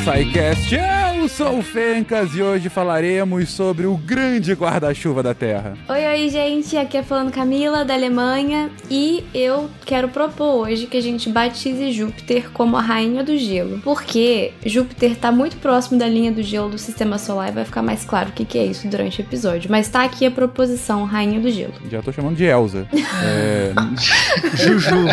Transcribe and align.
SciCast. 0.00 0.72
Eu 0.74 1.09
sou 1.36 1.58
o 1.58 1.62
Fencas 1.62 2.34
e 2.34 2.42
hoje 2.42 2.68
falaremos 2.68 3.50
sobre 3.50 3.86
o 3.86 3.96
grande 3.96 4.52
guarda-chuva 4.52 5.22
da 5.22 5.32
Terra. 5.32 5.76
Oi, 5.88 6.06
oi, 6.06 6.28
gente. 6.28 6.76
Aqui 6.76 6.96
é 6.96 7.02
falando 7.02 7.30
Camila, 7.30 7.84
da 7.84 7.94
Alemanha. 7.94 8.68
E 8.90 9.24
eu 9.32 9.70
quero 9.86 10.08
propor 10.08 10.66
hoje 10.66 10.86
que 10.86 10.96
a 10.96 11.00
gente 11.00 11.30
batize 11.30 11.92
Júpiter 11.92 12.50
como 12.50 12.76
a 12.76 12.80
rainha 12.80 13.22
do 13.22 13.36
gelo. 13.36 13.80
Porque 13.80 14.52
Júpiter 14.66 15.16
tá 15.16 15.30
muito 15.30 15.56
próximo 15.58 15.98
da 15.98 16.08
linha 16.08 16.32
do 16.32 16.42
gelo 16.42 16.68
do 16.68 16.78
sistema 16.78 17.16
solar 17.16 17.50
e 17.50 17.52
vai 17.52 17.64
ficar 17.64 17.82
mais 17.82 18.04
claro 18.04 18.30
o 18.30 18.32
que, 18.32 18.44
que 18.44 18.58
é 18.58 18.66
isso 18.66 18.88
durante 18.88 19.20
o 19.20 19.22
episódio. 19.22 19.70
Mas 19.70 19.88
tá 19.88 20.02
aqui 20.02 20.26
a 20.26 20.30
proposição, 20.30 21.04
rainha 21.04 21.38
do 21.38 21.50
gelo. 21.50 21.74
Já 21.90 22.02
tô 22.02 22.12
chamando 22.12 22.36
de 22.36 22.44
Elsa. 22.44 22.88
é... 23.24 23.72
Juju. 24.56 25.06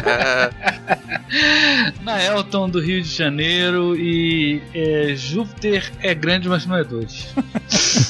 Naelton 2.02 2.70
do 2.70 2.80
Rio 2.80 3.02
de 3.02 3.10
Janeiro 3.10 3.96
e 3.96 4.62
é, 4.74 5.14
Júpiter 5.16 5.92
é 6.02 6.07
grande, 6.14 6.50
mas 6.50 6.66
não 6.66 6.78
é 6.78 6.84
dois. 6.84 7.34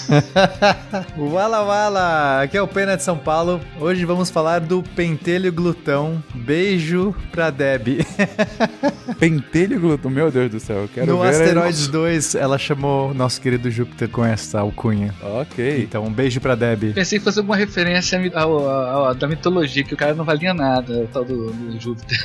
Wala 1.17 1.63
Wala, 1.63 2.41
aqui 2.43 2.57
é 2.57 2.61
o 2.61 2.67
Pena 2.67 2.95
de 2.95 3.03
São 3.03 3.17
Paulo. 3.17 3.59
Hoje 3.79 4.05
vamos 4.05 4.29
falar 4.29 4.59
do 4.59 4.83
pentelho 4.95 5.51
glutão. 5.51 6.23
Beijo 6.33 7.15
pra 7.31 7.49
Deb. 7.49 8.05
pentelho 9.20 9.79
glutão, 9.79 10.09
meu 10.09 10.31
Deus 10.31 10.51
do 10.51 10.59
céu. 10.59 10.89
Quero 10.93 11.07
no 11.07 11.21
ver 11.21 11.29
Asteroids 11.29 11.85
aí. 11.85 11.91
2, 11.91 12.35
ela 12.35 12.57
chamou 12.57 13.13
nosso 13.13 13.41
querido 13.41 13.70
Júpiter 13.70 14.09
com 14.09 14.25
essa 14.25 14.59
alcunha. 14.59 15.13
Ok. 15.21 15.84
Então, 15.84 16.05
um 16.05 16.11
beijo 16.11 16.39
pra 16.39 16.55
Deb. 16.55 16.93
Pensei 16.93 17.20
que 17.20 17.25
fosse 17.25 17.39
alguma 17.39 17.57
referência 17.57 18.20
ao, 18.34 18.67
ao, 18.67 19.05
ao, 19.05 19.15
da 19.15 19.27
mitologia, 19.27 19.84
que 19.84 19.93
o 19.93 19.98
cara 19.98 20.13
não 20.13 20.23
valia 20.23 20.54
nada, 20.54 21.01
o 21.01 21.07
tal 21.07 21.26
do, 21.26 21.51
do 21.51 21.79
Júpiter. 21.79 22.17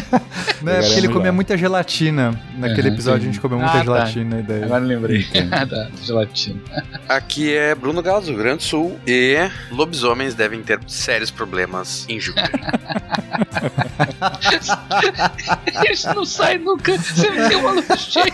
não, 0.62 0.72
é 0.72 0.80
porque 0.80 0.98
ele 0.98 1.08
comia 1.08 1.32
muita 1.32 1.56
gelatina. 1.56 2.38
Naquele 2.56 2.88
uhum, 2.88 2.94
episódio 2.94 3.22
sim. 3.22 3.28
a 3.28 3.32
gente 3.32 3.40
comeu 3.40 3.58
muita 3.58 3.78
ah, 3.78 3.82
gelatina. 3.82 4.36
Tá. 4.36 4.42
Daí... 4.48 4.64
Agora 4.64 4.84
lembrei. 5.00 5.26
da 5.68 5.90
gelatina. 6.02 6.60
Aqui 7.08 7.54
é 7.54 7.74
Bruno 7.74 8.02
Galo, 8.02 8.24
do 8.24 8.34
Grande 8.34 8.62
Sul. 8.62 8.98
E 9.06 9.36
lobisomens 9.70 10.34
devem 10.34 10.62
ter 10.62 10.78
sérios 10.86 11.30
problemas 11.30 12.04
em 12.08 12.20
Júpiter. 12.20 12.50
Isso 15.90 16.14
não 16.14 16.24
sai 16.24 16.58
nunca. 16.58 16.96
Você 16.98 17.30
me 17.30 17.48
deu 17.48 17.60
uma 17.60 17.72
luz 17.72 17.86
cheia. 17.98 18.26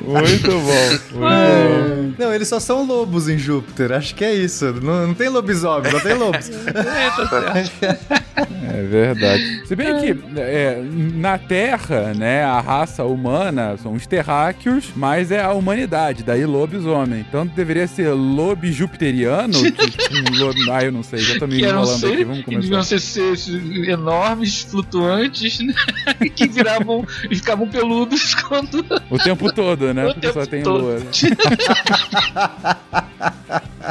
Muito 0.00 0.50
bom. 0.50 0.62
Muito 0.90 1.14
bom. 1.14 2.14
Não, 2.18 2.32
eles 2.32 2.48
só 2.48 2.58
são 2.60 2.84
lobos 2.84 3.28
em 3.28 3.38
Júpiter. 3.38 3.92
Acho 3.92 4.14
que 4.14 4.24
é 4.24 4.34
isso. 4.34 4.72
Não, 4.80 5.08
não 5.08 5.14
tem 5.14 5.28
lobisomem, 5.28 5.90
só 5.90 6.00
tem 6.00 6.14
lobos. 6.14 6.50
É 6.50 8.18
verdade. 8.92 9.66
Se 9.66 9.76
bem 9.76 10.00
que 10.00 10.40
é, 10.40 10.82
na 11.14 11.38
Terra, 11.38 12.12
né, 12.14 12.44
a 12.44 12.60
raça 12.60 13.04
humana 13.04 13.76
são 13.82 13.94
os 13.94 14.06
terráqueos, 14.06 14.90
mas 14.94 15.30
é 15.30 15.42
a 15.42 15.52
humanidade, 15.52 16.22
daí 16.22 16.44
lobisomem. 16.44 17.20
Então 17.20 17.46
deveria 17.46 17.86
ser 17.86 18.10
lobe 18.14 18.72
jupiteriano, 18.72 19.58
um 19.58 20.38
lobe, 20.38 20.70
ah, 20.70 20.84
eu 20.84 20.92
não 20.92 21.02
sei, 21.02 21.20
já 21.20 21.38
tô 21.38 21.46
me 21.46 21.62
enrolando 21.62 22.06
aqui, 22.06 22.24
vamos 22.24 22.44
começar. 22.44 22.62
Deviam 22.62 22.82
ser 22.82 23.00
seres 23.00 23.48
enormes, 23.48 24.62
flutuantes, 24.62 25.60
né, 25.60 25.74
que 26.34 26.46
viravam 26.48 27.06
e 27.30 27.36
ficavam 27.36 27.68
peludos 27.68 28.34
quando... 28.48 28.84
O 29.10 29.18
tempo 29.18 29.52
todo, 29.52 29.92
né, 29.92 30.06
o 30.06 30.14
porque 30.14 30.32
só 30.32 30.46
tem 30.46 30.62
todo. 30.62 30.84
lua. 30.84 31.02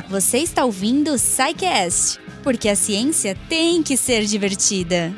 Você 0.09 0.39
está 0.39 0.65
ouvindo 0.65 1.13
o 1.13 1.15
Psycast 1.15 2.19
porque 2.43 2.69
a 2.69 2.75
ciência 2.75 3.37
tem 3.47 3.81
que 3.81 3.95
ser 3.95 4.25
divertida. 4.25 5.13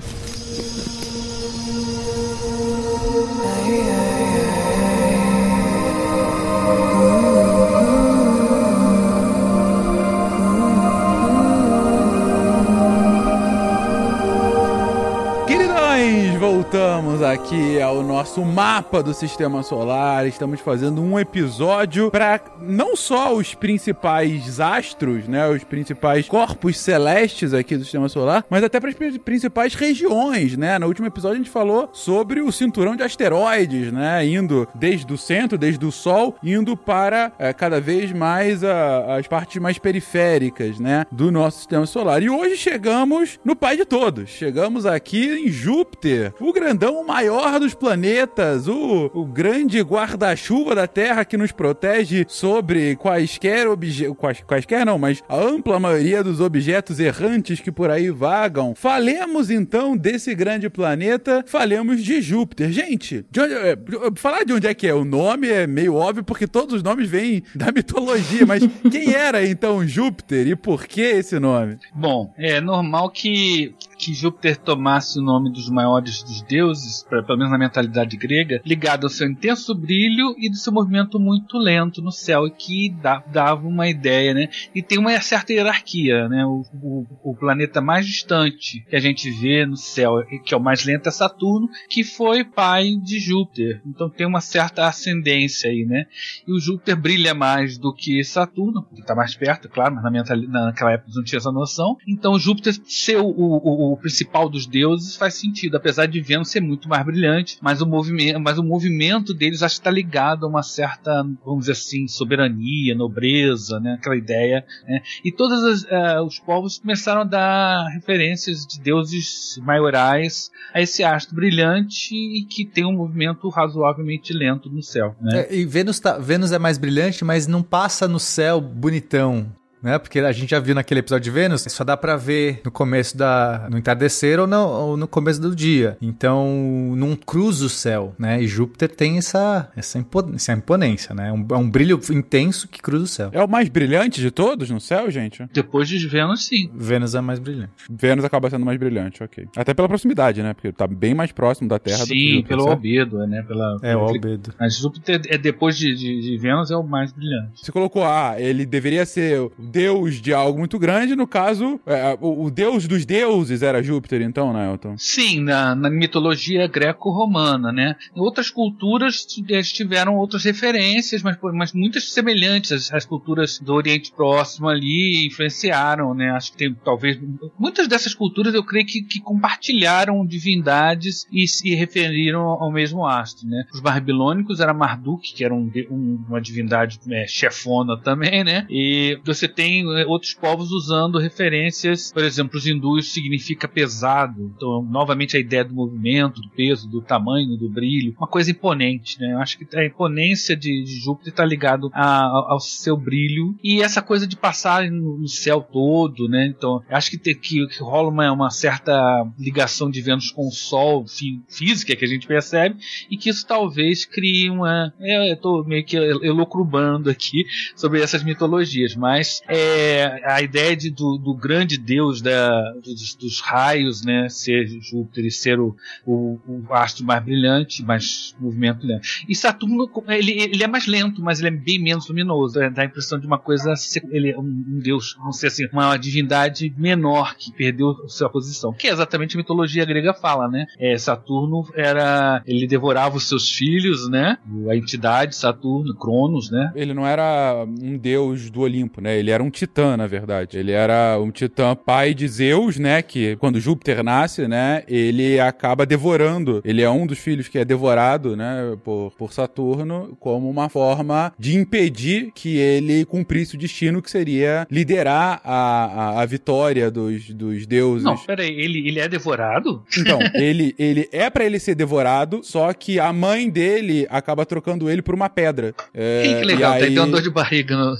Voltamos 16.64 17.22
aqui 17.22 17.82
ao 17.82 18.02
nosso 18.02 18.42
mapa 18.42 19.04
do 19.04 19.14
sistema 19.14 19.62
solar. 19.64 20.26
Estamos 20.26 20.62
fazendo 20.62 21.02
um 21.02 21.20
episódio 21.20 22.10
para 22.10 22.40
não 22.62 22.96
só 22.96 23.36
os 23.36 23.54
principais 23.54 24.62
astros, 24.62 25.28
né, 25.28 25.46
os 25.50 25.66
principais 25.66 26.26
corpos 26.30 26.78
celestes 26.78 27.54
aqui 27.54 27.76
do 27.76 27.84
sistema 27.84 28.08
solar, 28.08 28.46
mas 28.50 28.64
até 28.64 28.80
para 28.80 28.90
as 28.90 28.96
principais 29.18 29.76
regiões, 29.76 30.56
né? 30.56 30.80
No 30.80 30.88
último 30.88 31.06
episódio 31.06 31.36
a 31.36 31.38
gente 31.44 31.50
falou 31.50 31.90
sobre 31.92 32.40
o 32.42 32.50
cinturão 32.50 32.96
de 32.96 33.04
asteroides, 33.04 33.92
né, 33.92 34.26
indo 34.26 34.66
desde 34.74 35.12
o 35.12 35.18
centro, 35.18 35.58
desde 35.58 35.86
o 35.86 35.92
Sol, 35.92 36.38
indo 36.42 36.78
para 36.78 37.34
é, 37.38 37.52
cada 37.52 37.82
vez 37.82 38.14
mais 38.14 38.64
a, 38.64 39.18
as 39.18 39.28
partes 39.28 39.62
mais 39.62 39.78
periféricas, 39.78 40.80
né, 40.80 41.06
do 41.12 41.30
nosso 41.30 41.58
sistema 41.58 41.86
solar. 41.86 42.24
E 42.24 42.30
hoje 42.30 42.56
chegamos 42.56 43.38
no 43.44 43.54
pai 43.54 43.76
de 43.76 43.84
todos. 43.84 44.30
Chegamos 44.30 44.86
aqui 44.86 45.46
em 45.46 45.50
Júpiter, 45.50 46.34
o 46.40 46.54
grandão 46.64 47.06
maior 47.06 47.60
dos 47.60 47.74
planetas, 47.74 48.70
o, 48.70 49.12
o 49.14 49.26
grande 49.26 49.82
guarda-chuva 49.82 50.74
da 50.74 50.88
Terra 50.88 51.26
que 51.26 51.36
nos 51.36 51.52
protege 51.52 52.26
sobre 52.30 52.96
quaisquer 52.96 53.68
objetos, 53.68 54.16
quais, 54.18 54.42
quaisquer 54.42 54.86
não, 54.86 54.98
mas 54.98 55.22
a 55.28 55.36
ampla 55.36 55.78
maioria 55.78 56.24
dos 56.24 56.40
objetos 56.40 57.02
errantes 57.02 57.60
que 57.60 57.70
por 57.70 57.90
aí 57.92 58.10
vagam. 58.10 58.74
Falemos 58.76 59.52
então 59.52 59.98
desse 59.98 60.34
grande 60.34 60.70
planeta, 60.70 61.44
falemos 61.46 62.02
de 62.02 62.22
Júpiter. 62.22 62.72
Gente, 62.72 63.26
de 63.30 63.42
onde, 63.42 63.54
é, 63.54 63.78
falar 64.16 64.46
de 64.46 64.54
onde 64.54 64.66
é 64.66 64.74
que 64.74 64.88
é 64.88 64.94
o 64.94 65.04
nome 65.04 65.50
é 65.50 65.68
meio 65.68 65.96
óbvio 65.96 66.24
porque 66.24 66.48
todos 66.48 66.76
os 66.76 66.84
nomes 66.84 67.10
vêm 67.10 67.44
da 67.54 67.74
mitologia, 67.74 68.46
mas 68.46 68.64
quem 68.90 69.14
era 69.14 69.46
então 69.46 69.86
Júpiter 69.86 70.48
e 70.48 70.56
por 70.56 70.86
que 70.86 71.02
esse 71.02 71.38
nome? 71.40 71.78
Bom, 71.94 72.34
é 72.38 72.62
normal 72.62 73.10
que 73.10 73.76
que 74.04 74.14
Júpiter 74.14 74.58
tomasse 74.58 75.18
o 75.18 75.22
nome 75.22 75.50
dos 75.50 75.70
maiores 75.70 76.24
dos 76.24 76.42
deuses, 76.48 77.04
pra, 77.04 77.24
pelo 77.24 77.38
menos 77.38 77.52
na 77.52 77.58
mentalidade 77.58 78.18
grega, 78.18 78.62
ligado 78.66 79.06
ao 79.06 79.10
seu 79.10 79.28
intenso 79.28 79.74
brilho 79.74 80.36
e 80.38 80.50
do 80.50 80.56
seu 80.56 80.72
movimento 80.72 81.20
muito 81.20 81.58
lento 81.58 82.02
no 82.02 82.12
céu, 82.12 82.50
que 82.50 82.90
dá, 83.02 83.24
dava 83.28 83.68
uma 83.68 83.88
ideia, 83.88 84.34
né? 84.34 84.50
E 84.74 84.82
tem 84.82 84.98
uma 84.98 85.20
certa 85.22 85.54
hierarquia, 85.54 86.28
né? 86.28 86.46
O, 86.46 86.64
o, 86.82 87.06
o, 87.24 87.36
planeta 87.36 87.82
mais 87.82 88.06
distante 88.06 88.86
que 88.90 88.96
a 88.96 89.00
gente 89.00 89.30
vê 89.32 89.66
no 89.66 89.78
céu, 89.78 90.24
que 90.44 90.54
é 90.54 90.58
o 90.58 90.62
mais 90.62 90.86
lento, 90.86 91.08
é 91.08 91.12
Saturno, 91.12 91.70
que 91.90 92.04
foi 92.04 92.44
pai 92.44 92.96
de 93.02 93.20
Júpiter. 93.20 93.82
Então 93.86 94.10
tem 94.10 94.28
uma 94.28 94.42
certa 94.42 94.88
ascendência 94.88 95.70
aí, 95.70 95.86
né? 95.86 96.06
E 96.48 96.52
o 96.52 96.60
Júpiter 96.60 96.96
brilha 96.96 97.34
mais 97.34 97.78
do 97.78 97.94
que 97.94 98.24
Saturno, 98.24 98.84
que 98.94 99.02
está 99.02 99.16
mais 99.16 99.36
perto, 99.36 99.70
claro, 99.70 99.96
mas 99.96 100.04
na 100.04 100.12
mentalidade, 100.12 100.52
naquela 100.52 100.94
época 100.94 101.12
não 101.16 101.24
tinha 101.24 101.38
essa 101.38 101.52
noção. 101.52 101.98
Então 102.08 102.38
Júpiter 102.38 102.74
ser 102.86 103.18
o, 103.18 103.26
o, 103.26 103.94
o 103.94 103.98
principal 103.98 104.50
dos 104.50 104.66
deuses 104.66 105.16
faz 105.16 105.36
sentido, 105.36 105.78
apesar 105.78 106.06
de 106.06 106.22
Vênus 106.34 106.50
ser 106.50 106.62
muito 106.62 106.90
mais 106.90 107.06
brilhante, 107.06 107.58
mas 107.62 107.82
o 107.82 107.86
movimento, 107.86 108.40
mas 108.40 108.58
o 108.58 108.64
movimento 108.64 109.34
deles 109.34 109.62
acho 109.62 109.76
que 109.76 109.82
está 109.82 109.92
ligado 109.92 110.46
a 110.46 110.50
uma 110.50 110.64
certa, 110.64 111.24
vamos 111.46 111.62
dizer 111.62 111.74
assim, 111.74 112.08
soberania, 112.08 112.96
nobreza, 112.96 113.80
né? 113.80 113.94
Aquela 114.00 114.18
ideia. 114.18 114.66
Né? 114.88 115.02
E 115.24 115.32
todos 115.32 115.84
uh, 115.84 116.24
os 116.26 116.40
povos 116.40 116.80
começaram 116.80 117.22
a 117.22 117.24
dar 117.24 117.88
referências 117.90 118.66
de 118.66 118.80
deuses 118.80 119.60
maiorais 119.62 120.50
a 120.74 120.82
esse 120.82 121.04
astro 121.04 121.36
brilhante 121.36 122.16
e 122.16 122.46
que 122.46 122.66
tem 122.66 122.86
um 122.86 122.94
movimento 122.94 123.48
razoavelmente 123.50 124.34
lento 124.34 124.70
no 124.70 124.82
céu. 124.82 125.16
Né? 125.22 125.42
É, 125.42 125.56
e 125.56 125.66
Vênus, 125.66 126.00
tá, 126.00 126.18
Vênus 126.18 126.52
é 126.52 126.58
mais 126.58 126.78
brilhante, 126.78 127.24
mas 127.24 127.46
não 127.46 127.62
passa 127.62 128.08
no 128.08 128.20
céu 128.20 128.60
bonitão 128.60 129.52
né? 129.84 130.00
Porque 130.00 130.20
a 130.20 130.32
gente 130.32 130.52
já 130.52 130.60
viu 130.60 130.74
naquele 130.74 131.02
episódio 131.02 131.26
de 131.26 131.32
Vênus, 131.32 131.66
só 131.68 131.84
dá 131.84 131.98
para 131.98 132.16
ver 132.16 132.62
no 132.64 132.72
começo 132.72 133.18
da 133.18 133.68
no 133.70 133.78
entardecer 133.78 134.40
ou 134.40 134.48
no, 134.48 134.66
ou 134.66 134.98
no 134.98 135.08
começo 135.08 135.42
do 135.42 135.56
dia. 135.56 135.98
Então, 136.02 136.94
não 136.96 137.16
cruza 137.16 137.66
o 137.66 137.70
céu, 137.70 138.16
né? 138.18 138.42
E 138.42 138.48
Júpiter 138.48 138.90
tem 138.90 139.18
essa 139.18 139.70
essa, 139.76 140.06
essa 140.36 140.54
imponência, 140.54 141.14
né? 141.14 141.32
Um, 141.32 141.46
é 141.52 141.58
um 141.58 141.70
brilho 141.70 142.00
intenso 142.12 142.68
que 142.68 142.82
cruza 142.82 143.04
o 143.04 143.08
céu. 143.08 143.30
É 143.34 143.44
o 143.44 143.48
mais 143.48 143.70
brilhante 143.70 144.22
de 144.22 144.32
todos 144.32 144.70
no 144.70 144.80
céu, 144.80 145.12
gente? 145.12 145.46
Depois 145.54 145.90
de 145.90 146.08
Vênus, 146.08 146.46
sim. 146.46 146.70
Vênus 146.74 147.16
é 147.16 147.22
mais 147.22 147.40
brilhante. 147.40 147.72
Vênus 147.90 148.24
acaba 148.24 148.50
sendo 148.50 148.66
mais 148.66 148.78
brilhante, 148.78 149.24
ok. 149.24 149.48
Até 149.56 149.74
pela 149.74 149.88
proximidade, 149.88 150.42
né? 150.42 150.54
Porque 150.54 150.72
tá 150.72 150.88
bem 150.88 151.14
mais 151.14 151.32
próximo 151.32 151.68
da 151.68 151.80
Terra 151.80 151.98
sim, 151.98 152.04
do 152.06 152.08
que 152.08 152.14
Sim, 152.14 152.44
pelo 152.44 152.70
albedo, 152.70 153.18
né? 153.28 153.42
Pela, 153.44 153.78
é, 153.82 153.96
o 153.96 154.00
albedo. 154.00 154.54
Mas 154.60 154.78
Júpiter 154.78 155.22
é 155.28 155.38
depois 155.38 155.78
de, 155.78 155.94
de, 155.96 156.22
de 156.22 156.38
Vênus 156.38 156.72
é 156.72 156.76
o 156.76 156.84
mais 156.84 157.12
brilhante. 157.12 157.64
Você 157.64 157.72
colocou, 157.72 158.04
ah, 158.04 158.36
ele 158.38 158.66
deveria 158.66 159.06
ser 159.06 159.50
deus 159.74 160.22
de 160.22 160.32
algo 160.32 160.60
muito 160.60 160.78
grande, 160.78 161.16
no 161.16 161.26
caso, 161.26 161.80
é, 161.86 162.16
o, 162.22 162.46
o, 162.46 162.52
deus 162.52 162.88
dos 162.88 163.06
deuses 163.06 163.64
era 163.64 163.82
Júpiter, 163.82 164.22
então, 164.22 164.54
né, 164.54 164.70
Elton? 164.72 164.96
Sim, 165.00 165.42
na, 165.42 165.74
na 165.74 165.90
mitologia 165.90 166.68
greco-romana, 166.68 167.72
né? 167.72 167.96
Outras 168.16 168.52
culturas 168.52 169.26
tiveram 169.26 170.16
outras 170.16 170.44
referências, 170.44 171.24
mas, 171.24 171.38
mas 171.54 171.74
muitas 171.74 172.12
semelhantes. 172.12 172.72
As, 172.72 172.94
as, 172.94 173.06
culturas 173.06 173.60
do 173.60 173.74
Oriente 173.74 174.12
Próximo 174.16 174.70
ali 174.70 175.26
influenciaram, 175.26 176.14
né? 176.14 176.30
Acho 176.30 176.52
que 176.52 176.58
tem 176.58 176.74
talvez. 176.86 177.20
Muitas 177.58 177.88
dessas 177.88 178.14
culturas 178.14 178.54
eu 178.54 178.64
creio 178.64 178.86
que, 178.86 179.02
que 179.02 179.20
compartilharam 179.20 180.24
divindades 180.26 181.26
e 181.32 181.48
se 181.48 181.74
referiram 181.74 182.42
ao 182.42 182.72
mesmo 182.72 183.08
astro, 183.08 183.48
né? 183.48 183.66
Os 183.74 183.80
babilônicos 183.80 184.60
era 184.60 184.74
Marduk, 184.74 185.34
que 185.34 185.44
era 185.44 185.54
um, 185.54 185.72
um, 185.90 186.24
uma 186.28 186.40
divindade 186.40 187.00
é, 187.10 187.26
chefona 187.28 188.00
também, 188.00 188.44
né? 188.44 188.68
E 188.70 189.20
você 189.26 189.48
tem 189.48 189.63
é, 189.64 190.06
outros 190.06 190.34
povos 190.34 190.72
usando 190.72 191.20
referências, 191.20 192.12
por 192.12 192.24
exemplo, 192.24 192.58
os 192.58 192.68
hindus 192.68 193.14
significa 193.14 193.68
pesado, 193.68 194.54
então 194.56 194.84
novamente 194.84 195.38
a 195.38 195.40
ideia 195.40 195.64
do 195.64 195.74
movimento, 195.74 196.42
do 196.42 196.50
peso, 196.50 196.90
do 196.90 197.02
tamanho, 197.02 197.58
do 197.58 197.70
brilho, 197.70 198.16
uma 198.18 198.28
coisa 198.28 198.52
imponente, 198.52 199.20
né? 199.20 199.34
Eu 199.34 199.40
acho 199.40 199.58
que 199.58 199.78
a 199.78 199.86
imponência 199.86 200.56
de, 200.56 200.84
de 200.84 201.00
Júpiter 201.00 201.32
está 201.32 201.46
ligado 201.46 201.90
a, 201.94 202.24
ao 202.52 202.60
seu 202.60 202.98
brilho 202.98 203.56
e 203.64 203.82
essa 203.82 204.02
coisa 204.02 204.28
de 204.28 204.36
passar 204.36 204.90
no, 204.90 205.28
céu 205.28 205.62
todo, 205.62 206.28
né? 206.28 206.48
Então 206.48 206.82
acho 206.90 207.12
que, 207.12 207.18
que, 207.18 207.68
que 207.68 207.84
rola 207.84 208.10
uma, 208.10 208.32
uma, 208.32 208.50
certa 208.50 209.26
ligação 209.38 209.90
de 209.90 210.02
Vênus 210.02 210.32
com 210.32 210.48
o 210.48 210.52
Sol 210.52 211.06
fí, 211.08 211.42
física 211.50 211.96
que 211.96 212.06
a 212.06 212.08
gente 212.08 212.28
percebe 212.28 212.76
e 213.10 213.18
que 213.18 213.30
isso 213.30 213.46
talvez 213.46 214.06
crie 214.06 214.50
uma. 214.50 214.94
É, 215.00 215.32
eu 215.32 215.34
estou 215.34 215.66
meio 215.66 215.86
que 215.86 215.98
elocrubando 215.98 217.10
aqui 217.10 217.46
sobre 217.76 218.02
essas 218.02 218.24
mitologias, 218.24 218.96
mas 218.96 219.42
é, 219.48 220.22
a 220.26 220.42
ideia 220.42 220.76
de, 220.76 220.90
do, 220.90 221.18
do 221.18 221.34
grande 221.34 221.78
deus 221.78 222.22
da, 222.22 222.72
dos, 222.84 223.16
dos, 223.16 223.42
raios, 223.42 224.04
né, 224.04 224.28
ser 224.30 224.68
Júpiter 224.82 225.26
e 225.26 225.32
ser 225.32 225.60
o, 225.60 225.76
o, 226.06 226.40
o 226.48 226.74
astro 226.74 227.06
mais 227.06 227.24
brilhante, 227.24 227.84
mais 227.84 228.36
movimento 228.40 228.86
lento. 228.86 229.08
E 229.28 229.36
Saturno, 229.36 229.90
ele, 230.08 230.32
ele 230.32 230.64
é 230.64 230.68
mais 230.68 230.88
lento, 230.88 231.22
mas 231.22 231.40
ele 231.40 231.50
é 231.50 231.52
bem 231.52 231.80
menos 231.80 232.08
luminoso. 232.08 232.60
Dá 232.72 232.84
a 232.84 232.86
impressão 232.86 233.20
de 233.20 233.28
uma 233.28 233.40
coisa, 233.40 233.74
ele 234.10 234.32
é 234.32 234.38
um, 234.38 234.42
um 234.42 234.80
deus, 234.80 235.18
não 235.20 235.32
sei 235.32 235.48
assim, 235.48 235.68
uma 235.72 235.98
divindade 235.98 236.74
menor 236.78 237.36
que 237.36 237.52
perdeu 237.52 237.96
sua 238.08 238.30
posição. 238.30 238.74
Que 238.74 238.88
é 238.88 238.92
exatamente 238.92 239.36
a 239.36 239.38
mitologia 239.38 239.86
grega 239.86 240.14
fala, 240.14 240.48
né? 240.48 240.66
É, 240.80 240.98
Saturno 240.98 241.66
era, 241.76 242.42
ele 242.46 242.68
devorava 242.68 243.18
os 243.18 243.28
seus 243.28 243.50
filhos, 243.50 244.10
né? 244.10 244.38
A 244.70 244.76
entidade 244.76 245.36
Saturno, 245.36 245.96
Cronos, 245.96 246.50
né? 246.50 246.72
Ele 246.76 246.94
não 246.94 247.06
era 247.06 247.66
um 247.66 247.98
deus 247.98 248.50
do 248.50 248.62
Olimpo, 248.62 249.02
né? 249.02 249.18
Ele 249.18 249.32
era 249.34 249.44
um 249.44 249.50
titã, 249.50 249.98
na 249.98 250.08
verdade. 250.08 250.58
Ele 250.58 250.72
era 250.72 251.20
um 251.20 251.32
titã 251.32 251.76
pai 251.76 252.14
de 252.14 252.28
Zeus, 252.28 252.78
né? 252.78 253.02
Que 253.02 253.36
quando 253.38 253.60
Júpiter 253.60 254.04
nasce, 254.04 254.48
né? 254.48 254.84
Ele 254.88 255.40
acaba 255.40 255.86
devorando. 255.86 256.62
Ele 256.64 256.82
é 256.82 256.90
um 256.90 257.06
dos 257.06 257.20
filhos 257.20 257.48
que 257.48 257.58
é 257.58 257.66
devorado, 257.66 258.36
né? 258.36 258.78
Por, 258.84 259.12
por 259.18 259.34
Saturno, 259.34 260.16
como 260.20 260.50
uma 260.50 260.70
forma 260.70 261.34
de 261.38 261.58
impedir 261.58 262.32
que 262.34 262.58
ele 262.58 263.06
cumprisse 263.06 263.56
o 263.56 263.60
destino 263.60 264.02
que 264.02 264.10
seria 264.10 264.68
liderar 264.70 265.42
a, 265.44 265.86
a, 265.86 266.22
a 266.22 266.26
vitória 266.26 266.90
dos, 266.90 267.30
dos 267.30 267.66
deuses. 267.66 268.04
Não, 268.04 268.18
peraí, 268.18 268.50
ele, 268.50 268.88
ele 268.88 269.00
é 269.00 269.08
devorado? 269.08 269.84
Então, 269.98 270.20
ele, 270.34 270.76
ele 270.78 271.10
é 271.12 271.30
para 271.30 271.46
ele 271.46 271.60
ser 271.60 271.76
devorado, 271.76 272.42
só 272.44 272.72
que 272.74 273.00
a 273.00 273.12
mãe 273.12 273.50
dele 273.50 274.08
acaba 274.10 274.46
trocando 274.46 274.90
ele 274.90 275.02
por 275.02 275.16
uma 275.16 275.30
pedra. 275.30 275.74
É, 275.94 276.40
que 276.40 276.46
legal, 276.46 276.74
tá 276.74 276.78
aí... 276.78 276.88
tem 276.88 277.00
uma 277.00 277.08
dor 277.08 277.22
de 277.22 277.30
barriga 277.30 277.76
no... 277.76 277.96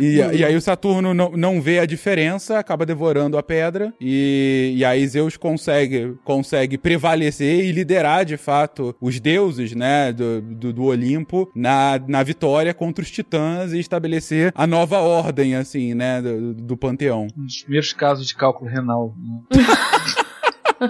E, 0.00 0.16
e, 0.16 0.44
aí 0.44 0.56
o 0.56 0.60
Saturno 0.60 1.14
não, 1.14 1.30
não 1.32 1.60
vê 1.60 1.78
a 1.78 1.86
diferença, 1.86 2.58
acaba 2.58 2.86
devorando 2.86 3.38
a 3.38 3.42
pedra. 3.42 3.92
E, 4.00 4.74
e 4.76 4.84
aí 4.84 5.06
Zeus 5.06 5.36
consegue, 5.36 6.14
consegue 6.24 6.78
prevalecer 6.78 7.64
e 7.64 7.72
liderar, 7.72 8.24
de 8.24 8.36
fato, 8.36 8.94
os 9.00 9.20
deuses, 9.20 9.74
né, 9.74 10.12
do, 10.12 10.40
do, 10.40 10.72
do 10.72 10.84
Olimpo 10.84 11.50
na, 11.54 12.00
na 12.06 12.22
vitória 12.22 12.74
contra 12.74 13.02
os 13.02 13.10
titãs 13.10 13.72
e 13.72 13.78
estabelecer 13.78 14.52
a 14.54 14.66
nova 14.66 14.98
ordem, 14.98 15.54
assim, 15.54 15.94
né, 15.94 16.20
do, 16.20 16.54
do 16.54 16.76
panteão. 16.76 17.26
Um 17.36 17.44
dos 17.44 17.62
primeiros 17.62 17.92
casos 17.92 18.26
de 18.26 18.34
cálculo 18.34 18.70
renal. 18.70 19.14
Né? 19.18 19.64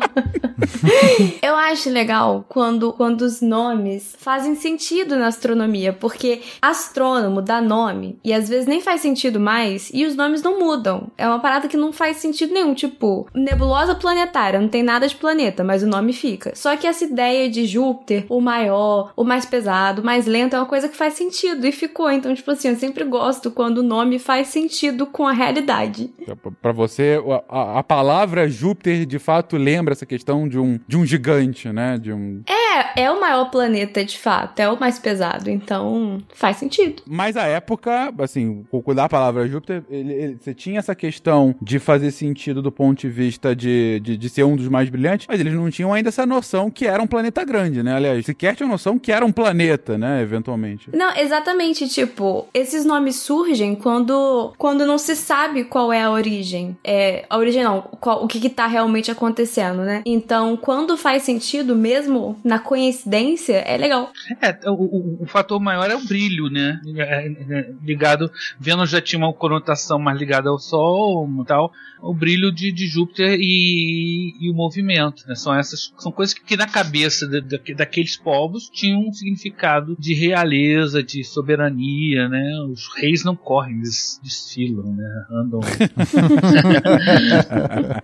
eu 1.43 1.55
acho 1.57 1.91
legal 1.91 2.45
quando, 2.49 2.93
quando 2.93 3.23
os 3.23 3.41
nomes 3.41 4.15
fazem 4.19 4.55
sentido 4.55 5.17
na 5.17 5.27
astronomia, 5.27 5.93
porque 5.93 6.43
astrônomo 6.61 7.43
dá 7.43 7.61
nome 7.61 8.19
e 8.25 8.33
às 8.33 8.49
vezes 8.49 8.67
nem 8.67 8.81
faz 8.81 9.01
sentido 9.01 9.41
mais 9.41 9.91
e 9.93 10.05
os 10.05 10.17
nomes 10.17 10.43
não 10.43 10.59
mudam. 10.59 11.09
É 11.17 11.27
uma 11.27 11.41
parada 11.41 11.69
que 11.69 11.77
não 11.77 11.93
faz 11.93 12.19
sentido 12.19 12.53
nenhum, 12.53 12.75
tipo, 12.75 13.27
nebulosa 13.35 13.95
planetária, 13.95 14.61
não 14.61 14.69
tem 14.69 14.83
nada 14.83 15.07
de 15.07 15.17
planeta, 15.17 15.63
mas 15.65 15.83
o 15.83 15.87
nome 15.87 16.13
fica. 16.13 16.53
Só 16.55 16.77
que 16.77 16.87
essa 16.87 17.05
ideia 17.05 17.49
de 17.51 17.67
Júpiter, 17.67 18.25
o 18.29 18.41
maior, 18.41 19.13
o 19.17 19.25
mais 19.25 19.45
pesado, 19.45 20.03
o 20.03 20.05
mais 20.05 20.27
lento, 20.27 20.57
é 20.57 20.59
uma 20.59 20.67
coisa 20.67 20.89
que 20.89 20.97
faz 20.97 21.15
sentido 21.15 21.67
e 21.67 21.73
ficou. 21.73 22.11
Então, 22.11 22.35
tipo 22.35 22.51
assim, 22.51 22.69
eu 22.69 22.77
sempre 22.77 23.05
gosto 23.05 23.51
quando 23.51 23.79
o 23.79 23.83
nome 23.83 24.19
faz 24.19 24.49
sentido 24.49 25.07
com 25.07 25.27
a 25.27 25.33
realidade. 25.33 26.13
Para 26.61 26.73
você, 26.73 27.21
a, 27.49 27.79
a 27.81 27.83
palavra 27.83 28.49
Júpiter 28.49 29.05
de 29.05 29.19
fato 29.19 29.57
lembra 29.57 29.84
lembra 29.85 29.93
essa 29.93 30.07
questão 30.07 30.49
de 30.49 30.59
um, 30.59 30.81
de 30.89 30.97
um 30.97 31.05
gigante, 31.05 31.71
né? 31.71 31.99
De 31.99 32.11
um... 32.11 32.43
É, 32.49 33.03
é 33.03 33.11
o 33.11 33.21
maior 33.21 33.51
planeta 33.51 34.03
de 34.03 34.19
fato, 34.19 34.59
é 34.61 34.69
o 34.69 34.81
mais 34.81 34.99
pesado, 34.99 35.51
então 35.51 36.23
faz 36.33 36.57
sentido. 36.57 37.03
Mas 37.07 37.37
a 37.37 37.45
época, 37.45 38.13
assim, 38.19 38.65
da 38.95 39.09
palavra 39.09 39.47
Júpiter, 39.47 39.83
ele, 39.91 40.13
ele, 40.13 40.39
você 40.41 40.55
tinha 40.55 40.79
essa 40.79 40.95
questão 40.95 41.55
de 41.61 41.79
fazer 41.79 42.11
sentido 42.11 42.63
do 42.63 42.73
ponto 42.73 43.01
de 43.01 43.09
vista 43.09 43.55
de, 43.55 44.01
de, 44.01 44.17
de, 44.17 44.29
ser 44.29 44.45
um 44.45 44.57
dos 44.57 44.69
mais 44.69 44.89
brilhantes, 44.89 45.27
mas 45.29 45.39
eles 45.39 45.53
não 45.53 45.71
tinham 45.71 45.93
ainda 45.93 46.09
essa 46.09 46.25
noção 46.25 46.71
que 46.71 46.87
era 46.87 47.03
um 47.03 47.07
planeta 47.07 47.45
grande, 47.45 47.83
né? 47.83 47.95
Aliás, 47.95 48.25
sequer 48.25 48.57
tinham 48.57 48.71
noção 48.71 48.99
que 48.99 49.13
era 49.13 49.25
um 49.25 49.33
planeta, 49.33 49.99
né? 49.99 50.23
Eventualmente. 50.23 50.89
Não, 50.95 51.15
exatamente, 51.17 51.89
tipo, 51.89 52.47
esses 52.55 52.85
nomes 52.85 53.17
surgem 53.17 53.75
quando, 53.75 54.55
quando 54.57 54.87
não 54.87 54.97
se 54.97 55.15
sabe 55.15 55.65
qual 55.65 55.93
é 55.93 56.03
a 56.03 56.11
origem. 56.11 56.77
É, 56.83 57.25
a 57.29 57.37
origem 57.37 57.63
não, 57.63 57.83
qual, 57.83 58.25
o 58.25 58.27
que, 58.27 58.41
que 58.41 58.49
tá 58.49 58.67
realmente 58.67 59.11
acontecendo 59.11 59.74
né? 59.83 60.03
Então, 60.05 60.57
quando 60.57 60.97
faz 60.97 61.23
sentido, 61.23 61.75
mesmo 61.75 62.39
na 62.45 62.59
coincidência, 62.59 63.57
é 63.57 63.77
legal. 63.77 64.13
É, 64.41 64.71
o, 64.71 64.75
o, 64.75 65.23
o 65.23 65.27
fator 65.27 65.61
maior 65.61 65.91
é 65.91 65.97
o 65.97 66.05
brilho, 66.05 66.49
né? 66.49 66.81
É, 66.97 67.27
é, 67.27 67.71
ligado. 67.83 68.31
Vênus 68.59 68.91
já 68.91 69.01
tinha 69.01 69.19
uma 69.19 69.33
conotação 69.33 69.99
mais 69.99 70.19
ligada 70.19 70.51
ao 70.51 70.59
Sol 70.59 71.29
e 71.41 71.47
tal 71.47 71.73
o 72.05 72.13
brilho 72.13 72.53
de, 72.53 72.71
de 72.71 72.87
Júpiter 72.87 73.39
e, 73.41 74.35
e, 74.39 74.51
o 74.51 74.55
movimento. 74.55 75.25
Né? 75.27 75.35
São 75.35 75.55
essas 75.55 75.91
são 75.97 76.13
coisas 76.13 76.35
que, 76.35 76.45
que 76.45 76.57
na 76.57 76.67
cabeça 76.67 77.27
de, 77.27 77.41
de, 77.41 77.75
daqueles 77.75 78.17
povos 78.17 78.69
tinham 78.69 79.09
um 79.09 79.13
significado 79.13 79.97
de 79.99 80.13
realeza, 80.13 81.03
de 81.03 81.25
soberania. 81.25 82.29
Né? 82.29 82.61
Os 82.71 82.89
reis 82.95 83.25
não 83.25 83.35
correm, 83.35 83.79
eles 83.79 84.21
desfilam, 84.23 84.95
né? 84.95 85.25
andam 85.31 85.61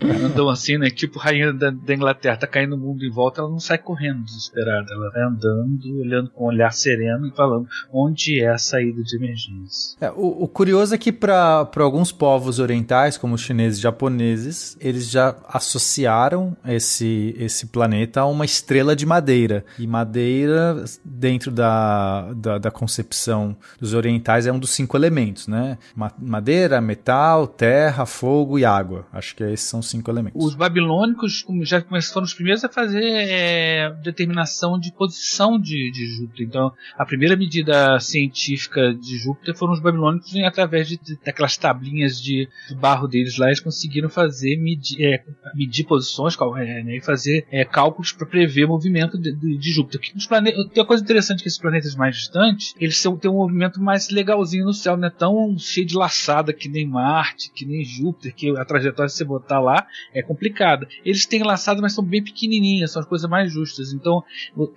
andam 0.25 0.49
assim, 0.49 0.79
né? 0.79 0.89
Tipo 0.89 1.19
rainha 1.19 1.50
da, 1.52 1.71
da, 1.71 1.95
Inglaterra 1.95 2.37
tá 2.37 2.47
caindo 2.47 2.75
o 2.75 2.78
mundo 2.78 3.04
em 3.04 3.11
volta, 3.11 3.40
ela 3.40 3.50
não 3.50 3.61
sai 3.61 3.78
correndo 3.78 4.25
desesperada, 4.25 4.87
ela 4.90 5.11
vai 5.11 5.23
andando, 5.23 6.00
olhando 6.00 6.30
com 6.30 6.45
um 6.45 6.49
olhar 6.49 6.73
sereno 6.73 7.26
e 7.26 7.30
falando 7.30 7.66
onde 7.92 8.40
é 8.40 8.50
a 8.50 8.59
saída 8.59 9.02
de 9.02 9.16
emergência. 9.16 9.97
É, 10.00 10.11
o, 10.11 10.45
o 10.45 10.49
curioso 10.49 10.95
é 10.95 10.99
que 10.99 11.12
para 11.12 11.69
alguns 11.76 12.12
povos 12.12 12.59
orientais, 12.59 13.16
como 13.16 13.35
os 13.35 13.40
chineses 13.40 13.78
e 13.78 13.83
japoneses, 13.83 14.76
eles 14.80 15.11
já 15.11 15.37
associaram 15.49 16.57
esse, 16.66 17.35
esse 17.38 17.66
planeta 17.66 18.21
a 18.21 18.26
uma 18.26 18.45
estrela 18.45 18.95
de 18.95 19.07
madeira. 19.07 19.64
E 19.78 19.87
madeira, 19.87 20.85
dentro 21.04 21.50
da, 21.50 22.33
da, 22.35 22.59
da 22.59 22.71
concepção 22.71 23.57
dos 23.80 23.95
orientais, 23.95 24.47
é 24.47 24.52
um 24.52 24.59
dos 24.59 24.71
cinco 24.71 24.97
elementos, 24.97 25.49
né? 25.49 25.78
Madeira, 26.19 26.80
metal, 26.80 27.47
terra, 27.47 28.07
fogo 28.07 28.59
e 28.59 28.64
água. 28.64 29.07
Acho 29.12 29.35
que 29.35 29.45
esses 29.45 29.69
são 29.69 29.80
os 29.80 29.88
cinco 29.88 30.11
elementos. 30.11 30.45
Os 30.45 30.54
babilônicos 30.54 31.39
já 31.62 31.82
foram 32.12 32.25
os 32.25 32.35
primeiros 32.35 32.64
a 32.64 32.68
fazer 32.68 33.04
é, 33.04 33.90
determinação 34.02 34.78
de 34.78 34.92
posição 34.92 35.59
de, 35.59 35.90
de 35.90 36.06
Júpiter. 36.16 36.47
Então, 36.47 36.73
a 36.97 37.04
primeira 37.04 37.37
medida 37.37 37.99
científica 38.00 38.94
de 38.94 39.18
Júpiter 39.18 39.56
foram 39.56 39.73
os 39.73 39.80
babilônicos 39.80 40.35
através 40.44 40.88
de, 40.88 40.97
de, 40.97 41.18
daquelas 41.25 41.56
tablinhas 41.56 42.20
de, 42.20 42.49
barro 42.78 43.06
deles 43.06 43.37
lá. 43.37 43.47
Eles 43.47 43.61
conseguiram 43.61 44.09
fazer 44.09 44.56
medir, 44.56 45.02
é, 45.02 45.25
medir 45.54 45.85
posições 45.85 46.37
é, 46.59 46.82
né, 46.82 46.97
e 46.97 47.00
fazer 47.00 47.47
é, 47.50 47.64
cálculos 47.64 48.12
para 48.12 48.26
prever 48.26 48.64
o 48.64 48.68
movimento 48.68 49.18
de, 49.18 49.32
de, 49.32 49.70
Júpiter. 49.73 50.00
Os 50.14 50.26
planetas, 50.26 50.66
tem 50.68 50.82
uma 50.82 50.87
coisa 50.87 51.02
interessante 51.02 51.42
que 51.42 51.49
esses 51.49 51.61
planetas 51.61 51.94
mais 51.94 52.16
distantes, 52.16 52.75
eles 52.80 53.00
têm 53.20 53.30
um 53.30 53.35
movimento 53.35 53.80
mais 53.80 54.11
legalzinho 54.11 54.64
no 54.64 54.73
céu, 54.73 54.97
não 54.97 55.09
é 55.09 55.11
tão 55.11 55.56
cheio 55.59 55.87
de 55.87 55.97
laçada 55.97 56.52
que 56.52 56.68
nem 56.68 56.87
Marte, 56.87 57.50
que 57.54 57.64
nem 57.64 57.85
Júpiter, 57.85 58.35
que 58.35 58.50
a 58.59 58.64
trajetória 58.64 59.09
se 59.09 59.18
você 59.18 59.25
botar 59.25 59.61
lá 59.61 59.87
é 60.12 60.23
complicada. 60.23 60.88
Eles 61.04 61.26
têm 61.31 61.43
laçado, 61.43 61.81
mas 61.81 61.95
são 61.95 62.05
bem 62.05 62.23
pequenininhas, 62.23 62.93
são 62.93 63.01
as 63.01 63.09
coisas 63.09 63.31
mais 63.31 63.53
justas. 63.53 63.93
Então 63.93 64.23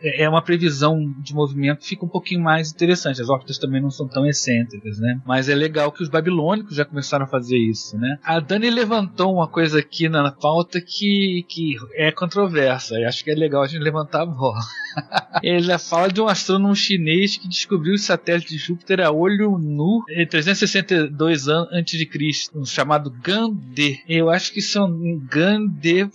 é 0.02 0.30
uma 0.30 0.42
previsão 0.42 1.14
de 1.20 1.34
movimento 1.34 1.80
que 1.80 1.88
fica 1.88 2.06
um 2.06 2.10
pouquinho 2.10 2.42
mais 2.42 2.72
interessante. 2.72 3.22
As 3.22 3.30
órbitas 3.30 3.58
também 3.58 3.82
não 3.82 3.90
são 3.90 4.08
tão 4.08 4.26
excêntricas, 4.26 5.00
né? 5.00 5.20
Mas 5.26 5.50
é 5.50 5.56
legal 5.56 5.92
que 5.92 6.04
os 6.04 6.10
babilônicos 6.10 6.76
já 6.76 6.86
começaram 6.86 7.26
a 7.26 7.28
fazer 7.28 7.58
isso, 7.58 7.98
né? 7.98 8.20
A 8.24 8.40
Dani 8.40 8.70
levantou 8.70 9.34
uma 9.34 9.48
coisa 9.48 9.80
aqui 9.80 10.08
na 10.08 10.32
pauta 10.32 10.80
que, 10.80 11.46
que 11.50 11.76
é 11.96 12.12
controversa. 12.12 12.96
E 13.00 13.06
acho 13.06 13.24
que 13.24 13.32
é 13.32 13.36
legal 13.36 13.64
a 13.64 13.68
gente 13.68 13.82
levantar 13.82 14.22
a 14.22 14.26
bola. 14.26 14.60
Ele 15.42 15.78
fala 15.80 16.08
de 16.08 16.22
um 16.22 16.28
astrônomo 16.28 16.76
chinês 16.76 17.38
que 17.38 17.48
descobriu 17.48 17.94
o 17.94 17.98
satélite 17.98 18.50
de 18.50 18.58
Júpiter 18.58 19.02
a 19.02 19.12
olho 19.12 19.58
nu 19.58 20.04
em 20.10 20.28
362 20.28 21.48
anos 21.48 21.70
antes 21.72 21.98
de 21.98 22.06
Cristo, 22.06 22.66
chamado 22.66 23.10
Gandhi. 23.10 24.02
Eu 24.08 24.30
acho 24.30 24.54
que 24.54 24.60
isso 24.60 24.78
é 24.78 24.84
um 24.84 25.20
Gandhi 25.30 26.10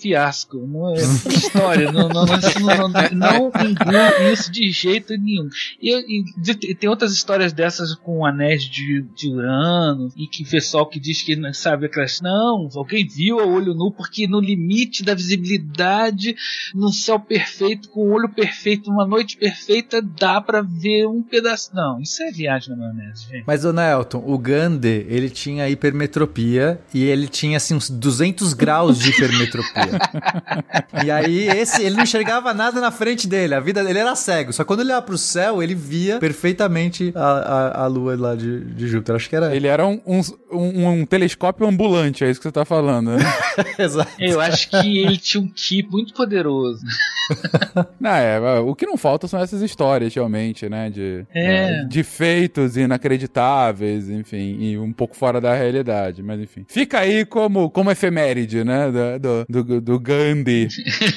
Não 0.66 0.94
é 0.94 1.00
história. 1.00 1.92
não, 1.92 2.08
não, 2.08 2.26
não, 2.26 2.38
não, 2.60 2.88
não, 3.12 3.52
não 3.52 4.32
isso 4.32 4.50
de 4.50 4.70
jeito 4.70 5.16
nenhum. 5.16 5.48
E, 5.80 6.20
e, 6.20 6.74
tem 6.74 6.88
outras 6.88 7.12
histórias 7.12 7.52
dessas 7.52 7.94
com 7.94 8.24
anéis 8.24 8.64
de, 8.64 9.02
de 9.14 9.28
Urano 9.28 10.12
e 10.16 10.26
que 10.26 10.44
pessoal 10.44 10.86
que 10.86 11.00
diz 11.00 11.22
que 11.22 11.38
sabe 11.54 11.86
aquelas 11.86 12.20
não, 12.20 12.68
alguém 12.74 13.06
viu 13.06 13.40
a 13.40 13.46
olho 13.46 13.74
nu 13.74 13.92
porque 13.92 14.26
no 14.26 14.40
limite 14.40 15.02
da 15.02 15.14
visibilidade, 15.14 16.34
num 16.74 16.92
céu 16.92 17.18
perfeito 17.18 17.88
com 17.88 18.00
o 18.00 18.12
olho 18.12 18.28
perfeito, 18.28 18.90
numa 18.90 19.06
noite 19.06 19.36
perfeita, 19.36 20.02
dá 20.02 20.40
para 20.40 20.62
ver 20.62 21.06
um 21.06 21.22
pedaço. 21.22 21.70
Não, 21.74 22.00
isso 22.00 22.22
é 22.22 22.30
viagem 22.30 22.70
na 22.70 22.76
maionese, 22.76 23.28
gente. 23.28 23.44
Mas 23.46 23.64
o 23.64 23.72
Nelton, 23.72 24.22
o 24.26 24.38
Gandhi, 24.38 25.06
ele 25.08 25.30
tinha 25.30 25.68
hipermetropia 25.68 26.80
e 26.92 27.04
ele 27.04 27.28
tinha 27.28 27.56
assim 27.56 27.74
uns 27.74 27.90
200 27.90 28.52
graus 28.54 28.98
de 28.98 29.10
hipermetropia. 29.10 29.98
e 31.04 31.10
aí 31.10 31.48
esse, 31.48 31.82
ele 31.82 31.96
não 31.96 32.02
enxergava 32.02 32.52
nada 32.54 32.80
na 32.80 32.90
frente 32.90 33.26
dele, 33.26 33.54
a 33.54 33.60
vida 33.60 33.82
dele 33.82 33.98
era 33.98 34.14
cego. 34.14 34.52
Só 34.52 34.64
quando 34.64 34.80
ele 34.80 34.90
olhava 34.90 35.06
pro 35.06 35.18
céu, 35.18 35.62
ele 35.62 35.74
via 35.74 36.18
perfeitamente 36.18 37.12
a, 37.14 37.30
a, 37.30 37.84
a 37.84 37.86
lua 37.86 38.16
lá 38.16 38.34
de, 38.34 38.60
de 38.60 38.88
Júpiter. 38.88 39.16
Acho 39.16 39.28
que 39.28 39.36
era. 39.36 39.54
Ele 39.54 39.66
era 39.66 39.86
um, 39.86 40.00
um, 40.06 40.20
um, 40.52 40.88
um 40.88 41.06
telescópio 41.06 41.66
ambulante, 41.66 42.24
é 42.24 42.30
isso 42.30 42.40
que 42.40 42.44
você 42.44 42.52
tá 42.52 42.64
falando, 42.64 43.12
né? 43.16 43.24
Exato. 43.78 44.10
Eu 44.18 44.40
acho 44.40 44.68
que 44.70 44.98
ele 44.98 45.16
tinha 45.16 45.42
um 45.42 45.48
ki 45.48 45.86
muito 45.90 46.14
poderoso. 46.14 46.84
não, 48.00 48.10
é, 48.10 48.60
o 48.60 48.74
que 48.74 48.86
não 48.86 48.96
falta 48.96 49.28
são 49.28 49.40
essas 49.40 49.62
histórias, 49.62 50.14
realmente, 50.14 50.68
né? 50.68 50.90
De, 50.90 51.26
é. 51.34 51.84
de 51.84 52.02
feitos 52.02 52.76
inacreditáveis, 52.76 54.08
enfim, 54.08 54.56
e 54.60 54.78
um 54.78 54.92
pouco 54.92 55.16
fora 55.16 55.40
da 55.40 55.54
realidade, 55.54 56.22
mas 56.22 56.40
enfim. 56.40 56.64
Fica 56.68 57.00
aí 57.00 57.24
como, 57.24 57.70
como 57.70 57.90
efeméride, 57.90 58.64
né? 58.64 58.90
Do, 59.18 59.64
do, 59.64 59.80
do 59.80 60.00
Gandhi. 60.00 60.68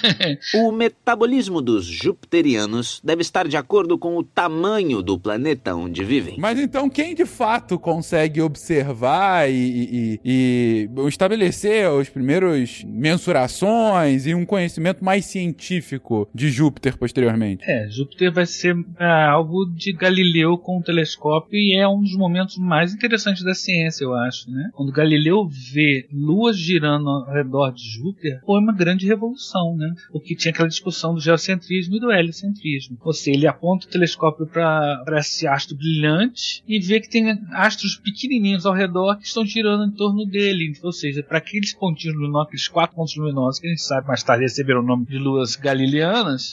o 0.56 0.72
metabolismo 0.72 1.62
dos 1.62 1.86
jupiterianos 1.86 3.01
deve 3.03 3.22
estar 3.22 3.48
de 3.48 3.58
acordo 3.58 3.98
com 3.98 4.18
o 4.18 4.24
tamanho 4.24 5.01
do 5.01 5.18
planeta 5.18 5.75
onde 5.75 6.03
vivem. 6.03 6.36
Mas 6.39 6.60
então, 6.60 6.89
quem 6.89 7.15
de 7.15 7.25
fato 7.25 7.80
consegue 7.80 8.41
observar 8.41 9.50
e, 9.50 9.53
e, 9.53 10.20
e 10.24 11.08
estabelecer 11.08 11.89
os 11.89 12.10
primeiros 12.10 12.84
mensurações 12.86 14.25
e 14.25 14.34
um 14.34 14.46
conhecimento 14.46 15.03
mais 15.03 15.25
científico 15.25 16.00
de 16.34 16.50
Júpiter 16.50 16.98
posteriormente? 16.98 17.63
É, 17.65 17.88
Júpiter 17.89 18.31
vai 18.31 18.46
ser 18.46 18.75
é, 19.00 19.05
algo 19.05 19.65
de 19.65 19.93
Galileu 19.93 20.58
com 20.58 20.79
o 20.79 20.84
telescópio 20.84 21.58
e 21.58 21.75
é 21.75 21.88
um 21.88 22.01
dos 22.01 22.15
momentos 22.15 22.58
mais 22.58 22.93
interessantes 22.93 23.43
da 23.43 23.53
ciência, 23.53 24.03
eu 24.03 24.13
acho, 24.13 24.50
né? 24.50 24.70
Quando 24.74 24.91
Galileu 24.91 25.48
vê 25.48 26.08
luas 26.12 26.58
girando 26.58 27.10
ao 27.10 27.31
redor 27.31 27.72
de 27.72 27.84
Júpiter, 27.84 28.41
foi 28.46 28.60
uma 28.60 28.74
grande 28.74 29.05
revolução, 29.05 29.75
né? 29.75 29.93
Porque 30.12 30.36
tinha 30.36 30.51
aquela 30.51 30.67
discussão 30.67 31.13
do 31.13 31.22
geocentrismo 31.22 31.96
e 31.96 32.00
do 32.00 32.12
heliocentrismo. 32.12 32.98
Ou 33.01 33.13
seja, 33.13 33.38
ele 33.38 33.48
aponta 33.48 33.86
o 33.86 33.89
telescópio 33.89 34.46
para 34.46 35.03
esse 35.20 35.48
astro 35.48 35.75
brilhante 35.75 36.63
e 36.67 36.79
vê 36.79 37.00
que 37.00 37.10
tem 37.10 37.39
astros 37.51 37.96
pequenininhos 37.96 38.65
ao 38.65 38.74
redor 38.74 39.17
que 39.17 39.25
estão 39.25 39.46
girando 39.46 39.86
em 39.86 39.96
torno 39.96 40.25
dele. 40.25 40.74
Ou 40.84 40.91
seja, 40.91 41.24
para 41.24 41.38
aqueles 41.38 41.74
pontinhos 41.74 42.15
luminosos, 42.15 42.48
aqueles 42.48 42.67
quatro 42.67 42.96
pontos 42.96 43.15
luminosos 43.15 43.60
que 43.60 43.67
a 43.67 43.70
gente 43.70 43.81
sabe 43.81 44.08
mais 44.08 44.24
tarde 44.24 44.43
receberam 44.43 44.81
o 44.81 44.86
nome 44.86 45.05
de 45.05 45.17
luas 45.17 45.55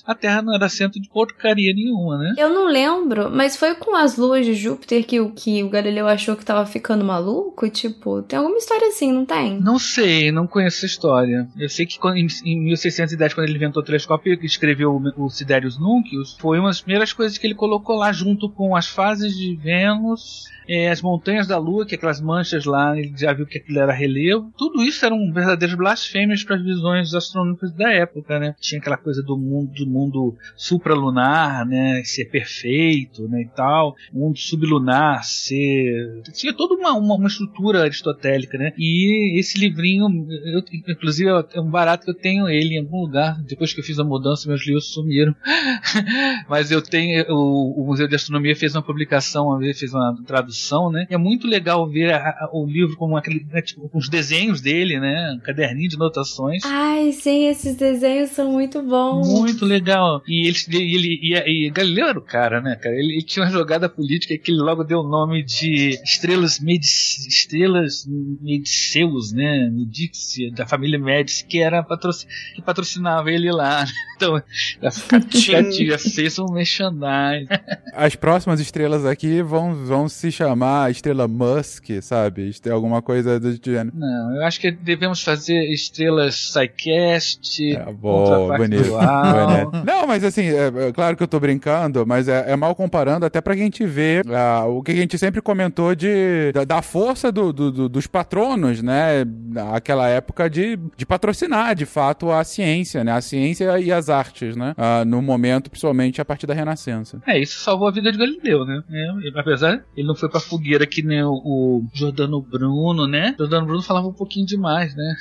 a 0.06 0.14
Terra 0.14 0.42
não 0.42 0.54
era 0.54 0.68
centro 0.68 1.00
de 1.00 1.08
porcaria 1.08 1.74
nenhuma, 1.74 2.18
né? 2.18 2.34
Eu 2.36 2.50
não 2.50 2.66
lembro, 2.66 3.30
mas 3.30 3.56
foi 3.56 3.74
com 3.74 3.94
as 3.94 4.16
luas 4.16 4.44
de 4.44 4.54
Júpiter 4.54 5.04
que 5.04 5.20
o, 5.20 5.30
que 5.30 5.62
o 5.62 5.68
Galileu 5.68 6.08
achou 6.08 6.36
que 6.36 6.44
tava 6.44 6.64
ficando 6.66 7.04
maluco? 7.04 7.68
Tipo, 7.68 8.22
tem 8.22 8.38
alguma 8.38 8.58
história 8.58 8.88
assim, 8.88 9.12
não 9.12 9.24
tem? 9.24 9.60
Não 9.60 9.78
sei, 9.78 10.32
não 10.32 10.46
conheço 10.46 10.84
a 10.84 10.88
história. 10.88 11.48
Eu 11.58 11.68
sei 11.68 11.86
que 11.86 11.98
em, 12.08 12.26
em 12.44 12.60
1610, 12.64 13.34
quando 13.34 13.48
ele 13.48 13.56
inventou 13.56 13.82
o 13.82 13.86
telescópio 13.86 14.38
e 14.40 14.46
escreveu 14.46 14.92
o, 14.92 15.24
o 15.24 15.30
Siderius 15.30 15.78
Nuncius, 15.78 16.36
foi 16.38 16.58
uma 16.58 16.68
das 16.68 16.80
primeiras 16.80 17.12
coisas 17.12 17.38
que 17.38 17.46
ele 17.46 17.54
colocou 17.54 17.96
lá 17.96 18.12
junto 18.12 18.48
com 18.50 18.74
as 18.74 18.86
fases 18.86 19.36
de 19.36 19.54
Vênus 19.56 20.48
é, 20.68 20.90
as 20.90 21.00
montanhas 21.00 21.46
da 21.46 21.56
Lua, 21.56 21.86
que 21.86 21.94
é 21.94 21.96
aquelas 21.96 22.20
manchas 22.20 22.66
lá, 22.66 22.96
ele 22.96 23.14
já 23.16 23.32
viu 23.32 23.46
que 23.46 23.56
aquilo 23.56 23.78
era 23.78 23.92
relevo. 23.92 24.52
Tudo 24.56 24.84
isso 24.84 25.04
eram 25.04 25.32
verdadeiros 25.32 25.74
blasfêmias 25.74 26.44
para 26.44 26.56
as 26.56 26.62
visões 26.62 27.14
astronômicas 27.14 27.72
da 27.72 27.90
época, 27.90 28.38
né? 28.38 28.54
Tinha 28.60 28.78
aquela 28.78 28.98
coisa 28.98 29.22
do 29.28 29.36
mundo, 29.36 29.72
do 29.72 29.86
mundo 29.86 30.36
supralunar, 30.56 31.66
né? 31.66 32.02
Ser 32.04 32.26
perfeito, 32.26 33.28
né? 33.28 33.42
E 33.42 33.48
tal. 33.48 33.94
Mundo 34.12 34.38
sublunar 34.38 35.24
ser... 35.24 36.22
Tinha 36.32 36.52
toda 36.52 36.74
uma, 36.74 36.92
uma, 36.94 37.14
uma 37.14 37.28
estrutura 37.28 37.82
aristotélica, 37.82 38.58
né? 38.58 38.72
E 38.76 39.38
esse 39.38 39.58
livrinho, 39.58 40.06
eu, 40.44 40.62
inclusive, 40.88 41.30
é 41.52 41.60
um 41.60 41.70
barato 41.70 42.04
que 42.04 42.10
eu 42.10 42.18
tenho 42.18 42.48
ele 42.48 42.74
em 42.74 42.80
algum 42.80 43.02
lugar. 43.02 43.40
Depois 43.42 43.72
que 43.72 43.80
eu 43.80 43.84
fiz 43.84 43.98
a 43.98 44.04
mudança, 44.04 44.48
meus 44.48 44.66
livros 44.66 44.92
sumiram. 44.92 45.34
Mas 46.48 46.70
eu 46.70 46.82
tenho... 46.82 47.24
O, 47.28 47.82
o 47.82 47.86
Museu 47.86 48.08
de 48.08 48.14
Astronomia 48.14 48.56
fez 48.56 48.74
uma 48.74 48.82
publicação, 48.82 49.46
uma 49.46 49.58
vez 49.58 49.78
fez 49.78 49.92
uma 49.92 50.16
tradução 50.26 50.58
né? 50.90 51.06
E 51.10 51.14
é 51.14 51.18
muito 51.18 51.46
legal 51.46 51.88
ver 51.88 52.12
a, 52.12 52.18
a, 52.18 52.50
o 52.52 52.66
livro 52.66 52.96
como 52.96 53.16
aquele, 53.16 53.44
né, 53.50 53.62
tipo, 53.62 53.88
com 53.88 53.98
os 53.98 54.08
desenhos 54.08 54.60
dele, 54.60 55.00
né? 55.00 55.32
Um 55.36 55.40
caderninho 55.40 55.88
de 55.88 55.98
notações. 55.98 56.62
Ai, 56.64 57.12
sim, 57.12 57.46
esses 57.46 57.74
desenhos 57.76 58.30
são 58.30 58.52
muito 58.52 58.82
bons. 58.82 59.17
Muito 59.24 59.64
legal. 59.64 60.22
E 60.26 60.46
ele, 60.46 60.58
ele 60.94 61.20
e, 61.22 61.66
e 61.66 61.70
Galileu 61.70 62.08
era 62.08 62.18
o 62.18 62.22
cara, 62.22 62.60
né, 62.60 62.76
cara? 62.76 62.94
Ele, 62.94 63.14
ele, 63.14 63.22
tinha 63.22 63.44
uma 63.44 63.50
jogada 63.50 63.88
política 63.88 64.36
que 64.36 64.50
ele 64.50 64.60
logo 64.60 64.84
deu 64.84 65.00
o 65.00 65.08
nome 65.08 65.44
de 65.44 65.98
Estrelas 66.04 66.58
Medici, 66.60 67.28
Estrelas 67.28 68.06
Mediceus, 68.40 69.32
né? 69.32 69.70
Medici, 69.70 70.50
da 70.50 70.66
família 70.66 70.98
Medici, 70.98 71.44
que 71.44 71.60
era 71.60 71.82
patroc, 71.82 72.16
que 72.54 72.62
patrocinava 72.62 73.30
ele 73.30 73.50
lá. 73.50 73.84
Então, 74.18 74.34
a 74.82 75.98
fez 75.98 76.40
um 76.40 76.52
merchandising. 76.52 77.46
As 77.94 78.16
próximas 78.16 78.58
estrelas 78.58 79.06
aqui 79.06 79.42
vão, 79.42 79.72
vão 79.86 80.08
se 80.08 80.32
chamar 80.32 80.48
chamar 80.48 80.90
Estrela 80.90 81.28
Musk, 81.28 81.84
sabe? 82.02 82.52
Tem 82.60 82.72
alguma 82.72 83.00
coisa 83.00 83.38
do 83.38 83.52
gênero. 83.52 83.92
Não, 83.94 84.36
eu 84.36 84.44
acho 84.44 84.60
que 84.60 84.70
devemos 84.70 85.22
fazer 85.22 85.70
estrelas 85.72 86.50
Psycast. 86.50 87.76
É, 87.76 87.92
boa, 87.92 88.56
bonito, 88.56 88.96
bonito. 89.12 89.86
Não, 89.86 90.06
mas 90.06 90.24
assim, 90.24 90.42
é, 90.42 90.88
é, 90.88 90.92
claro 90.92 91.16
que 91.16 91.22
eu 91.22 91.28
tô 91.28 91.40
brincando, 91.40 92.06
mas 92.06 92.28
é, 92.28 92.52
é 92.52 92.56
mal 92.56 92.74
comparando 92.74 93.26
até 93.26 93.40
pra 93.40 93.56
gente 93.56 93.84
ver 93.86 94.24
uh, 94.26 94.68
o 94.68 94.82
que 94.82 94.92
a 94.92 94.94
gente 94.94 95.18
sempre 95.18 95.40
comentou 95.40 95.94
de, 95.94 96.52
da, 96.52 96.64
da 96.64 96.82
força 96.82 97.30
do, 97.30 97.52
do, 97.52 97.70
do, 97.70 97.88
dos 97.88 98.06
patronos, 98.06 98.82
né? 98.82 99.24
Aquela 99.72 100.08
época 100.08 100.48
de, 100.48 100.78
de 100.96 101.06
patrocinar, 101.06 101.74
de 101.74 101.86
fato, 101.86 102.30
a 102.30 102.44
ciência, 102.44 103.04
né? 103.04 103.12
A 103.12 103.20
ciência 103.20 103.78
e 103.78 103.92
as 103.92 104.08
artes, 104.08 104.56
né? 104.56 104.74
Uh, 104.76 105.04
no 105.04 105.22
momento, 105.22 105.70
principalmente 105.70 106.20
a 106.20 106.24
partir 106.24 106.46
da 106.46 106.54
Renascença. 106.54 107.20
É, 107.26 107.38
isso 107.38 107.60
salvou 107.60 107.88
a 107.88 107.90
vida 107.90 108.10
de 108.10 108.18
Galileu, 108.18 108.64
né? 108.64 108.82
É, 108.90 109.38
apesar, 109.38 109.82
ele 109.96 110.06
não 110.06 110.14
foi 110.14 110.28
pra 110.28 110.40
fogueira 110.40 110.86
que 110.86 111.02
nem 111.02 111.22
o, 111.22 111.32
o 111.44 111.86
Jordano 111.94 112.40
Bruno, 112.40 113.06
né? 113.06 113.34
Jordano 113.38 113.66
Bruno 113.66 113.82
falava 113.82 114.06
um 114.06 114.12
pouquinho 114.12 114.46
demais, 114.46 114.94
né? 114.94 115.14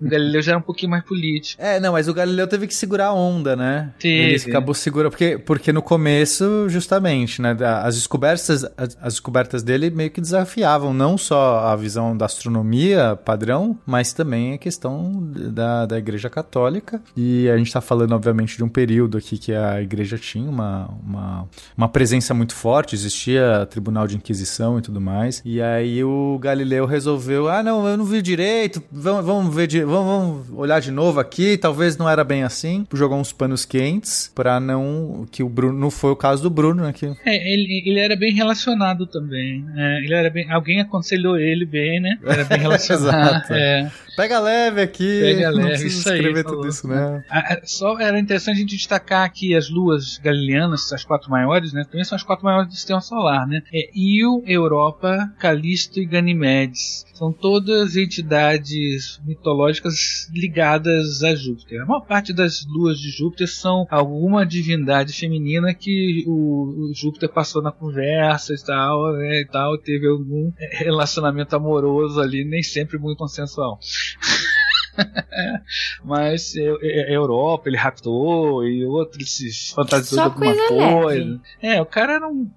o 0.00 0.08
Galileu 0.08 0.42
já 0.42 0.52
era 0.52 0.58
um 0.58 0.62
pouquinho 0.62 0.90
mais 0.90 1.04
político. 1.04 1.62
É, 1.62 1.80
não, 1.80 1.92
mas 1.92 2.08
o 2.08 2.14
Galileu 2.14 2.46
teve 2.46 2.66
que 2.66 2.74
segurar 2.74 3.07
a 3.08 3.12
onda, 3.12 3.56
né? 3.56 3.92
Teve. 3.98 4.34
Ele 4.34 4.50
acabou 4.50 4.74
segurando, 4.74 5.10
porque, 5.10 5.38
porque 5.38 5.72
no 5.72 5.82
começo, 5.82 6.68
justamente, 6.68 7.40
né? 7.42 7.56
As 7.82 7.96
descobertas, 7.96 8.50
as, 8.50 8.96
as 9.00 9.14
descobertas 9.14 9.62
dele 9.62 9.90
meio 9.90 10.10
que 10.10 10.20
desafiavam 10.20 10.92
não 10.92 11.18
só 11.18 11.60
a 11.60 11.76
visão 11.76 12.16
da 12.16 12.26
astronomia 12.26 13.18
padrão, 13.24 13.78
mas 13.86 14.12
também 14.12 14.54
a 14.54 14.58
questão 14.58 15.12
da, 15.32 15.86
da 15.86 15.98
Igreja 15.98 16.30
Católica. 16.30 17.00
E 17.16 17.48
a 17.48 17.56
gente 17.56 17.72
tá 17.72 17.80
falando, 17.80 18.12
obviamente, 18.12 18.56
de 18.56 18.64
um 18.64 18.68
período 18.68 19.18
aqui 19.18 19.38
que 19.38 19.52
a 19.52 19.80
Igreja 19.80 20.18
tinha 20.18 20.48
uma, 20.48 20.88
uma, 21.04 21.48
uma 21.76 21.88
presença 21.88 22.34
muito 22.34 22.54
forte, 22.54 22.94
existia 22.94 23.66
Tribunal 23.70 24.06
de 24.06 24.16
Inquisição 24.16 24.78
e 24.78 24.82
tudo 24.82 25.00
mais. 25.00 25.42
E 25.44 25.60
aí 25.60 26.02
o 26.04 26.38
Galileu 26.40 26.86
resolveu: 26.86 27.48
ah, 27.48 27.62
não, 27.62 27.86
eu 27.86 27.96
não 27.96 28.04
vi 28.04 28.22
direito, 28.22 28.82
vamos, 28.90 29.24
vamos 29.24 29.54
ver, 29.54 29.66
de, 29.66 29.84
vamos, 29.84 30.06
vamos, 30.06 30.50
olhar 30.58 30.80
de 30.80 30.90
novo 30.90 31.20
aqui. 31.20 31.56
Talvez 31.56 31.96
não 31.96 32.08
era 32.08 32.24
bem 32.24 32.42
assim. 32.42 32.86
Jogou 32.98 33.18
uns 33.18 33.32
panos 33.32 33.64
quentes 33.64 34.30
para 34.34 34.58
não. 34.60 35.26
Que 35.30 35.42
o 35.42 35.48
Bruno. 35.48 35.78
Não 35.78 35.90
foi 35.90 36.10
o 36.10 36.16
caso 36.16 36.42
do 36.42 36.50
Bruno, 36.50 36.82
né? 36.82 36.92
Que... 36.92 37.06
É, 37.24 37.52
ele, 37.52 37.82
ele 37.86 37.98
era 37.98 38.16
bem 38.16 38.32
relacionado 38.32 39.06
também. 39.06 39.64
É, 39.76 39.98
ele 39.98 40.14
era 40.14 40.30
bem. 40.30 40.50
Alguém 40.50 40.80
aconselhou 40.80 41.38
ele 41.38 41.64
bem, 41.64 42.00
né? 42.00 42.18
Era 42.24 42.44
bem 42.44 42.58
relacionado. 42.60 43.36
Exato. 43.36 43.54
É. 43.54 43.90
Pega 44.18 44.40
leve 44.40 44.82
aqui. 44.82 45.20
Pega 45.20 45.52
não 45.52 45.58
leve, 45.58 45.68
precisa 45.68 45.98
isso 46.00 46.08
aí, 46.08 46.16
escrever 46.16 46.42
falou. 46.42 46.58
tudo 46.58 46.68
isso, 46.68 46.88
né? 46.88 47.24
Ah, 47.30 47.60
Só 47.62 48.00
era 48.00 48.18
interessante 48.18 48.56
a 48.56 48.60
gente 48.60 48.76
destacar 48.76 49.24
aqui 49.24 49.54
as 49.54 49.70
luas 49.70 50.18
galileanas, 50.18 50.92
as 50.92 51.04
quatro 51.04 51.30
maiores, 51.30 51.72
né? 51.72 51.84
Também 51.84 52.02
são 52.02 52.16
as 52.16 52.24
quatro 52.24 52.44
maiores 52.44 52.68
do 52.68 52.74
sistema 52.74 53.00
solar, 53.00 53.46
né? 53.46 53.62
É 53.72 53.90
Io, 53.94 54.42
Europa, 54.44 55.32
Calisto 55.38 56.00
e 56.00 56.04
Ganimedes. 56.04 57.06
São 57.14 57.32
todas 57.32 57.96
entidades 57.96 59.20
mitológicas 59.24 60.28
ligadas 60.32 61.22
a 61.22 61.34
Júpiter. 61.34 61.82
A 61.82 61.86
maior 61.86 62.00
parte 62.00 62.32
das 62.32 62.64
luas 62.66 62.98
de 62.98 63.10
Júpiter 63.10 63.48
são 63.48 63.86
alguma 63.90 64.46
divindade 64.46 65.12
feminina 65.12 65.74
que 65.74 66.24
o, 66.26 66.90
o 66.90 66.92
Júpiter 66.94 67.28
passou 67.28 67.60
na 67.60 67.72
conversa 67.72 68.54
e 68.54 68.64
tal, 68.64 69.12
né, 69.14 69.40
e 69.40 69.46
tal, 69.46 69.76
teve 69.78 70.06
algum 70.06 70.52
relacionamento 70.72 71.56
amoroso 71.56 72.20
ali, 72.20 72.44
nem 72.44 72.62
sempre 72.62 72.98
muito 72.98 73.18
consensual. 73.18 73.78
Mas 76.04 76.54
é, 76.56 76.62
é- 76.82 77.12
é 77.12 77.16
Europa, 77.16 77.68
ele 77.68 77.76
raptou 77.76 78.64
e 78.66 78.84
outros 78.84 79.36
se 79.36 79.74
fantasiou 79.74 80.20
de 80.20 80.26
alguma 80.28 80.54
coisa 80.54 81.02
coisa. 81.02 81.40
É, 81.62 81.80
o 81.80 81.86
cara 81.86 82.14
era 82.14 82.28
um 82.28 82.50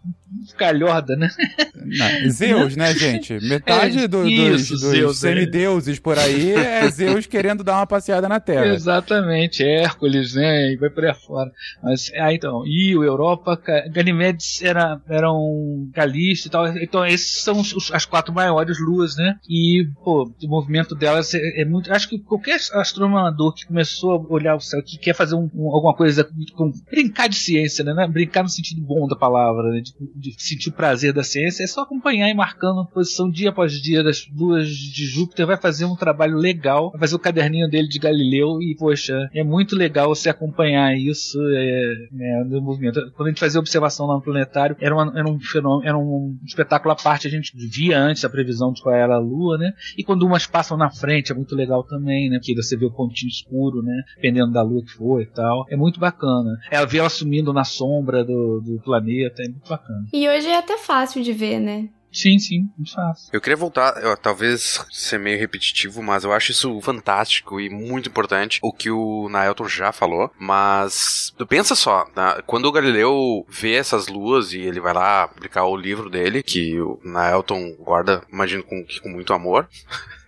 calhorda, 0.57 1.15
né? 1.15 1.29
Não, 1.75 2.29
Zeus, 2.31 2.75
né, 2.75 2.93
gente? 2.93 3.33
Metade 3.47 3.99
É, 4.03 4.07
do- 4.07 4.27
isso, 4.27 4.71
dos, 4.71 4.81
dos 4.81 4.91
Zeus, 4.91 5.23
é. 5.23 5.29
semideuses 5.29 5.99
por 5.99 6.17
aí 6.17 6.51
é 6.53 6.89
Zeus 6.89 7.25
querendo 7.25 7.63
dar 7.63 7.77
uma 7.77 7.87
passeada 7.87 8.27
na 8.29 8.39
Terra. 8.39 8.67
Exatamente, 8.73 9.63
Hércules, 9.63 10.33
né? 10.35 10.71
E 10.73 10.77
vai 10.77 10.89
por 10.89 11.03
aí 11.03 11.09
afora. 11.11 11.51
Mas, 11.83 12.11
ah, 12.15 12.33
então, 12.33 12.65
Io, 12.65 13.03
Europa, 13.03 13.57
Ca- 13.57 13.87
Ganimedes 13.89 14.61
era, 14.61 15.01
eram 15.09 15.89
Calisto 15.93 16.47
e 16.47 16.51
tal. 16.51 16.67
Então, 16.77 17.05
esses 17.05 17.43
são 17.43 17.59
os- 17.59 17.91
as 17.91 18.05
quatro 18.05 18.33
maiores 18.33 18.79
luas, 18.79 19.15
né? 19.15 19.35
E, 19.49 19.87
pô, 20.03 20.23
o 20.43 20.47
movimento 20.47 20.95
delas 20.95 21.33
é, 21.33 21.61
é 21.61 21.65
muito. 21.65 21.91
Acho 21.91 22.07
que 22.09 22.19
qualquer 22.19 22.59
astrônomo 22.73 23.17
amador 23.17 23.53
que 23.53 23.65
começou 23.65 24.11
a 24.29 24.33
olhar 24.33 24.55
o 24.55 24.59
céu, 24.61 24.81
que 24.83 24.97
quer 24.97 25.15
fazer 25.15 25.35
um- 25.35 25.49
um- 25.53 25.69
alguma 25.71 25.93
coisa 25.95 26.27
com. 26.55 26.71
brincar 26.89 27.27
de 27.27 27.35
ciência, 27.35 27.83
né? 27.83 28.07
Brincar 28.07 28.43
no 28.43 28.49
sentido 28.49 28.81
bom 28.81 29.07
da 29.07 29.15
palavra, 29.15 29.71
né? 29.71 29.81
De, 29.81 29.91
de 30.21 30.33
sentir 30.37 30.69
o 30.69 30.73
prazer 30.73 31.13
da 31.13 31.23
ciência, 31.23 31.63
é 31.63 31.67
só 31.67 31.81
acompanhar 31.81 32.29
e 32.29 32.33
marcando 32.33 32.85
posição 32.85 33.29
dia 33.29 33.49
após 33.49 33.73
dia 33.73 34.03
das 34.03 34.27
luas 34.33 34.67
de 34.69 35.05
Júpiter, 35.05 35.45
vai 35.47 35.57
fazer 35.57 35.85
um 35.85 35.95
trabalho 35.95 36.37
legal, 36.37 36.91
vai 36.91 36.99
fazer 37.01 37.15
o 37.15 37.19
caderninho 37.19 37.69
dele 37.69 37.87
de 37.87 37.99
Galileu 37.99 38.61
e, 38.61 38.75
poxa, 38.77 39.29
é 39.33 39.43
muito 39.43 39.75
legal 39.75 40.09
você 40.09 40.29
acompanhar 40.29 40.95
isso 40.97 41.37
é, 41.53 41.93
né, 42.11 42.43
no 42.47 42.61
movimento. 42.61 43.11
Quando 43.15 43.27
a 43.27 43.31
gente 43.31 43.39
fazia 43.39 43.59
observação 43.59 44.05
lá 44.07 44.15
no 44.15 44.21
planetário, 44.21 44.75
era, 44.79 44.93
uma- 44.93 45.11
era 45.17 45.27
um 45.29 45.39
fenômeno, 45.39 45.87
era 45.87 45.97
um 45.97 46.37
espetáculo 46.45 46.91
à 46.93 46.95
parte, 46.95 47.27
a 47.27 47.31
gente 47.31 47.51
via 47.55 47.99
antes 47.99 48.23
a 48.23 48.29
previsão 48.29 48.71
de 48.71 48.81
qual 48.81 48.93
era 48.95 49.15
a 49.15 49.19
Lua, 49.19 49.57
né? 49.57 49.73
E 49.97 50.03
quando 50.03 50.23
umas 50.23 50.45
passam 50.45 50.77
na 50.77 50.89
frente, 50.91 51.31
é 51.31 51.35
muito 51.35 51.55
legal 51.55 51.83
também, 51.83 52.29
né? 52.29 52.37
Porque 52.37 52.55
você 52.55 52.77
vê 52.77 52.85
o 52.85 52.91
pontinho 52.91 53.29
escuro, 53.29 53.81
né? 53.81 54.03
Dependendo 54.15 54.51
da 54.51 54.61
Lua 54.61 54.83
que 54.83 54.91
for 54.91 55.21
e 55.21 55.25
tal. 55.25 55.65
É 55.69 55.75
muito 55.75 55.99
bacana. 55.99 56.57
Ela 56.69 56.85
vê 56.85 56.97
ela 56.99 57.09
sumindo 57.09 57.53
na 57.53 57.63
sombra 57.63 58.23
do, 58.23 58.61
do 58.61 58.79
planeta, 58.83 59.41
é 59.43 59.47
muito 59.47 59.67
bacana. 59.67 60.05
E 60.11 60.27
hoje 60.27 60.47
é 60.47 60.57
até 60.57 60.77
fácil 60.77 61.23
de 61.23 61.31
ver, 61.33 61.59
né? 61.59 61.87
Sim, 62.11 62.37
sim, 62.39 62.69
muito 62.77 62.91
fácil. 62.93 63.29
Eu 63.31 63.39
queria 63.39 63.55
voltar, 63.55 63.93
eu, 64.03 64.17
talvez 64.17 64.85
ser 64.91 65.17
meio 65.17 65.39
repetitivo, 65.39 66.03
mas 66.03 66.25
eu 66.25 66.33
acho 66.33 66.51
isso 66.51 66.81
fantástico 66.81 67.57
e 67.57 67.69
muito 67.69 68.09
importante, 68.09 68.59
o 68.61 68.73
que 68.73 68.91
o 68.91 69.29
Naelton 69.29 69.65
já 69.69 69.93
falou, 69.93 70.29
mas 70.37 71.33
pensa 71.47 71.73
só, 71.73 72.05
na- 72.13 72.41
quando 72.41 72.65
o 72.65 72.71
Galileu 72.71 73.45
vê 73.47 73.75
essas 73.75 74.07
luas 74.07 74.51
e 74.51 74.59
ele 74.59 74.81
vai 74.81 74.93
lá 74.93 75.29
publicar 75.29 75.63
o 75.65 75.77
livro 75.77 76.09
dele, 76.09 76.43
que 76.43 76.77
o 76.81 76.99
Naelton 77.01 77.75
guarda, 77.79 78.21
imagino, 78.29 78.63
com, 78.63 78.83
que 78.83 78.99
com 78.99 79.07
muito 79.07 79.33
amor, 79.33 79.69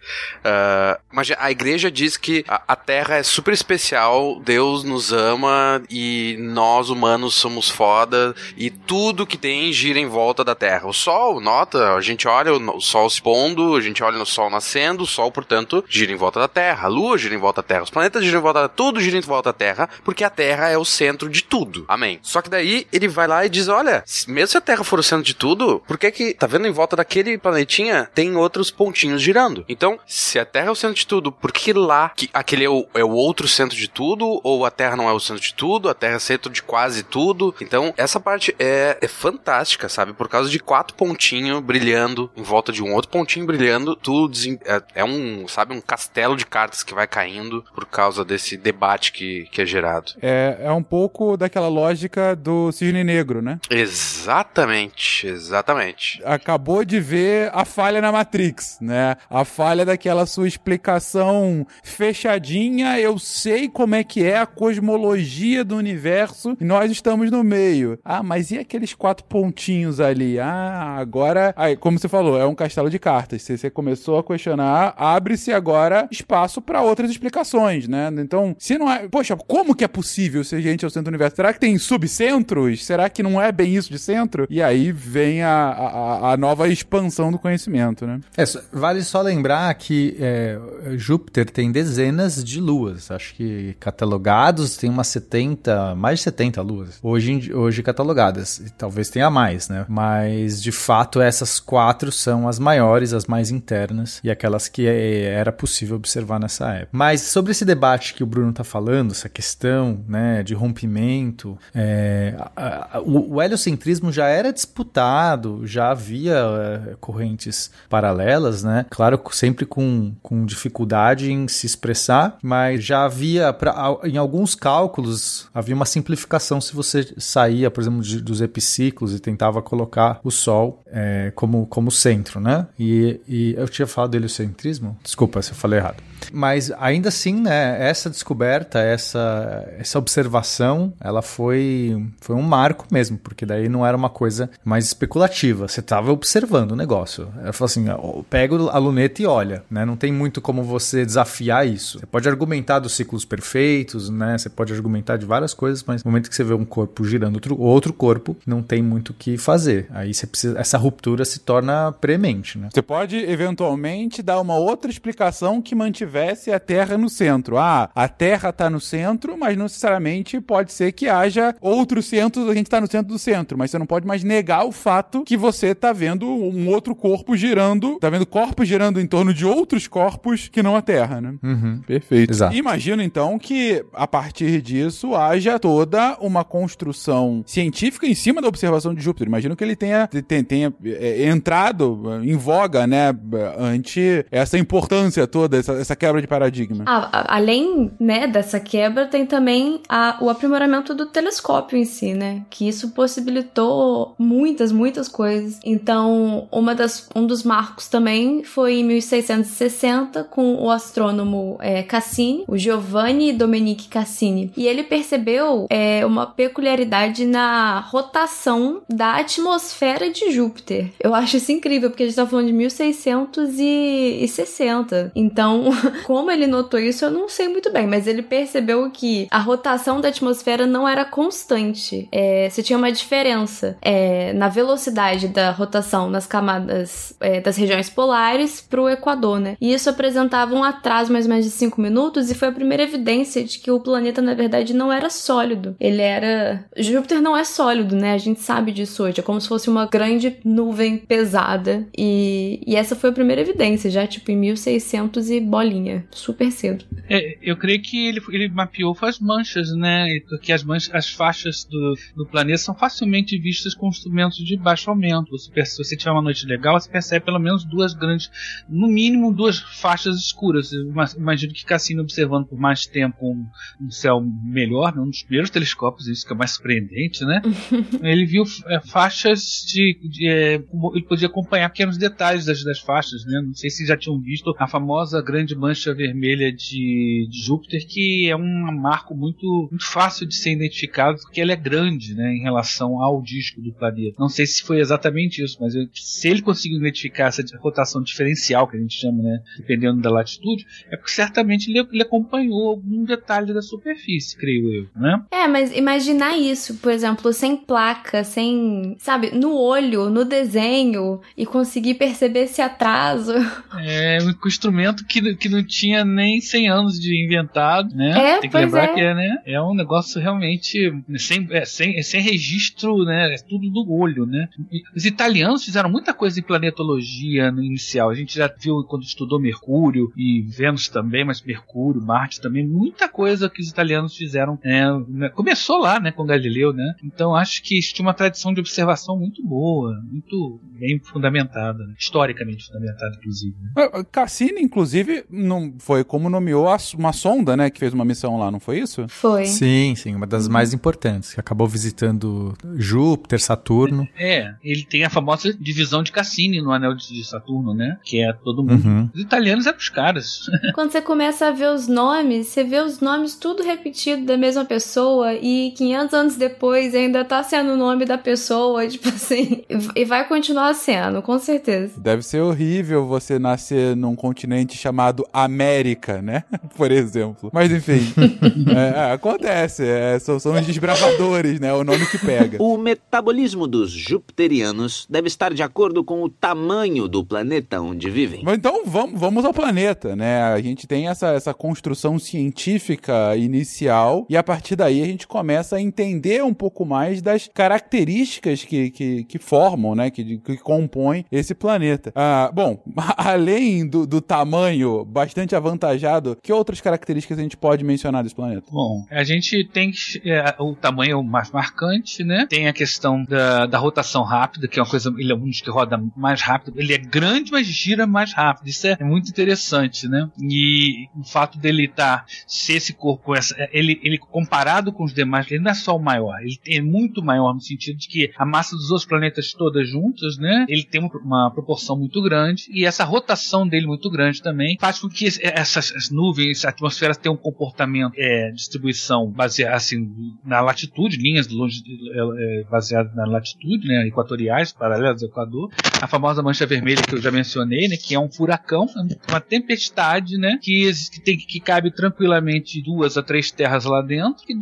Ah, 0.44 1.00
mas 1.12 1.32
a 1.38 1.52
igreja 1.52 1.90
diz 1.92 2.18
que 2.18 2.44
a, 2.48 2.62
a 2.70 2.76
Terra 2.76 3.16
é 3.16 3.24
super 3.24 3.54
especial, 3.54 4.40
Deus 4.40 4.84
nos 4.84 5.12
ama 5.12 5.82
e 5.90 6.36
nós 6.40 6.90
humanos 6.90 7.36
somos 7.36 7.70
foda 7.70 8.36
e 8.58 8.70
tudo 8.70 9.26
que 9.26 9.38
tem 9.38 9.72
gira 9.72 10.00
em 10.00 10.08
volta 10.08 10.44
da 10.44 10.56
Terra. 10.56 10.88
O 10.88 10.94
Sol, 10.94 11.40
nota, 11.40 11.94
a 11.94 12.02
gente 12.02 12.28
olha 12.28 12.54
o, 12.54 12.78
o 12.78 12.82
Sol 12.82 13.10
se 13.10 13.22
pondo, 13.22 13.76
a 13.76 13.82
gente 13.82 14.04
olha 14.04 14.18
no 14.18 14.26
Sol 14.26 14.50
nascendo, 14.50 15.04
o 15.04 15.08
Sol, 15.08 15.32
portanto, 15.32 15.84
gira 15.88 16.12
em 16.12 16.16
volta 16.16 16.40
da 16.40 16.48
Terra. 16.48 16.86
A 16.86 16.90
Lua 16.90 17.18
gira 17.18 17.36
em 17.36 17.40
volta 17.40 17.62
da 17.62 17.68
Terra, 17.68 17.84
os 17.84 17.90
planetas 17.90 18.24
giram 18.24 18.40
em 18.40 18.42
volta 18.42 18.62
da 18.62 18.68
tudo 18.68 19.00
gira 19.00 19.18
em 19.18 19.22
volta 19.22 19.50
da 19.50 19.54
Terra, 19.54 19.90
porque 20.04 20.24
a 20.24 20.30
Terra 20.30 20.70
é 20.70 20.78
o 20.78 20.86
centro 20.86 21.30
de 21.30 21.44
tudo. 21.44 21.86
Amém. 21.88 22.20
Só 22.22 22.42
que 22.42 22.50
daí 22.50 22.88
ele 22.92 23.08
vai 23.08 23.28
lá 23.28 23.46
e 23.46 23.50
diz: 23.50 23.68
olha, 23.68 24.04
mesmo 24.28 24.48
se 24.48 24.58
a 24.58 24.62
Terra 24.62 24.84
for 24.84 25.00
o 25.00 25.04
centro 25.04 25.24
de 25.24 25.34
tudo, 25.34 25.82
por 25.88 25.98
que 25.98 26.12
que, 26.12 26.34
tá 26.34 26.48
vendo 26.48 26.68
em 26.68 26.72
volta 26.72 26.96
daquele 26.96 27.38
planetinha, 27.38 28.10
tem 28.14 28.36
outros 28.36 28.72
pontinhos 28.72 29.22
girando? 29.22 29.64
Então, 29.68 29.93
se 30.06 30.40
a 30.40 30.46
Terra 30.46 30.68
é 30.68 30.72
o 30.72 30.76
centro 30.76 30.96
de 30.96 31.08
tudo, 31.08 31.32
por 31.32 31.52
que 31.52 31.74
lá, 31.74 32.10
que 32.10 32.30
aquele 32.34 32.66
é 32.66 32.70
o, 32.70 32.88
é 32.94 33.04
o 33.04 33.12
outro 33.12 33.48
centro 33.48 33.78
de 33.78 33.88
tudo, 33.88 34.40
ou 34.44 34.66
a 34.66 34.72
Terra 34.72 34.96
não 34.96 35.10
é 35.10 35.14
o 35.14 35.20
centro 35.20 35.42
de 35.42 35.54
tudo, 35.54 35.90
a 35.90 35.94
Terra 35.94 36.16
é 36.16 36.20
centro 36.20 36.52
de 36.52 36.62
quase 36.62 37.04
tudo? 37.04 37.54
Então, 37.62 37.94
essa 37.98 38.20
parte 38.20 38.56
é, 38.60 38.98
é 39.02 39.08
fantástica, 39.08 39.90
sabe? 39.90 40.14
Por 40.14 40.28
causa 40.30 40.50
de 40.50 40.60
quatro 40.60 40.96
pontinhos 40.96 41.62
brilhando 41.62 42.32
em 42.36 42.44
volta 42.44 42.72
de 42.72 42.84
um 42.84 42.94
outro 42.94 43.10
pontinho 43.10 43.46
brilhando, 43.46 43.96
tudo 43.96 44.34
é, 44.66 44.84
é 44.96 45.04
um, 45.04 45.48
sabe, 45.48 45.74
um 45.74 45.82
castelo 45.82 46.36
de 46.36 46.46
cartas 46.46 46.84
que 46.84 46.94
vai 46.94 47.08
caindo 47.08 47.64
por 47.74 47.86
causa 47.86 48.24
desse 48.26 48.58
debate 48.58 49.12
que, 49.12 49.48
que 49.52 49.62
é 49.62 49.66
gerado. 49.66 50.14
É, 50.22 50.58
é 50.62 50.72
um 50.72 50.84
pouco 50.84 51.38
daquela 51.38 51.68
lógica 51.68 52.36
do 52.36 52.72
cisne 52.72 53.04
negro, 53.04 53.42
né? 53.42 53.60
Exatamente, 53.70 55.28
exatamente. 55.28 56.22
Acabou 56.24 56.84
de 56.84 57.00
ver 57.00 57.52
a 57.54 57.66
falha 57.66 58.02
na 58.02 58.12
Matrix, 58.12 58.78
né? 58.82 59.18
A 59.30 59.46
falha 59.46 59.83
daquela 59.86 60.26
sua 60.26 60.48
explicação 60.48 61.66
fechadinha. 61.84 63.00
Eu 63.00 63.18
sei 63.20 63.68
como 63.68 63.96
é 63.96 64.04
que 64.04 64.24
é 64.24 64.38
a 64.38 64.46
cosmologia 64.46 65.64
do 65.64 65.76
universo 65.76 66.58
e 66.60 66.64
nós 66.64 66.92
estamos 66.92 67.32
no 67.32 67.44
meio. 67.44 68.00
Ah, 68.04 68.24
mas 68.24 68.52
e 68.52 68.58
aqueles 68.58 68.94
quatro 68.94 69.26
pontinhos 69.26 70.00
ali? 70.00 70.40
Ah, 70.40 70.96
agora. 70.98 71.54
Aí, 71.56 71.76
como 71.76 71.98
você 71.98 72.08
falou, 72.08 72.40
é 72.40 72.46
um 72.46 72.56
castelo 72.56 72.90
de 72.90 73.00
cartas. 73.00 73.42
Se 73.42 73.58
você 73.58 73.70
começou 73.70 74.18
a 74.18 74.24
questionar, 74.24 74.94
abre-se 74.98 75.52
agora 75.52 76.08
espaço 76.12 76.62
para 76.62 76.82
outras 76.82 77.10
explicações, 77.10 77.88
né? 77.88 78.10
Então, 78.18 78.56
se 78.60 78.78
não 78.78 78.92
é. 78.92 79.08
Poxa, 79.08 79.36
como 79.36 79.76
que 79.76 79.84
é 79.84 79.88
possível 79.88 80.44
se 80.44 80.56
a 80.56 80.62
gente 80.62 80.84
é 80.84 80.88
o 80.88 80.90
centro 80.90 81.06
do 81.06 81.10
universo? 81.10 81.36
Será 81.36 81.54
que 81.54 81.60
tem 81.60 81.78
subcentros? 81.78 82.86
Será 82.86 83.10
que 83.10 83.24
não 83.24 83.42
é 83.42 83.52
bem 83.52 83.76
isso 83.76 83.92
de 83.92 84.00
centro? 84.00 84.48
E 84.50 84.62
aí 84.62 84.92
vem 84.92 85.42
a, 85.42 85.50
a, 85.50 86.34
a 86.34 86.38
nova 86.38 86.68
expansão 86.68 87.32
do 87.32 87.40
conhecimento, 87.40 88.06
né? 88.06 88.20
É, 88.38 88.44
vale 88.72 89.04
só 89.04 89.22
lembrar 89.22 89.73
que 89.74 90.16
é, 90.20 90.58
Júpiter 90.96 91.50
tem 91.50 91.72
dezenas 91.72 92.44
de 92.44 92.60
luas. 92.60 93.10
Acho 93.12 93.34
que 93.36 93.76
catalogados 93.80 94.78
tem 94.78 94.90
umas 94.90 95.08
70, 95.08 95.96
mais 95.96 96.20
de 96.20 96.24
70 96.24 96.62
luas. 96.62 97.00
Hoje, 97.02 97.54
hoje 97.54 97.84
catalogadas. 97.84 98.58
E 98.60 98.70
talvez 98.72 99.10
tenha 99.10 99.30
mais, 99.30 99.70
né? 99.70 99.86
Mas 99.88 100.62
de 100.62 100.72
fato 100.72 101.22
essas 101.22 101.60
quatro 101.60 102.12
são 102.12 102.48
as 102.48 102.60
maiores, 102.60 103.14
as 103.14 103.26
mais 103.26 103.50
internas 103.50 104.20
e 104.24 104.30
aquelas 104.32 104.68
que 104.68 104.88
é, 104.88 105.24
era 105.26 105.52
possível 105.52 105.96
observar 105.96 106.40
nessa 106.40 106.70
época. 106.74 106.90
Mas 106.92 107.22
sobre 107.22 107.52
esse 107.52 107.66
debate 107.66 108.14
que 108.14 108.24
o 108.24 108.28
Bruno 108.28 108.52
tá 108.54 108.64
falando, 108.64 109.12
essa 109.12 109.30
questão 109.30 110.04
né, 110.08 110.44
de 110.44 110.54
rompimento, 110.54 111.58
é, 111.74 112.36
a- 112.56 112.98
a- 112.98 113.02
o, 113.02 113.36
o 113.36 113.42
heliocentrismo 113.42 114.12
já 114.12 114.28
era 114.28 114.52
disputado, 114.52 115.66
já 115.66 115.92
havia 115.92 116.34
é, 116.36 116.96
correntes 117.00 117.72
paralelas, 117.90 118.64
né? 118.64 118.86
Claro, 118.90 119.20
sempre 119.32 119.63
com, 119.66 120.14
com 120.22 120.46
dificuldade 120.46 121.32
em 121.32 121.48
se 121.48 121.66
expressar, 121.66 122.38
mas 122.42 122.84
já 122.84 123.06
havia, 123.06 123.52
pra, 123.54 123.98
em 124.04 124.18
alguns 124.18 124.56
cálculos, 124.56 125.48
havia 125.54 125.76
uma 125.76 125.86
simplificação 125.86 126.60
se 126.62 126.74
você 126.76 127.14
saía, 127.18 127.70
por 127.72 127.82
exemplo, 127.82 128.02
de- 128.02 128.22
dos 128.22 128.42
epiciclos 128.42 129.14
e 129.14 129.20
tentava 129.20 129.62
colocar 129.62 130.20
o 130.24 130.32
Sol 130.32 130.82
é, 130.88 131.32
como, 131.36 131.66
como 131.68 131.92
centro, 131.92 132.40
né? 132.40 132.68
E, 132.80 133.20
e 133.28 133.56
eu 133.58 133.68
tinha 133.68 133.88
falado 133.88 134.12
do 134.12 134.18
heliocentrismo? 134.18 134.98
Desculpa 135.04 135.42
se 135.42 135.52
eu 135.52 135.56
falei 135.56 135.80
errado. 135.80 135.98
Mas 136.32 136.72
ainda 136.80 137.10
assim, 137.10 137.42
né, 137.42 137.78
essa 137.80 138.10
descoberta, 138.10 138.80
essa, 138.80 139.68
essa 139.78 140.00
observação, 140.00 140.94
ela 141.00 141.22
foi, 141.22 142.06
foi 142.22 142.36
um 142.36 142.42
marco 142.42 142.86
mesmo, 142.92 143.18
porque 143.18 143.46
daí 143.46 143.68
não 143.68 143.86
era 143.86 143.96
uma 143.98 144.10
coisa 144.10 144.50
mais 144.64 144.86
especulativa. 144.86 145.68
Você 145.68 145.80
estava 145.80 146.12
observando 146.12 146.72
o 146.72 146.76
negócio. 146.76 147.28
Ela 147.42 147.54
falou 147.54 147.66
assim: 147.66 147.86
pega 148.30 148.56
a 148.56 148.78
luneta 148.78 149.22
e 149.22 149.26
olha, 149.26 149.64
né? 149.70 149.86
Não 149.86 149.96
tem 149.96 150.12
muito 150.12 150.42
como 150.42 150.64
você 150.64 151.06
desafiar 151.06 151.68
isso. 151.68 152.00
Você 152.00 152.06
pode 152.06 152.28
argumentar 152.28 152.80
dos 152.80 152.94
ciclos 152.94 153.26
perfeitos, 153.26 154.10
né? 154.10 154.38
Você 154.38 154.50
pode 154.50 154.74
argumentar 154.74 155.18
de 155.18 155.26
várias 155.26 155.54
coisas, 155.54 155.84
mas 155.86 156.04
no 156.04 156.12
momento 156.12 156.30
que 156.30 156.36
você 156.36 156.44
vê 156.44 156.54
um 156.54 156.66
corpo 156.66 157.04
girando 157.06 157.36
outro, 157.36 157.60
outro 157.60 157.94
corpo, 157.94 158.36
não 158.46 158.62
tem 158.62 158.82
muito 158.82 159.10
o 159.10 159.14
que 159.14 159.38
fazer. 159.38 159.88
Aí 159.92 160.14
você 160.14 160.28
precisa, 160.28 160.60
essa 160.60 160.78
ruptura 160.78 161.26
se 161.26 161.40
torna 161.40 161.92
premente, 161.92 162.58
né? 162.58 162.70
Você 162.72 162.82
pode 162.82 163.18
eventualmente 163.18 164.22
dar 164.22 164.40
uma 164.40 164.56
outra 164.56 164.90
explicação 164.90 165.62
que 165.62 165.76
mantivesse 166.14 166.52
a 166.52 166.60
Terra 166.60 166.98
no 166.98 167.10
centro. 167.10 167.58
Ah, 167.58 167.90
a 167.94 168.08
Terra 168.08 168.50
está 168.50 168.70
no 168.70 168.80
centro, 168.80 169.38
mas 169.38 169.56
não 169.56 169.64
necessariamente 169.64 170.40
pode 170.42 170.72
ser 170.72 170.92
que 170.92 171.08
haja 171.08 171.56
outros 171.62 172.06
centros, 172.06 172.50
a 172.50 172.54
gente 172.54 172.68
está 172.68 172.82
no 172.82 172.88
centro 172.88 173.14
do 173.14 173.20
centro, 173.20 173.58
mas 173.58 173.72
você 173.72 173.78
não 173.78 173.86
pode 173.86 174.08
mais 174.08 174.24
negar 174.24 174.66
o 174.66 174.72
fato 174.72 175.24
que 175.24 175.38
você 175.38 175.68
está 175.68 175.94
vendo 175.94 176.28
um 176.28 176.68
outro 176.70 176.96
corpo 176.96 177.36
girando, 177.36 177.98
tá 178.00 178.10
vendo 178.10 178.26
corpo 178.26 178.66
girando 178.66 179.00
em 179.00 179.06
torno 179.08 179.34
de 179.34 179.44
de 179.44 179.46
outros 179.46 179.88
corpos 179.88 180.48
que 180.48 180.64
não 180.64 180.74
a 180.74 180.82
Terra, 180.82 181.20
né? 181.20 181.36
Uhum. 181.44 181.82
Perfeito. 181.86 182.32
Exato. 182.32 182.56
Imagino 182.56 183.04
então 183.04 183.38
que 183.38 183.84
a 183.94 184.08
partir 184.08 184.62
disso 184.62 185.16
haja 185.16 185.60
toda 185.60 186.18
uma 186.22 186.46
construção 186.46 187.44
científica 187.46 188.08
em 188.08 188.16
cima 188.16 188.42
da 188.42 188.48
observação 188.48 188.94
de 188.94 189.02
Júpiter. 189.02 189.28
Imagino 189.28 189.54
que 189.54 189.64
ele 189.64 189.76
tenha, 189.76 190.08
tenha, 190.08 190.44
tenha 190.44 190.74
é, 190.86 191.28
entrado 191.28 192.24
em 192.24 192.38
voga, 192.38 192.88
né, 192.88 193.14
ante 193.58 194.26
essa 194.32 194.58
importância 194.58 195.28
toda, 195.28 195.58
essa, 195.58 195.74
essa 195.74 195.96
quebra 196.06 196.22
de 196.22 196.28
paradigma. 196.28 196.84
Ah, 196.88 197.10
a- 197.12 197.36
além, 197.38 197.92
né, 198.00 198.28
dessa 198.28 198.60
quebra, 198.60 199.06
tem 199.06 199.26
também 199.26 199.80
a- 199.88 200.18
o 200.22 200.30
aprimoramento 200.30 200.94
do 200.94 201.06
telescópio 201.06 201.78
em 201.78 201.86
si, 201.86 202.14
né? 202.14 202.42
Que 202.50 202.68
isso 202.68 202.90
possibilitou 202.92 204.16
muitas, 204.18 204.72
muitas 204.72 205.08
coisas. 205.08 205.60
Então, 205.64 206.48
uma 206.52 206.74
das, 206.76 207.08
um 207.16 207.26
dos 207.26 207.44
marcos 207.44 207.88
também 207.88 208.44
foi 208.44 208.76
em 208.80 208.84
1660 208.84 210.24
com 210.24 210.56
o 210.56 210.70
astrônomo 210.70 211.58
é, 211.62 211.84
Cassini, 211.84 212.44
o 212.48 212.58
Giovanni 212.58 213.32
Domenico 213.34 213.84
Cassini. 213.90 214.52
E 214.58 214.68
ele 214.68 214.84
percebeu 214.84 215.68
é, 215.70 216.06
uma 216.06 216.26
peculiaridade 216.26 217.26
na 217.26 217.80
rotação 217.80 218.82
da 218.90 219.16
atmosfera 219.18 220.10
de 220.12 220.32
Júpiter. 220.32 220.92
Eu 221.00 221.14
acho 221.16 221.38
isso 221.38 221.52
incrível, 221.52 221.90
porque 221.90 222.04
a 222.04 222.06
gente 222.06 222.16
tá 222.16 222.26
falando 222.26 222.48
de 222.48 222.54
1660. 222.54 225.12
Então, 225.16 225.70
como 226.06 226.32
ele 226.32 226.48
notou 226.48 226.80
isso, 226.80 227.06
eu 227.06 227.12
não 227.12 227.30
sei 227.30 227.48
muito 227.48 227.72
bem, 227.72 227.88
mas 227.88 228.08
ele 228.08 228.22
percebeu 228.22 228.90
que 228.92 229.28
a 229.30 229.40
rotação 229.40 230.02
da 230.02 230.10
atmosfera 230.10 230.66
não 230.66 230.88
era 230.88 231.06
constante. 231.06 232.08
É, 232.12 232.50
você 232.50 232.64
tinha 232.64 232.78
uma 232.78 232.92
diferença 232.92 233.78
é, 233.82 234.34
na 234.34 234.50
velocidade 234.50 235.28
da 235.28 235.52
rotação 235.52 236.10
nas 236.10 236.26
camadas 236.26 237.14
é, 237.20 237.42
das 237.42 237.58
regiões 237.58 237.90
polares 237.90 238.62
pro 238.62 238.90
Equador, 238.90 239.40
né? 239.40 239.58
E 239.60 239.74
isso 239.74 239.90
apresentava 239.90 240.56
um 240.56 240.64
atraso 240.64 241.12
mais 241.12 241.26
ou 241.26 241.30
menos 241.30 241.46
de 241.46 241.52
5 241.52 241.80
minutos 241.80 242.30
e 242.30 242.36
foi 242.36 242.48
a 242.48 242.52
primeira 242.52 242.84
evidência 242.84 243.44
de 243.44 243.60
que 243.60 243.72
o 243.72 243.80
planeta, 243.80 244.22
na 244.22 244.34
verdade, 244.34 244.74
não 244.74 244.92
era 244.92 245.10
sólido. 245.10 245.76
Ele 245.80 246.02
era. 246.02 246.66
Júpiter 246.78 247.22
não 247.22 247.36
é 247.36 247.44
sólido, 247.44 247.96
né? 247.96 248.14
A 248.14 248.18
gente 248.18 248.42
sabe 248.42 248.72
disso 248.72 249.04
hoje. 249.04 249.20
É 249.20 249.24
como 249.24 249.40
se 249.40 249.48
fosse 249.48 249.70
uma 249.70 249.86
grande 249.86 250.38
nuvem 250.44 250.98
pesada. 250.98 251.88
E, 251.98 252.62
e 252.66 252.76
essa 252.76 252.96
foi 252.96 253.10
a 253.10 253.14
primeira 253.14 253.42
evidência, 253.42 253.90
já 253.90 254.06
tipo 254.06 254.32
em 254.32 254.38
1600 254.38 255.30
e 255.30 255.40
bolinha. 255.40 255.73
Super 256.12 256.52
cedo. 256.52 256.86
É, 257.10 257.38
eu 257.42 257.58
creio 257.58 257.82
que 257.82 258.08
ele, 258.08 258.22
ele 258.30 258.50
mapeou 258.50 258.96
as 259.02 259.20
manchas, 259.20 259.72
né? 259.76 260.20
Porque 260.30 260.52
as 260.52 260.64
manchas, 260.64 260.94
as 260.94 261.10
faixas 261.10 261.66
do, 261.66 261.96
do 262.16 262.26
planeta 262.26 262.58
são 262.58 262.76
facilmente 262.76 263.38
vistas 263.38 263.74
com 263.74 263.90
instrumentos 263.90 264.38
de 264.38 264.56
baixo 264.58 264.90
aumento. 264.90 265.32
Você 265.32 265.66
se 265.66 265.78
você 265.78 265.98
tiver 265.98 266.12
uma 266.12 266.22
noite 266.22 266.46
legal, 266.46 266.80
você 266.80 266.90
percebe 266.90 267.26
pelo 267.26 267.40
menos 267.40 267.66
duas 267.66 267.94
grandes, 267.94 268.30
no 268.70 268.88
mínimo 268.88 269.34
duas 269.34 269.60
faixas 269.60 270.18
escuras. 270.18 270.72
Eu 270.72 270.94
imagino 271.18 271.54
que 271.54 271.66
Cassini 271.66 272.00
observando 272.00 272.46
por 272.46 272.60
mais 272.60 272.86
tempo 272.86 273.18
um, 273.26 273.46
um 273.82 273.92
céu 273.92 274.22
melhor, 274.22 274.96
né? 274.96 275.02
um 275.02 275.10
dos 275.10 275.24
primeiros 275.24 275.50
telescópios, 275.50 276.08
isso 276.08 276.26
que 276.26 276.34
é 276.34 276.36
mais 276.36 276.52
surpreendente, 276.52 277.26
né? 277.26 277.42
ele 278.02 278.26
viu 278.26 278.44
é, 278.68 278.80
faixas 278.80 279.64
de, 279.68 280.00
de, 280.04 280.28
é, 280.28 280.54
ele 280.94 281.06
podia 281.08 281.28
acompanhar 281.28 281.70
pequenos 281.70 281.98
detalhes 281.98 282.46
das, 282.46 282.64
das 282.64 282.80
faixas, 282.80 283.26
né? 283.26 283.42
Não 283.42 283.54
sei 283.54 283.70
se 283.70 283.86
já 283.86 283.98
tinham 283.98 284.20
visto 284.20 284.54
a 284.58 284.68
famosa 284.68 285.22
grande 285.22 285.56
mancha 285.64 285.94
vermelha 285.94 286.52
de, 286.52 287.26
de 287.30 287.46
Júpiter, 287.46 287.88
que 287.88 288.30
é 288.30 288.36
um 288.36 288.72
marco 288.82 289.16
muito, 289.16 289.68
muito 289.72 289.86
fácil 289.86 290.28
de 290.28 290.36
ser 290.36 290.52
identificado, 290.52 291.18
porque 291.22 291.40
ela 291.40 291.54
é 291.54 291.56
grande, 291.56 292.14
né, 292.14 292.34
em 292.36 292.42
relação 292.44 293.02
ao 293.02 293.22
disco 293.22 293.62
do 293.62 293.72
planeta. 293.72 294.18
Não 294.20 294.28
sei 294.28 294.46
se 294.46 294.62
foi 294.62 294.80
exatamente 294.80 295.42
isso, 295.44 295.58
mas 295.62 295.74
eu- 295.74 295.88
se 295.94 296.28
ele 296.28 296.42
conseguiu 296.42 296.80
identificar 296.80 297.28
essa 297.28 297.44
rotação 297.60 298.02
diferencial 298.04 298.68
que 298.68 298.76
a 298.76 298.80
gente 298.80 299.00
chama, 299.00 299.24
né, 299.24 299.40
dependendo 299.58 300.02
da 300.02 300.10
latitude, 300.12 300.66
é 300.92 300.98
porque 300.98 301.12
certamente 301.12 301.70
ele, 301.72 301.80
ele 301.92 302.02
acompanhou 302.04 302.70
algum 302.70 303.06
detalhe 303.06 303.54
da 303.54 303.62
superfície, 303.62 304.36
creio 304.38 304.70
eu, 304.74 304.88
né? 305.02 305.24
É, 305.32 305.48
mas 305.48 305.72
imaginar 305.76 306.38
isso, 306.38 306.76
por 306.80 306.92
exemplo, 306.92 307.32
sem 307.32 307.56
placa, 307.56 308.24
sem, 308.24 308.96
sabe, 309.00 309.32
no 309.32 309.56
olho, 309.58 310.10
no 310.10 310.26
desenho, 310.26 311.22
e 311.38 311.46
conseguir 311.46 311.94
perceber 311.96 312.42
esse 312.42 312.62
atraso. 312.62 313.32
É 313.80 314.18
um 314.22 314.48
instrumento 314.48 315.06
que, 315.06 315.36
que 315.36 315.50
não 315.54 315.64
tinha 315.64 316.04
nem 316.04 316.42
100 316.42 316.70
anos 316.70 317.00
de 317.00 317.24
inventado, 317.24 317.96
né? 317.96 318.12
É, 318.12 318.40
Tem 318.40 318.50
que 318.50 318.50
pois 318.50 318.66
lembrar 318.66 318.84
é. 318.84 318.94
que 318.94 319.00
é, 319.00 319.14
né? 319.14 319.38
É 319.46 319.62
um 319.62 319.74
negócio 319.74 320.22
realmente 320.22 320.92
sem, 321.18 321.48
é, 321.52 321.66
sem, 321.66 321.98
é 321.98 322.02
sem 322.02 322.22
registro, 322.22 323.04
né? 323.06 323.34
É 323.34 323.38
tudo 323.38 323.70
do 323.70 323.92
olho, 323.92 324.26
né? 324.26 324.48
E 324.72 324.82
Os 324.96 325.06
italianos 325.06 325.64
fizeram 325.64 325.90
muita 325.90 326.14
coisa 326.14 326.40
em 326.40 326.44
planetologia 326.44 327.52
no 327.52 327.64
inicial. 327.64 328.10
A 328.10 328.16
gente 328.16 328.36
já 328.36 328.48
viu 328.48 328.84
quando 328.84 329.04
estudou 329.04 329.40
Mercúrio 329.40 330.12
e 330.18 330.42
Vênus 330.42 330.88
também, 330.88 331.24
mas 331.24 331.42
Mercúrio, 331.42 332.02
Marte 332.02 332.42
também, 332.42 332.66
muita 332.68 333.08
coisa 333.08 333.50
que 333.50 333.62
os 333.62 333.70
italianos 333.70 334.16
fizeram. 334.16 334.60
é, 334.64 334.84
né? 335.08 335.30
Começou 335.30 335.78
lá, 335.80 336.00
né, 336.00 336.12
com 336.12 336.26
Galileu, 336.26 336.74
né? 336.74 336.96
Então 337.04 337.36
acho 337.36 337.62
que 337.64 337.80
tinha 337.80 338.06
uma 338.06 338.14
tradição 338.14 338.54
de 338.54 338.60
observação 338.60 339.18
muito 339.18 339.44
boa, 339.46 339.94
muito 340.10 340.60
bem 340.80 341.00
fundamentada, 341.00 341.80
né? 341.86 341.94
historicamente 341.98 342.66
fundamentada, 342.66 343.16
inclusive. 343.18 343.56
né? 343.62 343.72
Ah, 343.78 344.04
Cassini, 344.04 344.62
inclusive, 344.62 345.26
não 345.44 345.74
foi 345.80 346.04
como 346.04 346.30
nomeou 346.30 346.68
a- 346.70 346.78
uma 346.98 347.14
sonda, 347.14 347.56
né, 347.58 347.70
que 347.70 347.80
fez 347.80 347.94
uma 347.94 348.06
missão 348.06 348.38
lá, 348.38 348.50
não 348.50 348.60
foi 348.60 348.80
isso? 348.80 349.06
Foi. 349.10 349.46
Sim, 349.46 349.94
sim, 349.96 350.16
uma 350.16 350.26
das 350.28 350.48
mais 350.48 350.74
importantes, 350.74 351.34
que 351.34 351.40
acabou 351.40 351.68
visitando 351.68 352.54
Júpiter, 352.76 353.42
Saturno. 353.42 354.08
É, 354.18 354.54
ele 354.64 354.84
tem 354.84 355.04
a 355.04 355.10
famosa 355.10 355.54
divisão 355.54 356.02
de 356.04 356.12
Cassini 356.12 356.62
no 356.62 356.72
anel 356.72 356.96
de 356.96 357.24
Saturno, 357.24 357.74
né? 357.74 357.98
Que 358.04 358.22
é 358.24 358.34
todo 358.34 358.64
mundo. 358.64 358.86
Uhum. 358.86 359.10
Os 359.14 359.22
italianos 359.22 359.66
eram 359.68 359.78
os 359.78 359.90
caras. 359.90 360.40
Quando 360.74 360.92
você 360.92 361.02
começa 361.02 361.48
a 361.48 361.52
ver 361.52 361.70
os 361.74 361.88
nomes, 361.88 362.48
você 362.48 362.64
vê 362.64 362.80
os 362.80 363.00
nomes 363.00 363.36
tudo 363.36 363.64
repetido 363.64 364.26
da 364.26 364.38
mesma 364.38 364.66
pessoa 364.66 365.34
e 365.34 365.72
500 365.78 366.14
anos 366.14 366.36
depois 366.36 366.94
ainda 366.96 367.24
tá 367.26 367.44
sendo 367.44 367.74
o 367.74 367.78
nome 367.78 368.06
da 368.06 368.18
pessoa, 368.18 368.88
tipo 368.88 369.10
assim, 369.10 369.64
e 369.96 370.06
vai 370.06 370.28
continuar 370.28 370.74
sendo, 370.74 371.22
com 371.22 371.38
certeza. 371.40 372.00
Deve 372.00 372.24
ser 372.24 372.42
horrível 372.42 373.06
você 373.06 373.38
nascer 373.40 373.96
num 373.96 374.16
continente 374.16 374.78
chamado 374.78 375.26
América, 375.34 376.22
né? 376.22 376.44
Por 376.78 376.92
exemplo. 376.92 377.50
Mas 377.52 377.72
enfim, 377.72 378.02
é, 378.76 379.10
é, 379.10 379.12
acontece. 379.14 379.84
é, 379.86 380.20
são, 380.20 380.40
são 380.40 380.54
os 380.54 380.66
desbravadores, 380.66 381.60
né? 381.60 381.74
O 381.74 381.84
nome 381.84 382.06
que 382.06 382.20
pega. 382.20 382.62
O 382.62 382.78
metabolismo 382.78 383.68
dos 383.68 383.92
jupiterianos 383.92 385.08
deve 385.10 385.28
estar 385.28 385.54
de 385.54 385.64
acordo 385.64 386.04
com 386.04 386.22
o 386.22 386.30
tamanho 386.30 387.08
do 387.08 387.26
planeta 387.26 387.82
onde 387.82 388.10
vivem. 388.10 388.42
Mas 388.44 388.58
Então 388.58 388.84
vamos, 388.86 389.20
vamos 389.20 389.46
ao 389.46 389.54
planeta, 389.54 390.16
né? 390.16 390.44
A 390.44 390.62
gente 390.62 390.86
tem 390.86 391.08
essa, 391.08 391.32
essa 391.34 391.54
construção 391.54 392.20
científica 392.20 393.36
inicial 393.36 394.26
e 394.30 394.38
a 394.38 394.44
partir 394.44 394.76
daí 394.76 395.02
a 395.02 395.06
gente 395.06 395.28
começa 395.28 395.78
a 395.78 395.82
entender 395.82 396.44
um 396.44 396.54
pouco 396.54 396.86
mais 396.86 397.22
das 397.22 397.50
características 397.52 398.64
que, 398.64 398.92
que, 398.92 399.24
que 399.24 399.40
formam, 399.40 399.96
né? 399.96 400.12
Que, 400.12 400.38
que 400.38 400.58
compõem 400.58 401.26
esse 401.32 401.56
planeta. 401.56 402.12
Ah, 402.16 402.52
bom, 402.54 402.84
além 403.18 403.88
do, 403.88 404.06
do 404.06 404.22
tamanho 404.22 405.06
bastante 405.24 405.56
avantajado, 405.56 406.38
que 406.42 406.52
outras 406.52 406.82
características 406.82 407.40
a 407.40 407.42
gente 407.42 407.56
pode 407.58 407.84
mencionar 407.84 408.24
desse 408.24 408.36
planeta? 408.36 408.68
Bom, 408.72 409.06
a 409.10 409.24
gente 409.24 409.64
tem 409.66 409.92
é, 410.26 410.56
o 410.60 410.76
tamanho 410.76 411.24
mais 411.24 411.52
marcante, 411.52 412.24
né? 412.24 412.46
Tem 412.50 412.68
a 412.68 412.74
questão 412.74 413.24
da, 413.24 413.66
da 413.66 413.78
rotação 413.78 414.24
rápida, 414.24 414.68
que 414.68 414.80
é 414.80 414.84
uma 414.84 414.90
coisa, 414.90 415.14
ele 415.18 415.32
é 415.32 415.36
um 415.36 415.46
dos 415.48 415.62
que 415.62 415.70
roda 415.70 416.02
mais 416.16 416.42
rápido. 416.42 416.80
Ele 416.80 416.94
é 416.94 416.98
grande, 416.98 417.52
mas 417.52 417.68
gira 417.68 418.06
mais 418.06 418.34
rápido. 418.34 418.68
Isso 418.68 418.88
é 418.88 419.04
muito 419.04 419.30
interessante, 419.30 420.08
né? 420.08 420.30
E 420.42 421.08
o 421.16 421.24
fato 421.24 421.58
dele 421.58 421.86
estar, 421.86 422.26
se 422.46 422.74
esse 422.74 422.94
corpo, 422.94 423.36
essa, 423.36 423.56
ele, 423.72 424.00
ele 424.04 424.18
comparado 424.18 424.92
com 424.92 425.04
os 425.04 425.14
demais, 425.14 425.50
ele 425.50 425.64
não 425.64 425.72
é 425.72 425.76
só 425.76 425.96
o 425.96 426.04
maior, 426.04 426.40
ele 426.42 426.60
é 426.68 426.82
muito 426.82 427.24
maior 427.24 427.54
no 427.54 427.62
sentido 427.62 427.98
de 427.98 428.08
que 428.08 428.32
a 428.38 428.46
massa 428.46 428.76
dos 428.76 428.92
outros 428.92 429.08
planetas 429.08 429.54
todas 429.54 429.88
juntas, 429.88 430.38
né? 430.38 430.66
Ele 430.68 430.84
tem 430.84 431.02
uma, 431.02 431.10
uma 431.24 431.52
proporção 431.52 431.98
muito 431.98 432.22
grande 432.22 432.66
e 432.70 432.86
essa 432.86 433.04
rotação 433.04 433.68
dele 433.68 433.86
muito 433.86 434.10
grande 434.10 434.42
também 434.42 434.78
faz 434.80 435.00
com 435.00 435.08
que 435.08 435.13
essas 435.42 435.94
as 435.96 436.10
nuvens, 436.10 436.66
a 436.66 436.70
atmosfera 436.70 437.16
tenha 437.16 437.34
um 437.34 437.38
comportamento, 437.38 438.14
é, 438.18 438.52
distribuição 438.52 439.30
baseada 439.30 439.76
assim 439.76 440.08
na 440.44 440.62
latitude, 440.62 441.18
linhas 441.18 441.48
longe 441.48 441.84
é, 442.12 442.62
é, 442.62 442.64
baseadas 442.70 443.14
na 443.16 443.26
latitude, 443.26 443.88
né? 443.88 444.08
Equatoriais, 444.08 444.72
paralelas 444.72 445.22
ao 445.24 445.30
Equador. 445.30 445.72
A 446.02 446.08
famosa 446.08 446.42
mancha 446.42 446.66
vermelha 446.66 447.02
que 447.02 447.16
eu 447.16 447.22
já 447.22 447.32
mencionei, 447.32 447.88
né? 447.88 447.96
Que 447.98 448.16
é 448.16 448.20
um 448.20 448.30
furacão, 448.32 448.88
uma 449.30 449.40
tempestade, 449.40 450.38
né? 450.38 450.58
Que, 450.62 450.92
que 451.12 451.22
tem 451.22 451.38
que 451.38 451.60
cabe 451.60 451.92
tranquilamente 451.92 452.82
duas 452.82 453.18
a 453.18 453.24
três 453.24 453.52
terras 453.52 453.86
lá 453.86 454.02
dentro, 454.02 454.46
que, 454.46 454.56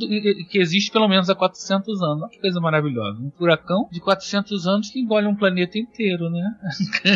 que 0.45 0.57
existe 0.59 0.91
pelo 0.91 1.07
menos 1.07 1.29
há 1.29 1.35
400 1.35 2.01
anos. 2.01 2.21
Olha 2.23 2.29
que 2.29 2.39
coisa 2.39 2.59
maravilhosa. 2.59 3.19
Um 3.19 3.31
furacão 3.31 3.87
de 3.91 3.99
400 3.99 4.67
anos 4.67 4.89
que 4.89 4.99
engole 4.99 5.27
um 5.27 5.35
planeta 5.35 5.77
inteiro, 5.77 6.29
né? 6.29 6.55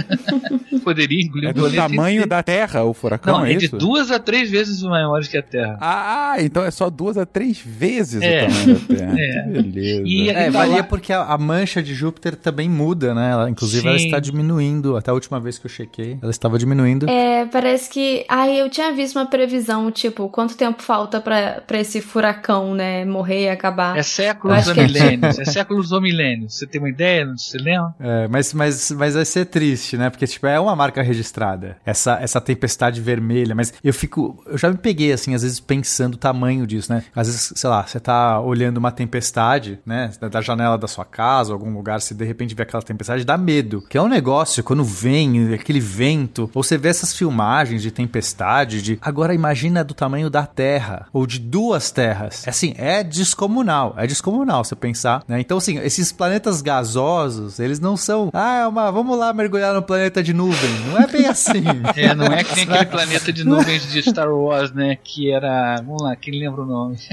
Poderia 0.84 1.22
engolir 1.22 1.50
É 1.50 1.52
um 1.52 1.54
do 1.54 1.72
tamanho 1.72 2.16
inteiro. 2.16 2.30
da 2.30 2.44
Terra, 2.44 2.84
o 2.84 2.94
furacão, 2.94 3.15
Não, 3.26 3.46
é 3.46 3.54
é 3.54 3.56
de 3.56 3.66
isso? 3.66 3.78
duas 3.78 4.12
a 4.12 4.20
três 4.20 4.50
vezes 4.50 4.82
maiores 4.82 5.28
que 5.28 5.38
a 5.38 5.44
Terra. 5.44 5.78
Ah, 5.82 6.36
então 6.40 6.64
é 6.64 6.72
só 6.72 6.90
duas 6.90 7.18
a 7.18 7.26
três 7.26 7.60
vezes 7.60 8.22
É. 8.22 8.46
o 8.46 8.48
tamanho 8.50 8.80
da 8.80 8.96
Terra. 8.96 9.16
É. 9.16 9.44
Que 9.44 9.50
beleza. 9.64 10.04
E- 10.06 10.30
É, 10.30 10.50
varia 10.50 10.78
lá- 10.78 10.84
porque 10.84 11.14
a, 11.14 11.22
a 11.24 11.38
mancha 11.38 11.82
de 11.82 11.94
Júpiter 11.94 12.36
também 12.36 12.70
muda, 12.70 13.14
né? 13.14 13.32
Ela, 13.32 13.50
inclusive 13.50 13.88
ela 13.88 13.98
Sim. 14.00 14.06
está 14.06 14.20
diminuindo. 14.20 14.96
Até 14.98 15.12
a 15.12 15.14
última 15.14 15.40
vez 15.40 15.58
que 15.58 15.66
eu 15.66 15.70
chequei, 15.70 16.18
ela 16.22 16.32
estava 16.32 16.46
tava 16.46 16.60
diminuindo. 16.60 17.10
É, 17.10 17.46
parece 17.48 17.90
que. 17.90 18.24
Ai, 18.30 18.62
eu 18.62 18.70
tinha 18.70 18.92
visto 18.94 19.16
uma 19.16 19.26
previsão, 19.26 19.90
tipo, 19.92 20.30
quanto 20.30 20.56
tempo 20.56 20.82
falta 20.84 21.20
pra, 21.20 21.62
pra 21.66 21.80
esse 21.80 22.00
furacão, 22.02 22.76
né, 22.76 23.04
morrer 23.06 23.46
e 23.46 23.50
acabar. 23.50 23.98
É 23.98 24.04
séculos 24.04 24.68
ou 24.68 24.74
é- 24.74 24.84
milênios. 24.84 25.40
É 25.40 25.46
séculos 25.46 25.92
ou 25.92 26.00
milênios. 26.02 26.54
Você 26.56 26.68
tem 26.68 26.80
uma 26.80 26.90
ideia? 26.90 27.26
Você 27.36 27.58
lembra? 27.58 27.94
É, 28.00 28.28
mas, 28.28 28.54
mas, 28.54 28.92
mas 28.92 29.16
vai 29.16 29.26
ser 29.26 29.46
triste, 29.46 29.98
né? 29.98 30.10
Porque, 30.10 30.28
tipo, 30.28 30.46
é 30.48 30.60
uma 30.60 30.76
marca 30.76 31.02
registrada. 31.02 31.78
Essa, 31.86 32.20
essa 32.22 32.40
tempestade 32.40 33.02
vermelha. 33.06 33.56
Mas 33.56 33.74
eu 33.84 33.94
fico. 33.94 34.44
Eu 34.46 34.58
já 34.58 34.70
me 34.70 34.78
peguei, 34.78 35.14
assim, 35.14 35.34
às 35.34 35.44
vezes 35.44 35.60
pensando 35.60 36.16
o 36.16 36.18
tamanho 36.18 36.66
disso, 36.66 36.92
né? 36.92 37.04
Às 37.16 37.28
vezes, 37.28 37.54
sei 37.56 37.70
lá, 37.70 37.86
você 37.86 38.00
tá 38.00 38.40
olhando 38.42 38.78
uma 38.78 38.92
tempestade, 38.92 39.80
né? 39.86 40.12
Da, 40.20 40.42
janela 40.42 40.78
da 40.78 40.88
sua 40.88 41.06
casa, 41.06 41.54
algum 41.54 41.74
lugar, 41.74 42.02
se 42.02 42.14
de 42.14 42.26
repente 42.26 42.56
vê 42.56 42.64
aquela 42.64 42.84
tempestade, 42.84 43.24
dá 43.24 43.38
medo. 43.38 43.84
Que 43.90 43.98
é 43.98 44.02
um 44.02 44.08
negócio, 44.08 44.64
quando 44.64 44.84
vem 44.84 45.54
aquele 45.54 45.80
vento, 45.80 46.50
ou 46.54 46.64
você 46.64 46.78
vê 46.78 46.90
essas 46.90 47.14
filmagens 47.14 47.82
de 47.82 47.92
tempestade, 47.92 48.82
de. 48.82 49.00
Agora 49.02 49.34
imagina 49.34 49.84
do 49.84 49.94
tamanho 49.94 50.30
da 50.30 50.46
Terra, 50.46 51.08
ou 51.14 51.28
de 51.28 51.40
duas 51.40 51.92
terras. 51.92 52.46
É 52.48 52.50
assim, 52.50 52.74
é 52.78 53.04
descomunal. 53.04 53.94
É 53.98 54.08
descomunal 54.08 54.64
você 54.64 54.76
pensar, 54.76 55.24
né? 55.28 55.40
Então, 55.40 55.58
assim, 55.58 55.78
esses 55.80 56.12
planetas 56.12 56.62
gasosos, 56.62 57.60
eles 57.60 57.80
não 57.80 57.96
são. 57.96 58.30
Ah, 58.34 58.60
é 58.62 58.68
uma. 58.68 58.92
Vamos 58.92 59.18
lá 59.18 59.34
mergulhar 59.34 59.74
no 59.74 59.82
planeta 59.82 60.24
de 60.24 60.34
nuvem. 60.34 60.70
Não 60.88 60.98
é 60.98 61.08
bem 61.08 61.28
assim. 61.28 61.64
É, 61.96 62.14
não 62.14 62.26
é 62.26 62.44
que 62.44 62.66
nem 62.66 62.78
aquele 62.78 62.95
planeta 62.96 63.34
de 63.34 63.44
nuvens 63.44 63.92
de 63.92 64.02
Star 64.04 64.30
Wars, 64.32 64.72
né? 64.72 64.98
Que 65.04 65.32
era. 65.32 65.76
Vamos 65.78 66.02
lá, 66.04 66.16
quem 66.16 66.40
lembra 66.40 66.62
o 66.62 66.66
nome? 66.66 66.98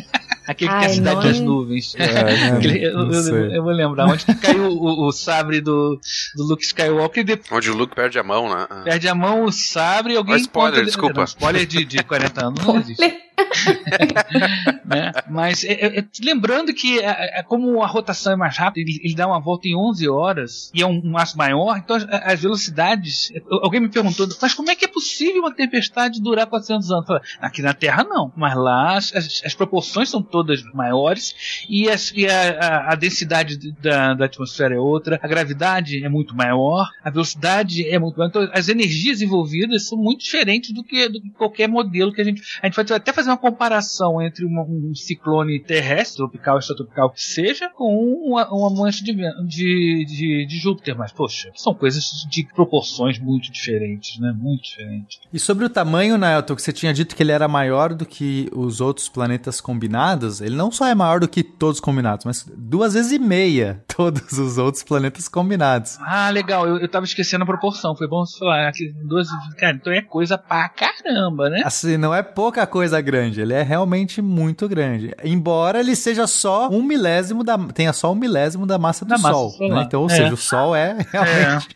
Aquele 0.45 0.71
que 0.73 0.77
tem 0.79 0.87
a 0.87 0.89
cidade 0.91 1.15
nome- 1.17 1.29
das 1.29 1.41
nuvens. 1.41 1.95
É, 1.95 2.49
Aquele- 2.59 2.85
eu, 2.85 2.95
não 3.07 3.13
eu- 3.13 3.53
eu 3.53 3.63
vou 3.63 3.73
lembrar 3.73 4.07
onde 4.07 4.25
que 4.25 4.35
caiu 4.35 4.67
o, 4.71 5.07
o 5.07 5.13
sabre 5.13 5.61
do, 5.61 6.01
do 6.35 6.43
Luke 6.45 6.65
Skywalker 6.65 7.21
e 7.21 7.25
depois 7.25 7.53
Onde 7.53 7.71
o 7.71 7.75
Luke 7.77 7.95
perde 7.95 8.19
a 8.19 8.25
mão, 8.25 8.49
né? 8.51 8.67
Perde 8.83 9.07
a 9.09 9.15
mão, 9.15 9.45
o 9.45 9.53
sabre 9.53 10.15
e 10.15 10.17
alguém 10.17 10.35
Ó, 10.35 10.39
spoiler, 10.39 10.71
encontra- 10.81 10.85
desculpa. 10.85 11.15
Não, 11.19 11.25
spoiler 11.25 11.65
de, 11.65 11.85
de 11.85 12.03
40 12.03 12.47
anos 12.47 12.67
não 12.67 12.77
existe. 12.81 13.22
né? 14.85 15.13
Mas 15.29 15.65
é, 15.65 15.73
é, 15.73 15.99
é, 16.01 16.05
lembrando 16.23 16.73
que 16.75 16.99
é, 17.01 17.39
é, 17.41 17.43
como 17.43 17.83
a 17.83 17.87
rotação 17.87 18.33
é 18.33 18.37
mais 18.37 18.57
rápida, 18.57 18.89
ele, 18.89 19.01
ele 19.03 19.15
dá 19.15 19.27
uma 19.27 19.41
volta 19.41 19.69
em 19.69 19.77
11 19.77 20.09
horas 20.09 20.71
e 20.75 20.83
é 20.83 20.87
um, 20.87 21.01
um 21.05 21.11
maço 21.11 21.37
maior, 21.37 21.77
então 21.79 21.97
as, 21.97 22.05
as 22.09 22.41
velocidades. 22.43 23.33
Alguém 23.51 23.81
me 23.81 23.89
perguntou, 23.89 24.27
mas 24.41 24.55
como 24.55 24.71
é 24.71 24.75
que 24.77 24.85
é 24.85 24.89
possível 24.89 25.43
uma 25.43 25.55
tempestade 25.55 26.21
durar 26.21 26.47
400 26.47 26.91
anos? 26.91 27.07
Falei, 27.07 27.23
Aqui 27.41 27.63
na 27.63 27.75
Terra 27.75 28.05
não, 28.05 28.33
mas 28.37 28.55
lá 28.57 28.97
as, 28.97 29.13
as, 29.45 29.55
proporções 29.55 30.09
são 30.09 30.23
todas 30.23 30.63
maiores 30.75 31.35
e, 31.69 31.89
as- 31.89 32.13
e 32.15 32.27
a, 32.27 32.51
a- 32.59 32.93
a 32.93 32.95
densidade 32.95 33.57
da, 33.81 34.15
da 34.15 34.25
atmosfera 34.27 34.75
é 34.75 34.79
outra, 34.79 35.19
a 35.23 35.29
gravidade 35.29 36.05
é 36.05 36.09
muito 36.09 36.35
maior, 36.35 36.89
a 37.03 37.11
velocidade 37.11 37.87
é 37.89 37.99
muito 37.99 38.17
maior, 38.19 38.29
então 38.29 38.49
as 38.53 38.69
energias 38.69 39.21
envolvidas 39.23 39.89
são 39.89 39.99
muito 39.99 40.23
diferentes 40.23 40.73
do 40.73 40.83
que, 40.83 41.09
do 41.09 41.21
que 41.21 41.31
qualquer 41.31 41.69
modelo 41.69 42.13
que 42.13 42.21
a 42.21 42.25
gente. 42.25 42.43
A 42.63 42.67
gente 42.67 42.75
pode 42.75 42.93
até 42.93 43.13
fazer 43.13 43.22
uma 43.27 43.37
comparação 43.37 44.21
entre 44.21 44.45
uma- 44.45 44.63
um 44.63 44.95
ciclone 44.95 45.59
terrestre, 45.61 46.17
tropical, 46.19 46.59
extratropical 46.59 47.11
que 47.11 47.23
seja, 47.23 47.69
com 47.71 47.95
uma, 48.27 48.49
uma 48.53 48.71
mancha 48.71 49.05
de, 49.05 49.13
de, 49.13 50.05
de, 50.07 50.47
de 50.47 50.59
Júpiter, 50.59 50.97
mas 50.97 51.13
poxa, 51.13 51.51
são 51.55 51.75
coisas 51.75 52.05
de 52.31 52.45
proporções 52.55 53.19
muito 53.19 53.51
diferentes, 53.51 54.19
né? 54.21 54.33
Muito 54.37 54.65
diferentes. 54.65 55.21
E 55.33 55.39
sobre 55.39 55.65
o 55.65 55.71
tamanho, 55.71 56.17
Nelton, 56.19 56.55
que 56.55 56.63
você 56.63 56.73
tinha 56.73 56.93
dito 56.93 57.15
que 57.17 57.23
ele 57.23 57.33
era 57.33 57.49
maior 57.49 57.95
do 57.95 58.05
que 58.07 58.49
os 58.55 58.81
outros 58.81 59.09
planetas 59.09 59.61
combinados, 59.61 60.41
ele 60.41 60.57
não 60.57 60.71
só 60.71 60.87
é 60.87 60.95
maior 60.95 61.21
do 61.21 61.29
que 61.29 61.43
todos 61.43 61.81
combinados, 61.81 62.25
mas 62.25 62.45
duas 62.57 62.95
vezes 62.95 63.13
e 63.13 63.19
meia 63.19 63.83
todos 63.97 64.33
os 64.39 64.59
outros 64.59 64.83
planetas 64.83 65.29
combinados. 65.29 65.99
Ah, 66.01 66.31
legal, 66.31 66.67
eu, 66.67 66.79
eu 66.79 66.89
tava 66.89 67.05
esquecendo 67.05 67.43
a 67.45 67.47
proporção, 67.47 67.97
foi 67.97 68.09
bom 68.09 68.25
você 68.25 68.39
falar. 68.39 68.69
Aqui, 68.69 68.93
duas, 69.05 69.29
cara, 69.59 69.77
então 69.77 69.93
é 69.93 70.03
coisa 70.03 70.37
pra 70.39 70.69
caramba, 70.69 71.49
né? 71.51 71.63
Assim, 71.65 71.97
não 71.97 72.15
é 72.15 72.23
pouca 72.23 72.67
coisa 72.67 73.01
grande, 73.01 73.12
ele 73.41 73.53
é 73.55 73.63
realmente 73.63 74.21
muito 74.23 74.69
grande. 74.69 75.15
Embora 75.25 75.81
ele 75.81 75.95
seja 75.97 76.27
só 76.27 76.69
um 76.69 76.83
milésimo 76.83 77.43
da. 77.45 77.57
tenha 77.59 77.93
só 77.93 78.13
um 78.13 78.15
milésimo 78.15 78.67
da 78.67 78.79
massa 78.79 79.05
do 79.05 79.09
Da 79.09 79.19
massa 79.19 79.35
Sol. 79.35 79.51
solar. 79.51 79.77
né? 79.79 79.83
Então, 79.87 80.03
ou 80.03 80.11
É. 80.11 80.15
seja, 80.15 80.35
o 80.35 80.37
Sol 80.37 80.75
é 80.77 80.97
realmente. 81.13 81.69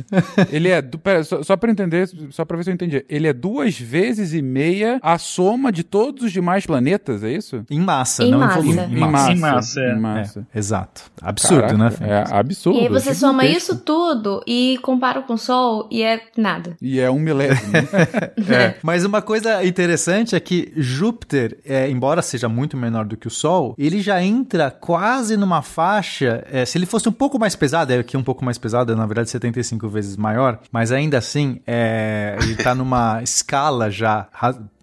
Ele 0.50 0.68
é. 0.68 0.82
Pera, 0.82 1.24
só, 1.24 1.42
só 1.42 1.56
pra 1.56 1.70
entender, 1.70 2.08
só 2.30 2.44
pra 2.44 2.56
ver 2.56 2.64
se 2.64 2.70
eu 2.70 2.74
entendi. 2.74 3.04
Ele 3.08 3.26
é 3.28 3.32
duas 3.32 3.78
vezes 3.78 4.32
e 4.32 4.42
meia 4.42 4.98
a 5.02 5.18
soma 5.18 5.70
de 5.72 5.82
todos 5.82 6.24
os 6.24 6.32
demais 6.32 6.66
planetas, 6.66 7.22
é 7.24 7.30
isso? 7.32 7.64
Em 7.70 7.80
massa, 7.80 8.24
Em 8.24 8.30
não 8.30 8.38
massa. 8.40 8.58
em 8.58 8.62
volume. 8.62 8.82
Em 8.94 8.96
Em 9.32 9.36
massa, 9.40 9.80
é. 9.80 9.92
Em 9.92 9.98
massa. 10.00 10.46
É, 10.54 10.58
exato. 10.58 11.02
Absurdo, 11.20 11.76
né, 11.78 11.90
Fê? 11.90 12.04
É 12.04 12.24
absurdo. 12.30 12.78
E 12.78 12.82
aí 12.82 12.88
você 12.88 13.14
soma 13.14 13.42
gigantesco. 13.42 13.72
isso 13.74 13.82
tudo 13.84 14.42
e 14.46 14.78
compara 14.82 15.22
com 15.22 15.34
o 15.34 15.38
Sol 15.38 15.88
e 15.90 16.02
é 16.02 16.20
nada. 16.36 16.76
E 16.80 17.00
é 17.00 17.10
um 17.10 17.18
milésimo. 17.18 17.72
É. 18.54 18.74
Mas 18.82 19.04
uma 19.04 19.22
coisa 19.22 19.64
interessante 19.64 20.34
é 20.36 20.40
que 20.40 20.72
Júpiter, 20.84 21.58
é, 21.64 21.90
embora 21.90 22.22
seja 22.22 22.48
muito 22.48 22.76
menor 22.76 23.04
do 23.04 23.16
que 23.16 23.26
o 23.26 23.30
Sol, 23.30 23.74
ele 23.78 24.00
já 24.00 24.22
entra 24.22 24.70
quase 24.70 25.36
numa 25.36 25.62
faixa. 25.62 26.44
é, 26.50 26.64
se 26.64 26.78
ele 26.78 26.86
fosse 26.86 27.08
um 27.08 27.12
pouco 27.12 27.38
mais 27.38 27.56
pesado, 27.56 27.92
é 27.92 27.98
aqui 27.98 28.16
um 28.16 28.22
pouco 28.22 28.44
mais 28.44 28.58
pesado, 28.58 28.92
é, 28.92 28.94
na 28.94 29.06
verdade 29.06 29.30
75 29.30 29.88
vezes 29.88 30.16
maior, 30.16 30.60
mas 30.70 30.92
ainda 30.92 31.18
assim, 31.18 31.60
é, 31.66 32.36
ele 32.42 32.56
tá 32.56 32.74
numa 32.74 33.22
escala 33.24 33.90
já 33.90 34.28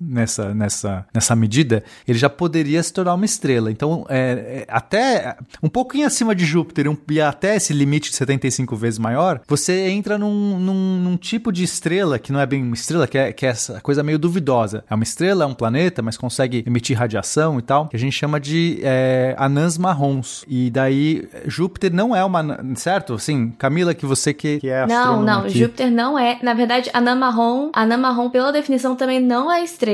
nessa, 0.01 0.53
nessa, 0.53 1.05
nessa 1.13 1.35
medida, 1.35 1.83
ele 2.07 2.17
já 2.17 2.29
poderia 2.29 2.81
se 2.81 2.91
tornar 2.91 3.13
uma 3.13 3.25
estrela. 3.25 3.71
Então, 3.71 4.05
é, 4.09 4.65
é, 4.65 4.65
até 4.67 5.35
um 5.61 5.69
pouquinho 5.69 6.07
acima 6.07 6.33
de 6.33 6.43
Júpiter 6.45 6.89
um- 6.89 6.97
e 7.09 7.21
até 7.21 7.55
esse 7.55 7.73
limite 7.73 8.09
de 8.09 8.15
75 8.15 8.75
vezes 8.75 8.97
maior, 8.99 9.41
você 9.47 9.89
entra 9.89 10.17
num, 10.17 10.59
num, 10.59 10.99
num 10.99 11.17
tipo 11.17 11.51
de 11.51 11.63
estrela 11.63 12.17
que 12.17 12.31
não 12.31 12.39
é 12.39 12.45
bem 12.45 12.63
uma 12.63 12.73
estrela, 12.73 13.07
que 13.07 13.17
é, 13.17 13.31
que 13.31 13.45
é 13.45 13.49
essa 13.49 13.79
coisa 13.81 14.01
meio 14.03 14.17
duvidosa. 14.17 14.83
É 14.89 14.95
uma 14.95 15.03
estrela, 15.03 15.43
é 15.43 15.47
um 15.47 15.53
planeta, 15.53 16.01
mas 16.01 16.17
consegue 16.17 16.63
emitir 16.65 16.97
radiação 16.97 17.59
e 17.59 17.61
tal, 17.61 17.87
que 17.87 17.95
a 17.95 17.99
gente 17.99 18.13
chama 18.13 18.39
de 18.39 18.79
é, 18.81 19.35
anãs 19.37 19.77
marrons. 19.77 20.43
E 20.47 20.69
daí, 20.71 21.27
Júpiter 21.45 21.93
não 21.93 22.15
é 22.15 22.23
uma. 22.23 22.41
Certo? 22.75 23.13
Assim, 23.13 23.49
Camila, 23.57 23.93
que 23.93 24.05
você 24.05 24.33
que, 24.33 24.59
que 24.59 24.69
é 24.69 24.85
Não, 24.87 25.21
não, 25.21 25.41
aqui. 25.41 25.59
Júpiter 25.59 25.91
não 25.91 26.17
é. 26.17 26.39
Na 26.41 26.53
verdade, 26.53 26.89
anã 26.93 27.15
marrom, 27.15 27.69
anã 27.73 27.97
marrom, 27.97 28.29
pela 28.29 28.51
definição, 28.51 28.95
também 28.95 29.19
não 29.19 29.51
é 29.51 29.63
estrela, 29.63 29.90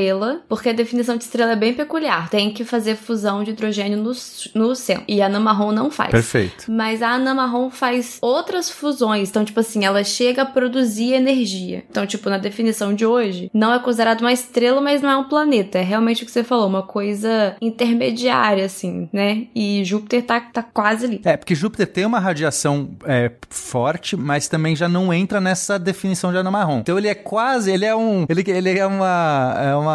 porque 0.48 0.70
a 0.70 0.74
definição 0.74 1.18
de 1.18 1.24
estrela 1.24 1.54
é 1.54 1.56
bem 1.56 1.74
peculiar. 1.74 2.30
Tem 2.30 2.52
que 2.52 2.64
fazer 2.64 2.96
fusão 2.96 3.44
de 3.44 3.52
hidrogênio 3.52 3.98
no, 3.98 4.12
no 4.56 4.76
centro. 4.76 5.04
E 5.08 5.22
a 5.22 5.28
anã 5.28 5.40
marrom 5.40 5.72
não 5.72 5.90
faz. 5.90 6.12
Perfeito. 6.12 6.72
Mas 6.72 7.02
a 7.02 7.10
anã 7.10 7.34
marrom 7.34 7.70
faz 7.70 8.18
outras 8.22 8.70
fusões. 8.70 9.30
Então, 9.30 9.44
tipo 9.44 9.60
assim, 9.60 9.86
ela 9.86 10.04
chega 10.04 10.44
a 10.44 10.46
produzir 10.46 11.14
energia. 11.14 11.84
Então, 11.90 12.06
tipo, 12.06 12.30
na 12.30 12.38
definição 12.38 12.94
de 12.94 13.06
hoje, 13.06 13.50
não 13.54 13.74
é 13.74 13.80
considerado 13.80 14.22
uma 14.22 14.34
estrela, 14.34 14.82
mas 14.82 15.02
não 15.02 15.10
é 15.10 15.18
um 15.18 15.24
planeta. 15.24 15.80
É 15.80 15.82
realmente 15.82 16.24
o 16.24 16.26
que 16.26 16.32
você 16.32 16.44
falou, 16.44 16.68
uma 16.68 16.84
coisa 16.84 17.56
intermediária, 17.62 18.66
assim, 18.66 19.10
né? 19.12 19.48
E 19.56 19.84
Júpiter 19.84 20.24
tá, 20.24 20.40
tá 20.40 20.64
quase 20.64 21.06
ali. 21.06 21.22
É, 21.24 21.38
porque 21.38 21.56
Júpiter 21.56 21.88
tem 21.88 22.06
uma 22.06 22.20
radiação 22.20 22.90
é, 23.06 23.32
forte, 23.50 24.16
mas 24.16 24.48
também 24.48 24.76
já 24.76 24.88
não 24.88 25.14
entra 25.14 25.40
nessa 25.42 25.80
definição 25.80 26.32
de 26.32 26.38
anã 26.38 26.52
marrom. 26.52 26.80
Então 26.80 26.98
ele 26.98 27.08
é 27.08 27.16
quase, 27.16 27.72
ele 27.72 27.86
é 27.86 27.96
um, 27.96 28.26
ele, 28.30 28.44
ele 28.48 28.78
é 28.78 28.86
uma, 28.86 29.56
é 29.60 29.76
uma, 29.76 29.87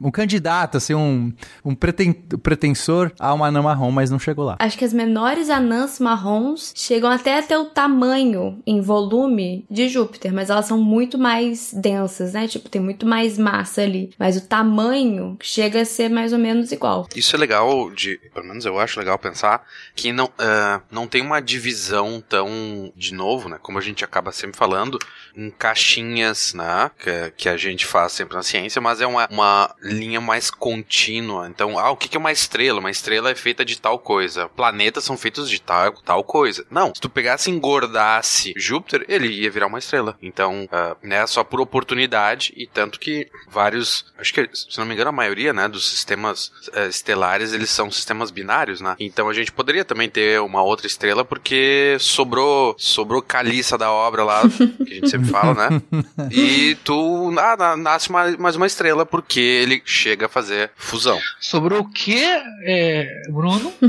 um 0.00 0.10
candidato, 0.10 0.76
assim, 0.76 0.94
um, 0.94 1.32
um 1.64 1.74
preten, 1.74 2.12
pretensor 2.12 3.12
a 3.18 3.32
uma 3.34 3.46
anã 3.46 3.62
marrom, 3.62 3.90
mas 3.90 4.10
não 4.10 4.18
chegou 4.18 4.44
lá. 4.44 4.56
Acho 4.58 4.78
que 4.78 4.84
as 4.84 4.92
menores 4.92 5.50
anãs 5.50 5.98
marrons 5.98 6.72
chegam 6.74 7.10
até 7.10 7.38
a 7.38 7.42
ter 7.42 7.56
o 7.56 7.66
tamanho 7.66 8.60
em 8.66 8.80
volume 8.80 9.64
de 9.70 9.88
Júpiter, 9.88 10.32
mas 10.32 10.50
elas 10.50 10.66
são 10.66 10.78
muito 10.78 11.18
mais 11.18 11.72
densas, 11.72 12.32
né? 12.32 12.48
Tipo, 12.48 12.68
tem 12.68 12.80
muito 12.80 13.06
mais 13.06 13.38
massa 13.38 13.82
ali. 13.82 14.10
Mas 14.18 14.36
o 14.36 14.40
tamanho 14.40 15.36
chega 15.40 15.82
a 15.82 15.84
ser 15.84 16.08
mais 16.08 16.32
ou 16.32 16.38
menos 16.38 16.72
igual. 16.72 17.06
Isso 17.14 17.34
é 17.34 17.38
legal 17.38 17.90
de, 17.90 18.18
pelo 18.32 18.46
menos 18.46 18.64
eu 18.64 18.78
acho 18.78 18.98
legal 18.98 19.18
pensar 19.18 19.64
que 19.94 20.12
não, 20.12 20.30
ah, 20.38 20.80
não 20.90 21.06
tem 21.06 21.22
uma 21.22 21.40
divisão 21.40 22.22
tão 22.26 22.92
de 22.96 23.14
novo, 23.14 23.48
né? 23.48 23.58
Como 23.60 23.78
a 23.78 23.82
gente 23.82 24.04
acaba 24.04 24.32
sempre 24.32 24.56
falando, 24.56 24.98
em 25.36 25.50
caixinhas, 25.50 26.54
né? 26.54 26.90
Que, 26.98 27.32
que 27.36 27.48
a 27.48 27.56
gente 27.56 27.86
faz 27.86 28.12
sempre 28.12 28.36
na 28.36 28.42
ciência, 28.42 28.80
mas 28.80 29.00
é 29.00 29.06
uma, 29.08 29.26
uma 29.30 29.74
linha 29.82 30.20
mais 30.20 30.50
contínua. 30.50 31.48
Então, 31.48 31.78
ah, 31.78 31.90
o 31.90 31.96
que 31.96 32.16
é 32.16 32.20
uma 32.20 32.32
estrela? 32.32 32.80
Uma 32.80 32.90
estrela 32.90 33.30
é 33.30 33.34
feita 33.34 33.64
de 33.64 33.80
tal 33.80 33.98
coisa. 33.98 34.48
Planetas 34.50 35.04
são 35.04 35.16
feitos 35.16 35.48
de 35.50 35.60
tal, 35.60 35.92
tal 36.02 36.22
coisa. 36.24 36.64
Não, 36.70 36.94
se 36.94 37.00
tu 37.00 37.08
pegasse 37.08 37.50
e 37.50 37.54
engordasse 37.54 38.52
Júpiter, 38.56 39.04
ele 39.08 39.28
ia 39.28 39.50
virar 39.50 39.66
uma 39.66 39.78
estrela. 39.78 40.16
Então, 40.22 40.68
ah, 40.70 40.96
né? 41.02 41.26
Só 41.26 41.42
por 41.42 41.60
oportunidade 41.60 42.52
e 42.56 42.66
tanto 42.66 42.98
que 43.00 43.28
vários, 43.50 44.04
acho 44.18 44.32
que, 44.32 44.48
se 44.52 44.78
não 44.78 44.86
me 44.86 44.94
engano, 44.94 45.08
a 45.10 45.12
maioria, 45.12 45.52
né, 45.52 45.68
dos 45.68 45.88
sistemas 45.90 46.52
eh, 46.72 46.86
estelares, 46.88 47.52
eles 47.52 47.70
são 47.70 47.90
sistemas 47.90 48.30
binários, 48.30 48.80
né? 48.80 48.94
Então 48.98 49.28
a 49.28 49.32
gente 49.34 49.50
poderia 49.52 49.84
também 49.84 50.08
ter 50.08 50.40
uma 50.40 50.62
outra 50.62 50.86
estrela 50.86 51.24
porque 51.24 51.96
sobrou 51.98 52.74
sobrou 52.78 53.22
caliça 53.22 53.76
da 53.78 53.90
obra 53.90 54.24
lá, 54.24 54.42
que 54.48 54.92
a 54.92 54.94
gente 54.94 55.10
sempre 55.10 55.28
fala, 55.28 55.70
né? 55.70 55.82
E 56.30 56.74
tu 56.84 57.34
ah, 57.38 57.56
na- 57.56 57.76
nasce 57.76 58.10
mais 58.12 58.56
uma 58.56 58.66
estrela 58.66 58.97
porque 59.06 59.40
ele 59.40 59.82
chega 59.84 60.26
a 60.26 60.28
fazer 60.28 60.70
fusão. 60.76 61.18
Sobrou 61.40 61.80
o 61.80 61.90
quê, 61.90 62.24
é, 62.64 63.22
Bruno? 63.30 63.72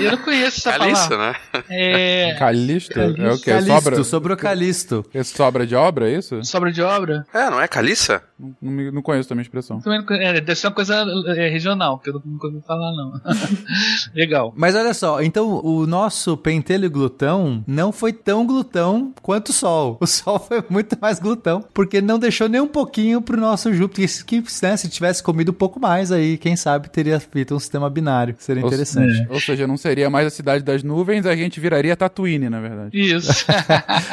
Eu 0.00 0.12
não 0.12 0.18
conheço 0.18 0.58
essa 0.68 0.78
Caliça, 0.78 1.08
palavra. 1.08 1.38
né? 1.52 1.62
É, 1.70 2.36
Calisto? 2.38 2.98
É 3.00 3.06
o 3.32 3.38
quê? 3.38 3.50
Calisto, 3.50 3.74
Sobra, 3.74 4.04
sobrou 4.04 4.36
Calisto. 4.36 5.04
Esse 5.14 5.34
sobra 5.34 5.66
de 5.66 5.74
obra, 5.74 6.10
é 6.10 6.16
isso? 6.18 6.44
sobra 6.44 6.72
de 6.72 6.82
obra? 6.82 7.26
É, 7.32 7.50
não 7.50 7.60
é 7.60 7.66
caliça? 7.68 8.22
Não, 8.38 8.54
me- 8.72 8.90
não 8.90 9.00
conheço 9.02 9.28
também 9.28 9.40
a 9.42 9.44
expressão. 9.44 9.80
Não. 9.84 9.94
É, 10.16 10.40
deve 10.40 10.56
ser 10.56 10.66
uma 10.66 10.72
coisa 10.74 11.04
é, 11.36 11.48
regional, 11.48 11.98
que 11.98 12.10
eu 12.10 12.20
nunca 12.24 12.48
ouvi 12.48 12.60
falar, 12.66 12.90
não. 12.92 13.20
Legal. 14.14 14.52
Mas 14.56 14.74
olha 14.74 14.92
só, 14.92 15.22
então 15.22 15.64
o 15.64 15.86
nosso 15.86 16.36
pentelho 16.36 16.90
glutão 16.90 17.62
não 17.66 17.92
foi 17.92 18.12
tão 18.12 18.46
glutão 18.46 19.12
quanto 19.22 19.50
o 19.50 19.52
Sol. 19.52 19.96
O 20.00 20.06
Sol 20.06 20.38
foi 20.38 20.62
muito 20.68 20.96
mais 21.00 21.18
glutão, 21.20 21.64
porque 21.72 22.00
não 22.00 22.18
deixou 22.18 22.48
nem 22.48 22.60
um 22.60 22.66
pouquinho 22.66 23.20
pro 23.22 23.40
nosso 23.40 23.72
Júpiter. 23.72 24.04
Que, 24.26 24.42
né, 24.62 24.76
se 24.76 24.88
tivesse 24.88 25.22
comido 25.22 25.50
um 25.50 25.54
pouco 25.54 25.78
mais 25.80 26.10
aí, 26.10 26.36
quem 26.36 26.56
sabe 26.56 26.88
teria 26.90 27.20
feito 27.20 27.54
um 27.54 27.58
sistema 27.60 27.88
binário. 27.88 28.34
Seria 28.38 28.62
Ou- 28.62 28.68
interessante. 28.68 29.26
Ou 29.30 29.38
seja, 29.40 29.66
não 29.66 29.76
seria 29.76 30.10
mais 30.10 30.26
a 30.26 30.30
cidade 30.30 30.64
das 30.64 30.82
nuvens, 30.82 31.24
a 31.26 31.36
gente 31.36 31.60
viraria 31.60 31.96
Tatooine, 31.96 32.48
na 32.48 32.60
verdade. 32.60 32.90
Isso. 32.98 33.44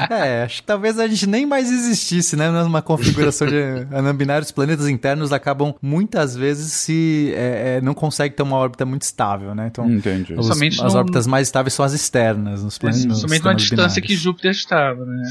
É, 0.10 0.44
acho 0.44 0.62
que 0.62 0.68
talvez 0.68 1.00
a 1.00 1.08
gente 1.08 1.28
nem 1.28 1.46
mais 1.46 1.72
existisse, 1.72 2.36
né? 2.36 2.50
Numa 2.50 2.82
configuração 2.82 3.48
de 3.48 3.56
anã 4.12 4.18
binário, 4.18 4.44
os 4.46 4.52
planetas 4.52 4.88
internos 4.88 5.32
acabam 5.34 5.74
muitas 5.82 6.36
vezes 6.36 6.72
se 6.74 7.34
é, 7.36 7.78
é, 7.78 7.82
não 7.82 7.94
consegue 7.94 8.36
ter 8.36 8.44
uma 8.44 8.58
órbita 8.58 8.86
muito 8.86 9.02
estável, 9.04 9.56
né? 9.56 9.68
Então, 9.72 9.90
Entendi. 9.90 10.34
os- 10.38 10.48
Somente 10.48 10.84
as 10.84 10.94
no- 10.94 11.00
órbitas 11.00 11.26
mais 11.28 11.48
estáveis 11.48 11.74
são 11.74 11.86
as 11.86 11.94
externas, 11.94 12.64
nos 12.64 12.78
planetas. 12.78 13.06
nos 13.06 13.20
Somente 13.22 13.42
uma 13.42 13.58
sistemas 13.58 13.62
distância 13.62 14.02
que 14.02 14.08
binários. 14.10 14.24
Júpiter 14.24 14.52
estava, 14.52 15.06
né? 15.06 15.24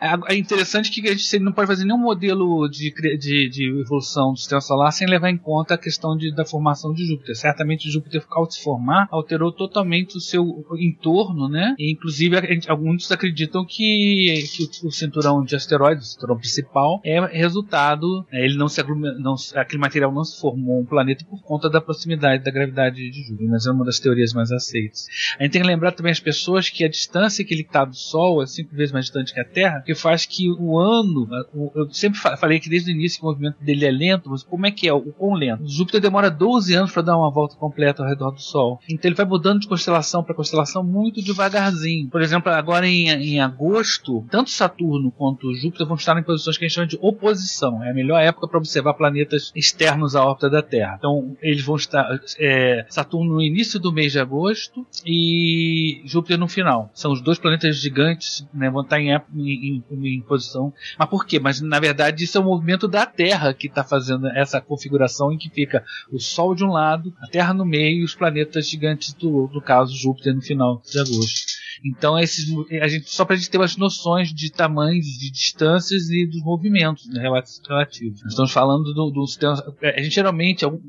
É, 0.00 0.34
é 0.34 0.36
interessante 0.36 0.90
que 0.90 1.08
a 1.08 1.12
gente 1.12 1.38
não 1.38 1.52
pode 1.52 1.66
fazer 1.66 1.84
nenhum 1.84 1.98
modelo 1.98 2.68
de, 2.68 2.92
de, 3.18 3.48
de 3.48 3.80
evolução 3.80 4.32
do 4.32 4.38
sistema 4.38 4.60
solar 4.60 4.92
sem 4.92 5.06
levar 5.08 5.30
em 5.30 5.36
conta 5.38 5.74
a 5.74 5.78
questão 5.78 6.16
de, 6.16 6.34
da 6.34 6.44
formação 6.44 6.92
de 6.92 7.04
Júpiter. 7.06 7.36
Certamente 7.36 7.90
Júpiter, 7.90 8.22
ao 8.30 8.50
se 8.50 8.62
formar, 8.62 9.06
alterou 9.10 9.52
totalmente 9.52 10.16
o 10.16 10.20
seu 10.20 10.64
entorno, 10.78 11.48
né? 11.48 11.74
E, 11.78 11.92
inclusive, 11.92 12.36
gente- 12.46 12.70
alguns 12.70 13.10
acreditam 13.10 13.64
que, 13.64 14.44
que 14.56 14.64
o, 14.84 14.88
o 14.88 14.90
cinturão 14.92 15.42
de 15.44 15.54
asteroides, 15.54 16.08
o 16.08 16.10
cinturão 16.12 16.36
principal, 16.36 17.00
é 17.04 17.20
resultado. 17.26 17.91
Né, 18.32 18.44
ele 18.44 18.56
não 18.56 18.68
se 18.68 18.82
não 19.18 19.34
aquele 19.54 19.80
material 19.80 20.12
não 20.12 20.24
se 20.24 20.40
formou 20.40 20.80
um 20.80 20.84
planeta 20.84 21.24
por 21.28 21.40
conta 21.42 21.68
da 21.70 21.80
proximidade 21.80 22.42
da 22.44 22.50
gravidade 22.50 22.96
de 23.10 23.22
Júpiter, 23.22 23.48
mas 23.50 23.66
é 23.66 23.70
uma 23.70 23.84
das 23.84 23.98
teorias 23.98 24.32
mais 24.32 24.50
aceitas. 24.52 25.06
A 25.38 25.42
gente 25.42 25.52
tem 25.52 25.62
que 25.62 25.68
lembrar 25.68 25.92
também 25.92 26.12
as 26.12 26.20
pessoas 26.20 26.68
que 26.68 26.84
a 26.84 26.88
distância 26.88 27.44
que 27.44 27.52
ele 27.54 27.62
está 27.62 27.84
do 27.84 27.94
Sol 27.94 28.42
é 28.42 28.46
cinco 28.46 28.74
vezes 28.74 28.92
mais 28.92 29.06
distante 29.06 29.32
que 29.32 29.40
a 29.40 29.44
Terra, 29.44 29.80
que 29.84 29.94
faz 29.94 30.26
que 30.26 30.50
o 30.50 30.78
ano. 30.78 31.28
Eu 31.74 31.90
sempre 31.92 32.18
fa- 32.18 32.36
falei 32.36 32.58
que 32.60 32.68
desde 32.68 32.90
o 32.90 32.94
início 32.94 33.20
que 33.20 33.26
o 33.26 33.28
movimento 33.28 33.56
dele 33.62 33.84
é 33.86 33.90
lento, 33.90 34.30
mas 34.30 34.42
como 34.42 34.66
é 34.66 34.70
que 34.70 34.88
é? 34.88 34.92
O 34.92 35.12
quão 35.12 35.34
lento? 35.34 35.66
Júpiter 35.66 36.00
demora 36.00 36.30
12 36.30 36.74
anos 36.74 36.92
para 36.92 37.02
dar 37.02 37.16
uma 37.16 37.30
volta 37.30 37.56
completa 37.56 38.02
ao 38.02 38.08
redor 38.08 38.30
do 38.30 38.40
Sol. 38.40 38.80
Então 38.88 39.08
ele 39.08 39.16
vai 39.16 39.26
mudando 39.26 39.60
de 39.60 39.68
constelação 39.68 40.22
para 40.22 40.34
constelação 40.34 40.82
muito 40.84 41.22
devagarzinho. 41.22 42.08
Por 42.08 42.20
exemplo, 42.22 42.50
agora 42.52 42.86
em, 42.86 43.08
em 43.08 43.40
agosto, 43.40 44.24
tanto 44.30 44.50
Saturno 44.50 45.10
quanto 45.10 45.52
Júpiter 45.54 45.86
vão 45.86 45.96
estar 45.96 46.18
em 46.18 46.22
posições 46.22 46.56
que 46.58 46.64
a 46.64 46.68
gente 46.68 46.74
chama 46.74 46.86
de 46.86 46.98
oposição. 47.00 47.81
É 47.84 47.90
a 47.90 47.94
melhor 47.94 48.18
época 48.20 48.48
para 48.48 48.58
observar 48.58 48.94
planetas 48.94 49.52
externos 49.54 50.14
à 50.16 50.24
órbita 50.24 50.48
da 50.50 50.62
Terra. 50.62 50.96
Então 50.98 51.36
eles 51.40 51.62
vão 51.64 51.76
estar. 51.76 52.06
é, 52.38 52.86
Saturno 52.88 53.34
no 53.34 53.42
início 53.42 53.78
do 53.80 53.92
mês 53.92 54.12
de 54.12 54.18
agosto 54.18 54.86
e 55.04 56.02
Júpiter 56.04 56.38
no 56.38 56.48
final. 56.48 56.90
São 56.94 57.12
os 57.12 57.20
dois 57.20 57.38
planetas 57.38 57.76
gigantes, 57.76 58.46
né, 58.52 58.70
vão 58.70 58.82
estar 58.82 59.00
em, 59.00 59.10
em- 59.34 59.82
em- 59.90 60.06
em 60.16 60.20
posição. 60.22 60.72
Mas 60.98 61.08
por 61.08 61.26
quê? 61.26 61.38
Mas 61.38 61.60
na 61.60 61.78
verdade 61.80 62.24
isso 62.24 62.38
é 62.38 62.40
o 62.40 62.44
movimento 62.44 62.86
da 62.88 63.06
Terra 63.06 63.52
que 63.54 63.66
está 63.66 63.84
fazendo 63.84 64.26
essa 64.28 64.60
configuração 64.60 65.32
em 65.32 65.38
que 65.38 65.50
fica 65.50 65.84
o 66.10 66.18
Sol 66.18 66.54
de 66.54 66.64
um 66.64 66.70
lado, 66.72 67.12
a 67.20 67.26
Terra 67.26 67.52
no 67.54 67.64
meio 67.64 68.00
e 68.00 68.04
os 68.04 68.14
planetas 68.14 68.68
gigantes 68.68 69.12
do 69.14 69.30
outro, 69.34 69.60
caso 69.60 69.94
Júpiter 69.96 70.34
no 70.34 70.42
final 70.42 70.82
de 70.90 70.98
agosto. 70.98 71.52
Então 71.84 72.18
esses, 72.18 72.46
a 72.80 72.86
gente, 72.86 73.10
só 73.10 73.24
para 73.24 73.34
a 73.34 73.38
gente 73.38 73.50
ter 73.50 73.58
umas 73.58 73.76
noções 73.76 74.32
de 74.32 74.50
tamanhos, 74.52 75.04
de 75.06 75.30
distâncias 75.32 76.08
e 76.10 76.26
dos 76.26 76.42
movimentos 76.42 77.08
né, 77.08 77.28
relativos. 77.72 78.20
Nós 78.22 78.32
estamos 78.32 78.52
falando 78.52 78.92
do, 78.94 79.10
do 79.10 79.26
sistema. 79.26 79.54
A 79.82 80.00
gente 80.00 80.14
geralmente 80.14 80.64
algum- 80.64 80.80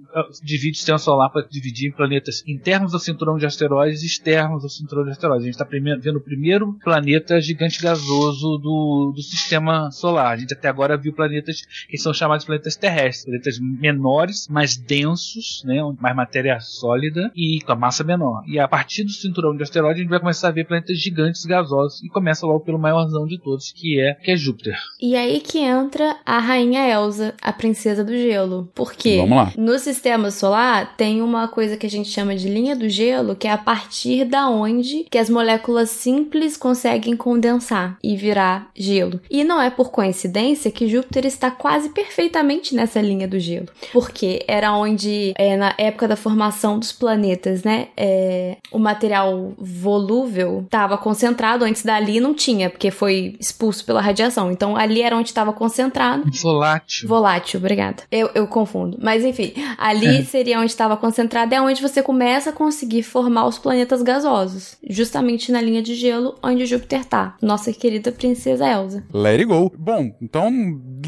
divide 0.43 0.71
o 0.71 0.75
sistema 0.75 0.97
solar 0.97 1.29
para 1.29 1.45
dividir 1.49 1.89
em 1.89 1.91
planetas 1.91 2.43
internos 2.47 2.93
ao 2.93 2.99
cinturão 2.99 3.37
de 3.37 3.45
asteroides 3.45 4.03
e 4.03 4.05
externos 4.05 4.63
ao 4.63 4.69
cinturão 4.69 5.03
de 5.03 5.11
asteroides. 5.11 5.43
A 5.43 5.45
gente 5.45 5.55
está 5.55 5.65
vendo 6.01 6.17
o 6.17 6.21
primeiro 6.21 6.73
planeta 6.83 7.39
gigante 7.41 7.81
gasoso 7.81 8.57
do, 8.57 9.13
do 9.15 9.21
sistema 9.21 9.89
solar. 9.91 10.33
A 10.33 10.37
gente 10.37 10.53
até 10.53 10.67
agora 10.69 10.97
viu 10.97 11.13
planetas 11.13 11.61
que 11.89 11.97
são 11.97 12.13
chamados 12.13 12.45
planetas 12.45 12.75
terrestres, 12.75 13.25
planetas 13.25 13.59
menores, 13.59 14.47
mais 14.47 14.75
densos, 14.77 15.63
né, 15.65 15.79
mais 15.99 16.15
matéria 16.15 16.59
sólida 16.59 17.31
e 17.35 17.59
com 17.65 17.71
a 17.71 17.75
massa 17.75 18.03
menor. 18.03 18.43
E 18.47 18.59
a 18.59 18.67
partir 18.67 19.03
do 19.03 19.11
cinturão 19.11 19.55
de 19.55 19.63
asteroides 19.63 19.99
a 19.99 20.01
gente 20.01 20.09
vai 20.09 20.19
começar 20.19 20.47
a 20.49 20.51
ver 20.51 20.65
planetas 20.65 20.97
gigantes 20.97 21.45
gasosos 21.45 22.01
e 22.03 22.09
começa 22.09 22.45
logo 22.45 22.61
pelo 22.61 22.79
maiorzão 22.79 23.25
de 23.25 23.37
todos, 23.39 23.71
que 23.71 23.99
é 23.99 24.13
que 24.15 24.31
é 24.31 24.35
Júpiter. 24.37 24.77
E 25.01 25.15
aí 25.15 25.39
que 25.39 25.59
entra 25.59 26.17
a 26.25 26.39
rainha 26.39 26.72
Elsa, 26.79 27.33
a 27.41 27.51
princesa 27.51 28.03
do 28.03 28.12
gelo. 28.12 28.69
Porque 28.73 29.17
Vamos 29.17 29.38
lá. 29.38 29.53
no 29.57 29.77
sistema 29.79 30.31
solar 30.31 30.95
tem 30.95 31.21
uma 31.21 31.47
coisa 31.47 31.77
que 31.77 31.86
a 31.86 31.89
gente 31.89 32.09
chama 32.09 32.36
de 32.36 32.47
linha 32.47 32.75
do 32.75 32.89
gelo, 32.89 33.36
que 33.36 33.47
é 33.47 33.51
a 33.51 33.57
partir 33.57 34.25
da 34.25 34.49
onde 34.49 35.05
que 35.09 35.17
as 35.17 35.29
moléculas 35.29 35.89
simples 35.89 36.57
conseguem 36.57 37.15
condensar 37.15 37.97
e 38.03 38.15
virar 38.15 38.69
gelo. 38.75 39.19
E 39.29 39.43
não 39.43 39.62
é 39.62 39.69
por 39.69 39.91
coincidência 39.91 40.71
que 40.71 40.88
Júpiter 40.88 41.25
está 41.25 41.51
quase 41.51 41.89
perfeitamente 41.89 42.75
nessa 42.75 43.01
linha 43.01 43.27
do 43.27 43.39
gelo. 43.39 43.67
Porque 43.91 44.43
era 44.47 44.73
onde, 44.73 45.33
é, 45.38 45.55
na 45.55 45.73
época 45.77 46.07
da 46.07 46.15
formação 46.15 46.79
dos 46.79 46.91
planetas, 46.91 47.63
né, 47.63 47.88
é, 47.95 48.57
o 48.71 48.79
material 48.79 49.53
volúvel 49.57 50.63
estava 50.65 50.97
concentrado, 50.97 51.65
antes 51.65 51.83
dali 51.83 52.19
não 52.19 52.33
tinha, 52.33 52.69
porque 52.69 52.91
foi 52.91 53.36
expulso 53.39 53.86
pela 53.86 54.01
radiação. 54.01 54.51
Então 54.51 54.75
ali 54.75 55.01
era 55.01 55.15
onde 55.15 55.29
estava 55.29 55.53
concentrado. 55.53 56.23
Volátil. 56.63 57.08
Volátil, 57.08 57.60
obrigada. 57.60 58.04
Eu, 58.12 58.30
eu 58.34 58.47
confundo. 58.47 58.97
Mas 59.02 59.23
enfim, 59.23 59.54
ali 59.78 60.26
seria 60.26 60.60
onde 60.60 60.71
estava 60.71 60.95
concentrado, 60.95 61.54
é 61.54 61.62
onde 61.62 61.82
você 61.82 62.02
começa 62.02 62.52
a 62.52 62.54
conseguir 62.54 63.04
formar 63.04 63.45
os 63.47 63.58
planetas 63.58 64.02
gasosos. 64.02 64.78
Justamente 64.89 65.52
na 65.52 65.62
linha 65.62 65.82
de 65.82 65.95
gelo 65.95 66.36
onde 66.41 66.65
Júpiter 66.65 67.06
tá. 67.06 67.36
Nossa 67.41 67.73
querida 67.73 68.12
princesa 68.12 68.67
Elsa. 68.67 69.04
Let 69.13 69.39
it 69.39 69.45
go. 69.45 69.71
Bom, 69.78 70.15
então 70.21 70.52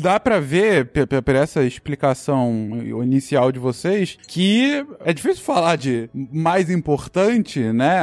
dá 0.02 0.20
pra 0.20 0.40
ver, 0.40 0.88
por 0.88 1.36
essa 1.36 1.64
explicação 1.64 2.70
inicial 3.04 3.52
de 3.52 3.60
vocês, 3.60 4.18
que 4.28 4.86
é 5.04 5.14
difícil 5.14 5.44
falar 5.44 5.78
de 5.78 6.10
mais 6.14 6.70
importante, 6.70 7.60
né? 7.60 7.98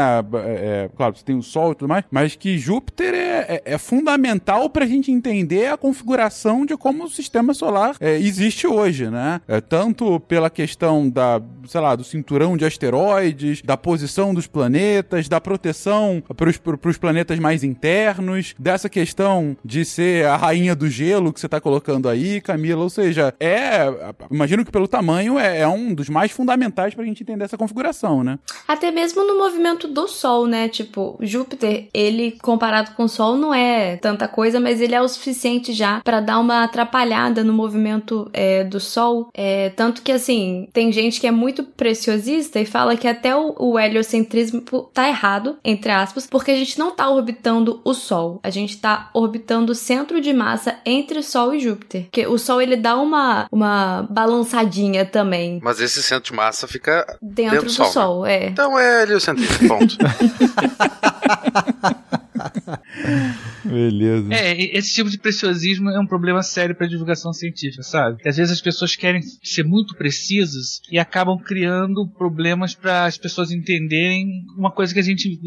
É, 0.45 0.91
claro, 0.97 1.17
você 1.17 1.25
tem 1.25 1.37
o 1.37 1.43
Sol 1.43 1.73
e 1.73 1.75
tudo 1.75 1.88
mais, 1.88 2.05
mas 2.11 2.37
que 2.37 2.59
Júpiter 2.59 3.15
é, 3.15 3.47
é, 3.49 3.62
é 3.75 3.79
fundamental 3.79 4.71
pra 4.71 4.87
gente 4.87 5.11
entender 5.11 5.67
a 5.67 5.77
configuração 5.77 6.65
de 6.65 6.77
como 6.77 7.05
o 7.05 7.11
sistema 7.11 7.41
solar 7.52 7.96
é, 8.00 8.16
existe 8.18 8.66
hoje, 8.66 9.09
né? 9.11 9.40
É, 9.48 9.61
tanto 9.61 10.20
pela 10.20 10.48
questão 10.50 11.09
da, 11.09 11.40
sei 11.66 11.81
lá, 11.81 11.96
do 11.96 12.05
cinturão 12.05 12.57
de 12.57 12.64
asteroides, 12.64 13.62
da 13.62 13.76
posição 13.76 14.35
dos 14.35 14.46
planetas, 14.46 15.28
da 15.28 15.40
proteção 15.40 16.22
para 16.37 16.90
os 16.90 16.98
planetas 16.98 17.38
mais 17.38 17.64
internos, 17.64 18.55
dessa 18.59 18.88
questão 18.88 19.57
de 19.64 19.85
ser 19.85 20.26
a 20.26 20.37
rainha 20.37 20.74
do 20.74 20.88
gelo 20.88 21.33
que 21.33 21.40
você 21.40 21.46
está 21.46 21.61
colocando 21.61 22.09
aí, 22.09 22.40
Camila. 22.40 22.83
Ou 22.83 22.90
seja, 22.90 23.35
é. 23.40 24.12
Imagino 24.31 24.64
que 24.64 24.70
pelo 24.70 24.88
tamanho 24.88 25.38
é, 25.38 25.61
é 25.61 25.68
um 25.68 25.94
dos 25.94 26.09
mais 26.09 26.31
fundamentais 26.31 26.94
para 26.94 27.05
a 27.05 27.07
gente 27.07 27.22
entender 27.22 27.44
essa 27.44 27.59
configuração, 27.59 28.22
né? 28.22 28.38
Até 28.66 28.90
mesmo 28.90 29.26
no 29.26 29.38
movimento 29.38 29.88
do 29.88 30.07
Sol, 30.09 30.46
né? 30.46 30.68
Tipo, 30.68 31.18
Júpiter, 31.20 31.88
ele 31.92 32.33
comparado 32.42 32.92
com 32.92 33.05
o 33.05 33.09
Sol 33.09 33.37
não 33.37 33.55
é 33.55 33.96
tanta 33.96 34.28
coisa, 34.28 34.61
mas 34.61 34.81
ele 34.81 34.94
é 34.94 35.00
o 35.00 35.09
suficiente 35.09 35.72
já 35.72 36.00
pra 36.02 36.20
dar 36.20 36.38
uma 36.38 36.64
atrapalhada 36.64 37.32
no 37.45 37.53
movimento 37.53 38.29
é, 38.33 38.64
do 38.64 38.81
Sol. 38.81 39.29
É, 39.33 39.71
tanto 39.71 40.03
que, 40.03 40.12
assim, 40.12 40.68
tem 40.73 40.92
gente 40.92 41.21
que 41.21 41.27
é 41.27 41.31
muito 41.31 41.62
preciosista 41.62 42.61
e 42.61 42.66
fala 42.66 42.97
que 42.97 43.07
até 43.07 43.35
o, 43.37 43.55
o 43.59 43.79
heliocentrismo 43.79 44.62
tá 44.92 45.09
errado, 45.09 45.57
entre 45.64 45.92
aspas, 45.92 46.27
porque 46.27 46.51
a 46.51 46.57
gente 46.57 46.79
não 46.79 46.90
tá 46.90 47.09
orbitando 47.09 47.81
o 47.85 47.95
Sol. 47.95 48.40
A 48.42 48.51
gente 48.51 48.79
tá 48.79 49.11
orbitando 49.14 49.73
o 49.73 49.75
centro 49.75 50.21
de 50.21 50.33
massa 50.33 50.77
entre 50.85 51.23
Sol 51.23 51.55
e 51.55 51.61
Júpiter. 51.61 52.05
Porque 52.05 52.27
o 52.27 52.38
Sol, 52.38 52.61
ele 52.61 52.77
dá 52.77 52.97
uma, 52.97 53.47
uma 53.51 54.07
balançadinha 54.11 55.05
também 55.05 55.61
Mas 55.62 55.81
esse 55.81 56.03
centro 56.03 56.31
de 56.31 56.37
massa 56.37 56.66
fica 56.66 57.07
dentro, 57.21 57.53
Dentro 57.53 57.61
do 57.61 57.66
do 57.66 57.73
Sol, 57.73 57.92
Sol, 57.92 58.27
é. 58.27 58.47
Então 58.47 58.79
é 58.79 59.03
heliocentrismo, 59.03 59.68
ponto. 59.68 59.97
Beleza. 63.64 64.33
É, 64.33 64.76
esse 64.76 64.94
tipo 64.94 65.11
de 65.11 65.18
preciosismo 65.18 65.90
é 65.90 66.00
um 66.00 66.07
problema 66.07 66.42
sério 66.42 66.74
para 66.74 66.87
divulgação 66.87 67.33
científica, 67.33 67.83
sabe? 67.83 68.16
Porque 68.16 68.28
às 68.28 68.37
vezes 68.37 68.52
as 68.52 68.61
pessoas 68.61 68.96
querem 68.96 69.22
ser 69.42 69.64
muito 69.64 69.94
precisas 69.96 70.81
e 70.90 70.98
acabam 70.98 71.38
criando 71.38 72.07
problemas 72.07 72.74
para 72.74 73.07
as 73.07 73.16
pessoas 73.16 73.50
entenderem 73.50 74.44
uma 74.56 74.71
coisa 74.71 74.92
que 74.92 75.00
a 75.00 75.02
gente 75.02 75.38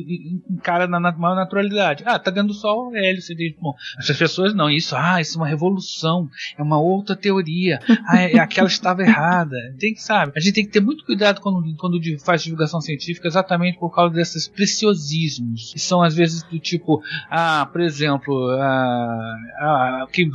encara 0.49 0.87
na, 0.87 0.99
maior 0.99 1.35
naturalidade. 1.35 2.03
Ah, 2.05 2.19
tá 2.19 2.31
dentro 2.31 2.49
do 2.49 2.53
sol, 2.53 2.95
é 2.95 3.13
diz, 3.13 3.55
bom, 3.59 3.73
as 3.97 4.17
pessoas 4.17 4.53
não, 4.53 4.69
isso, 4.69 4.95
ah, 4.95 5.19
isso 5.19 5.37
é 5.37 5.41
uma 5.41 5.47
revolução, 5.47 6.29
é 6.57 6.61
uma 6.61 6.79
outra 6.79 7.15
teoria, 7.15 7.79
ah, 8.07 8.21
é, 8.21 8.39
aquela 8.39 8.67
estava 8.67 9.01
errada. 9.01 9.57
Tem 9.79 9.93
que, 9.93 10.01
sabe, 10.01 10.31
a 10.35 10.39
gente 10.39 10.53
tem 10.53 10.65
que 10.65 10.71
ter 10.71 10.81
muito 10.81 11.05
cuidado 11.05 11.41
quando, 11.41 11.61
quando 11.77 11.99
faz 12.23 12.43
divulgação 12.43 12.81
científica 12.81 13.27
exatamente 13.27 13.77
por 13.79 13.93
causa 13.93 14.13
desses 14.13 14.47
preciosismos, 14.47 15.73
que 15.73 15.79
são 15.79 16.01
às 16.01 16.15
vezes 16.15 16.43
do 16.43 16.59
tipo, 16.59 16.84
ah, 17.29 17.67
por 17.71 17.81
exemplo, 17.81 18.49
ah, 18.59 19.35
ah, 19.59 20.07
que, 20.11 20.29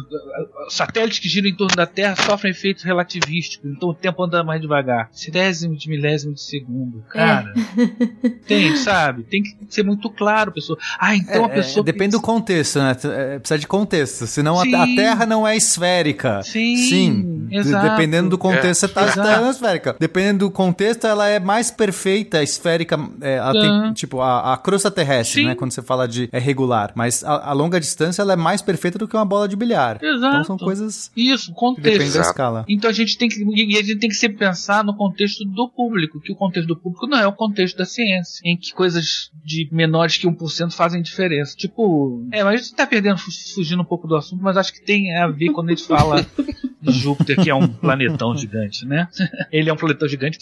satélites 0.68 1.18
que 1.18 1.28
giram 1.28 1.48
em 1.48 1.54
torno 1.54 1.74
da 1.76 1.86
Terra 1.86 2.16
sofrem 2.16 2.50
efeitos 2.52 2.82
relativísticos, 2.84 3.70
então 3.70 3.90
o 3.90 3.94
tempo 3.94 4.22
anda 4.22 4.42
mais 4.44 4.60
devagar. 4.60 5.08
Centésimo 5.12 5.76
de 5.76 5.88
milésimo 5.88 6.34
de 6.34 6.40
segundo. 6.42 7.04
Cara, 7.08 7.52
tem, 8.46 8.76
sabe? 8.76 9.22
Tem 9.24 9.42
que 9.42 9.56
ser 9.68 9.82
muito 9.84 10.08
claro, 10.10 10.52
pessoa. 10.52 10.78
Ah, 10.98 11.14
então 11.16 11.44
a 11.44 11.48
É, 11.48 11.54
pessoa. 11.54 11.82
é, 11.82 11.84
depende 11.84 12.12
do 12.12 12.20
contexto, 12.20 12.78
né? 12.78 12.96
É, 13.04 13.38
precisa 13.38 13.58
de 13.58 13.66
contexto. 13.66 14.26
Senão 14.26 14.58
a, 14.58 14.62
Sim. 14.62 14.74
a 14.74 14.86
Terra 14.96 15.26
não 15.26 15.46
é 15.46 15.56
esférica. 15.56 16.42
Sim, 16.42 17.46
de- 17.48 17.56
exato. 17.56 17.90
Dependendo 17.90 18.28
do 18.30 18.38
contexto, 18.38 18.80
você 18.80 18.88
tá, 18.88 19.06
tá 19.06 19.40
na 19.40 19.50
esférica. 19.50 19.96
Dependendo 19.98 20.40
do 20.46 20.50
contexto, 20.50 21.06
ela 21.06 21.28
é 21.28 21.38
mais 21.38 21.70
perfeita, 21.70 22.42
esférica. 22.42 22.98
é, 23.20 23.36
ela 23.36 23.52
tem, 23.52 23.92
tipo, 23.92 24.20
a, 24.20 24.54
a 24.54 24.56
crosta 24.56 24.90
terrestre, 24.90 25.42
Sim. 25.42 25.48
né? 25.48 25.54
Quando 25.54 25.72
você 25.72 25.82
fala 25.82 26.06
de 26.08 26.28
é 26.32 26.38
regular. 26.40 26.92
Mas 26.94 27.22
a, 27.24 27.50
a 27.50 27.52
longa 27.52 27.78
distância, 27.78 28.22
ela 28.22 28.32
é 28.32 28.36
mais 28.36 28.60
perfeita 28.62 28.98
do 28.98 29.06
que 29.06 29.16
uma 29.16 29.24
bola 29.24 29.46
de 29.48 29.56
bilhar. 29.56 29.98
Exato. 30.02 30.26
Então 30.36 30.44
são 30.44 30.58
coisas 30.58 31.10
Isso, 31.16 31.52
que 31.54 31.60
dependem 31.60 31.74
contexto. 31.76 31.98
da 31.98 32.04
Exato. 32.04 32.28
escala. 32.28 32.64
Então 32.68 32.90
a 32.90 32.92
gente 32.92 33.16
tem 33.18 33.28
que 33.28 33.40
e 33.42 33.76
a 33.78 33.82
gente 33.82 33.98
tem 33.98 34.08
que 34.10 34.16
sempre 34.16 34.38
pensar 34.38 34.82
no 34.84 34.96
contexto 34.96 35.44
do 35.44 35.68
público, 35.68 36.20
que 36.20 36.32
o 36.32 36.36
contexto 36.36 36.66
do 36.68 36.76
público 36.76 37.06
não 37.06 37.18
é 37.18 37.26
o 37.26 37.32
contexto 37.32 37.76
da 37.76 37.84
ciência, 37.84 38.40
em 38.44 38.56
que 38.56 38.72
coisas 38.74 39.30
de 39.44 39.68
menores 39.72 40.16
que 40.16 40.26
1% 40.26 40.72
fazem 40.72 41.00
diferença. 41.02 41.54
Tipo, 41.56 42.26
é, 42.32 42.42
mas 42.44 42.54
a 42.54 42.56
gente 42.64 42.74
tá 42.74 42.86
perdendo 42.86 43.18
fu- 43.18 43.30
fugindo 43.54 43.80
um 43.82 43.84
pouco 43.84 44.06
do 44.08 44.16
assunto, 44.16 44.42
mas 44.42 44.56
acho 44.56 44.72
que 44.72 44.80
tem 44.82 45.14
a 45.16 45.28
ver 45.28 45.50
quando 45.52 45.68
a 45.68 45.74
gente 45.74 45.86
fala 45.86 46.24
de 46.82 46.92
Júpiter, 46.92 47.36
que 47.42 47.50
é 47.50 47.54
um 47.54 47.68
planetão 47.68 48.36
gigante, 48.36 48.86
né? 48.86 49.08
Ele 49.52 49.68
é 49.68 49.72
um 49.72 49.76
planetão 49.76 50.08
gigante. 50.08 50.38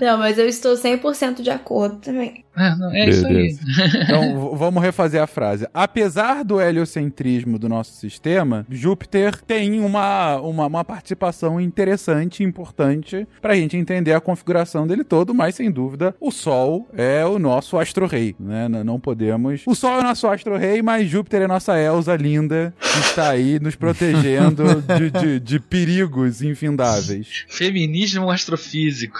Não, 0.00 0.18
mas 0.18 0.36
eu 0.38 0.46
estou 0.46 0.74
100% 0.74 1.40
de 1.42 1.50
acordo 1.50 1.96
também. 1.96 2.44
É, 2.56 2.74
não, 2.76 2.90
é 2.92 3.08
isso 3.08 3.26
aí. 3.26 3.56
Então, 4.04 4.54
vamos 4.56 4.82
refazer 4.82 5.05
a 5.14 5.26
frase. 5.26 5.68
Apesar 5.72 6.42
do 6.42 6.60
heliocentrismo 6.60 7.58
do 7.58 7.68
nosso 7.68 7.92
sistema, 7.92 8.66
Júpiter 8.68 9.40
tem 9.42 9.80
uma, 9.80 10.36
uma, 10.36 10.66
uma 10.66 10.84
participação 10.84 11.60
interessante 11.60 12.42
e 12.42 12.46
importante 12.46 13.28
pra 13.40 13.54
gente 13.54 13.76
entender 13.76 14.12
a 14.12 14.20
configuração 14.20 14.86
dele 14.86 15.04
todo, 15.04 15.34
mas 15.34 15.54
sem 15.54 15.70
dúvida, 15.70 16.14
o 16.20 16.30
Sol 16.30 16.88
é 16.96 17.24
o 17.24 17.38
nosso 17.38 17.78
astro-rei, 17.78 18.34
né? 18.40 18.68
Não 18.68 18.98
podemos... 18.98 19.62
O 19.66 19.74
Sol 19.74 19.96
é 19.96 20.00
o 20.00 20.02
nosso 20.02 20.26
astro-rei, 20.26 20.82
mas 20.82 21.08
Júpiter 21.08 21.42
é 21.42 21.46
nossa 21.46 21.78
Elsa 21.78 22.16
linda, 22.16 22.74
que 22.80 22.98
está 23.00 23.30
aí 23.30 23.60
nos 23.60 23.76
protegendo 23.76 24.82
de, 24.82 25.10
de, 25.10 25.40
de 25.40 25.60
perigos 25.60 26.42
infindáveis. 26.42 27.44
Feminismo 27.48 28.30
astrofísico. 28.30 29.18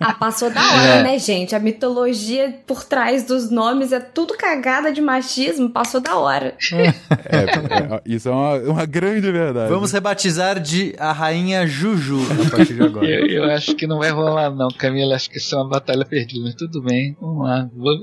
Ah, 0.00 0.12
passou 0.14 0.50
da 0.50 0.60
hora, 0.60 1.02
né, 1.02 1.18
gente? 1.18 1.54
A 1.54 1.58
mitologia 1.58 2.60
por 2.66 2.84
trás 2.84 3.24
dos 3.24 3.50
nomes 3.50 3.87
é 3.92 4.00
tudo 4.00 4.34
cagada 4.36 4.92
de 4.92 5.00
machismo, 5.00 5.70
passou 5.70 6.00
da 6.00 6.16
hora. 6.16 6.54
É, 6.72 6.86
é, 6.86 8.02
isso 8.06 8.28
é 8.28 8.32
uma, 8.32 8.54
uma 8.72 8.86
grande 8.86 9.30
verdade. 9.30 9.70
Vamos 9.70 9.92
rebatizar 9.92 10.60
de 10.60 10.94
a 10.98 11.12
rainha 11.12 11.66
Juju 11.66 12.18
a 12.46 12.50
partir 12.50 12.74
de 12.74 12.82
agora. 12.82 13.06
Eu, 13.06 13.26
eu 13.26 13.44
acho 13.50 13.74
que 13.74 13.86
não 13.86 13.98
vai 13.98 14.10
rolar, 14.10 14.50
não, 14.50 14.68
Camila. 14.68 15.14
Acho 15.14 15.30
que 15.30 15.38
isso 15.38 15.54
é 15.54 15.58
uma 15.58 15.68
batalha 15.68 16.04
perdida, 16.04 16.44
mas 16.44 16.54
tudo 16.54 16.82
bem. 16.82 17.16
Vamos 17.20 17.44
lá. 17.44 17.68
Vou- 17.74 17.98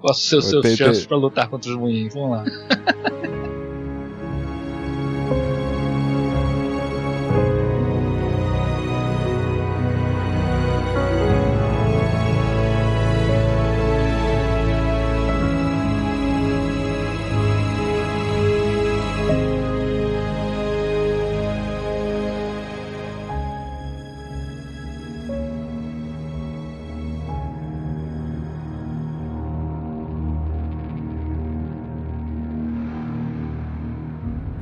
Posso 0.00 0.20
ser 0.26 0.36
os 0.36 0.46
seus 0.48 0.66
chances 0.76 1.06
pra 1.06 1.16
lutar 1.16 1.48
contra 1.48 1.70
os 1.70 1.76
moinhos. 1.76 2.14
Vamos 2.14 2.30
lá. 2.30 2.44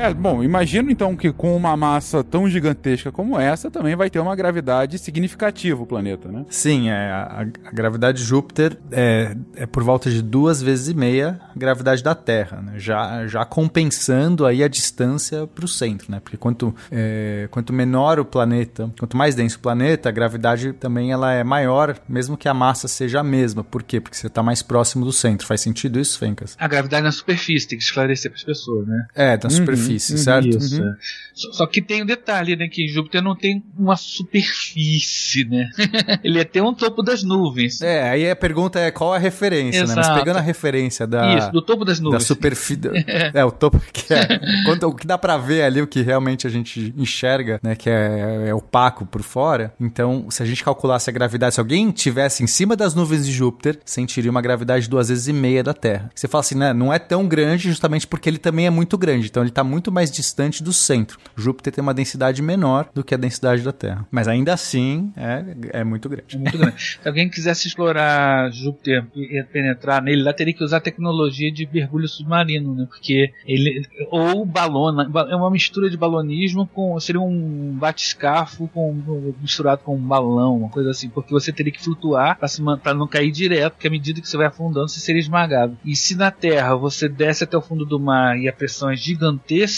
É, 0.09 0.14
bom, 0.14 0.42
imagino 0.42 0.90
então 0.90 1.16
que 1.16 1.32
com 1.32 1.56
uma 1.56 1.76
massa 1.76 2.22
tão 2.24 2.48
gigantesca 2.48 3.12
como 3.12 3.38
essa, 3.38 3.70
também 3.70 3.94
vai 3.96 4.09
ter 4.11 4.18
uma 4.20 4.34
gravidade 4.34 4.98
significativa 4.98 5.82
o 5.82 5.86
planeta, 5.86 6.28
né? 6.30 6.44
Sim, 6.48 6.88
é, 6.88 6.94
a, 7.11 7.46
a 7.64 7.70
gravidade 7.70 8.18
de 8.18 8.24
Júpiter 8.24 8.76
é, 8.90 9.36
é 9.56 9.66
por 9.66 9.82
volta 9.82 10.11
de 10.11 10.22
duas 10.22 10.62
vezes 10.62 10.88
e 10.88 10.94
meia 10.94 11.40
a 11.54 11.59
gravidade 11.59 12.02
da 12.02 12.14
Terra, 12.14 12.62
né? 12.62 12.72
já, 12.76 13.26
já 13.26 13.44
compensando 13.44 14.46
aí 14.46 14.62
a 14.62 14.68
distância 14.68 15.46
para 15.46 15.64
o 15.64 15.68
centro, 15.68 16.11
né? 16.11 16.20
Porque 16.20 16.36
quanto, 16.36 16.74
é, 16.90 17.48
quanto 17.50 17.72
menor 17.72 18.18
o 18.18 18.24
planeta, 18.24 18.90
quanto 18.98 19.16
mais 19.16 19.34
denso 19.34 19.56
o 19.56 19.61
planeta, 19.61 20.09
a 20.09 20.12
gravidade 20.12 20.72
também 20.72 21.12
ela 21.12 21.32
é 21.32 21.44
maior, 21.44 21.96
mesmo 22.09 22.36
que 22.36 22.48
a 22.48 22.54
massa 22.54 22.88
seja 22.88 23.20
a 23.20 23.24
mesma. 23.24 23.62
Por 23.62 23.82
quê? 23.82 24.00
Porque 24.00 24.16
você 24.16 24.26
está 24.26 24.42
mais 24.42 24.62
próximo 24.62 25.04
do 25.04 25.12
centro. 25.12 25.46
Faz 25.46 25.61
sentido 25.61 25.98
isso, 26.00 26.18
Fencas? 26.18 26.56
A 26.59 26.66
gravidade 26.68 27.02
na 27.04 27.12
superfície, 27.12 27.68
tem 27.68 27.78
que 27.78 27.84
esclarecer 27.84 28.30
para 28.30 28.38
as 28.38 28.44
pessoas, 28.44 28.86
né? 28.86 29.06
É, 29.14 29.36
da 29.36 29.48
Uhum, 29.48 29.54
superfície, 29.54 29.97
uhum, 29.99 30.16
certo? 30.18 30.49
Isso. 30.59 30.82
é. 30.82 30.94
Só, 31.34 31.53
só 31.53 31.66
que 31.66 31.80
tem 31.80 32.03
um 32.03 32.07
detalhe, 32.07 32.57
né? 32.57 32.68
Que 32.68 32.88
Júpiter 32.88 33.22
não 33.22 33.36
tem 33.36 33.62
uma 33.78 33.96
superfície, 33.96 35.44
né? 35.44 35.68
Ele 36.24 36.44
tem 36.44 36.62
um 36.62 36.74
topo 36.74 37.03
das 37.03 37.22
nuvens. 37.22 37.80
É, 37.80 38.11
aí 38.11 38.30
a 38.30 38.36
pergunta 38.36 38.78
é 38.80 38.90
qual 38.90 39.14
a 39.14 39.18
referência, 39.18 39.82
né? 39.86 39.94
Mas 39.94 40.07
Exato. 40.07 40.18
pegando 40.18 40.36
a 40.38 40.40
referência 40.40 41.07
da, 41.07 41.36
Isso, 41.36 41.53
do 41.53 41.62
topo 41.62 41.84
das 41.84 41.99
da 41.99 42.05
nuvens. 42.05 42.24
superfície. 42.24 42.68
é, 43.34 43.44
o 43.44 43.51
topo 43.51 43.80
que 43.92 44.12
é. 44.12 44.38
quanto- 44.64 44.86
o 44.88 44.94
que 44.94 45.07
dá 45.07 45.16
pra 45.16 45.36
ver 45.36 45.62
ali, 45.62 45.80
o 45.80 45.86
que 45.86 46.03
realmente 46.03 46.46
a 46.46 46.51
gente 46.51 46.92
enxerga, 46.96 47.61
né? 47.62 47.74
Que 47.74 47.88
é, 47.90 48.46
é 48.49 48.55
opaco 48.55 49.07
por 49.07 49.22
fora. 49.22 49.72
Então, 49.80 50.26
se 50.30 50.42
a 50.42 50.46
gente 50.46 50.62
calculasse 50.64 51.09
a 51.09 51.12
gravidade, 51.12 51.55
se 51.55 51.61
alguém 51.61 51.90
tivesse 51.90 52.42
em 52.42 52.46
cima 52.46 52.74
das 52.76 52.94
nuvens 52.94 53.24
de 53.26 53.32
Júpiter, 53.32 53.78
sentiria 53.84 54.30
uma 54.30 54.42
gravidade 54.42 54.88
duas 54.88 55.09
vezes 55.09 55.28
e 55.28 55.32
meia 55.32 55.62
da 55.62 55.72
Terra. 55.74 56.11
Você 56.14 56.26
fala 56.28 56.40
assim, 56.40 56.55
né? 56.57 56.72
Não 56.72 56.92
é 56.92 56.99
tão 56.99 57.26
grande 57.26 57.68
justamente 57.68 58.07
porque 58.07 58.28
ele 58.28 58.38
também 58.38 58.66
é 58.66 58.70
muito 58.70 58.96
grande. 58.99 59.26
Então, 59.28 59.42
ele 59.42 59.51
tá 59.53 59.62
muito 59.64 59.88
mais 59.91 60.11
distante 60.11 60.62
do 60.62 60.72
centro. 60.72 61.18
Júpiter 61.36 61.72
tem 61.72 61.82
uma 61.82 61.95
densidade 61.95 62.43
menor 62.43 62.89
do 62.95 63.05
que 63.05 63.14
a 63.14 63.18
densidade 63.18 63.62
da 63.62 63.72
Terra. 63.72 64.07
Mas 64.11 64.28
ainda 64.28 64.53
assim, 64.53 65.12
é, 65.16 65.45
é 65.80 65.84
muito 65.84 66.09
grande. 66.09 66.36
É 66.36 66.39
muito 66.39 66.59
grande. 66.59 66.99
Se 67.03 67.09
alguém 67.09 67.28
quisesse 67.28 67.68
explorar 67.68 68.51
Júpiter 68.53 69.07
e 69.14 69.43
penetrar 69.45 70.03
nele, 70.03 70.22
lá 70.22 70.32
teria 70.32 70.55
que 70.55 70.64
usar 70.64 70.80
tecnologia 70.80 71.51
de 71.53 71.68
mergulho 71.72 72.09
submarino, 72.09 72.74
né? 72.74 72.86
Porque 72.89 73.32
ele. 73.47 73.86
Ou 74.11 74.45
balona. 74.45 75.11
É 75.30 75.36
uma 75.36 75.51
mistura 75.51 75.91
de 75.91 75.97
balonismo 75.97 76.66
com. 76.66 76.99
Seria 77.01 77.20
um 77.20 77.72
batiscafo 77.72 78.68
com, 78.68 79.34
misturado 79.41 79.82
com 79.82 79.97
um 79.97 80.01
balão, 80.01 80.57
uma 80.57 80.68
coisa 80.68 80.91
assim. 80.91 81.09
Porque 81.09 81.32
você 81.32 81.53
teria 81.53 81.72
que 81.72 81.82
flutuar 81.82 82.39
pra 82.82 82.95
não 82.95 83.07
cair 83.07 83.30
direto, 83.30 83.74
porque 83.74 83.89
à 83.89 83.91
medida 83.91 84.20
que 84.20 84.28
você 84.28 84.36
vai 84.36 84.47
afundando, 84.47 84.89
você 84.89 85.01
seria 85.01 85.20
esmagado. 85.20 85.76
E 85.84 85.95
se 85.95 86.16
na 86.16 86.30
Terra 86.30 86.74
você 86.74 87.09
desce 87.09 87.45
até 87.45 87.57
o 87.57 87.62
fundo 87.62 87.84
do 87.84 87.99
mar 87.99 88.39
e 88.39 88.49
a 88.49 88.53
pressão 88.53 88.91
é 88.91 88.97
gigantesca, 88.97 89.78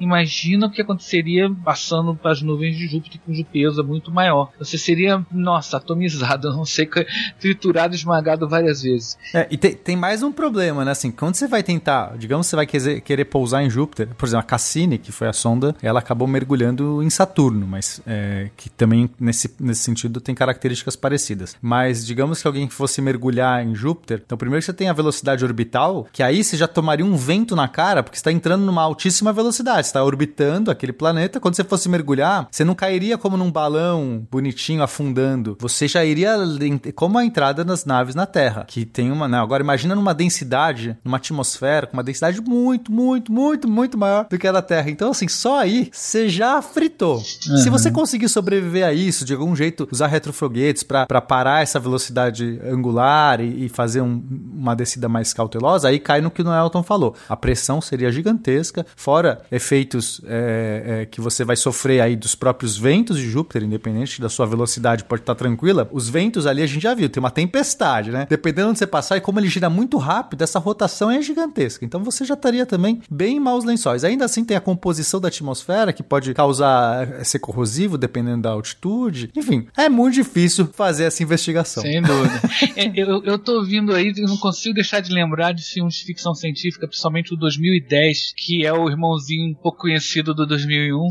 imagina 0.00 0.66
o 0.66 0.70
que 0.70 0.82
aconteceria 0.82 1.50
passando 1.64 2.14
para 2.14 2.32
as 2.32 2.42
nuvens 2.42 2.76
de 2.76 2.86
Júpiter, 2.86 3.20
cujo 3.24 3.44
peso 3.44 3.80
é 3.80 3.84
muito 3.84 4.10
maior. 4.10 4.50
Você 4.58 4.76
seria, 4.76 5.24
nossa, 5.30 5.76
atomizado, 5.76 6.50
não 6.50 6.64
sei, 6.64 6.88
triturado, 7.38 7.94
esmagado 7.94 8.48
várias 8.48 8.82
vezes. 8.82 9.18
É, 9.34 9.46
e 9.50 9.56
tem, 9.56 9.74
tem 9.74 9.96
mais 9.96 10.22
um 10.22 10.32
problema, 10.32 10.84
né? 10.84 10.92
Assim, 10.92 11.10
quando 11.10 11.34
você 11.34 11.46
vai 11.46 11.62
tentar, 11.62 12.16
digamos 12.16 12.46
você 12.46 12.56
vai 12.56 12.66
querer, 12.66 13.00
querer 13.00 13.24
pousar 13.26 13.62
em 13.62 13.70
Júpiter, 13.70 14.08
por 14.16 14.26
exemplo, 14.26 14.40
a 14.40 14.48
Cassini, 14.48 14.98
que 14.98 15.12
foi 15.12 15.28
a 15.28 15.32
sonda, 15.32 15.74
ela 15.82 15.98
acabou 15.98 16.26
mergulhando 16.26 17.02
em 17.02 17.10
Saturno, 17.10 17.66
mas 17.66 18.00
é, 18.06 18.50
que 18.56 18.70
também 18.70 19.10
nesse, 19.18 19.54
nesse 19.60 19.82
sentido 19.82 20.20
tem 20.20 20.34
características 20.34 20.96
parecidas. 20.96 21.56
Mas 21.60 22.06
digamos 22.06 22.40
que 22.40 22.46
alguém 22.46 22.68
fosse 22.68 23.00
mergulhar 23.00 23.64
em 23.64 23.74
Júpiter, 23.74 24.22
então 24.24 24.38
primeiro 24.38 24.64
você 24.64 24.72
tem 24.72 24.88
a 24.88 24.92
velocidade 24.92 25.44
orbital, 25.44 26.06
que 26.12 26.22
aí 26.22 26.42
você 26.42 26.56
já 26.56 26.68
tomaria 26.68 27.04
um 27.04 27.16
vento 27.16 27.54
na 27.54 27.68
cara, 27.68 28.02
porque 28.02 28.16
está 28.16 28.32
entrando 28.32 28.64
numa 28.64 28.82
altíssima 28.82 29.32
velocidade. 29.38 29.86
Você 29.86 29.90
está 29.90 30.04
orbitando 30.04 30.70
aquele 30.70 30.92
planeta. 30.92 31.40
Quando 31.40 31.54
você 31.54 31.64
fosse 31.64 31.88
mergulhar, 31.88 32.48
você 32.50 32.64
não 32.64 32.74
cairia 32.74 33.16
como 33.16 33.36
num 33.36 33.50
balão 33.50 34.26
bonitinho 34.30 34.82
afundando. 34.82 35.56
Você 35.60 35.88
já 35.88 36.04
iria 36.04 36.36
como 36.94 37.18
a 37.18 37.24
entrada 37.24 37.64
das 37.64 37.84
naves 37.84 38.14
na 38.14 38.26
Terra, 38.26 38.64
que 38.66 38.84
tem 38.84 39.10
uma. 39.10 39.28
Não, 39.28 39.42
agora 39.42 39.62
imagina 39.62 39.94
numa 39.94 40.14
densidade, 40.14 40.96
numa 41.04 41.16
atmosfera, 41.16 41.86
com 41.86 41.96
uma 41.96 42.02
densidade 42.02 42.40
muito, 42.40 42.92
muito, 42.92 43.32
muito, 43.32 43.68
muito 43.68 43.98
maior 43.98 44.26
do 44.28 44.38
que 44.38 44.46
a 44.46 44.52
da 44.52 44.62
Terra. 44.62 44.90
Então, 44.90 45.10
assim, 45.10 45.28
só 45.28 45.60
aí 45.60 45.88
você 45.92 46.28
já 46.28 46.60
fritou. 46.60 47.16
Uhum. 47.16 47.58
Se 47.58 47.70
você 47.70 47.90
conseguir 47.90 48.28
sobreviver 48.28 48.86
a 48.86 48.92
isso, 48.92 49.24
de 49.24 49.32
algum 49.32 49.54
jeito, 49.54 49.88
usar 49.90 50.06
retrofoguetes 50.06 50.82
para 50.82 51.20
parar 51.20 51.62
essa 51.62 51.78
velocidade 51.78 52.60
angular 52.64 53.40
e, 53.40 53.66
e 53.66 53.68
fazer 53.68 54.00
um, 54.00 54.22
uma 54.54 54.74
descida 54.74 55.08
mais 55.08 55.32
cautelosa, 55.32 55.88
aí 55.88 55.98
cai 55.98 56.20
no 56.20 56.30
que 56.30 56.42
o 56.42 56.52
Elton 56.52 56.82
falou. 56.82 57.14
A 57.28 57.36
pressão 57.36 57.80
seria 57.80 58.10
gigantesca, 58.10 58.84
fora 58.96 59.27
efeitos 59.50 60.20
é, 60.26 61.00
é, 61.02 61.06
que 61.06 61.20
você 61.20 61.44
vai 61.44 61.56
sofrer 61.56 62.00
aí 62.00 62.16
dos 62.16 62.34
próprios 62.34 62.76
ventos 62.76 63.16
de 63.18 63.28
Júpiter, 63.28 63.62
independente 63.62 64.20
da 64.20 64.28
sua 64.28 64.46
velocidade, 64.46 65.04
pode 65.04 65.22
estar 65.22 65.34
tranquila. 65.34 65.88
Os 65.92 66.08
ventos 66.08 66.46
ali 66.46 66.62
a 66.62 66.66
gente 66.66 66.82
já 66.82 66.94
viu, 66.94 67.08
tem 67.08 67.20
uma 67.20 67.30
tempestade, 67.30 68.10
né? 68.10 68.26
Dependendo 68.28 68.70
onde 68.70 68.78
você 68.78 68.86
passar 68.86 69.16
e 69.16 69.20
como 69.20 69.40
ele 69.40 69.48
gira 69.48 69.68
muito 69.68 69.96
rápido, 69.98 70.42
essa 70.42 70.58
rotação 70.58 71.10
é 71.10 71.20
gigantesca. 71.20 71.84
Então 71.84 72.02
você 72.02 72.24
já 72.24 72.34
estaria 72.34 72.66
também 72.66 73.00
bem 73.10 73.40
maus 73.40 73.64
lençóis. 73.64 74.04
Ainda 74.04 74.24
assim 74.24 74.44
tem 74.44 74.56
a 74.56 74.60
composição 74.60 75.20
da 75.20 75.28
atmosfera 75.28 75.92
que 75.92 76.02
pode 76.02 76.32
causar 76.34 77.08
é, 77.20 77.24
ser 77.24 77.38
corrosivo 77.38 77.98
dependendo 77.98 78.42
da 78.42 78.50
altitude. 78.50 79.30
Enfim, 79.36 79.66
é 79.76 79.88
muito 79.88 80.14
difícil 80.14 80.68
fazer 80.72 81.04
essa 81.04 81.22
investigação. 81.22 81.82
Sem 81.82 82.02
dúvida. 82.02 82.40
É, 82.76 82.92
eu, 82.94 83.22
eu 83.24 83.38
tô 83.38 83.58
ouvindo 83.58 83.92
aí, 83.92 84.12
eu 84.16 84.28
não 84.28 84.36
consigo 84.36 84.74
deixar 84.74 85.00
de 85.00 85.12
lembrar 85.12 85.52
de 85.52 85.62
filmes 85.62 85.94
de 85.94 86.04
ficção 86.04 86.34
científica, 86.34 86.86
principalmente 86.86 87.34
o 87.34 87.36
2010, 87.36 88.34
que 88.36 88.64
é 88.64 88.72
o 88.72 88.88
irmãozinho 89.08 89.50
um 89.50 89.54
pouco 89.54 89.78
conhecido 89.78 90.34
do 90.34 90.46
2001. 90.46 91.08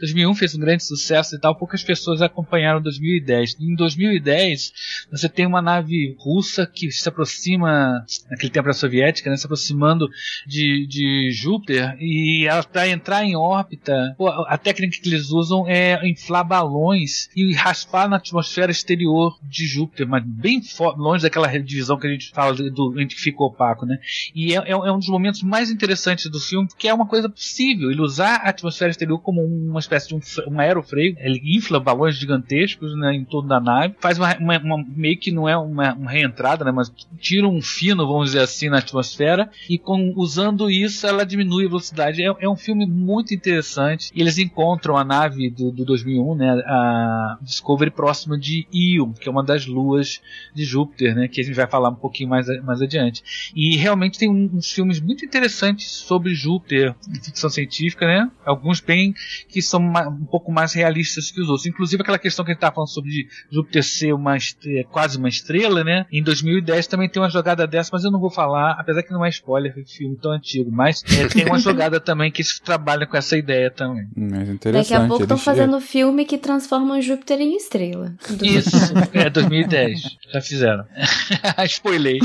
2001 0.00 0.34
fez 0.36 0.54
um 0.54 0.60
grande 0.60 0.84
sucesso 0.84 1.34
e 1.34 1.40
tal, 1.40 1.54
poucas 1.54 1.82
pessoas 1.82 2.20
acompanharam 2.20 2.80
2010. 2.80 3.56
Em 3.60 3.74
2010, 3.74 4.72
você 5.10 5.28
tem 5.28 5.46
uma 5.46 5.62
nave 5.62 6.16
russa 6.18 6.66
que 6.66 6.90
se 6.90 7.08
aproxima, 7.08 8.04
naquele 8.30 8.50
tempo 8.50 8.68
era 8.68 8.74
soviética, 8.74 9.30
né, 9.30 9.36
se 9.36 9.46
aproximando 9.46 10.08
de, 10.46 10.86
de 10.86 11.30
Júpiter 11.32 11.96
e 12.00 12.46
ela 12.46 12.62
para 12.62 12.88
entrar 12.88 13.24
em 13.24 13.36
órbita, 13.36 14.16
a 14.46 14.58
técnica 14.58 14.98
que 15.00 15.08
eles 15.08 15.30
usam 15.30 15.66
é 15.66 16.06
inflar 16.06 16.46
balões 16.46 17.28
e 17.34 17.54
raspar 17.54 18.08
na 18.08 18.16
atmosfera 18.16 18.70
exterior 18.70 19.38
de 19.42 19.66
Júpiter, 19.66 20.06
mas 20.06 20.24
bem 20.24 20.60
longe 20.96 21.22
daquela 21.22 21.48
divisão 21.58 21.98
que 21.98 22.06
a 22.06 22.10
gente 22.10 22.30
fala 22.30 22.54
do, 22.54 22.70
do 22.70 23.06
que 23.06 23.14
fica 23.14 23.42
opaco, 23.42 23.86
né? 23.86 23.98
E 24.34 24.54
é, 24.54 24.58
é, 24.58 24.70
é, 24.70 24.92
um 24.92 24.98
dos 24.98 25.08
momentos 25.08 25.42
mais 25.42 25.70
interessantes 25.70 26.30
do 26.30 26.40
filme, 26.40 26.68
porque 26.68 26.88
é 26.88 26.94
uma 26.98 27.06
coisa 27.06 27.28
possível. 27.28 27.90
Ele 27.90 28.00
usar 28.00 28.36
a 28.36 28.50
atmosfera 28.50 28.90
exterior 28.90 29.18
como 29.20 29.42
uma 29.42 29.80
espécie 29.80 30.08
de 30.08 30.14
um, 30.14 30.20
um 30.48 30.60
aerofreio, 30.60 31.16
ele 31.18 31.40
infla 31.56 31.80
balões 31.80 32.16
gigantescos 32.16 32.94
né, 32.96 33.14
em 33.14 33.24
torno 33.24 33.48
da 33.48 33.60
nave, 33.60 33.94
faz 34.00 34.18
uma, 34.18 34.36
uma, 34.38 34.58
uma 34.58 34.84
meio 34.96 35.18
que 35.18 35.30
não 35.30 35.48
é 35.48 35.56
uma, 35.56 35.94
uma, 35.94 36.10
reentrada, 36.10 36.64
né, 36.64 36.72
mas 36.72 36.92
tira 37.18 37.46
um 37.46 37.60
fino, 37.62 38.06
vamos 38.06 38.26
dizer 38.26 38.40
assim, 38.40 38.68
na 38.68 38.78
atmosfera, 38.78 39.50
e 39.68 39.78
com, 39.78 40.12
usando 40.16 40.70
isso 40.70 41.06
ela 41.06 41.24
diminui 41.24 41.66
a 41.66 41.68
velocidade. 41.68 42.22
É, 42.22 42.34
é 42.40 42.48
um 42.48 42.56
filme 42.56 42.86
muito 42.86 43.34
interessante. 43.34 44.10
Eles 44.14 44.38
encontram 44.38 44.96
a 44.96 45.04
nave 45.04 45.50
do, 45.50 45.70
do 45.70 45.84
2001, 45.84 46.34
né, 46.34 46.50
a 46.66 47.38
Discovery, 47.42 47.90
próxima 47.90 48.38
de 48.38 48.66
Io, 48.72 49.12
que 49.12 49.28
é 49.28 49.32
uma 49.32 49.42
das 49.42 49.66
luas 49.66 50.20
de 50.54 50.64
Júpiter, 50.64 51.14
né, 51.14 51.28
que 51.28 51.40
a 51.40 51.44
gente 51.44 51.54
vai 51.54 51.66
falar 51.66 51.90
um 51.90 51.94
pouquinho 51.94 52.28
mais, 52.28 52.46
mais 52.64 52.82
adiante. 52.82 53.22
E 53.54 53.76
realmente 53.76 54.18
tem 54.18 54.28
um, 54.28 54.50
uns 54.54 54.70
filmes 54.70 55.00
muito 55.00 55.24
interessantes 55.24 55.90
sobre 55.90 56.34
Júpiter, 56.34 56.87
ficção 57.22 57.50
científica, 57.50 58.06
né? 58.06 58.30
Alguns 58.44 58.80
bem 58.80 59.14
que 59.48 59.60
são 59.62 59.80
um 59.80 60.26
pouco 60.26 60.52
mais 60.52 60.72
realistas 60.72 61.30
que 61.30 61.40
os 61.40 61.48
outros. 61.48 61.66
Inclusive 61.66 62.02
aquela 62.02 62.18
questão 62.18 62.44
que 62.44 62.50
a 62.50 62.54
gente 62.54 62.58
estava 62.58 62.74
falando 62.74 62.90
sobre 62.90 63.28
Júpiter 63.50 63.82
ser 63.82 64.12
uma 64.12 64.36
estrela, 64.36 64.84
quase 64.90 65.18
uma 65.18 65.28
estrela, 65.28 65.84
né? 65.84 66.06
Em 66.12 66.22
2010 66.22 66.86
também 66.86 67.08
tem 67.08 67.22
uma 67.22 67.30
jogada 67.30 67.66
dessa, 67.66 67.90
mas 67.92 68.04
eu 68.04 68.10
não 68.10 68.20
vou 68.20 68.30
falar, 68.30 68.72
apesar 68.78 69.02
que 69.02 69.12
não 69.12 69.24
é 69.24 69.28
spoiler, 69.28 69.74
é 69.76 69.84
filme 69.84 70.16
tão 70.16 70.32
antigo, 70.32 70.70
mas 70.70 71.02
é, 71.18 71.26
tem 71.28 71.46
uma 71.46 71.58
jogada 71.60 72.00
também 72.00 72.30
que 72.30 72.42
trabalha 72.62 73.06
com 73.06 73.16
essa 73.16 73.36
ideia 73.36 73.70
também. 73.70 74.06
Mas 74.16 74.48
interessante. 74.48 74.90
Daqui 74.90 74.94
a 74.94 75.06
pouco 75.06 75.22
estão 75.22 75.38
fazendo 75.38 75.80
filme 75.80 76.24
que 76.24 76.38
transforma 76.38 77.00
Júpiter 77.00 77.40
em 77.40 77.56
estrela. 77.56 78.14
Isso, 78.42 78.76
é 79.12 79.30
2010. 79.30 80.00
Já 80.32 80.40
fizeram. 80.40 80.84
Spoilei. 81.66 82.18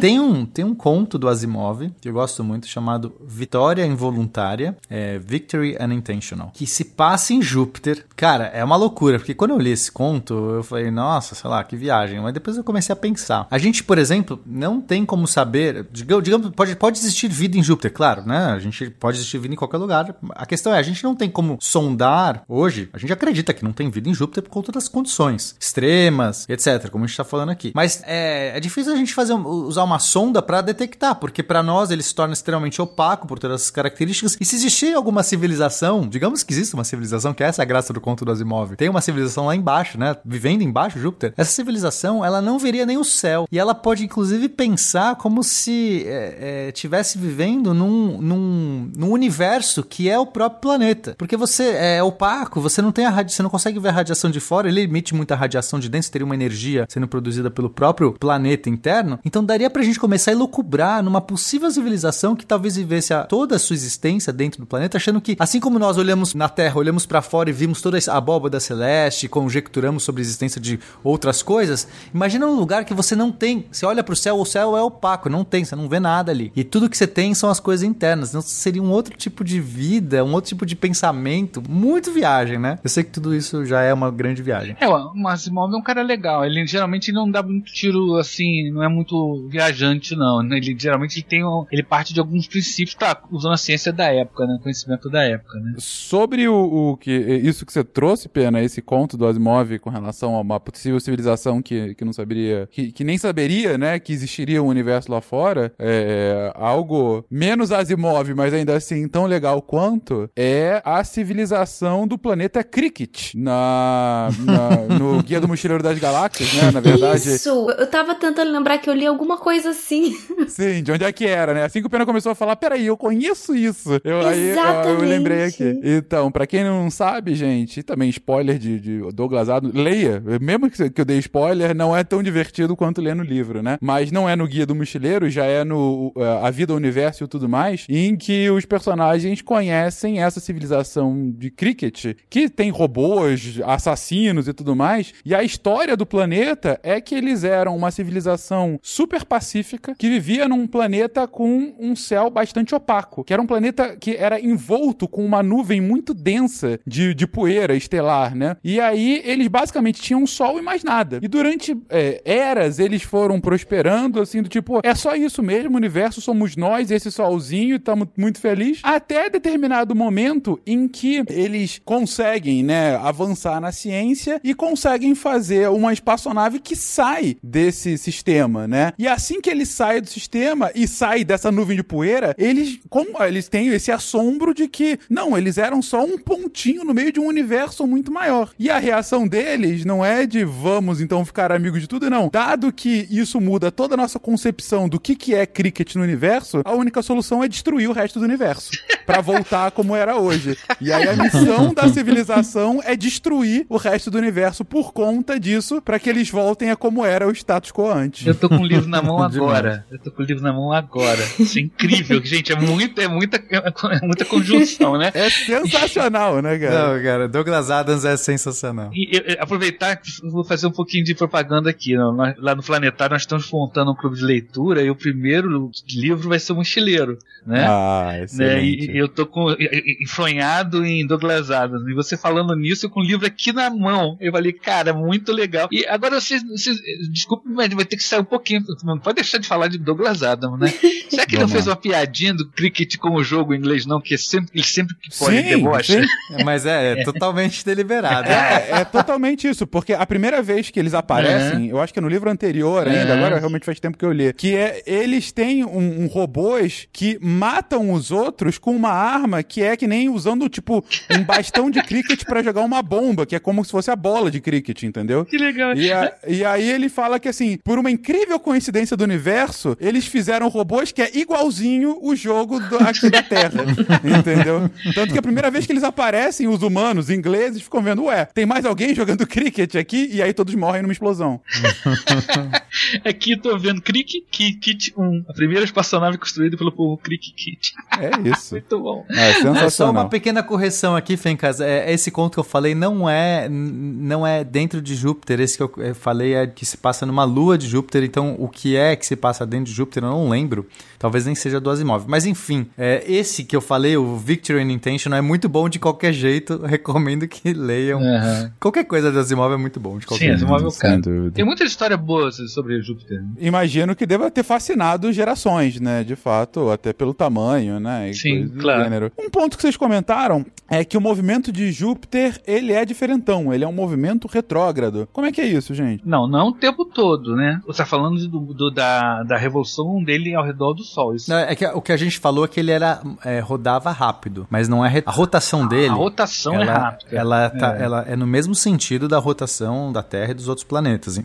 Tem, 0.00 0.20
um, 0.20 0.44
tem 0.44 0.64
um 0.64 0.74
conto 0.74 1.18
do 1.18 1.28
Asimov 1.28 1.90
que 2.00 2.08
eu 2.08 2.12
gosto 2.12 2.42
muito 2.42 2.66
chamado 2.66 3.14
Vitória 3.26 3.84
Involuntária, 3.86 4.76
é, 4.88 5.18
Victory 5.18 5.76
Unintentional, 5.80 6.50
que 6.54 6.66
se 6.66 6.84
passa 6.84 7.32
em 7.32 7.42
Júpiter. 7.42 8.04
Cara, 8.16 8.46
é 8.46 8.62
uma 8.62 8.76
loucura, 8.76 9.18
porque 9.18 9.34
quando 9.34 9.52
eu 9.52 9.58
li 9.58 9.70
esse 9.70 9.90
conto, 9.90 10.34
eu 10.34 10.62
falei, 10.62 10.90
nossa, 10.90 11.34
sei 11.34 11.48
lá, 11.48 11.62
que 11.64 11.76
viagem. 11.76 12.20
Mas 12.20 12.34
depois 12.34 12.56
eu 12.56 12.64
comecei 12.64 12.92
a 12.92 12.96
pensar. 12.96 13.46
A 13.50 13.58
gente, 13.58 13.82
por 13.84 13.98
exemplo, 13.98 14.40
não 14.46 14.80
tem 14.80 15.04
como 15.04 15.26
saber. 15.26 15.86
Digamos, 15.92 16.50
pode, 16.50 16.76
pode 16.76 16.98
existir 16.98 17.28
vida 17.28 17.56
em 17.56 17.62
Júpiter, 17.62 17.92
claro, 17.92 18.26
né? 18.26 18.46
A 18.46 18.58
gente 18.58 18.90
pode 18.90 19.16
existir 19.16 19.38
vida 19.38 19.54
em 19.54 19.56
qualquer 19.56 19.78
lugar. 19.78 20.14
A 20.30 20.46
questão 20.46 20.74
é, 20.74 20.78
a 20.78 20.82
gente 20.82 21.02
não 21.04 21.14
tem 21.14 21.30
como 21.30 21.58
sondar 21.60 22.44
hoje. 22.48 22.88
A 22.92 22.98
gente 22.98 23.12
acredita 23.12 23.52
que 23.52 23.64
não 23.64 23.72
tem 23.72 23.90
vida 23.90 24.08
em 24.08 24.14
Júpiter 24.14 24.42
por 24.42 24.50
conta 24.50 24.72
das 24.72 24.88
condições 24.88 25.54
extremas, 25.60 26.46
etc., 26.48 26.88
como 26.90 27.04
a 27.04 27.06
gente 27.06 27.14
está 27.14 27.24
falando 27.24 27.50
aqui. 27.50 27.72
Mas 27.74 28.02
é, 28.06 28.56
é 28.56 28.60
difícil 28.60 28.92
a 28.92 28.96
gente 28.96 29.14
fazer, 29.14 29.21
usar 29.30 29.84
uma 29.84 29.98
sonda 29.98 30.42
para 30.42 30.60
detectar, 30.60 31.14
porque 31.16 31.42
para 31.42 31.62
nós 31.62 31.90
ele 31.90 32.02
se 32.02 32.14
torna 32.14 32.32
extremamente 32.32 32.80
opaco 32.80 33.26
por 33.26 33.38
todas 33.38 33.60
essas 33.60 33.70
características. 33.70 34.36
E 34.40 34.44
se 34.44 34.56
existir 34.56 34.94
alguma 34.94 35.22
civilização, 35.22 36.08
digamos 36.08 36.42
que 36.42 36.52
existe 36.52 36.74
uma 36.74 36.84
civilização, 36.84 37.34
que 37.34 37.42
é 37.42 37.46
essa 37.46 37.62
a 37.62 37.64
graça 37.64 37.92
do 37.92 38.00
conto 38.00 38.24
do 38.24 38.32
Asimov, 38.32 38.76
tem 38.76 38.88
uma 38.88 39.00
civilização 39.00 39.46
lá 39.46 39.54
embaixo, 39.54 39.98
né? 39.98 40.16
Vivendo 40.24 40.62
embaixo 40.62 40.96
de 40.96 41.02
Júpiter, 41.02 41.32
essa 41.36 41.50
civilização 41.50 42.24
ela 42.24 42.40
não 42.40 42.58
veria 42.58 42.86
nem 42.86 42.98
o 42.98 43.04
céu. 43.04 43.46
E 43.50 43.58
ela 43.58 43.74
pode, 43.74 44.04
inclusive, 44.04 44.48
pensar 44.48 45.16
como 45.16 45.42
se 45.42 46.04
é, 46.06 46.68
é, 46.68 46.72
tivesse 46.72 47.18
vivendo 47.18 47.72
num, 47.74 48.20
num, 48.20 48.90
num 48.96 49.10
universo 49.10 49.82
que 49.82 50.08
é 50.08 50.18
o 50.18 50.26
próprio 50.26 50.60
planeta. 50.60 51.14
Porque 51.18 51.36
você 51.36 51.70
é 51.76 52.02
opaco, 52.02 52.60
você 52.60 52.82
não 52.82 52.92
tem 52.92 53.06
a 53.06 53.10
radi 53.10 53.32
você 53.32 53.42
não 53.42 53.50
consegue 53.50 53.78
ver 53.78 53.88
a 53.88 53.92
radiação 53.92 54.30
de 54.30 54.40
fora, 54.40 54.68
ele 54.68 54.82
emite 54.82 55.14
muita 55.14 55.34
radiação 55.34 55.78
de 55.78 55.88
dentro, 55.88 56.10
teria 56.10 56.24
uma 56.24 56.34
energia 56.34 56.86
sendo 56.88 57.08
produzida 57.08 57.50
pelo 57.50 57.70
próprio 57.70 58.12
planeta 58.12 58.68
interno. 58.68 59.11
Então 59.24 59.44
daria 59.44 59.70
pra 59.70 59.82
gente 59.82 59.98
começar 59.98 60.30
a 60.30 60.34
elucubrar 60.34 61.02
numa 61.02 61.20
possível 61.20 61.70
civilização 61.70 62.36
que 62.36 62.46
talvez 62.46 62.76
vivesse 62.76 63.14
a 63.14 63.24
toda 63.24 63.56
a 63.56 63.58
sua 63.58 63.74
existência 63.74 64.32
dentro 64.32 64.60
do 64.60 64.66
planeta, 64.66 64.96
achando 64.96 65.20
que, 65.20 65.36
assim 65.38 65.60
como 65.60 65.78
nós 65.78 65.96
olhamos 65.96 66.34
na 66.34 66.48
Terra, 66.48 66.78
olhamos 66.78 67.06
para 67.06 67.22
fora 67.22 67.50
e 67.50 67.52
vimos 67.52 67.80
toda 67.80 67.98
a 68.08 68.16
abóbada 68.16 68.60
celeste, 68.60 69.28
conjecturamos 69.28 70.02
sobre 70.02 70.20
a 70.20 70.24
existência 70.24 70.60
de 70.60 70.78
outras 71.02 71.42
coisas, 71.42 71.88
imagina 72.14 72.46
um 72.46 72.56
lugar 72.56 72.84
que 72.84 72.94
você 72.94 73.14
não 73.14 73.30
tem. 73.30 73.66
Você 73.70 73.86
olha 73.86 74.02
pro 74.02 74.16
céu, 74.16 74.38
o 74.38 74.44
céu 74.44 74.76
é 74.76 74.82
opaco, 74.82 75.28
não 75.28 75.44
tem, 75.44 75.64
você 75.64 75.76
não 75.76 75.88
vê 75.88 76.00
nada 76.00 76.32
ali. 76.32 76.52
E 76.54 76.64
tudo 76.64 76.88
que 76.88 76.96
você 76.96 77.06
tem 77.06 77.34
são 77.34 77.50
as 77.50 77.60
coisas 77.60 77.82
internas. 77.82 78.30
Então 78.30 78.40
seria 78.40 78.82
um 78.82 78.90
outro 78.90 79.16
tipo 79.16 79.44
de 79.44 79.60
vida, 79.60 80.24
um 80.24 80.32
outro 80.32 80.48
tipo 80.48 80.66
de 80.66 80.76
pensamento. 80.76 81.62
Muito 81.68 82.12
viagem, 82.12 82.58
né? 82.58 82.78
Eu 82.82 82.90
sei 82.90 83.04
que 83.04 83.10
tudo 83.10 83.34
isso 83.34 83.64
já 83.64 83.82
é 83.82 83.92
uma 83.92 84.10
grande 84.10 84.42
viagem. 84.42 84.76
É, 84.80 84.88
o 84.88 85.28
Asimov 85.28 85.72
é 85.72 85.76
um 85.76 85.82
cara 85.82 86.02
legal. 86.02 86.44
Ele 86.44 86.66
geralmente 86.66 87.12
não 87.12 87.30
dá 87.30 87.42
muito 87.42 87.72
tiro 87.72 88.16
assim, 88.16 88.70
não 88.70 88.82
é 88.82 88.88
muito 88.92 89.48
viajante, 89.48 90.14
não. 90.14 90.42
Né? 90.42 90.56
Ele 90.56 90.76
geralmente 90.78 91.18
ele 91.18 91.26
tem 91.26 91.44
um, 91.44 91.64
ele 91.70 91.82
parte 91.82 92.12
de 92.14 92.20
alguns 92.20 92.46
princípios, 92.46 92.94
tá, 92.94 93.22
usando 93.30 93.54
a 93.54 93.56
ciência 93.56 93.92
da 93.92 94.06
época, 94.12 94.46
né? 94.46 94.58
Conhecimento 94.62 95.08
da 95.08 95.22
época, 95.22 95.58
né? 95.58 95.74
Sobre 95.78 96.48
o, 96.48 96.92
o 96.92 96.96
que 96.96 97.10
isso 97.10 97.66
que 97.66 97.72
você 97.72 97.84
trouxe, 97.84 98.28
Pena, 98.28 98.62
esse 98.62 98.80
conto 98.82 99.16
do 99.16 99.26
Asimov 99.26 99.78
com 99.78 99.90
relação 99.90 100.34
a 100.34 100.40
uma 100.40 100.60
possível 100.60 101.00
civilização 101.00 101.62
que, 101.62 101.94
que 101.94 102.04
não 102.04 102.12
saberia, 102.12 102.68
que, 102.70 102.92
que 102.92 103.04
nem 103.04 103.18
saberia, 103.18 103.76
né, 103.78 103.98
que 103.98 104.12
existiria 104.12 104.62
um 104.62 104.66
universo 104.66 105.10
lá 105.10 105.20
fora, 105.20 105.72
é 105.78 106.52
algo 106.54 107.24
menos 107.30 107.72
Asimov, 107.72 108.34
mas 108.34 108.52
ainda 108.54 108.76
assim 108.76 109.08
tão 109.08 109.26
legal 109.26 109.60
quanto, 109.62 110.30
é 110.36 110.82
a 110.84 111.02
civilização 111.04 112.06
do 112.06 112.18
planeta 112.18 112.62
Cricket 112.62 113.34
na, 113.34 114.28
na 114.38 114.98
no 114.98 115.22
Guia 115.22 115.40
do 115.40 115.48
Mochileiro 115.48 115.82
das 115.82 115.98
Galáxias, 115.98 116.52
né, 116.54 116.70
na 116.70 116.80
verdade. 116.80 117.28
Isso! 117.28 117.70
Eu 117.70 117.86
tava 117.86 118.14
tentando 118.14 118.50
lembrar 118.50 118.78
que 118.82 118.90
eu 118.90 118.94
li 118.94 119.06
alguma 119.06 119.38
coisa 119.38 119.70
assim. 119.70 120.14
Sim, 120.48 120.82
de 120.82 120.92
onde 120.92 121.04
é 121.04 121.12
que 121.12 121.26
era, 121.26 121.54
né? 121.54 121.64
Assim 121.64 121.80
que 121.80 121.86
o 121.86 121.90
Pena 121.90 122.04
começou 122.04 122.32
a 122.32 122.34
falar, 122.34 122.56
peraí, 122.56 122.86
eu 122.86 122.96
conheço 122.96 123.54
isso. 123.54 124.00
Eu, 124.04 124.26
aí 124.26 124.50
eu, 124.50 124.90
eu 124.90 125.00
lembrei 125.00 125.44
aqui. 125.44 125.80
Então, 125.82 126.30
pra 126.30 126.46
quem 126.46 126.64
não 126.64 126.90
sabe, 126.90 127.34
gente, 127.34 127.82
também 127.82 128.10
spoiler 128.10 128.58
de, 128.58 128.80
de 128.80 129.12
Douglas 129.12 129.48
Adams, 129.48 129.74
leia. 129.74 130.22
Mesmo 130.40 130.68
que, 130.68 130.90
que 130.90 131.00
eu 131.00 131.04
dei 131.04 131.18
spoiler, 131.18 131.74
não 131.74 131.96
é 131.96 132.02
tão 132.02 132.22
divertido 132.22 132.76
quanto 132.76 133.00
ler 133.00 133.14
no 133.14 133.22
livro, 133.22 133.62
né? 133.62 133.78
Mas 133.80 134.10
não 134.10 134.28
é 134.28 134.34
no 134.34 134.46
Guia 134.46 134.66
do 134.66 134.74
Mochileiro, 134.74 135.30
já 135.30 135.44
é 135.44 135.64
no 135.64 136.12
uh, 136.16 136.44
A 136.44 136.50
Vida, 136.50 136.72
o 136.72 136.76
Universo 136.76 137.24
e 137.24 137.28
tudo 137.28 137.48
mais, 137.48 137.86
em 137.88 138.16
que 138.16 138.50
os 138.50 138.66
personagens 138.66 139.40
conhecem 139.40 140.22
essa 140.22 140.40
civilização 140.40 141.32
de 141.36 141.50
cricket, 141.50 142.16
que 142.28 142.48
tem 142.48 142.70
robôs, 142.70 143.60
assassinos 143.64 144.48
e 144.48 144.52
tudo 144.52 144.74
mais, 144.74 145.14
e 145.24 145.34
a 145.34 145.42
história 145.42 145.96
do 145.96 146.04
planeta 146.04 146.80
é 146.82 147.00
que 147.00 147.14
eles 147.14 147.44
eram 147.44 147.76
uma 147.76 147.90
civilização 147.90 148.71
super 148.82 149.24
pacífica 149.24 149.94
que 149.96 150.08
vivia 150.08 150.48
num 150.48 150.66
planeta 150.66 151.26
com 151.26 151.74
um 151.78 151.94
céu 151.96 152.30
bastante 152.30 152.74
opaco, 152.74 153.24
que 153.24 153.32
era 153.32 153.42
um 153.42 153.46
planeta 153.46 153.96
que 153.96 154.16
era 154.16 154.40
envolto 154.40 155.08
com 155.08 155.24
uma 155.24 155.42
nuvem 155.42 155.80
muito 155.80 156.14
densa 156.14 156.78
de, 156.86 157.14
de 157.14 157.26
poeira 157.26 157.74
estelar, 157.74 158.34
né? 158.34 158.56
E 158.62 158.80
aí 158.80 159.22
eles 159.24 159.48
basicamente 159.48 160.00
tinham 160.00 160.22
um 160.22 160.26
sol 160.26 160.58
e 160.58 160.62
mais 160.62 160.84
nada. 160.84 161.18
E 161.22 161.28
durante 161.28 161.76
é, 161.88 162.20
eras 162.24 162.78
eles 162.78 163.02
foram 163.02 163.40
prosperando, 163.40 164.20
assim, 164.20 164.42
do 164.42 164.48
tipo, 164.48 164.80
é 164.82 164.94
só 164.94 165.14
isso 165.14 165.42
mesmo, 165.42 165.74
o 165.74 165.76
universo 165.76 166.20
somos 166.20 166.56
nós, 166.56 166.90
esse 166.90 167.10
solzinho, 167.10 167.76
estamos 167.76 168.08
muito 168.16 168.40
felizes. 168.40 168.80
Até 168.82 169.28
determinado 169.28 169.94
momento 169.94 170.60
em 170.66 170.88
que 170.88 171.22
eles 171.28 171.80
conseguem, 171.84 172.62
né, 172.62 172.96
avançar 172.96 173.60
na 173.60 173.72
ciência 173.72 174.40
e 174.44 174.54
conseguem 174.54 175.14
fazer 175.14 175.68
uma 175.70 175.92
espaçonave 175.92 176.58
que 176.58 176.76
sai 176.76 177.36
desse 177.42 177.96
sistema, 177.98 178.61
né? 178.66 178.92
E 178.98 179.06
assim 179.06 179.40
que 179.40 179.50
ele 179.50 179.66
sai 179.66 180.00
do 180.00 180.08
sistema 180.08 180.70
e 180.74 180.86
sai 180.86 181.24
dessa 181.24 181.50
nuvem 181.50 181.76
de 181.76 181.82
poeira, 181.82 182.34
eles, 182.38 182.78
como 182.88 183.22
eles 183.22 183.48
têm 183.48 183.68
esse 183.68 183.90
assombro 183.90 184.54
de 184.54 184.68
que, 184.68 184.98
não, 185.08 185.36
eles 185.36 185.58
eram 185.58 185.82
só 185.82 186.04
um 186.04 186.18
pontinho 186.18 186.84
no 186.84 186.94
meio 186.94 187.12
de 187.12 187.20
um 187.20 187.26
universo 187.26 187.86
muito 187.86 188.12
maior. 188.12 188.50
E 188.58 188.70
a 188.70 188.78
reação 188.78 189.26
deles 189.26 189.84
não 189.84 190.04
é 190.04 190.26
de 190.26 190.44
vamos 190.44 191.00
então 191.00 191.24
ficar 191.24 191.52
amigos 191.52 191.80
de 191.80 191.86
tudo, 191.86 192.08
não. 192.10 192.28
Dado 192.32 192.72
que 192.72 193.06
isso 193.10 193.40
muda 193.40 193.70
toda 193.70 193.94
a 193.94 193.96
nossa 193.96 194.18
concepção 194.18 194.88
do 194.88 195.00
que, 195.00 195.14
que 195.14 195.34
é 195.34 195.46
cricket 195.46 195.94
no 195.94 196.02
universo, 196.02 196.62
a 196.64 196.72
única 196.72 197.02
solução 197.02 197.42
é 197.42 197.48
destruir 197.48 197.88
o 197.88 197.92
resto 197.92 198.18
do 198.18 198.24
universo. 198.24 198.70
para 199.06 199.20
voltar 199.20 199.70
como 199.70 199.94
era 199.94 200.16
hoje. 200.16 200.56
E 200.80 200.92
aí 200.92 201.08
a 201.08 201.16
missão 201.16 201.74
da 201.74 201.88
civilização 201.88 202.80
é 202.84 202.96
destruir 202.96 203.66
o 203.68 203.76
resto 203.76 204.10
do 204.10 204.18
universo 204.18 204.64
por 204.64 204.92
conta 204.92 205.38
disso, 205.38 205.80
para 205.82 205.98
que 205.98 206.08
eles 206.08 206.30
voltem 206.30 206.70
a 206.70 206.76
como 206.76 207.04
era 207.04 207.26
o 207.26 207.32
status 207.32 207.70
quo 207.72 207.90
antes. 207.90 208.26
Eu 208.26 208.34
tô 208.34 208.48
com 208.56 208.64
o 208.64 208.66
livro 208.66 208.88
na 208.88 209.02
mão 209.02 209.20
agora. 209.22 209.84
Eu 209.90 209.98
tô 209.98 210.10
com 210.10 210.22
o 210.22 210.26
livro 210.26 210.42
na 210.42 210.52
mão 210.52 210.72
agora. 210.72 211.22
Isso 211.38 211.58
é 211.58 211.62
incrível, 211.62 212.24
gente. 212.24 212.52
É, 212.52 212.56
muito, 212.56 213.00
é, 213.00 213.08
muita, 213.08 213.36
é 213.36 214.06
muita 214.06 214.24
conjunção, 214.24 214.96
né? 214.96 215.10
É 215.14 215.30
sensacional, 215.30 216.40
né, 216.40 216.58
cara? 216.58 216.94
Não, 216.94 217.02
cara, 217.02 217.28
Douglas 217.28 217.70
Adams 217.70 218.04
é 218.04 218.16
sensacional. 218.16 218.90
E, 218.92 219.16
e 219.16 219.36
aproveitar 219.38 219.96
que 219.96 220.10
vou 220.28 220.44
fazer 220.44 220.66
um 220.66 220.72
pouquinho 220.72 221.04
de 221.04 221.14
propaganda 221.14 221.70
aqui. 221.70 221.96
Né? 221.96 222.34
Lá 222.38 222.54
no 222.54 222.62
Planetário 222.62 223.14
nós 223.14 223.22
estamos 223.22 223.50
montando 223.50 223.92
um 223.92 223.94
clube 223.94 224.16
de 224.16 224.24
leitura 224.24 224.82
e 224.82 224.90
o 224.90 224.96
primeiro 224.96 225.70
livro 225.88 226.28
vai 226.28 226.38
ser 226.38 226.52
o 226.52 226.56
Mochileiro, 226.56 227.18
né? 227.46 227.66
Ah, 227.68 228.18
excelente. 228.22 228.86
Né? 228.86 228.94
E, 228.94 228.98
eu 228.98 229.08
tô 229.08 229.26
com 229.26 229.54
enfronhado 230.00 230.84
em 230.84 231.06
Douglas 231.06 231.50
Adams. 231.50 231.86
E 231.88 231.94
você 231.94 232.16
falando 232.16 232.54
nisso, 232.54 232.88
com 232.88 233.00
o 233.00 233.04
livro 233.04 233.26
aqui 233.26 233.52
na 233.52 233.70
mão. 233.70 234.16
Eu 234.20 234.32
falei, 234.32 234.52
cara, 234.52 234.92
muito 234.92 235.32
legal. 235.32 235.68
E 235.70 235.86
agora 235.86 236.20
vocês, 236.20 236.42
vocês 236.42 236.78
desculpe, 237.10 237.48
mas 237.48 237.72
vai 237.72 237.84
ter 237.84 237.96
que 237.96 238.02
sair 238.02 238.20
um 238.20 238.24
pouquinho. 238.42 238.64
Não 238.82 238.98
pode 238.98 239.16
deixar 239.16 239.38
de 239.38 239.46
falar 239.46 239.68
de 239.68 239.78
Douglas 239.78 240.22
Adams, 240.22 240.58
né? 240.58 240.68
Será 241.08 241.24
que 241.24 241.36
ele 241.36 241.42
não 241.42 241.48
fez 241.48 241.66
uma 241.66 241.76
piadinha 241.76 242.34
do 242.34 242.48
cricket 242.48 242.96
com 242.96 243.10
o 243.10 243.22
jogo 243.22 243.54
em 243.54 243.58
inglês, 243.58 243.86
não? 243.86 244.00
Que 244.00 244.14
é 244.14 244.18
sempre, 244.18 244.50
ele 244.54 244.64
sempre 244.64 244.96
que 244.96 245.16
pode 245.16 245.36
sim, 245.36 245.42
debocha. 245.42 246.02
Sim. 246.02 246.44
Mas 246.44 246.66
é, 246.66 247.00
é, 247.00 247.04
totalmente 247.04 247.64
deliberado. 247.64 248.28
É, 248.28 248.80
é, 248.80 248.84
totalmente 248.84 249.48
isso, 249.48 249.66
porque 249.66 249.92
a 249.92 250.04
primeira 250.04 250.42
vez 250.42 250.70
que 250.70 250.80
eles 250.80 250.94
aparecem, 250.94 251.68
eu 251.68 251.80
acho 251.80 251.92
que 251.92 251.98
é 251.98 252.02
no 252.02 252.08
livro 252.08 252.30
anterior 252.30 252.86
ainda, 252.86 253.14
agora 253.14 253.38
realmente 253.38 253.64
faz 253.64 253.78
tempo 253.78 253.96
que 253.96 254.04
eu 254.04 254.12
li, 254.12 254.32
que 254.32 254.56
é 254.56 254.82
eles 254.86 255.30
têm 255.30 255.64
um, 255.64 256.02
um 256.02 256.06
robôs 256.06 256.88
que 256.92 257.18
matam 257.20 257.92
os 257.92 258.10
outros 258.10 258.58
com 258.58 258.74
uma 258.74 258.90
arma 258.90 259.42
que 259.42 259.62
é 259.62 259.76
que 259.76 259.86
nem 259.86 260.08
usando, 260.08 260.48
tipo, 260.48 260.84
um 261.10 261.22
bastão 261.22 261.70
de 261.70 261.82
cricket 261.82 262.24
para 262.24 262.42
jogar 262.42 262.62
uma 262.62 262.82
bomba, 262.82 263.26
que 263.26 263.36
é 263.36 263.38
como 263.38 263.64
se 263.64 263.70
fosse 263.70 263.90
a 263.90 263.96
bola 263.96 264.30
de 264.30 264.40
cricket, 264.40 264.82
entendeu? 264.82 265.24
Que 265.24 265.36
legal. 265.36 265.74
E, 265.74 265.92
a, 265.92 266.12
e 266.26 266.44
aí 266.44 266.68
ele 266.68 266.88
fala 266.88 267.20
que, 267.20 267.28
assim, 267.28 267.58
por 267.58 267.78
uma 267.78 267.90
incrível 267.90 268.31
coincidência 268.38 268.96
do 268.96 269.04
universo, 269.04 269.76
eles 269.80 270.06
fizeram 270.06 270.48
robôs 270.48 270.92
que 270.92 271.02
é 271.02 271.10
igualzinho 271.16 271.98
o 272.02 272.14
jogo 272.14 272.60
do, 272.60 272.78
aqui 272.78 273.10
da 273.10 273.22
Terra, 273.22 273.64
entendeu? 274.18 274.70
Tanto 274.94 275.12
que 275.12 275.18
a 275.18 275.22
primeira 275.22 275.50
vez 275.50 275.66
que 275.66 275.72
eles 275.72 275.84
aparecem, 275.84 276.48
os 276.48 276.62
humanos, 276.62 277.10
ingleses, 277.10 277.62
ficam 277.62 277.82
vendo, 277.82 278.04
ué, 278.04 278.26
tem 278.26 278.46
mais 278.46 278.64
alguém 278.64 278.94
jogando 278.94 279.26
cricket 279.26 279.74
aqui? 279.76 280.08
E 280.12 280.22
aí 280.22 280.32
todos 280.32 280.54
morrem 280.54 280.82
numa 280.82 280.92
explosão. 280.92 281.40
aqui 283.04 283.36
tô 283.36 283.56
vendo 283.58 283.80
Cricket 283.80 284.24
Kit 284.30 284.92
1, 284.96 285.24
a 285.28 285.32
primeira 285.32 285.64
espaçonave 285.64 286.18
construída 286.18 286.56
pelo 286.56 286.72
povo 286.72 286.96
Cricket 286.96 287.34
Kit. 287.34 287.74
É 287.98 288.28
isso. 288.28 288.54
Muito 288.54 288.78
bom. 288.80 289.04
É 289.10 289.32
sensacional. 289.34 289.64
É 289.64 289.70
só 289.70 289.90
uma 289.90 290.08
pequena 290.08 290.42
correção 290.42 290.96
aqui, 290.96 291.16
Fencas. 291.16 291.60
É, 291.60 291.92
esse 291.92 292.10
conto 292.10 292.34
que 292.34 292.40
eu 292.40 292.44
falei 292.44 292.74
não 292.74 293.08
é, 293.08 293.48
não 293.48 294.26
é 294.26 294.44
dentro 294.44 294.80
de 294.80 294.94
Júpiter. 294.94 295.40
Esse 295.40 295.56
que 295.56 295.62
eu 295.62 295.94
falei 295.94 296.34
é 296.34 296.46
que 296.46 296.64
se 296.64 296.76
passa 296.76 297.06
numa 297.06 297.24
lua 297.24 297.56
de 297.56 297.66
Júpiter. 297.66 298.02
Então, 298.04 298.36
o 298.38 298.48
que 298.48 298.76
é 298.76 298.96
que 298.96 299.06
se 299.06 299.16
passa 299.16 299.46
dentro 299.46 299.66
de 299.66 299.72
Júpiter, 299.72 300.02
eu 300.02 300.10
não 300.10 300.28
lembro. 300.28 300.66
Talvez 300.98 301.26
nem 301.26 301.34
seja 301.34 301.60
do 301.60 301.70
Asimov. 301.70 302.04
Mas 302.06 302.26
enfim, 302.26 302.66
é, 302.78 303.02
esse 303.06 303.44
que 303.44 303.56
eu 303.56 303.60
falei, 303.60 303.96
o 303.96 304.16
Victory 304.16 304.60
and 304.60 304.70
Intention, 304.70 305.12
é 305.14 305.20
muito 305.20 305.48
bom 305.48 305.68
de 305.68 305.78
qualquer 305.78 306.12
jeito. 306.12 306.58
Recomendo 306.64 307.26
que 307.26 307.52
leiam. 307.52 308.00
Uhum. 308.00 308.50
Qualquer 308.60 308.84
coisa 308.84 309.10
do 309.10 309.18
Asimov 309.18 309.52
é 309.52 309.56
muito 309.56 309.80
bom 309.80 309.98
de 309.98 310.06
qualquer 310.06 310.24
Sim, 310.24 310.30
jeito. 310.38 310.44
Asimov 310.44 310.64
é 310.64 310.66
o 310.66 310.72
cara. 310.72 311.00
Tem 311.32 311.44
muita 311.44 311.64
história 311.64 311.96
boa 311.96 312.30
sobre 312.30 312.81
Júpiter. 312.82 313.22
Imagino 313.38 313.94
que 313.94 314.06
deva 314.06 314.30
ter 314.30 314.42
fascinado 314.42 315.12
gerações, 315.12 315.80
né? 315.80 316.04
De 316.04 316.16
fato, 316.16 316.70
até 316.70 316.92
pelo 316.92 317.14
tamanho, 317.14 317.80
né? 317.80 318.10
E 318.10 318.14
Sim, 318.14 318.48
claro. 318.48 318.84
Gênero. 318.84 319.12
Um 319.18 319.30
ponto 319.30 319.56
que 319.56 319.62
vocês 319.62 319.76
comentaram 319.76 320.44
é 320.68 320.84
que 320.84 320.96
o 320.96 321.00
movimento 321.00 321.52
de 321.52 321.70
Júpiter, 321.70 322.40
ele 322.46 322.72
é 322.72 322.84
diferentão. 322.84 323.52
Ele 323.52 323.64
é 323.64 323.68
um 323.68 323.72
movimento 323.72 324.26
retrógrado. 324.26 325.08
Como 325.12 325.26
é 325.26 325.32
que 325.32 325.40
é 325.40 325.46
isso, 325.46 325.74
gente? 325.74 326.02
Não, 326.06 326.26
não 326.26 326.48
o 326.48 326.52
tempo 326.52 326.84
todo, 326.84 327.36
né? 327.36 327.60
Você 327.66 327.78
tá 327.78 327.86
falando 327.86 328.26
do, 328.28 328.40
do, 328.54 328.70
da, 328.70 329.22
da 329.22 329.36
revolução 329.36 330.02
dele 330.02 330.34
ao 330.34 330.44
redor 330.44 330.74
do 330.74 330.82
Sol. 330.82 331.14
Isso. 331.14 331.30
Não, 331.30 331.38
é 331.38 331.54
que 331.54 331.66
o 331.66 331.80
que 331.80 331.92
a 331.92 331.96
gente 331.96 332.18
falou 332.18 332.44
é 332.44 332.48
que 332.48 332.60
ele 332.60 332.70
era 332.70 333.02
é, 333.24 333.40
rodava 333.40 333.90
rápido, 333.90 334.46
mas 334.50 334.68
não 334.68 334.84
é 334.84 335.02
a 335.04 335.10
rotação 335.10 335.66
dele. 335.66 335.88
A 335.88 335.94
rotação 335.94 336.54
ela, 336.54 336.64
é 336.64 336.74
rápida. 336.74 337.16
Ela, 337.16 337.50
tá, 337.50 337.76
é. 337.76 337.82
ela 337.82 338.04
é 338.08 338.16
no 338.16 338.26
mesmo 338.26 338.54
sentido 338.54 339.08
da 339.08 339.18
rotação 339.18 339.92
da 339.92 340.02
Terra 340.02 340.30
e 340.30 340.34
dos 340.34 340.48
outros 340.48 340.64
planetas, 340.64 341.20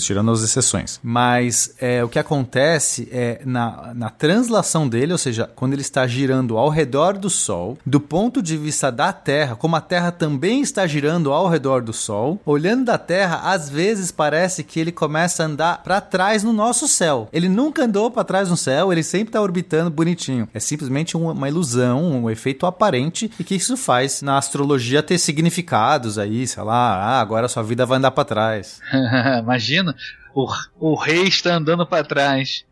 tirando 0.00 0.30
as 0.30 0.42
exceções. 0.42 1.00
Mas 1.02 1.74
é, 1.80 2.04
o 2.04 2.08
que 2.08 2.18
acontece 2.18 3.08
é 3.10 3.40
na, 3.44 3.92
na 3.94 4.10
translação 4.10 4.88
dele, 4.88 5.12
ou 5.12 5.18
seja, 5.18 5.50
quando 5.54 5.72
ele 5.72 5.82
está 5.82 6.06
girando 6.06 6.56
ao 6.56 6.68
redor 6.68 7.18
do 7.18 7.28
Sol, 7.28 7.76
do 7.84 8.00
ponto 8.00 8.40
de 8.40 8.56
vista 8.56 8.90
da 8.92 9.12
Terra, 9.12 9.56
como 9.56 9.76
a 9.76 9.80
Terra 9.80 10.12
também 10.12 10.60
está 10.60 10.86
girando 10.86 11.32
ao 11.32 11.48
redor 11.48 11.82
do 11.82 11.92
Sol, 11.92 12.40
olhando 12.46 12.84
da 12.84 12.98
Terra, 12.98 13.40
às 13.44 13.68
vezes 13.68 14.12
parece 14.12 14.62
que 14.62 14.78
ele 14.78 14.92
começa 14.92 15.42
a 15.42 15.46
andar 15.46 15.82
para 15.82 16.00
trás 16.00 16.42
no 16.42 16.52
nosso 16.52 16.86
céu. 16.86 17.28
Ele 17.32 17.48
nunca 17.48 17.84
andou 17.84 18.10
para 18.10 18.24
trás 18.24 18.48
no 18.48 18.56
céu, 18.56 18.92
ele 18.92 19.02
sempre 19.02 19.28
está 19.28 19.40
orbitando 19.40 19.90
bonitinho. 19.90 20.48
É 20.54 20.60
simplesmente 20.60 21.16
uma 21.16 21.48
ilusão, 21.48 22.22
um 22.22 22.30
efeito 22.30 22.66
aparente 22.66 23.30
e 23.38 23.44
que 23.44 23.54
isso 23.54 23.76
faz 23.76 24.22
na 24.22 24.38
astrologia 24.38 25.02
ter 25.02 25.18
significados 25.18 26.18
aí, 26.18 26.46
sei 26.46 26.62
lá, 26.62 26.96
ah, 26.96 27.20
agora 27.20 27.48
sua 27.48 27.62
vida 27.62 27.86
vai 27.86 27.98
andar 27.98 28.10
para 28.10 28.24
trás. 28.24 28.80
Imagina, 29.40 29.94
o, 30.34 30.48
o 30.78 30.94
rei 30.94 31.24
está 31.24 31.54
andando 31.54 31.86
para 31.86 32.04
trás. 32.04 32.64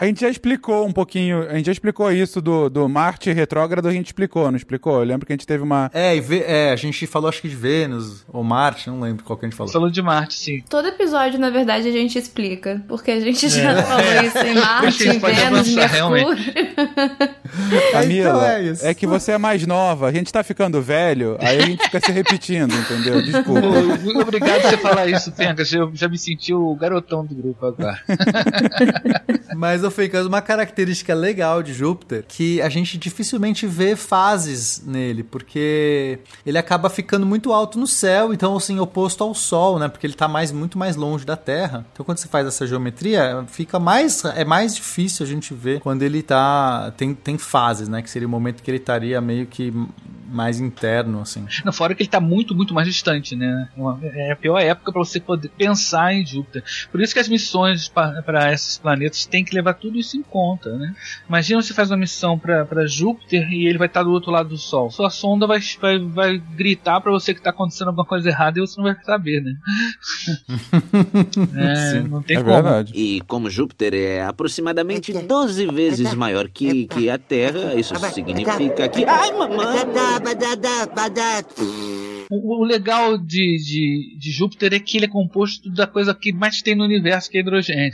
A 0.00 0.04
gente 0.04 0.20
já 0.20 0.28
explicou 0.28 0.86
um 0.86 0.92
pouquinho, 0.92 1.42
a 1.48 1.54
gente 1.56 1.66
já 1.66 1.72
explicou 1.72 2.12
isso 2.12 2.40
do, 2.40 2.68
do 2.68 2.88
Marte 2.88 3.32
retrógrado, 3.32 3.88
a 3.88 3.92
gente 3.92 4.06
explicou, 4.06 4.48
não 4.48 4.56
explicou? 4.56 5.00
Eu 5.00 5.04
lembro 5.04 5.26
que 5.26 5.32
a 5.32 5.36
gente 5.36 5.46
teve 5.46 5.62
uma. 5.62 5.90
É, 5.92 6.16
e 6.16 6.22
é, 6.46 6.70
a 6.70 6.76
gente 6.76 7.04
falou 7.06 7.28
acho 7.28 7.42
que 7.42 7.48
de 7.48 7.56
Vênus 7.56 8.24
ou 8.28 8.44
Marte, 8.44 8.88
não 8.88 9.00
lembro 9.00 9.24
qual 9.24 9.36
que 9.36 9.44
a 9.44 9.48
gente 9.48 9.56
falou. 9.56 9.72
Falou 9.72 9.90
de 9.90 10.00
Marte, 10.00 10.34
sim. 10.34 10.62
Todo 10.68 10.86
episódio, 10.86 11.40
na 11.40 11.50
verdade, 11.50 11.88
a 11.88 11.90
gente 11.90 12.16
explica, 12.16 12.80
porque 12.86 13.10
a 13.10 13.20
gente 13.20 13.48
já 13.48 13.72
é. 13.72 13.82
falou 13.82 14.22
isso 14.24 14.38
em 14.38 14.54
Marte, 14.60 15.08
em 15.08 15.18
Vênus, 15.18 15.74
Mercúrio. 15.74 16.36
Camila, 17.90 18.30
então 18.30 18.44
é, 18.44 18.62
isso. 18.62 18.86
é 18.86 18.94
que 18.94 19.06
você 19.06 19.32
é 19.32 19.38
mais 19.38 19.66
nova, 19.66 20.06
a 20.06 20.12
gente 20.12 20.32
tá 20.32 20.44
ficando 20.44 20.80
velho, 20.80 21.36
aí 21.40 21.58
a 21.58 21.66
gente 21.66 21.82
fica 21.82 21.98
se 21.98 22.12
repetindo, 22.12 22.72
entendeu? 22.72 23.20
Desculpa. 23.20 23.60
Muito 24.00 24.20
obrigado 24.20 24.62
por 24.62 24.70
você 24.70 24.76
falar 24.76 25.06
isso, 25.08 25.32
Fencas. 25.32 25.72
Eu 25.72 25.90
já 25.92 26.08
me 26.08 26.18
senti 26.18 26.54
o 26.54 26.72
garotão 26.76 27.24
do 27.24 27.34
grupo 27.34 27.66
agora. 27.66 28.00
Mas, 29.56 29.82
ô 29.84 29.90
Fencas, 29.90 30.26
uma 30.26 30.40
característica 30.40 31.14
legal 31.14 31.62
de 31.62 31.72
Júpiter 31.72 32.24
que 32.26 32.60
a 32.62 32.68
gente 32.68 32.98
dificilmente 32.98 33.66
vê 33.66 33.96
fases 33.96 34.82
nele, 34.86 35.22
porque 35.22 36.18
ele 36.44 36.58
acaba 36.58 36.90
ficando 36.90 37.26
muito 37.26 37.52
alto 37.52 37.78
no 37.78 37.86
céu, 37.86 38.32
então, 38.32 38.56
assim, 38.56 38.78
oposto 38.78 39.24
ao 39.24 39.34
Sol, 39.34 39.78
né? 39.78 39.88
Porque 39.88 40.06
ele 40.06 40.14
tá 40.14 40.28
mais, 40.28 40.52
muito 40.52 40.78
mais 40.78 40.96
longe 40.96 41.24
da 41.24 41.36
Terra. 41.36 41.86
Então, 41.92 42.04
quando 42.04 42.18
você 42.18 42.28
faz 42.28 42.46
essa 42.46 42.66
geometria, 42.66 43.44
fica 43.48 43.78
mais, 43.78 44.24
é 44.24 44.44
mais 44.44 44.74
difícil 44.74 45.24
a 45.24 45.28
gente 45.28 45.54
ver 45.54 45.80
quando 45.80 46.02
ele 46.02 46.22
tá, 46.22 46.92
tem, 46.96 47.14
tem 47.14 47.38
fases, 47.38 47.88
né? 47.88 48.02
Que 48.02 48.10
seria 48.10 48.28
o 48.28 48.30
momento 48.30 48.62
que 48.62 48.70
ele 48.70 48.78
estaria 48.78 49.20
meio 49.20 49.46
que 49.46 49.72
mais 50.28 50.60
interno, 50.60 51.20
assim. 51.20 51.46
Não, 51.64 51.72
fora 51.72 51.94
que 51.94 52.02
ele 52.02 52.08
está 52.08 52.20
muito, 52.20 52.54
muito 52.54 52.74
mais 52.74 52.86
distante, 52.86 53.34
né? 53.34 53.68
É 54.14 54.32
a 54.32 54.36
pior 54.36 54.58
época 54.58 54.92
para 54.92 55.04
você 55.04 55.18
poder 55.18 55.48
pensar 55.56 56.12
em 56.14 56.24
Júpiter. 56.26 56.62
Por 56.90 57.00
isso 57.00 57.14
que 57.14 57.20
as 57.20 57.28
missões 57.28 57.88
para 57.88 58.52
esses 58.52 58.78
planetas 58.78 59.24
têm 59.26 59.44
que 59.44 59.54
levar 59.54 59.74
tudo 59.74 59.98
isso 59.98 60.16
em 60.16 60.22
conta, 60.22 60.76
né? 60.76 60.94
Imagina 61.28 61.62
você 61.62 61.72
faz 61.74 61.90
uma 61.90 61.96
missão 61.96 62.38
para 62.38 62.86
Júpiter 62.86 63.52
e 63.52 63.66
ele 63.66 63.78
vai 63.78 63.86
estar 63.86 64.02
do 64.02 64.10
outro 64.10 64.30
lado 64.30 64.50
do 64.50 64.58
Sol. 64.58 64.90
Sua 64.90 65.10
sonda 65.10 65.46
vai, 65.46 65.60
vai, 65.80 65.98
vai 65.98 66.42
gritar 66.56 67.00
para 67.00 67.10
você 67.10 67.32
que 67.32 67.40
está 67.40 67.50
acontecendo 67.50 67.88
alguma 67.88 68.04
coisa 68.06 68.28
errada 68.28 68.58
e 68.58 68.60
você 68.60 68.80
não 68.80 68.84
vai 68.84 68.96
saber, 69.02 69.42
né? 69.42 69.54
é, 71.56 72.00
não 72.02 72.22
tem 72.22 72.36
É 72.36 72.40
como. 72.42 72.52
verdade. 72.54 72.92
E 72.94 73.20
como 73.22 73.50
Júpiter 73.50 73.94
é 73.94 74.22
aproximadamente 74.22 75.12
12 75.12 75.66
vezes 75.66 76.14
maior 76.14 76.48
que, 76.48 76.86
que 76.86 77.10
a 77.10 77.18
Terra, 77.18 77.74
isso 77.74 77.94
significa 78.12 78.88
que. 78.88 79.04
Ai, 79.04 79.32
mamãe! 79.32 79.78
O, 82.30 82.64
legal 82.64 83.16
de, 83.16 83.56
de, 83.56 84.18
de 84.18 84.30
Júpiter 84.30 84.74
é 84.74 84.80
que 84.80 84.98
ele 84.98 85.06
é 85.06 85.08
composto 85.08 85.70
da 85.70 85.86
coisa 85.86 86.14
que 86.14 86.32
mais 86.32 86.60
tem 86.60 86.74
no 86.74 86.84
universo, 86.84 87.30
que 87.30 87.38
é 87.38 87.40
hidrogênio. 87.40 87.92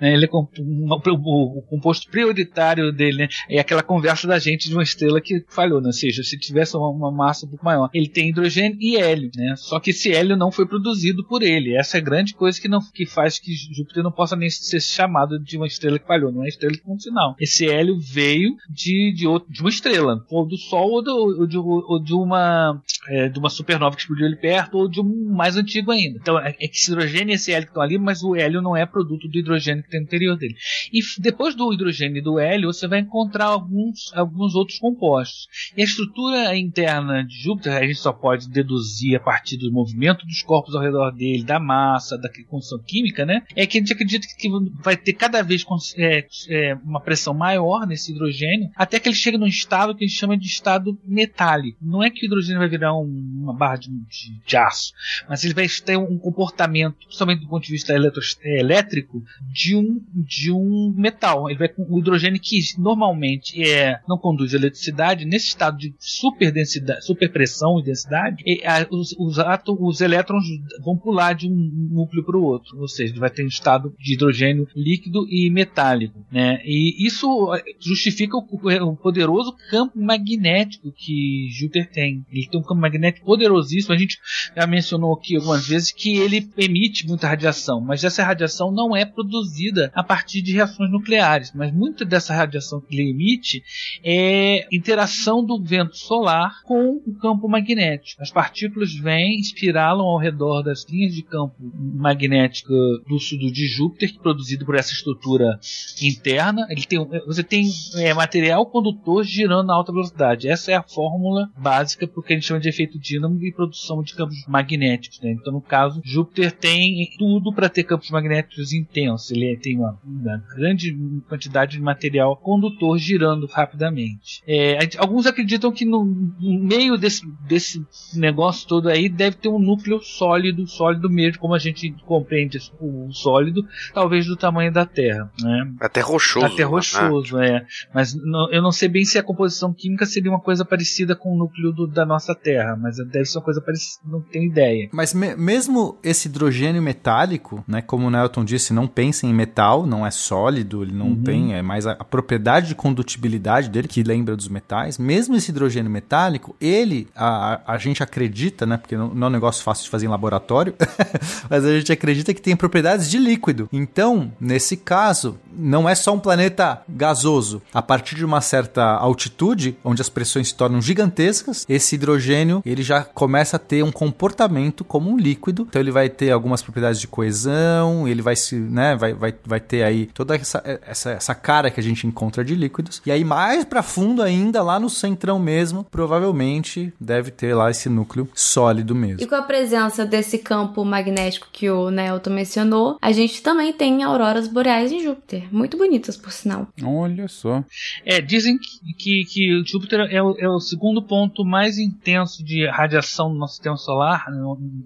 Né, 0.00 0.12
Ele 0.14 0.26
é 0.26 0.28
o, 0.32 1.58
o 1.58 1.62
composto 1.62 2.10
prioritário 2.10 2.92
dele 2.92 3.18
né, 3.18 3.28
é 3.48 3.60
aquela 3.60 3.82
conversa 3.82 4.26
da 4.26 4.38
gente 4.38 4.68
de 4.68 4.74
uma 4.74 4.82
estrela 4.82 5.20
que 5.20 5.44
falhou, 5.48 5.80
né? 5.80 5.88
ou 5.88 5.92
seja, 5.92 6.22
se 6.22 6.38
tivesse 6.38 6.76
uma, 6.76 6.88
uma 6.88 7.10
massa 7.10 7.46
um 7.46 7.48
pouco 7.48 7.64
maior. 7.64 7.90
Ele 7.92 8.08
tem 8.08 8.28
hidrogênio 8.28 8.76
e 8.80 8.96
hélio, 8.96 9.30
né? 9.34 9.54
Só 9.56 9.78
que 9.80 9.90
esse 9.90 10.12
hélio 10.12 10.36
não 10.36 10.50
foi 10.50 10.66
produzido 10.66 11.24
por 11.26 11.42
ele. 11.42 11.76
Essa 11.76 11.98
é 11.98 12.00
a 12.00 12.04
grande 12.04 12.34
coisa 12.34 12.60
que, 12.60 12.68
não, 12.68 12.80
que 12.80 13.06
faz 13.06 13.38
que 13.38 13.52
Júpiter 13.52 14.02
não 14.02 14.12
possa 14.12 14.36
nem 14.36 14.50
ser 14.50 14.80
chamado 14.80 15.38
de 15.38 15.56
uma 15.56 15.66
estrela 15.66 15.98
que 15.98 16.06
falhou, 16.06 16.32
não 16.32 16.44
é 16.44 16.48
estrela 16.48 16.74
com 16.82 16.98
sinal. 16.98 17.34
Esse 17.40 17.68
hélio 17.68 17.98
veio 17.98 18.56
de, 18.68 19.12
de, 19.14 19.26
outro, 19.26 19.52
de 19.52 19.60
uma 19.60 19.70
estrela, 19.70 20.24
ou 20.30 20.46
do 20.46 20.56
Sol 20.56 20.90
ou, 20.90 21.02
do, 21.02 21.12
ou 21.12 21.46
de, 21.46 21.58
ou 21.58 22.02
de 22.02 22.14
uma 22.14 22.80
é, 23.08 23.28
de 23.28 23.38
uma 23.38 23.50
supernova 23.50 23.96
que 23.96 24.02
explodiu 24.02 24.26
ali 24.26 24.36
perto 24.36 24.78
ou 24.78 24.88
de 24.88 25.00
um 25.00 25.32
mais 25.34 25.56
antigo 25.56 25.90
ainda. 25.90 26.18
Então 26.20 26.38
é, 26.38 26.50
é 26.50 26.68
que 26.68 26.76
esse 26.76 26.90
hidrogênio 26.90 27.32
e 27.32 27.34
esse 27.34 27.52
hélio 27.52 27.66
estão 27.66 27.82
ali, 27.82 27.98
mas 27.98 28.22
o 28.22 28.34
hélio 28.34 28.62
não 28.62 28.76
é 28.76 28.84
produto 28.84 29.28
do 29.30 29.38
hidrogênio 29.38 29.82
que 29.82 29.90
tem 29.90 30.00
no 30.00 30.06
interior 30.06 30.36
dele. 30.36 30.54
E 30.92 31.00
depois 31.18 31.54
do 31.54 31.72
hidrogênio 31.72 32.18
e 32.18 32.22
do 32.22 32.38
hélio, 32.38 32.72
você 32.72 32.86
vai 32.88 33.00
encontrar 33.00 33.46
alguns, 33.46 34.12
alguns 34.14 34.54
outros 34.54 34.78
compostos. 34.78 35.46
E 35.76 35.82
a 35.82 35.84
estrutura 35.84 36.56
interna 36.56 37.24
de 37.24 37.34
Júpiter, 37.42 37.72
a 37.74 37.86
gente 37.86 37.98
só 37.98 38.12
pode 38.12 38.48
deduzir 38.48 39.16
a 39.16 39.20
partir 39.20 39.56
do 39.56 39.72
movimento 39.72 40.26
dos 40.26 40.42
corpos 40.42 40.74
ao 40.74 40.82
redor 40.82 41.10
dele, 41.12 41.44
da 41.44 41.58
massa, 41.60 42.18
da 42.18 42.28
construção 42.48 42.78
química, 42.86 43.24
né? 43.24 43.42
É 43.54 43.66
que 43.66 43.78
a 43.78 43.80
gente 43.80 43.92
acredita 43.92 44.26
que 44.38 44.48
vai 44.82 44.96
ter 44.96 45.12
cada 45.12 45.42
vez 45.42 45.64
é, 45.96 46.26
é, 46.48 46.74
uma 46.84 47.00
pressão 47.00 47.32
maior 47.34 47.86
nesse 47.86 48.12
hidrogênio, 48.12 48.70
até 48.76 48.98
que 48.98 49.08
ele 49.08 49.16
chega 49.16 49.38
num 49.38 49.46
estado 49.46 49.94
que 49.94 50.04
a 50.04 50.08
gente 50.08 50.18
chama 50.18 50.36
de 50.36 50.46
estado 50.46 50.98
metálico. 51.04 51.78
Não 51.80 52.02
é 52.02 52.10
que 52.10 52.24
o 52.24 52.26
hidrogênio 52.26 52.58
vai 52.58 52.68
virar 52.68 52.94
um- 52.96 53.40
uma 53.42 53.54
barra 53.54 53.76
de, 53.76 53.88
de- 53.88 54.40
de 54.46 54.56
aço, 54.56 54.92
mas 55.28 55.44
ele 55.44 55.54
vai 55.54 55.66
ter 55.68 55.96
um 55.96 56.18
comportamento, 56.18 56.96
principalmente 57.06 57.40
do 57.40 57.48
ponto 57.48 57.64
de 57.64 57.72
vista 57.72 57.92
eletro- 57.92 58.20
é, 58.42 58.60
elétrico, 58.60 59.19
de 59.52 59.76
um, 59.76 60.00
de 60.14 60.52
um 60.52 60.92
metal. 60.96 61.48
Ele 61.48 61.58
vai 61.58 61.68
com 61.68 61.82
o 61.88 61.98
hidrogênio 61.98 62.40
que 62.40 62.58
normalmente 62.78 63.60
é, 63.62 64.00
não 64.08 64.18
conduz 64.18 64.52
eletricidade, 64.54 65.24
nesse 65.24 65.48
estado 65.48 65.78
de 65.78 65.94
super 65.98 66.50
densidade, 66.52 67.04
super 67.04 67.30
pressão 67.30 67.78
e 67.80 67.82
densidade, 67.84 68.42
e, 68.46 68.62
a- 68.64 68.86
os, 68.90 69.14
os, 69.18 69.38
átomos, 69.38 69.80
os 69.96 70.00
elétrons 70.00 70.44
vão 70.84 70.96
pular 70.96 71.32
de 71.34 71.46
um 71.48 71.88
núcleo 71.90 72.24
para 72.24 72.36
o 72.36 72.42
outro, 72.44 72.78
ou 72.80 72.88
seja, 72.88 73.14
vai 73.18 73.30
ter 73.30 73.44
um 73.44 73.48
estado 73.48 73.94
de 73.98 74.14
hidrogênio 74.14 74.68
líquido 74.74 75.26
e 75.28 75.50
metálico, 75.50 76.24
né? 76.30 76.60
E 76.64 77.06
isso 77.06 77.50
justifica 77.80 78.36
o, 78.36 78.40
o 78.40 78.96
poderoso 78.96 79.54
campo 79.70 79.98
magnético 80.00 80.92
que 80.92 81.48
Júpiter 81.50 81.90
tem. 81.90 82.24
Ele 82.30 82.46
tem 82.48 82.60
um 82.60 82.62
campo 82.62 82.80
magnético 82.80 83.26
poderosíssimo. 83.26 83.94
A 83.94 83.98
gente 83.98 84.18
já 84.56 84.66
mencionou 84.66 85.12
aqui 85.14 85.36
algumas 85.36 85.66
vezes 85.66 85.90
que 85.90 86.16
ele 86.18 86.48
emite 86.56 87.06
muita 87.06 87.28
radiação, 87.28 87.80
mas 87.80 88.04
essa 88.04 88.22
radiação 88.24 88.70
não 88.72 88.96
é 88.96 89.04
produzida 89.10 89.90
a 89.94 90.02
partir 90.02 90.42
de 90.42 90.52
reações 90.52 90.90
nucleares, 90.90 91.52
mas 91.54 91.72
muita 91.72 92.04
dessa 92.04 92.34
radiação 92.34 92.80
que 92.80 92.94
ele 92.94 93.10
emite 93.10 93.62
é 94.04 94.66
interação 94.72 95.44
do 95.44 95.62
vento 95.62 95.96
solar 95.96 96.62
com 96.64 97.00
o 97.06 97.14
campo 97.14 97.48
magnético. 97.48 98.22
As 98.22 98.30
partículas 98.30 98.94
vêm, 98.94 99.38
espiralam 99.38 100.06
ao 100.06 100.18
redor 100.18 100.62
das 100.62 100.84
linhas 100.88 101.14
de 101.14 101.22
campo 101.22 101.54
magnética 101.94 102.72
do 103.08 103.18
sudo 103.18 103.50
de 103.50 103.66
Júpiter, 103.66 104.14
produzido 104.20 104.64
por 104.64 104.74
essa 104.74 104.92
estrutura 104.92 105.58
interna. 106.02 106.66
Ele 106.70 106.84
tem, 106.84 106.98
você 107.26 107.42
tem 107.42 107.70
é, 107.96 108.12
material 108.14 108.66
condutor 108.66 109.24
girando 109.24 109.70
a 109.70 109.74
alta 109.74 109.92
velocidade. 109.92 110.48
Essa 110.48 110.72
é 110.72 110.74
a 110.74 110.82
fórmula 110.82 111.50
básica 111.56 112.06
para 112.06 112.20
o 112.20 112.22
que 112.22 112.32
a 112.32 112.36
gente 112.36 112.46
chama 112.46 112.60
de 112.60 112.68
efeito 112.68 112.98
dínamo 112.98 113.42
e 113.42 113.52
produção 113.52 114.02
de 114.02 114.14
campos 114.14 114.44
magnéticos. 114.46 115.20
né? 115.20 115.32
Então, 115.32 115.52
no 115.52 115.60
caso, 115.60 116.00
Júpiter 116.04 116.52
tem 116.52 117.10
tudo 117.18 117.52
para 117.52 117.68
ter 117.68 117.84
campos 117.84 118.10
magnéticos 118.10 118.72
intensos. 119.00 119.30
Ele 119.30 119.56
tem 119.56 119.76
uma, 119.78 119.98
uma 120.04 120.38
grande 120.56 120.96
quantidade 121.28 121.72
de 121.72 121.80
material 121.82 122.36
condutor 122.36 122.98
girando 122.98 123.46
rapidamente. 123.46 124.42
É, 124.46 124.78
alguns 124.98 125.26
acreditam 125.26 125.72
que 125.72 125.84
no, 125.84 126.04
meio 126.40 126.96
desse, 126.96 127.22
desse 127.46 127.84
negócio 128.14 128.66
todo 128.68 128.88
aí 128.88 129.08
deve 129.08 129.36
ter 129.36 129.48
um 129.48 129.58
núcleo 129.58 130.00
sólido, 130.02 130.66
sólido 130.66 131.08
mesmo, 131.08 131.40
como 131.40 131.54
a 131.54 131.58
gente 131.58 131.94
compreende 132.04 132.58
o 132.80 133.10
sólido, 133.12 133.64
talvez 133.92 134.26
do 134.26 134.36
tamanho 134.36 134.72
da 134.72 134.84
Terra. 134.86 135.30
Né? 135.42 135.72
Até 135.80 136.00
rochoso. 136.00 136.46
Até 136.46 136.58
né? 136.62 136.64
rochoso, 136.64 137.38
é. 137.38 137.64
Mas 137.94 138.14
não- 138.14 138.50
eu 138.52 138.62
não 138.62 138.72
sei 138.72 138.88
bem 138.88 139.04
se 139.04 139.18
a 139.18 139.22
composição 139.22 139.72
química 139.72 140.06
seria 140.06 140.30
uma 140.30 140.40
coisa 140.40 140.64
parecida 140.64 141.14
com 141.16 141.34
o 141.34 141.38
núcleo 141.38 141.72
do- 141.72 141.86
da 141.86 142.04
nossa 142.04 142.34
Terra, 142.34 142.76
mas 142.76 142.96
deve 142.96 143.24
ser 143.24 143.38
uma 143.38 143.44
coisa 143.44 143.60
parecida, 143.60 144.02
não 144.10 144.20
tenho 144.20 144.44
ideia. 144.50 144.88
Mas 144.92 145.14
me- 145.14 145.36
mesmo 145.36 145.98
esse 146.02 146.28
hidrogênio 146.28 146.82
metálico, 146.82 147.64
né, 147.66 147.82
como 147.82 148.06
o 148.06 148.10
Nelton 148.10 148.44
disse, 148.44 148.72
não 148.72 148.86
pensa 148.90 149.26
em 149.26 149.32
metal, 149.32 149.86
não 149.86 150.06
é 150.06 150.10
sólido, 150.10 150.82
ele 150.82 150.92
não 150.92 151.06
Uhum. 151.10 151.22
tem, 151.22 151.54
é 151.54 151.62
mais 151.62 151.86
a, 151.86 151.92
a 151.92 152.04
propriedade 152.04 152.68
de 152.68 152.74
condutibilidade 152.74 153.68
dele 153.70 153.88
que 153.88 154.02
lembra 154.02 154.36
dos 154.36 154.48
metais. 154.48 154.98
Mesmo 154.98 155.34
esse 155.36 155.50
hidrogênio 155.50 155.90
metálico, 155.90 156.54
ele, 156.60 157.08
a, 157.16 157.54
a- 157.54 157.60
a 157.74 157.78
gente 157.78 158.02
acredita, 158.02 158.66
né, 158.66 158.76
porque 158.76 158.96
não, 158.96 159.08
não 159.14 159.26
é 159.26 159.30
um 159.30 159.32
negócio 159.32 159.62
fácil 159.62 159.84
de 159.84 159.90
fazer 159.90 160.06
em 160.06 160.08
laboratório, 160.08 160.74
mas 161.48 161.64
a 161.64 161.72
gente 161.78 161.92
acredita 161.92 162.34
que 162.34 162.42
tem 162.42 162.54
propriedades 162.56 163.08
de 163.10 163.18
líquido. 163.18 163.68
Então, 163.72 164.32
nesse 164.40 164.76
caso, 164.76 165.38
não 165.52 165.88
é 165.88 165.94
só 165.94 166.14
um 166.14 166.18
planeta 166.18 166.82
gasoso. 166.88 167.62
A 167.72 167.82
partir 167.82 168.16
de 168.16 168.24
uma 168.24 168.40
certa 168.40 168.84
altitude, 168.84 169.76
onde 169.84 170.02
as 170.02 170.08
pressões 170.08 170.48
se 170.48 170.54
tornam 170.54 170.80
gigantescas, 170.82 171.64
esse 171.68 171.94
hidrogênio 171.94 172.62
ele 172.66 172.82
já 172.82 173.02
começa 173.04 173.56
a 173.56 173.58
ter 173.58 173.82
um 173.82 173.92
comportamento 173.92 174.84
como 174.84 175.10
um 175.10 175.16
líquido. 175.16 175.66
Então 175.68 175.80
ele 175.80 175.90
vai 175.90 176.08
ter 176.08 176.30
algumas 176.30 176.62
propriedades 176.62 177.00
de 177.00 177.06
coesão, 177.08 178.06
ele 178.08 178.22
vai 178.22 178.36
se, 178.36 178.56
né, 178.56 178.79
vai, 178.96 179.14
vai, 179.14 179.34
vai 179.44 179.60
ter 179.60 179.82
aí 179.82 180.06
toda 180.06 180.34
essa, 180.34 180.62
essa, 180.86 181.10
essa 181.12 181.34
cara 181.34 181.70
que 181.70 181.80
a 181.80 181.82
gente 181.82 182.06
encontra 182.06 182.44
de 182.44 182.54
líquidos. 182.54 183.02
E 183.04 183.10
aí 183.10 183.24
mais 183.24 183.64
para 183.64 183.82
fundo 183.82 184.22
ainda, 184.22 184.62
lá 184.62 184.78
no 184.78 184.90
centrão 184.90 185.38
mesmo, 185.38 185.84
provavelmente 185.84 186.92
deve 187.00 187.30
ter 187.30 187.54
lá 187.54 187.70
esse 187.70 187.88
núcleo 187.88 188.28
sólido 188.34 188.94
mesmo. 188.94 189.22
E 189.22 189.26
com 189.26 189.34
a 189.34 189.42
presença 189.42 190.04
desse 190.04 190.38
campo 190.38 190.84
magnético 190.84 191.48
que 191.52 191.70
o 191.70 191.90
Nelton 191.90 192.30
mencionou, 192.30 192.98
a 193.00 193.12
gente 193.12 193.42
também 193.42 193.72
tem 193.72 194.02
auroras 194.02 194.48
boreais 194.48 194.92
em 194.92 195.02
Júpiter. 195.02 195.44
Muito 195.52 195.76
bonitas, 195.76 196.16
por 196.16 196.32
sinal. 196.32 196.68
Olha 196.82 197.28
só. 197.28 197.64
É, 198.04 198.20
dizem 198.20 198.58
que, 198.58 198.94
que, 198.94 199.24
que 199.24 199.62
Júpiter 199.66 200.00
é 200.10 200.22
o, 200.22 200.36
é 200.38 200.48
o 200.48 200.60
segundo 200.60 201.02
ponto 201.02 201.44
mais 201.44 201.78
intenso 201.78 202.44
de 202.44 202.66
radiação 202.68 203.32
do 203.32 203.38
nosso 203.38 203.54
sistema 203.54 203.76
solar. 203.76 204.26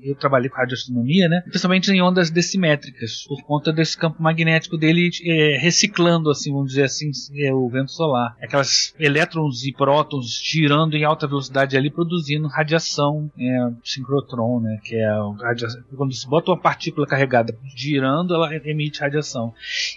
Eu 0.02 0.14
trabalhei 0.14 0.48
com 0.48 0.56
radioastronomia, 0.56 1.28
né? 1.28 1.42
Principalmente 1.42 1.90
em 1.90 2.02
ondas 2.02 2.30
decimétricas, 2.30 3.24
por 3.26 3.42
conta 3.42 3.72
desse 3.74 3.96
campo 3.96 4.22
magnético 4.22 4.76
dele 4.76 5.10
é, 5.24 5.58
reciclando, 5.58 6.30
assim, 6.30 6.52
vamos 6.52 6.68
dizer 6.68 6.84
assim, 6.84 7.10
é, 7.36 7.52
o 7.52 7.68
vento 7.68 7.92
solar. 7.92 8.36
Aquelas 8.40 8.94
elétrons 8.98 9.64
e 9.64 9.72
prótons 9.72 10.40
girando 10.42 10.96
em 10.96 11.04
alta 11.04 11.26
velocidade 11.26 11.76
ali, 11.76 11.90
produzindo 11.90 12.48
radiação 12.48 13.30
é, 13.38 13.70
sincrotron, 13.82 14.60
né? 14.60 14.78
Que 14.82 14.96
é 14.96 15.08
radiação. 15.42 15.82
Quando 15.96 16.14
se 16.14 16.28
bota 16.28 16.50
uma 16.50 16.60
partícula 16.60 17.06
carregada 17.06 17.56
girando, 17.76 18.34
ela 18.34 18.54
emite 18.56 19.00
radiação. 19.00 19.52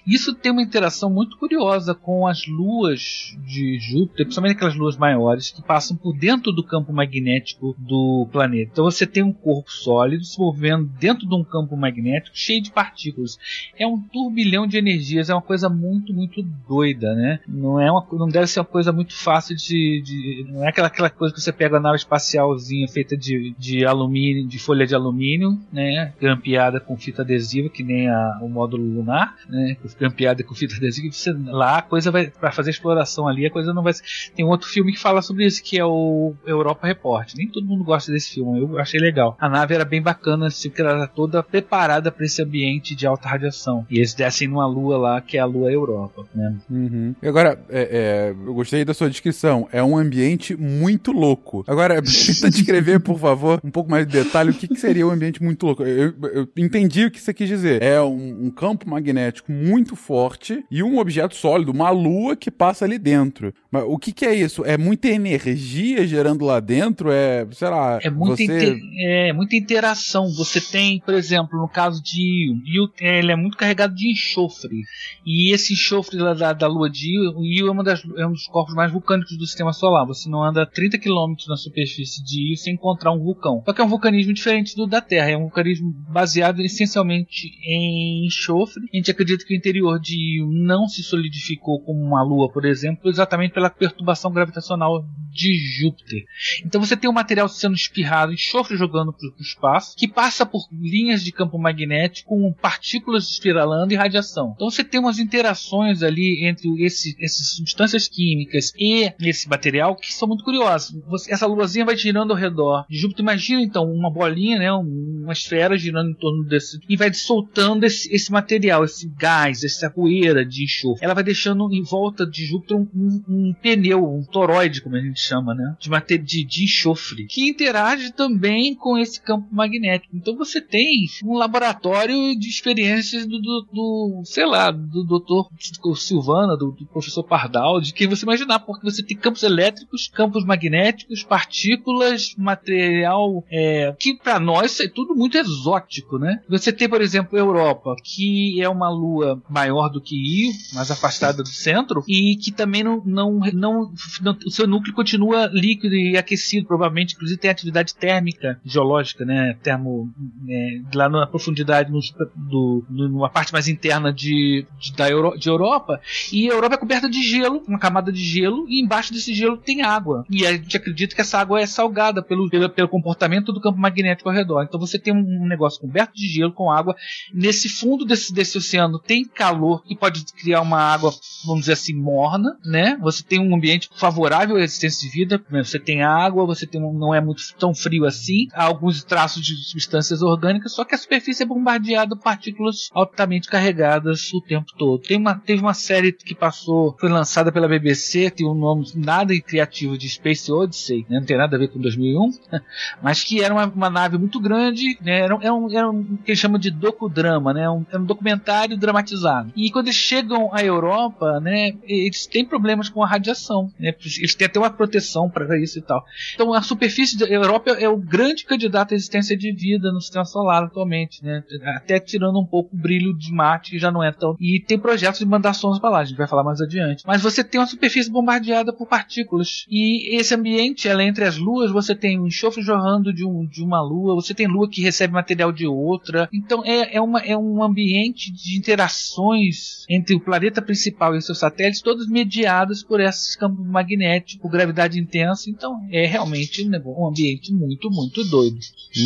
Isso 0.06 0.34
tem 0.36 0.52
uma 0.52 0.62
interação 0.62 1.10
muito 1.10 1.38
curiosa 1.38 1.94
com 1.94 2.28
as 2.28 2.46
luas 2.48 3.36
de 3.46 3.78
Júpiter, 3.80 4.26
principalmente 4.26 4.56
aquelas 4.56 4.76
luas 4.76 4.98
maiores 4.98 5.52
que 5.52 5.62
passam 5.62 5.96
por 5.96 6.18
dentro 6.18 6.52
do 6.52 6.64
campo 6.64 6.92
magnético 6.94 7.76
do 7.78 8.28
planeta. 8.32 8.72
Então 8.72 8.86
você 8.86 9.06
tem 9.06 9.24
um 9.24 9.34
corpo 9.34 9.72
sólido 9.72 10.24
se 10.24 10.40
movendo 10.40 10.86
dentro 11.00 11.28
de 11.28 11.36
um 11.36 11.44
campo 11.44 11.76
magnético 11.76 12.38
cheio 12.38 12.62
de 12.62 12.72
partículas. 12.72 13.38
É 13.78 13.88
um 13.88 14.00
turbilhão 14.00 14.68
de 14.68 14.78
energias, 14.78 15.30
é 15.30 15.34
uma 15.34 15.42
coisa 15.42 15.70
muito, 15.70 16.14
muito 16.14 16.42
doida, 16.68 17.14
né? 17.14 17.40
Não 17.48 17.80
é 17.80 17.92
uma, 17.92 18.06
não 18.14 18.28
deve 18.28 18.48
ser 18.48 18.60
uma 18.60 18.66
coisa 18.66 18.92
muito 18.92 19.16
fácil 19.16 19.56
de, 19.56 20.02
de 20.02 20.46
não 20.50 20.64
é 20.64 20.70
aquela, 20.70 20.88
aquela 20.88 21.10
coisa 21.10 21.34
que 21.34 21.42
você 21.42 21.52
pega 21.52 21.78
a 21.78 21.80
nave 21.80 21.98
espacialzinha 21.98 22.88
feita 22.88 23.16
de, 23.16 23.54
de 23.58 23.86
alumínio, 23.86 24.48
de 24.48 24.60
folha 24.60 24.86
de 24.86 24.96
alumínio, 24.96 25.60
né? 25.72 26.14
Grampeada 26.20 26.80
com 26.80 26.98
fita 26.98 27.22
adesiva, 27.22 27.70
que 27.70 27.84
nem 27.84 28.10
a, 28.10 28.40
o 28.42 28.50
módulo 28.50 28.84
lunar, 28.84 29.36
né? 29.50 29.78
Grampeada 30.00 30.44
com 30.44 30.56
fita 30.56 30.76
adesiva, 30.76 31.12
você, 31.12 31.32
lá 31.32 31.80
a 31.80 31.82
coisa 31.82 32.12
vai 32.12 32.28
para 32.28 32.52
fazer 32.52 32.72
exploração 32.72 33.28
ali, 33.28 33.46
a 33.46 33.52
coisa 33.52 33.74
não 33.74 33.84
vai. 33.84 33.94
Tem 34.36 34.46
um 34.46 34.50
outro 34.50 34.68
filme 34.68 34.94
que 34.94 35.00
fala 35.00 35.22
sobre 35.22 35.46
isso, 35.46 35.64
que 35.64 35.80
é 35.80 35.86
o 35.86 36.34
Europa 36.46 36.88
Report. 36.88 37.34
Nem 37.36 37.48
todo 37.48 37.66
mundo 37.66 37.84
gosta 37.84 38.12
desse 38.12 38.36
filme, 38.36 38.60
eu 38.60 38.80
achei 38.80 39.00
legal. 39.00 39.36
A 39.40 39.50
nave 39.50 39.74
era 39.74 39.86
bem 39.86 40.02
bacana, 40.02 40.48
assim, 40.48 40.70
que 40.70 40.82
ela 40.82 40.92
era 40.92 41.08
toda 41.08 41.44
preparada 41.44 42.12
para 42.12 42.26
esse 42.26 42.42
ambiente 42.42 42.96
de 42.96 43.06
alta 43.08 43.30
radiação. 43.30 43.57
E 43.90 43.98
eles 43.98 44.14
descem 44.14 44.48
numa 44.48 44.66
lua 44.68 44.98
lá, 44.98 45.22
que 45.22 45.38
é 45.38 45.40
a 45.40 45.46
lua 45.46 45.72
Europa, 45.72 46.26
né? 46.34 46.56
Uhum. 46.70 47.16
E 47.22 47.28
agora, 47.28 47.60
é, 47.70 47.82
é, 47.82 48.30
eu 48.30 48.54
gostei 48.54 48.84
da 48.84 48.94
sua 48.94 49.10
descrição. 49.10 49.68
É 49.72 49.84
um 49.84 49.98
ambiente 49.98 50.56
muito 50.56 51.12
louco. 51.12 51.64
Agora, 51.68 52.02
tenta 52.02 52.50
descrever, 52.50 53.00
por 53.00 53.20
favor, 53.20 53.60
um 53.64 53.72
pouco 53.72 53.90
mais 53.90 54.06
de 54.08 54.14
detalhe, 54.24 54.52
o 54.52 54.54
que, 54.54 54.68
que 54.68 54.80
seria 54.80 55.08
um 55.08 55.12
ambiente 55.12 55.42
muito 55.42 55.66
louco. 55.66 55.84
Eu, 55.84 56.14
eu, 56.34 56.48
entendi 56.58 57.06
o 57.06 57.12
que 57.12 57.20
você 57.20 57.34
quis 57.34 57.48
dizer. 57.48 57.82
É 57.82 58.02
um, 58.02 58.46
um 58.46 58.52
campo 58.52 58.90
magnético 58.90 59.52
muito 59.52 59.96
forte 59.96 60.64
e 60.70 60.84
um 60.84 60.98
objeto 60.98 61.36
sólido, 61.36 61.72
uma 61.72 61.90
lua 61.90 62.36
que 62.36 62.52
passa 62.52 62.86
ali 62.86 62.98
dentro. 62.98 63.54
Mas 63.72 63.84
o 63.86 63.98
que, 63.98 64.12
que 64.12 64.26
é 64.26 64.34
isso? 64.34 64.64
É 64.66 64.78
muita 64.78 65.08
energia 65.08 66.06
gerando 66.06 66.46
lá 66.46 66.60
dentro? 66.60 67.12
É, 67.12 67.48
sei 67.52 67.70
lá. 67.70 68.00
É 68.02 68.10
muita, 68.10 68.36
você... 68.36 68.44
inter... 68.44 68.80
é, 69.00 69.34
muita 69.34 69.56
interação. 69.56 70.28
Você 70.34 70.60
tem, 70.60 71.00
por 71.00 71.14
exemplo, 71.14 71.60
no 71.60 71.68
caso 71.68 72.02
de 72.02 72.56
ele 73.00 73.32
é 73.32 73.36
muito 73.36 73.47
carregado 73.56 73.96
de 73.96 74.12
enxofre. 74.12 74.82
E 75.26 75.54
esse 75.54 75.74
enxofre 75.74 76.18
lá 76.18 76.34
da, 76.34 76.54
da 76.54 76.68
lua 76.68 76.90
de 76.90 77.14
Io, 77.14 77.44
Io 77.46 77.68
é, 77.68 77.72
uma 77.72 77.84
das, 77.84 78.04
é 78.18 78.26
um 78.26 78.32
dos 78.32 78.48
corpos 78.48 78.74
mais 78.76 78.92
vulcânicos 78.92 79.38
do 79.38 79.46
sistema 79.46 79.72
solar. 79.72 80.06
Você 80.06 80.30
não 80.30 80.44
anda 80.44 80.66
30 80.66 80.98
km 80.98 81.36
na 81.48 81.56
superfície 81.56 82.24
de 82.24 82.52
Io 82.52 82.58
sem 82.58 82.74
encontrar 82.74 83.12
um 83.12 83.20
vulcão. 83.20 83.62
Só 83.66 83.74
que 83.74 83.82
é 83.82 83.84
um 83.84 83.90
vulcanismo 83.90 84.34
diferente 84.34 84.76
do 84.76 84.88
da 84.88 85.02
Terra. 85.02 85.32
É 85.32 85.38
um 85.38 85.44
vulcanismo 85.44 85.94
baseado 86.10 86.62
essencialmente 86.62 87.52
em 87.64 88.26
enxofre. 88.26 88.84
A 88.92 88.98
gente 88.98 89.12
acredita 89.12 89.46
que 89.46 89.54
o 89.54 89.58
interior 89.58 90.00
de 90.00 90.40
Io 90.40 90.48
não 90.52 90.88
se 90.88 91.04
solidificou 91.04 91.80
como 91.82 92.00
uma 92.00 92.24
lua, 92.24 92.52
por 92.52 92.66
exemplo, 92.66 93.10
exatamente 93.10 93.54
pela 93.54 93.70
perturbação 93.70 94.32
gravitacional 94.32 95.06
de 95.30 95.56
Júpiter. 95.56 96.26
Então 96.66 96.82
você 96.82 96.98
tem 96.98 97.08
o 97.08 97.12
um 97.12 97.16
material 97.16 97.48
sendo 97.48 97.76
espirrado, 97.76 98.34
enxofre 98.34 98.76
jogando 98.76 99.14
para 99.14 99.28
o 99.28 99.42
espaço, 99.42 99.96
que 99.96 100.08
passa 100.08 100.46
por 100.46 100.68
linhas 100.72 101.24
de 101.24 101.32
campo 101.32 101.58
magnético 101.60 102.30
com 102.30 102.52
partículas 102.54 103.37
espiralando 103.38 103.94
e 103.94 103.96
radiação. 103.96 104.54
Então 104.56 104.70
você 104.70 104.84
tem 104.84 105.00
umas 105.00 105.20
interações 105.20 106.04
ali 106.04 106.46
entre 106.46 106.84
esse, 106.84 107.16
essas 107.22 107.56
substâncias 107.56 108.08
químicas 108.08 108.72
e 108.78 109.12
esse 109.22 109.48
material 109.48 109.96
que 109.96 110.14
são 110.14 110.28
muito 110.28 110.44
curiosas. 110.44 110.92
Você, 111.08 111.32
essa 111.32 111.46
luazinha 111.46 111.86
vai 111.86 111.96
girando 111.96 112.32
ao 112.32 112.38
redor 112.38 112.86
de 112.90 112.98
Júpiter. 112.98 113.24
Imagina 113.24 113.62
então 113.62 113.86
uma 113.86 114.12
bolinha, 114.12 114.60
né, 114.60 114.72
uma 114.72 115.34
esfera 115.34 115.78
girando 115.78 116.12
em 116.12 116.16
torno 116.16 116.44
desse 116.44 116.80
e 116.90 116.98
vai 116.98 117.14
soltando 117.14 117.86
esse, 117.86 118.14
esse 118.14 118.32
material, 118.32 118.84
esse 118.84 119.10
gás, 119.18 119.64
essa 119.64 119.90
poeira 119.90 120.46
de 120.46 120.64
enxofre. 120.64 121.04
Ela 121.04 121.14
vai 121.14 121.24
deixando 121.24 121.72
em 121.74 121.84
volta 121.84 122.26
de 122.26 122.46
Júpiter 122.46 122.78
um, 122.78 122.88
um, 122.96 123.24
um 123.28 123.54
pneu, 123.54 124.04
um 124.04 124.24
toroide, 124.24 124.82
como 124.82 124.96
a 124.96 125.02
gente 125.02 125.20
chama, 125.20 125.54
né, 125.54 125.76
de, 125.80 126.18
de, 126.18 126.44
de 126.44 126.64
enxofre, 126.64 127.26
que 127.26 127.50
interage 127.50 128.12
também 128.12 128.76
com 128.76 128.98
esse 128.98 129.22
campo 129.22 129.48
magnético. 129.52 130.16
Então 130.16 130.36
você 130.36 130.62
tem 130.62 131.06
um 131.24 131.34
laboratório 131.34 132.38
de 132.38 132.48
experiências 132.48 133.27
do, 133.28 133.40
do, 133.40 133.68
do 133.72 134.22
sei 134.26 134.46
lá, 134.46 134.72
do 134.72 135.04
doutor 135.04 135.50
Silvana, 135.96 136.56
do, 136.58 136.72
do, 136.72 136.86
professor 136.86 137.24
Pardal, 137.24 137.80
de 137.82 137.94
quem 137.94 138.08
você 138.08 138.24
imaginar, 138.24 138.60
porque 138.60 138.90
você 138.90 139.04
tem 139.04 139.18
campos 139.18 139.44
elétricos, 139.44 140.08
campos 140.08 140.46
magnéticos, 140.46 141.24
partículas, 141.24 142.34
material 142.38 143.44
é, 143.50 143.96
que 144.00 144.16
para 144.16 144.40
nós 144.40 144.80
é 144.80 144.88
tudo 144.88 145.16
muito 145.16 145.38
exótico, 145.38 146.18
né? 146.18 146.42
Você 146.50 146.72
tem, 146.72 146.90
por 146.90 147.02
exemplo, 147.02 147.38
a 147.38 147.42
Europa, 147.42 147.96
que 148.04 148.62
é 148.62 148.70
uma 148.70 148.90
lua 148.90 149.42
maior 149.50 149.90
do 149.90 150.02
que 150.02 150.16
Io, 150.16 150.54
mais 150.74 150.90
afastada 150.92 151.44
do 151.44 151.50
centro, 151.50 152.04
e 152.08 152.36
que 152.36 152.52
também 152.52 152.84
não, 152.84 153.02
não, 153.06 153.40
não, 153.54 153.92
não 154.22 154.38
o 154.46 154.52
seu 154.52 154.68
núcleo 154.68 154.94
continua 154.94 155.48
líquido 155.48 155.96
e 155.96 156.18
aquecido, 156.18 156.68
provavelmente, 156.68 157.16
inclusive 157.16 157.40
tem 157.40 157.52
atividade 157.52 157.96
térmica 157.96 158.60
geológica, 158.64 159.26
né? 159.26 159.58
Termo, 159.62 160.10
é, 160.48 160.82
lá 160.94 161.10
na 161.10 161.28
profundidade, 161.28 161.92
no, 161.92 162.00
do, 162.36 162.86
numa 163.18 163.30
parte 163.30 163.52
mais 163.52 163.68
interna 163.68 164.14
de, 164.14 164.66
de, 164.80 164.94
da 164.94 165.10
Euro, 165.10 165.38
de 165.38 165.50
Europa, 165.50 166.00
e 166.32 166.50
a 166.50 166.54
Europa 166.54 166.76
é 166.76 166.78
coberta 166.78 167.10
de 167.10 167.22
gelo, 167.22 167.64
uma 167.68 167.80
camada 167.80 168.12
de 168.12 168.24
gelo, 168.24 168.66
e 168.70 168.82
embaixo 168.82 169.12
desse 169.12 169.34
gelo 169.34 169.58
tem 169.58 169.82
água. 169.82 170.26
E 170.30 170.46
a 170.46 170.54
gente 170.54 170.78
acredita 170.78 171.16
que 171.16 171.22
essa 171.22 171.40
água 171.40 171.60
é 171.60 171.66
salgada 171.66 172.22
pelo, 172.22 172.50
pelo, 172.50 172.70
pelo 172.70 172.88
comportamento 172.88 173.52
do 173.52 173.60
campo 173.60 173.80
magnético 173.80 174.30
ao 174.30 174.36
redor. 174.36 174.64
Então 174.64 174.80
você 174.80 175.00
tem 175.00 175.14
um, 175.14 175.48
negócio 175.48 175.82
coberto 175.82 176.14
de 176.14 176.28
gelo 176.28 176.54
com 176.54 176.72
água. 176.72 176.96
Nesse 177.34 177.68
fundo 177.68 178.06
desse, 178.06 178.34
desse 178.34 178.58
oceano 178.58 179.00
tem 179.00 179.26
calor 179.26 179.84
que 179.84 179.96
pode 179.96 180.24
criar 180.34 180.62
uma 180.62 180.80
água, 180.80 181.12
vamos 181.46 181.62
dizer 181.62 181.74
assim, 181.74 181.94
morna, 181.94 182.58
né? 182.64 182.98
Você 183.02 183.24
tem 183.24 183.40
um 183.40 183.56
ambiente 183.56 183.90
favorável 183.96 184.58
à 184.58 184.62
existência 184.62 185.08
de 185.08 185.14
vida. 185.14 185.44
Você 185.50 185.80
tem 185.80 186.04
água, 186.04 186.46
você 186.46 186.68
tem 186.68 186.82
um, 186.82 186.94
não 186.94 187.14
é 187.14 187.22
muito 187.22 187.42
tão 187.58 187.74
frio 187.74 188.06
assim. 188.06 188.48
Há 188.54 188.66
alguns 188.66 189.04
traços 189.04 189.44
de 189.44 189.56
substâncias 189.56 190.22
orgânicas, 190.22 190.74
só 190.74 190.86
que 190.86 190.94
a 190.94 190.98
superfície 190.98 191.44
é 191.44 191.46
bombardeada 191.46 192.16
por 192.16 192.24
partículas 192.24 192.90
altamente 193.08 193.50
carregadas 193.50 194.32
o 194.34 194.42
tempo 194.42 194.72
todo. 194.78 195.02
Tem 195.02 195.18
uma, 195.18 195.36
teve 195.36 195.62
uma 195.62 195.74
série 195.74 196.12
que 196.12 196.36
passou, 196.36 196.96
foi 197.00 197.10
lançada 197.10 197.52
pela 197.52 197.68
BBC, 197.68 198.30
tem 198.30 198.48
um 198.48 198.54
nome 198.54 198.86
nada 198.96 199.38
criativo 199.42 199.98
de 199.98 200.10
Space 200.10 200.52
Odyssey, 200.52 201.06
né? 201.10 201.20
não 201.20 201.26
tem 201.26 201.38
nada 201.38 201.56
a 201.56 201.60
ver 201.60 201.70
com 201.70 201.80
2001, 201.80 202.32
mas 203.02 203.24
que 203.24 203.44
era 203.44 203.54
uma, 203.54 203.66
uma 203.66 203.90
nave 203.90 204.18
muito 204.18 204.40
grande, 204.40 204.98
né? 205.02 205.20
era, 205.22 205.38
era, 205.42 205.54
um, 205.54 205.72
era 205.72 205.90
um 205.90 206.04
que 206.18 206.32
eles 206.32 206.40
chamam 206.40 206.60
de 206.60 206.70
docudrama, 206.70 207.54
né? 207.54 207.70
um, 207.70 207.86
era 207.90 208.02
um 208.02 208.06
documentário 208.06 208.78
dramatizado. 208.78 209.52
E 209.56 209.72
quando 209.72 209.88
eles 209.88 209.98
chegam 209.98 210.54
à 210.54 210.64
Europa, 210.64 211.40
né, 211.40 211.74
eles 211.84 212.26
têm 212.26 212.46
problemas 212.46 212.90
com 212.90 213.04
a 213.04 213.08
radiação, 213.08 213.72
né? 213.80 213.94
eles 214.00 214.36
têm 214.36 214.48
até 214.48 214.60
uma 214.60 214.70
proteção 214.70 215.30
para 215.30 215.58
isso 215.60 215.80
e 215.80 215.82
tal. 215.82 216.04
Então 216.34 216.54
a 216.54 216.62
superfície 216.62 217.18
da 217.18 217.26
Europa 217.26 217.72
é 217.72 217.88
o 217.88 217.98
grande 217.98 218.46
candidato 218.46 218.94
à 218.94 218.96
existência 218.96 219.38
de 219.38 219.52
vida 219.52 219.92
no 219.92 220.02
sistema 220.02 220.26
solar 220.26 220.64
atualmente, 220.64 221.24
né? 221.24 221.44
até 221.64 222.00
tirando 222.00 222.40
um 222.40 222.46
pouco 222.46 222.76
o 222.76 222.78
brilho 222.78 222.97
de 223.00 223.32
Marte, 223.32 223.78
já 223.80 223.92
não 223.92 224.04
é 224.04 224.12
tão. 224.12 224.36
E 224.40 224.60
tem 224.60 224.78
projetos 224.78 225.20
de 225.20 225.26
mandar 225.26 225.54
sondas 225.54 225.80
para 225.80 225.90
lá, 225.90 226.00
a 226.00 226.06
gente 226.06 226.18
vai 226.18 226.28
falar 226.28 226.44
mais 226.44 226.62
adiante. 226.62 227.04
Mas 227.06 227.22
você 227.22 227.44
tem 227.44 227.60
uma 227.60 227.68
superfície 227.68 228.10
bombardeada 228.10 228.74
por 228.74 228.88
partículas. 228.88 229.66
E 229.70 230.16
esse 230.16 230.34
ambiente, 230.34 230.88
ela 230.88 231.04
entre 231.04 231.26
as 231.26 231.38
luas, 231.38 231.72
você 231.72 231.96
tem 231.96 232.20
um 232.20 232.28
enxofre 232.28 232.62
jorrando 232.62 233.14
de, 233.14 233.26
um, 233.26 233.46
de 233.46 233.64
uma 233.64 233.82
lua, 233.82 234.16
você 234.16 234.34
tem 234.34 234.48
lua 234.48 234.70
que 234.70 234.82
recebe 234.82 235.14
material 235.14 235.52
de 235.52 235.68
outra. 235.68 236.30
Então 236.34 236.64
é, 236.66 236.96
é, 236.96 237.02
uma, 237.02 237.20
é 237.20 237.38
um 237.38 237.64
ambiente 237.64 238.32
de 238.32 238.58
interações 238.58 239.86
entre 239.90 240.16
o 240.16 240.20
planeta 240.20 240.62
principal 240.62 241.16
e 241.16 241.22
seus 241.22 241.40
satélites, 241.40 241.82
todos 241.82 242.08
mediados 242.10 242.84
por 242.84 243.00
esses 243.00 243.36
campos 243.36 243.66
magnéticos, 243.66 244.42
por 244.42 244.52
gravidade 244.52 245.00
intensa. 245.00 245.50
Então 245.50 245.82
é 245.92 246.06
realmente 246.06 246.68
um 246.68 247.08
ambiente 247.08 247.54
muito, 247.54 247.90
muito 247.90 248.24
doido. 248.26 248.58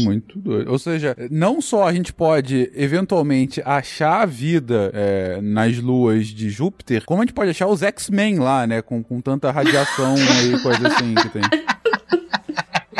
Muito 0.04 0.39
doido. 0.39 0.72
Ou 0.72 0.80
seja, 0.80 1.16
não 1.30 1.62
só 1.62 1.88
a 1.88 1.94
gente 1.94 2.14
pode 2.14 2.72
eventualmente 2.76 3.62
achar 3.78 4.22
a 4.22 4.26
vida 4.26 4.92
é, 4.94 5.40
nas 5.42 5.78
luas 5.78 6.28
de 6.28 6.50
Júpiter, 6.50 7.04
como 7.06 7.22
a 7.22 7.26
gente 7.26 7.34
pode 7.34 7.52
achar 7.52 7.68
os 7.68 7.82
X-Men 7.82 8.40
lá, 8.40 8.66
né? 8.66 8.82
Com, 8.82 9.04
com 9.04 9.22
tanta 9.22 9.52
radiação 9.52 10.16
e 10.18 10.60
coisa 10.62 10.88
assim 10.88 11.16
que 11.16 11.30
tem. 11.30 11.42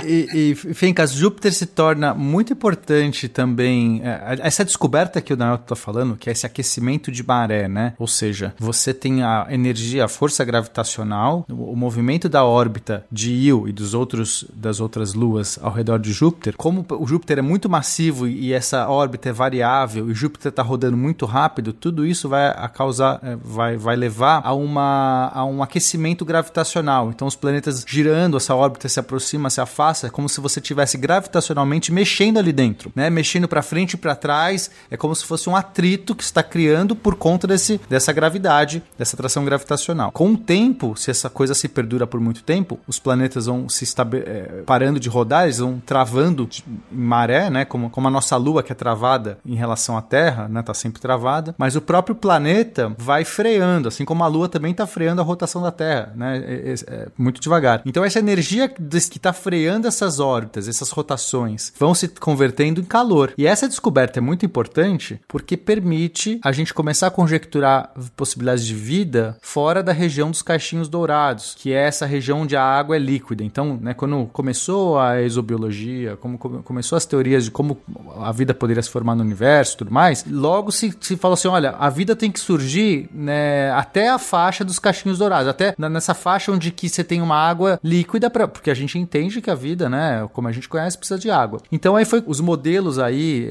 E, 0.06 0.54
e 0.54 1.08
Júpiter 1.08 1.54
se 1.54 1.66
torna 1.66 2.14
muito 2.14 2.54
importante 2.54 3.28
também. 3.28 4.02
É, 4.04 4.39
essa 4.41 4.66
descoberta 4.66 5.22
que 5.22 5.34
o 5.34 5.38
Daniel 5.38 5.56
está 5.56 5.76
falando, 5.76 6.16
que 6.16 6.30
é 6.30 6.32
esse 6.32 6.45
aquecimento 6.45 7.12
de 7.12 7.24
maré, 7.24 7.68
né? 7.68 7.93
Ou 7.99 8.08
seja, 8.08 8.54
você 8.58 8.93
tem 8.93 9.24
a 9.24 9.47
energia, 9.49 10.06
a 10.06 10.08
força 10.08 10.43
gravitacional, 10.43 11.45
o, 11.49 11.72
o 11.72 11.76
movimento 11.76 12.28
da 12.28 12.43
órbita 12.43 13.06
de 13.12 13.32
Io 13.32 13.68
e 13.68 13.72
dos 13.72 13.93
outros, 13.93 14.45
das 14.54 14.80
outras 14.80 15.14
luas 15.14 15.60
ao 15.62 15.72
redor 15.72 15.99
de 15.99 16.12
Júpiter. 16.12 16.56
Como 16.58 16.86
o 16.89 17.08
Júpiter 17.08 17.39
é 17.39 17.41
muito 17.41 17.70
massivo 17.70 18.28
e 18.28 18.54
essa 18.54 18.89
órbita 18.89 19.30
é 19.30 19.34
variável 19.34 20.10
e 20.10 20.14
Júpiter 20.14 20.49
está 20.49 20.64
rodando 20.64 20.97
muito 20.97 21.26
rápido, 21.26 21.74
tudo 21.74 22.06
isso 22.06 22.28
vai 22.28 22.52
causar, 22.70 23.20
é, 23.24 23.36
vai, 23.36 23.78
vai 23.78 23.95
levar 23.95 24.41
a, 24.43 24.54
uma, 24.54 25.32
a 25.34 25.45
um 25.45 25.62
aquecimento 25.62 26.26
gravitacional. 26.26 27.10
Então 27.10 27.28
os 27.28 27.36
planetas 27.36 27.86
girando, 27.88 28.38
essa 28.38 28.56
órbita 28.56 28.89
se 28.89 28.99
aproxima, 28.99 29.49
se 29.49 29.62
afasta 29.62 29.91
passa, 29.92 30.08
é 30.08 30.10
como 30.10 30.30
se 30.30 30.39
você 30.39 30.62
tivesse 30.62 30.98
gravitacionalmente 30.98 31.92
mexendo 31.92 32.39
ali 32.39 32.54
dentro, 32.54 32.92
né? 32.96 33.10
Mexendo 33.10 33.48
para 33.48 33.62
frente 33.62 33.94
e 33.94 33.98
para 33.98 34.16
trás, 34.16 34.72
é 34.89 34.96
como 34.96 35.14
se 35.14 35.26
fosse 35.26 35.50
um 35.50 35.56
atrito 35.56 36.16
que 36.16 36.24
está 36.24 36.42
criando 36.42 36.96
por 36.96 37.16
conta 37.16 37.46
desse, 37.46 37.80
dessa 37.89 38.14
gravidade, 38.14 38.82
dessa 38.98 39.16
atração 39.16 39.44
gravitacional. 39.44 40.12
Com 40.12 40.32
o 40.32 40.38
tempo, 40.38 40.96
se 40.96 41.12
essa 41.12 41.30
coisa 41.30 41.54
se 41.54 41.68
perdura 41.68 42.08
por 42.08 42.20
muito 42.22 42.42
tempo, 42.44 42.80
os 42.88 43.00
planetas 43.00 43.48
vão 43.48 43.68
se 43.68 43.86
é, 44.26 44.64
parando 44.66 45.00
de 45.00 45.10
rodar, 45.10 45.44
eles 45.44 45.58
vão 45.58 45.82
travando 45.86 46.48
em 46.92 46.98
maré, 46.98 47.50
né? 47.50 47.66
Como, 47.66 47.89
como 47.89 48.08
a 48.08 48.12
nossa 48.12 48.38
Lua 48.38 48.64
que 48.64 48.72
é 48.72 48.76
travada 48.76 49.38
em 49.46 49.56
relação 49.56 49.98
à 49.98 50.02
Terra, 50.02 50.48
né? 50.48 50.62
Tá 50.62 50.74
sempre 50.74 51.02
travada, 51.02 51.54
mas 51.58 51.76
o 51.76 51.82
próprio 51.82 52.16
planeta 52.16 52.94
vai 52.98 53.26
freando, 53.26 53.89
assim 53.89 54.06
como 54.06 54.24
a 54.24 54.28
Lua 54.28 54.48
também 54.48 54.72
está 54.72 54.88
freando 54.88 55.22
a 55.22 55.24
rotação 55.24 55.62
da 55.62 55.72
Terra, 55.72 56.14
né? 56.16 56.38
É, 56.38 56.74
é, 56.88 57.08
muito 57.18 57.42
devagar. 57.42 57.82
Então 57.86 58.06
essa 58.06 58.20
energia 58.20 58.70
que 58.70 59.18
está 59.18 59.34
freando 59.34 59.81
essas 59.88 60.20
órbitas, 60.20 60.68
essas 60.68 60.90
rotações, 60.92 61.74
vão 61.78 61.94
se 61.94 62.08
convertendo 62.08 62.82
em 62.82 62.84
calor. 62.84 63.34
E 63.38 63.46
essa 63.46 63.68
descoberta 63.68 64.20
é 64.20 64.22
muito 64.22 64.46
importante 64.46 65.20
porque 65.28 65.58
permite 65.58 66.40
a 66.44 66.52
gente 66.52 66.74
começar 66.74 67.08
a 67.08 67.12
conjecturar 67.12 67.92
possibilidades 68.16 68.66
de 68.66 68.74
vida 68.74 69.38
fora 69.42 69.84
da 69.84 69.92
região 69.92 70.32
dos 70.32 70.42
caixinhos 70.42 70.88
dourados, 70.88 71.56
que 71.58 71.74
é 71.74 71.88
essa 71.88 72.06
região 72.06 72.42
onde 72.42 72.56
a 72.56 72.64
água 72.64 72.96
é 72.96 73.00
líquida. 73.00 73.44
Então, 73.44 73.78
né, 73.82 73.94
quando 73.94 74.28
começou 74.34 75.00
a 75.00 75.22
exobiologia, 75.22 76.18
como 76.18 76.38
começou 76.38 76.98
as 76.98 77.06
teorias 77.06 77.46
de 77.46 77.52
como 77.52 77.78
a 78.20 78.32
vida 78.32 78.54
poderia 78.54 78.82
se 78.82 78.90
formar 78.90 79.16
no 79.16 79.24
universo, 79.24 79.78
tudo 79.78 79.92
mais, 79.92 80.26
logo 80.30 80.72
se, 80.72 80.94
se 81.00 81.16
falou 81.18 81.34
assim, 81.34 81.48
olha, 81.48 81.72
a 81.72 81.90
vida 81.90 82.16
tem 82.16 82.32
que 82.32 82.40
surgir 82.40 83.10
né, 83.14 83.72
até 83.72 84.10
a 84.10 84.20
faixa 84.20 84.64
dos 84.64 84.80
caixinhos 84.80 85.18
dourados, 85.18 85.48
até 85.48 85.76
nessa 85.78 86.14
faixa 86.14 86.52
onde 86.52 86.72
que 86.72 86.90
você 86.90 87.04
tem 87.04 87.22
uma 87.22 87.36
água 87.36 87.80
líquida 87.84 88.30
para 88.30 88.48
porque 88.48 88.70
a 88.70 88.74
gente 88.74 88.98
entende 88.98 89.42
que 89.42 89.50
a 89.50 89.56
vida, 89.56 89.71
né, 89.76 90.28
como 90.34 90.48
a 90.48 90.52
gente 90.52 90.68
conhece, 90.68 90.98
precisa 90.98 91.20
de 91.20 91.30
água. 91.30 91.62
Então 91.72 91.96
aí 91.96 92.06
foi 92.06 92.24
os 92.26 92.40
modelos 92.40 93.00
aí 93.00 93.50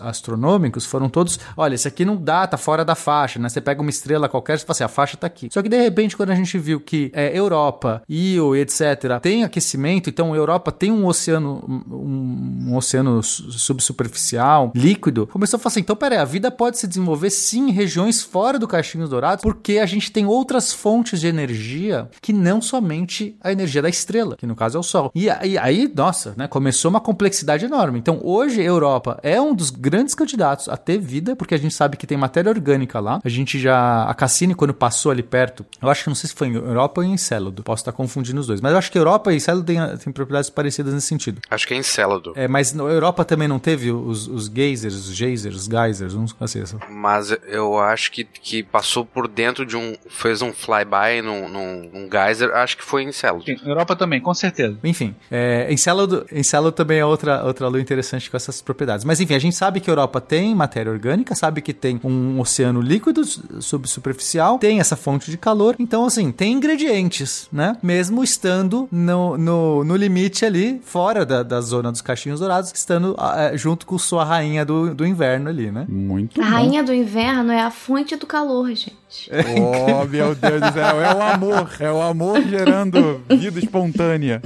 astronômicos 0.00 0.84
foram 0.84 1.08
todos, 1.08 1.38
olha, 1.56 1.74
esse 1.74 1.88
aqui 1.88 2.04
não 2.04 2.16
dá, 2.16 2.46
tá 2.46 2.56
fora 2.56 2.84
da 2.84 2.94
faixa, 2.94 3.38
né? 3.38 3.48
Você 3.48 3.60
pega 3.60 3.80
uma 3.80 3.90
estrela 3.90 4.28
qualquer, 4.28 4.58
você 4.58 4.64
fala 4.64 4.72
assim, 4.72 4.84
a 4.84 4.88
faixa 4.88 5.16
tá 5.16 5.26
aqui. 5.26 5.48
Só 5.52 5.62
que 5.62 5.68
de 5.68 5.80
repente 5.80 6.16
quando 6.16 6.30
a 6.30 6.34
gente 6.34 6.58
viu 6.58 6.80
que 6.80 7.10
é, 7.14 7.36
Europa, 7.36 8.02
Io, 8.08 8.54
etc, 8.56 9.20
tem 9.20 9.44
aquecimento, 9.44 10.08
então 10.10 10.34
Europa 10.34 10.72
tem 10.72 10.90
um 10.90 11.06
oceano 11.06 11.64
um, 11.68 12.70
um 12.70 12.76
oceano 12.76 13.22
subsuperficial, 13.22 14.72
líquido, 14.74 15.26
começou 15.26 15.56
a 15.56 15.60
falar 15.60 15.72
assim, 15.72 15.80
então 15.80 15.96
peraí, 15.96 16.18
a 16.18 16.24
vida 16.24 16.50
pode 16.50 16.78
se 16.78 16.86
desenvolver 16.86 17.30
sim 17.30 17.68
em 17.68 17.72
regiões 17.72 18.22
fora 18.22 18.58
do 18.58 18.68
Caixinhos 18.68 19.10
Dourados, 19.10 19.42
porque 19.42 19.78
a 19.78 19.86
gente 19.86 20.10
tem 20.10 20.26
outras 20.26 20.72
fontes 20.72 21.20
de 21.20 21.26
energia 21.26 22.08
que 22.20 22.32
não 22.32 22.60
somente 22.60 23.36
a 23.40 23.52
energia 23.52 23.82
da 23.82 23.88
estrela, 23.88 24.36
que 24.36 24.46
no 24.46 24.56
caso 24.56 24.76
é 24.76 24.80
o 24.80 24.82
Sol. 24.82 25.10
E, 25.14 25.26
e 25.26 25.55
aí, 25.58 25.90
nossa, 25.94 26.34
né, 26.36 26.46
começou 26.48 26.88
uma 26.90 27.00
complexidade 27.00 27.64
enorme. 27.64 27.98
Então, 27.98 28.20
hoje, 28.22 28.60
a 28.60 28.64
Europa 28.64 29.18
é 29.22 29.40
um 29.40 29.54
dos 29.54 29.70
grandes 29.70 30.14
candidatos 30.14 30.68
a 30.68 30.76
ter 30.76 30.98
vida, 30.98 31.36
porque 31.36 31.54
a 31.54 31.58
gente 31.58 31.74
sabe 31.74 31.96
que 31.96 32.06
tem 32.06 32.16
matéria 32.16 32.50
orgânica 32.50 33.00
lá. 33.00 33.20
A 33.24 33.28
gente 33.28 33.58
já. 33.58 34.04
A 34.04 34.14
Cassini, 34.14 34.54
quando 34.54 34.74
passou 34.74 35.12
ali 35.12 35.22
perto, 35.22 35.64
eu 35.80 35.88
acho 35.88 36.04
que 36.04 36.08
não 36.08 36.14
sei 36.14 36.28
se 36.28 36.34
foi 36.34 36.48
em 36.48 36.54
Europa 36.54 37.00
ou 37.00 37.06
em 37.06 37.12
Encélado, 37.12 37.62
posso 37.62 37.82
estar 37.82 37.92
confundindo 37.92 38.40
os 38.40 38.46
dois, 38.46 38.60
mas 38.60 38.72
eu 38.72 38.78
acho 38.78 38.90
que 38.90 38.98
Europa 38.98 39.32
e 39.32 39.36
Encélado 39.36 39.64
têm, 39.64 39.78
têm 39.96 40.12
propriedades 40.12 40.50
parecidas 40.50 40.94
nesse 40.94 41.06
sentido. 41.06 41.40
Acho 41.50 41.66
que 41.66 41.74
é 41.74 41.76
Encélado. 41.76 42.32
É, 42.36 42.48
mas 42.48 42.72
na 42.72 42.84
Europa 42.84 43.24
também 43.24 43.48
não 43.48 43.58
teve 43.58 43.90
os, 43.90 44.26
os 44.28 44.46
geysers, 44.46 44.94
os 44.94 45.14
geysers, 45.14 45.56
os 45.56 45.66
geysers, 45.66 46.14
uns 46.14 46.34
assim. 46.40 46.78
Mas 46.90 47.36
eu 47.46 47.78
acho 47.78 48.10
que, 48.12 48.24
que 48.24 48.62
passou 48.62 49.04
por 49.04 49.28
dentro 49.28 49.64
de 49.64 49.76
um. 49.76 49.94
fez 50.08 50.42
um 50.42 50.52
flyby 50.52 51.22
num, 51.22 51.48
num, 51.48 51.90
num 51.92 52.08
geyser, 52.10 52.54
acho 52.54 52.76
que 52.76 52.84
foi 52.84 53.02
em 53.02 53.08
Encélado. 53.08 53.44
Sim, 53.44 53.56
Europa 53.64 53.96
também, 53.96 54.20
com 54.20 54.34
certeza. 54.34 54.78
Enfim, 54.82 55.14
é, 55.30 55.45
Encélado, 55.70 56.26
Encélado 56.32 56.72
também 56.72 56.98
é 56.98 57.04
outra, 57.04 57.44
outra 57.44 57.68
lua 57.68 57.80
interessante 57.80 58.30
com 58.30 58.36
essas 58.36 58.60
propriedades. 58.60 59.04
Mas 59.04 59.20
enfim, 59.20 59.34
a 59.34 59.38
gente 59.38 59.56
sabe 59.56 59.80
que 59.80 59.90
a 59.90 59.92
Europa 59.92 60.20
tem 60.20 60.54
matéria 60.54 60.90
orgânica, 60.90 61.34
sabe 61.34 61.60
que 61.60 61.72
tem 61.72 62.00
um 62.04 62.40
oceano 62.40 62.80
líquido 62.80 63.22
subsuperficial, 63.60 64.58
tem 64.58 64.80
essa 64.80 64.96
fonte 64.96 65.30
de 65.30 65.36
calor, 65.36 65.76
então 65.78 66.04
assim, 66.04 66.32
tem 66.32 66.52
ingredientes, 66.52 67.48
né? 67.52 67.76
Mesmo 67.82 68.22
estando 68.22 68.88
no, 68.90 69.36
no, 69.36 69.84
no 69.84 69.96
limite 69.96 70.44
ali, 70.44 70.80
fora 70.84 71.24
da, 71.24 71.42
da 71.42 71.60
zona 71.60 71.90
dos 71.92 72.00
caixinhos 72.00 72.40
dourados, 72.40 72.72
estando 72.74 73.12
uh, 73.12 73.56
junto 73.56 73.86
com 73.86 73.98
sua 73.98 74.24
rainha 74.24 74.64
do, 74.64 74.94
do 74.94 75.06
inverno 75.06 75.48
ali, 75.48 75.70
né? 75.70 75.86
Muito 75.88 76.40
A 76.40 76.44
bom. 76.44 76.50
rainha 76.50 76.82
do 76.82 76.92
inverno 76.92 77.52
é 77.52 77.60
a 77.60 77.70
fonte 77.70 78.16
do 78.16 78.26
calor, 78.26 78.68
gente. 78.68 78.96
Oh, 79.58 80.04
meu 80.06 80.34
Deus 80.34 80.60
do 80.60 80.72
céu, 80.72 81.00
é 81.00 81.14
o 81.14 81.22
amor, 81.22 81.70
é 81.80 81.90
o 81.90 82.00
amor 82.00 82.42
gerando 82.42 83.20
vida 83.28 83.58
espontânea. 83.58 84.40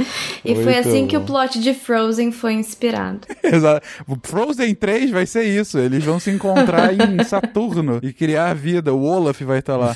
E 0.45 0.55
Muito 0.55 0.64
foi 0.64 0.79
assim 0.79 1.03
bom. 1.03 1.09
que 1.09 1.16
o 1.16 1.21
plot 1.23 1.61
de 1.61 1.75
Frozen 1.75 2.33
foi 2.33 2.55
inspirado. 2.55 3.21
Exato. 3.43 3.87
O 4.07 4.16
Frozen 4.23 4.75
3 4.75 5.11
vai 5.11 5.27
ser 5.27 5.45
isso, 5.45 5.79
eles 5.79 6.05
vão 6.05 6.18
se 6.18 6.31
encontrar 6.31 6.93
em 6.95 7.23
Saturno 7.25 8.01
e 8.03 8.12
criar 8.12 8.51
a 8.51 8.55
vida, 8.55 8.93
o 8.95 9.03
Olaf 9.03 9.41
vai 9.43 9.59
estar 9.59 9.77
lá. 9.77 9.95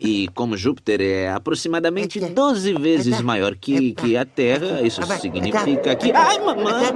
E 0.00 0.28
como 0.28 0.56
Júpiter 0.56 1.00
é 1.00 1.28
aproximadamente 1.30 2.18
12 2.18 2.72
vezes 2.74 3.20
maior 3.20 3.54
que, 3.54 3.92
que 3.92 4.16
a 4.16 4.24
Terra, 4.24 4.80
isso 4.82 5.00
significa 5.20 5.94
que. 5.94 6.10
Ai, 6.12 6.38
mamãe! 6.38 6.86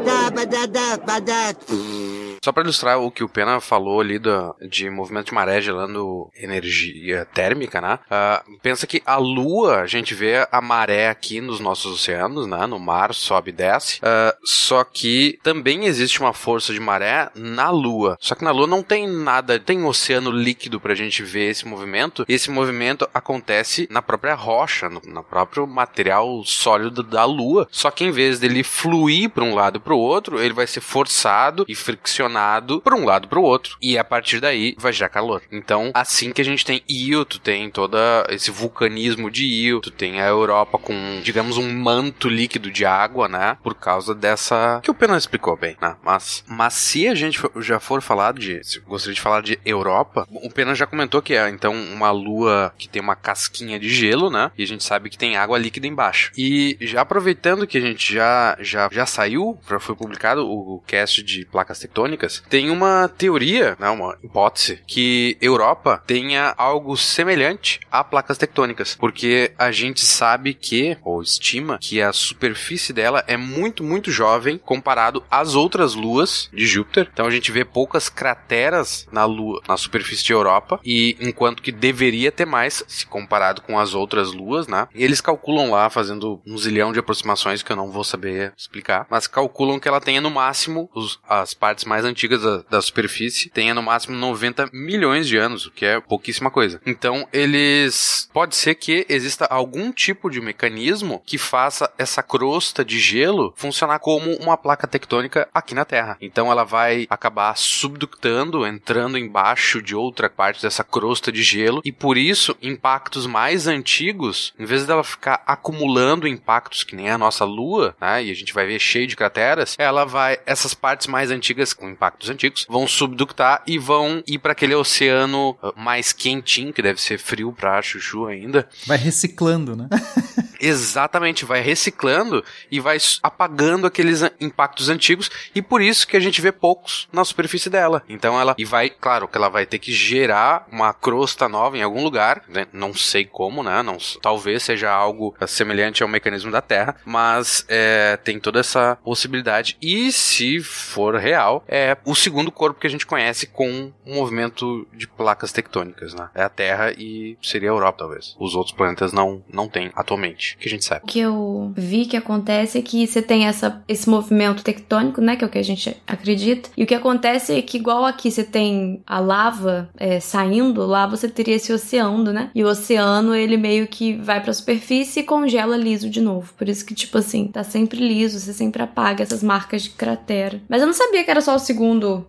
Só 2.45 2.53
para 2.53 2.65
ilustrar 2.65 3.01
o 3.01 3.11
que 3.11 3.25
o 3.25 3.29
Pena 3.29 3.59
falou 3.59 4.03
ali 4.03 4.19
do, 4.19 4.55
de 4.69 4.91
movimento 4.91 5.29
de 5.29 5.35
maré 5.35 5.63
gelando 5.63 6.31
energia 6.37 7.25
térmica, 7.25 7.81
né? 7.81 7.99
Uh, 8.05 8.59
pensa 8.59 8.87
que 8.87 9.03
a 9.07 9.17
Lua, 9.17 9.81
a 9.81 9.87
gente 9.87 10.15
vê 10.15 10.47
a 10.53 10.61
maré 10.61 11.09
aqui 11.09 11.41
nos 11.41 11.59
nossos 11.59 11.95
oceanos, 11.95 12.47
né? 12.47 12.67
No 12.67 12.79
mar, 12.79 13.15
sobe 13.15 13.49
e 13.49 13.55
desce. 13.55 13.99
Uh, 14.01 14.37
só 14.45 14.85
que 14.85 15.39
também 15.43 15.87
existe 15.87 16.21
uma 16.21 16.35
força 16.35 16.75
de 16.75 16.81
maré 16.81 17.31
na 17.35 17.71
Lua. 17.71 18.19
Só 18.21 18.35
que 18.35 18.45
na 18.45 18.51
Lua 18.51 18.67
não 18.67 18.83
tem 18.83 19.09
nada, 19.09 19.59
tem 19.59 19.79
um 19.79 19.87
oceano 19.87 20.31
líquido 20.31 20.79
pra 20.79 20.95
gente 20.95 21.23
ver 21.23 21.49
esse 21.49 21.67
movimento. 21.67 22.27
Esse 22.29 22.51
movimento 22.51 23.09
acontece 23.15 23.89
na 23.91 24.03
própria 24.03 24.35
rocha, 24.35 24.91
no, 24.91 25.01
no 25.03 25.25
próprio 25.25 25.67
material 25.67 26.45
sólido 26.45 27.03
da 27.03 27.25
Lua. 27.25 27.67
Só 27.71 27.91
que 27.91 28.05
em 28.05 28.11
vez 28.11 28.39
dele 28.39 28.63
fluir 28.63 29.31
para 29.31 29.45
um 29.45 29.55
lado 29.55 29.81
para 29.81 29.95
o 29.95 29.99
outro, 29.99 30.43
ele 30.43 30.53
vai 30.53 30.67
ser 30.67 30.83
forçado 30.83 31.65
e 31.67 31.75
friccionado 31.75 32.34
direcionado 32.35 32.81
para 32.81 32.97
um 32.97 33.05
lado 33.05 33.29
para 33.29 33.39
o 33.39 33.43
outro. 33.43 33.77
E 33.81 33.97
a 33.97 34.05
partir 34.05 34.41
daí 34.41 34.75
vai 34.79 34.93
gerar 34.93 35.09
calor. 35.09 35.43
Então, 35.51 35.91
assim 35.95 36.33
que 36.33 36.41
a 36.41 36.45
gente 36.45 36.65
tem 36.65 36.83
Io, 36.89 37.25
tu 37.25 37.39
tem 37.39 37.71
todo 37.71 37.97
esse 38.29 38.51
vulcanismo 38.51 39.31
de 39.31 39.45
Io, 39.45 39.81
tu 39.81 39.91
tem 39.91 40.21
a 40.21 40.27
Europa 40.27 40.79
com, 40.79 41.21
digamos, 41.23 41.57
um 41.57 41.73
manto 41.73 42.29
líquido 42.29 42.71
de 42.71 42.85
água, 42.85 43.29
né? 43.29 43.57
Por 43.63 43.75
causa 43.75 44.15
dessa. 44.15 44.81
que 44.83 44.91
o 44.91 44.95
Pena 44.95 45.17
explicou 45.17 45.57
bem, 45.57 45.77
né? 45.81 45.97
Mas, 46.03 46.45
mas 46.47 46.75
se 46.75 47.07
a 47.07 47.15
gente 47.15 47.41
já 47.61 47.79
for 47.79 48.03
falar 48.03 48.33
de. 48.35 48.63
Se 48.65 48.81
gostaria 48.81 49.15
de 49.15 49.21
falar 49.21 49.43
de 49.43 49.59
Europa, 49.65 50.27
o 50.31 50.51
Pena 50.51 50.75
já 50.75 50.87
comentou 50.87 51.23
que 51.23 51.35
é 51.35 51.49
então 51.49 51.75
uma 51.75 52.11
lua 52.11 52.73
que 52.77 52.89
tem 52.89 53.01
uma 53.01 53.15
casquinha 53.15 53.79
de 53.79 53.89
gelo, 53.89 54.31
né? 54.31 54.51
E 54.57 54.63
a 54.63 54.67
gente 54.67 54.83
sabe 54.83 55.09
que 55.09 55.19
tem 55.19 55.37
água 55.37 55.59
líquida 55.59 55.87
embaixo. 55.87 56.33
E 56.37 56.77
já 56.81 57.03
aproveitando 57.03 57.67
que 57.67 57.79
a 57.79 57.81
gente 57.81 58.13
já, 58.13 58.57
já, 58.61 58.89
já 58.91 59.07
saiu, 59.07 59.59
já 59.69 59.79
foi 59.79 59.95
publicado 59.95 60.47
o 60.47 60.83
cast 60.87 61.23
de 61.23 61.45
placas 61.45 61.79
tectônicas 61.79 62.24
tem 62.49 62.71
uma 62.71 63.09
teoria, 63.09 63.77
né, 63.79 63.89
uma 63.89 64.17
hipótese, 64.23 64.81
que 64.87 65.37
Europa 65.41 66.03
tenha 66.07 66.55
algo 66.57 66.97
semelhante 66.97 67.81
a 67.91 68.03
placas 68.03 68.39
tectônicas, 68.39 68.97
porque 68.99 69.53
a 69.59 69.71
gente 69.71 70.05
sabe 70.05 70.55
que, 70.55 70.97
ou 71.03 71.23
estima, 71.23 71.79
que 71.81 72.01
a 72.01 72.13
superfície 72.13 72.93
dela 72.93 73.25
é 73.27 73.37
muito, 73.37 73.83
muito 73.83 74.11
jovem 74.11 74.59
comparado 74.59 75.23
às 75.31 75.55
outras 75.55 75.95
luas 75.95 76.49
de 76.53 76.67
Júpiter. 76.67 77.09
Então 77.13 77.27
a 77.27 77.31
gente 77.31 77.53
vê 77.53 77.65
poucas 77.65 78.09
crateras 78.09 79.07
na 79.13 79.25
lua, 79.25 79.61
na 79.69 79.77
superfície 79.77 80.25
de 80.25 80.33
Europa, 80.33 80.81
e 80.85 81.17
enquanto 81.21 81.63
que 81.63 81.73
deveria 81.73 82.33
ter 82.33 82.47
mais 82.47 82.85
se 82.87 83.07
comparado 83.07 83.63
com 83.63 83.79
as 83.79 83.95
outras 83.95 84.33
luas, 84.33 84.67
né? 84.67 84.89
E 84.95 85.05
eles 85.05 85.21
calculam 85.21 85.71
lá, 85.71 85.91
fazendo 85.91 86.41
um 86.47 86.57
zilhão 86.59 86.93
de 86.93 86.99
aproximações 86.99 87.63
que 87.63 87.71
eu 87.71 87.77
não 87.77 87.91
vou 87.91 88.05
saber 88.05 88.53
explicar, 88.57 89.07
mas 89.11 89.27
calculam 89.27 89.79
que 89.79 89.89
ela 89.89 90.01
tenha 90.01 90.21
no 90.21 90.31
máximo 90.31 90.91
os, 90.95 91.19
as 91.29 91.55
partes 91.55 91.85
mais 91.85 92.05
antigas 92.05 92.14
da, 92.39 92.65
da 92.71 92.81
superfície 92.81 93.51
tenha 93.51 93.75
no 93.75 93.83
máximo 93.83 94.17
90 94.17 94.71
milhões 94.73 95.27
de 95.27 95.37
anos, 95.37 95.67
o 95.67 95.71
que 95.71 95.85
é 95.85 96.01
pouquíssima 96.01 96.51
coisa. 96.51 96.81
Então, 96.87 97.29
eles. 97.33 98.29
Pode 98.33 98.57
ser 98.57 98.75
que 98.75 99.07
exista 99.09 99.47
algum 99.47 99.93
tipo 99.93 100.31
de 100.31 100.41
mecanismo 100.41 101.23
que 101.27 101.39
faça 101.39 101.91
essa 101.99 102.23
crosta 102.23 102.85
de 102.85 102.99
gelo 102.99 103.53
funcionar 103.57 103.99
como 103.99 104.35
uma 104.37 104.57
placa 104.57 104.87
tectônica 104.87 105.49
aqui 105.53 105.75
na 105.75 105.85
Terra. 105.85 106.17
Então, 106.21 106.51
ela 106.51 106.65
vai 106.65 107.07
acabar 107.11 107.57
subductando, 107.57 108.67
entrando 108.67 109.19
embaixo 109.19 109.83
de 109.83 109.95
outra 109.95 110.29
parte 110.29 110.63
dessa 110.63 110.85
crosta 110.85 111.31
de 111.31 111.43
gelo, 111.43 111.81
e 111.85 111.93
por 111.93 112.17
isso, 112.17 112.57
impactos 112.63 113.27
mais 113.27 113.67
antigos, 113.67 114.55
em 114.59 114.65
vez 114.65 114.87
dela 114.87 115.05
ficar 115.05 115.43
acumulando 115.47 116.29
impactos 116.29 116.83
que 116.83 116.97
nem 116.97 117.11
a 117.11 117.19
nossa 117.19 117.45
Lua, 117.45 117.97
né, 118.01 118.25
e 118.25 118.31
a 118.31 118.35
gente 118.35 118.53
vai 118.53 118.67
ver 118.67 118.79
cheio 118.79 119.07
de 119.07 119.17
crateras, 119.17 119.77
ela 119.79 120.05
vai. 120.05 120.39
Essas 120.47 120.75
partes 120.75 121.07
mais 121.07 121.31
antigas 121.31 121.73
com 121.73 121.94
impactos 121.95 122.29
antigos, 122.29 122.67
vão 122.69 122.87
subductar 122.87 123.63
e 123.67 123.79
vão 123.79 124.23
ir 124.27 124.39
para 124.39 124.53
aquele 124.53 124.75
oceano 124.75 125.57
uh, 125.63 125.73
mais 125.77 126.13
quentinho, 126.13 126.73
que 126.73 126.83
deve 126.83 127.01
ser 127.01 127.19
frio 127.19 127.53
pra 127.53 127.81
Chuchu 127.81 128.27
ainda. 128.27 128.69
Vai 128.87 128.99
reciclando, 128.99 129.77
né? 129.77 129.89
Exatamente, 130.61 131.45
vai 131.45 131.61
reciclando 131.61 132.43
e 132.71 132.81
vai 132.81 132.97
apagando 133.23 133.87
aqueles 133.87 134.23
impactos 134.41 134.89
antigos 134.89 135.31
e 135.55 135.61
por 135.61 135.83
isso 135.83 136.07
que 136.07 136.17
a 136.17 136.21
gente 136.21 136.41
vê 136.41 136.51
poucos 136.51 137.07
na 137.13 137.25
superfície 137.25 137.69
dela. 137.69 138.03
Então 138.09 138.41
ela 138.41 138.55
e 138.57 138.65
vai, 138.65 138.89
claro, 138.89 139.29
que 139.29 139.37
ela 139.37 139.49
vai 139.49 139.67
ter 139.67 139.79
que 139.79 139.93
gerar 139.93 140.67
uma 140.73 140.95
crosta 140.95 141.49
nova 141.49 141.77
em 141.77 141.83
algum 141.83 142.03
lugar, 142.03 142.43
né? 142.49 142.67
não 142.73 142.95
sei 142.95 143.25
como, 143.25 143.63
né? 143.63 143.83
Não, 143.83 143.99
talvez 144.23 144.63
seja 144.63 144.91
algo 144.91 145.35
eh, 145.39 145.47
semelhante 145.47 146.03
ao 146.03 146.09
mecanismo 146.09 146.51
da 146.51 146.63
Terra, 146.63 146.97
mas 147.05 147.67
é, 147.69 148.17
tem 148.25 148.39
toda 148.39 148.61
essa 148.61 148.97
possibilidade 149.05 149.77
e 149.83 150.11
se 150.13 150.61
for 150.61 151.17
real, 151.17 151.63
é 151.69 151.84
o 152.05 152.15
segundo 152.15 152.51
corpo 152.51 152.81
que 152.81 152.87
a 152.87 152.91
gente 152.91 153.07
conhece 153.07 153.47
com 153.47 153.93
um 154.07 154.15
movimento 154.15 154.87
de 154.93 155.07
placas 155.09 155.53
tectônicas, 155.53 156.15
né? 156.15 156.29
É 156.35 156.43
a 156.43 156.49
Terra 156.49 156.93
e 156.93 157.37
seria 157.43 157.71
a 157.71 157.75
Europa 157.75 157.99
talvez. 157.99 158.37
Os 158.39 158.55
outros 158.55 158.75
planetas 158.75 159.13
não 159.13 159.43
não 159.53 159.69
tem 159.69 159.91
atualmente, 159.95 160.57
que 160.59 160.69
a 160.69 160.71
gente 160.71 160.85
sabe. 160.85 161.03
O 161.05 161.07
que 161.07 161.21
eu 161.21 161.73
vi 161.77 162.07
que 162.07 162.17
acontece 162.17 162.79
é 162.79 162.83
que 162.83 163.07
você 163.07 163.21
tem 163.21 163.47
essa, 163.47 163.83
esse 163.89 164.09
movimento 164.09 164.63
tectônico, 164.63 165.21
né? 165.21 165.37
Que 165.37 165.45
é 165.45 165.47
o 165.47 165.51
que 165.51 165.59
a 165.59 165.65
gente 165.65 165.97
acredita. 166.07 166.71
E 166.77 166.85
o 166.85 166.87
que 166.87 166.95
acontece 166.95 167.53
é 167.53 167.63
que, 167.63 167.77
igual 167.77 168.05
aqui 168.05 168.31
você 168.31 168.45
tem 168.45 169.03
a 169.07 169.19
lava 169.19 169.89
é, 169.97 170.21
saindo, 170.21 170.85
lá 170.87 171.07
você 171.07 171.29
teria 171.29 171.57
esse 171.57 171.73
oceano, 171.73 172.33
né? 172.33 172.51
E 172.55 172.65
o 172.65 172.69
oceano, 172.69 173.35
ele 173.35 173.57
meio 173.57 173.87
que 173.87 174.15
vai 174.17 174.41
pra 174.41 174.53
superfície 174.53 175.21
e 175.21 175.25
congela 175.25 175.77
liso 175.77 176.09
de 176.09 176.21
novo. 176.21 176.53
Por 176.55 176.69
isso 176.69 176.85
que, 176.85 176.95
tipo 176.95 177.19
assim, 177.19 177.49
tá 177.49 177.65
sempre 177.65 177.99
liso, 177.99 178.39
você 178.39 178.53
sempre 178.53 178.83
apaga 178.83 179.23
essas 179.23 179.43
marcas 179.43 179.83
de 179.83 179.91
cratera. 179.91 180.61
Mas 180.69 180.81
eu 180.81 180.87
não 180.87 180.95
sabia 180.95 181.25
que 181.25 181.31
era 181.31 181.41
só 181.41 181.55
o 181.55 181.59
segundo 181.59 181.74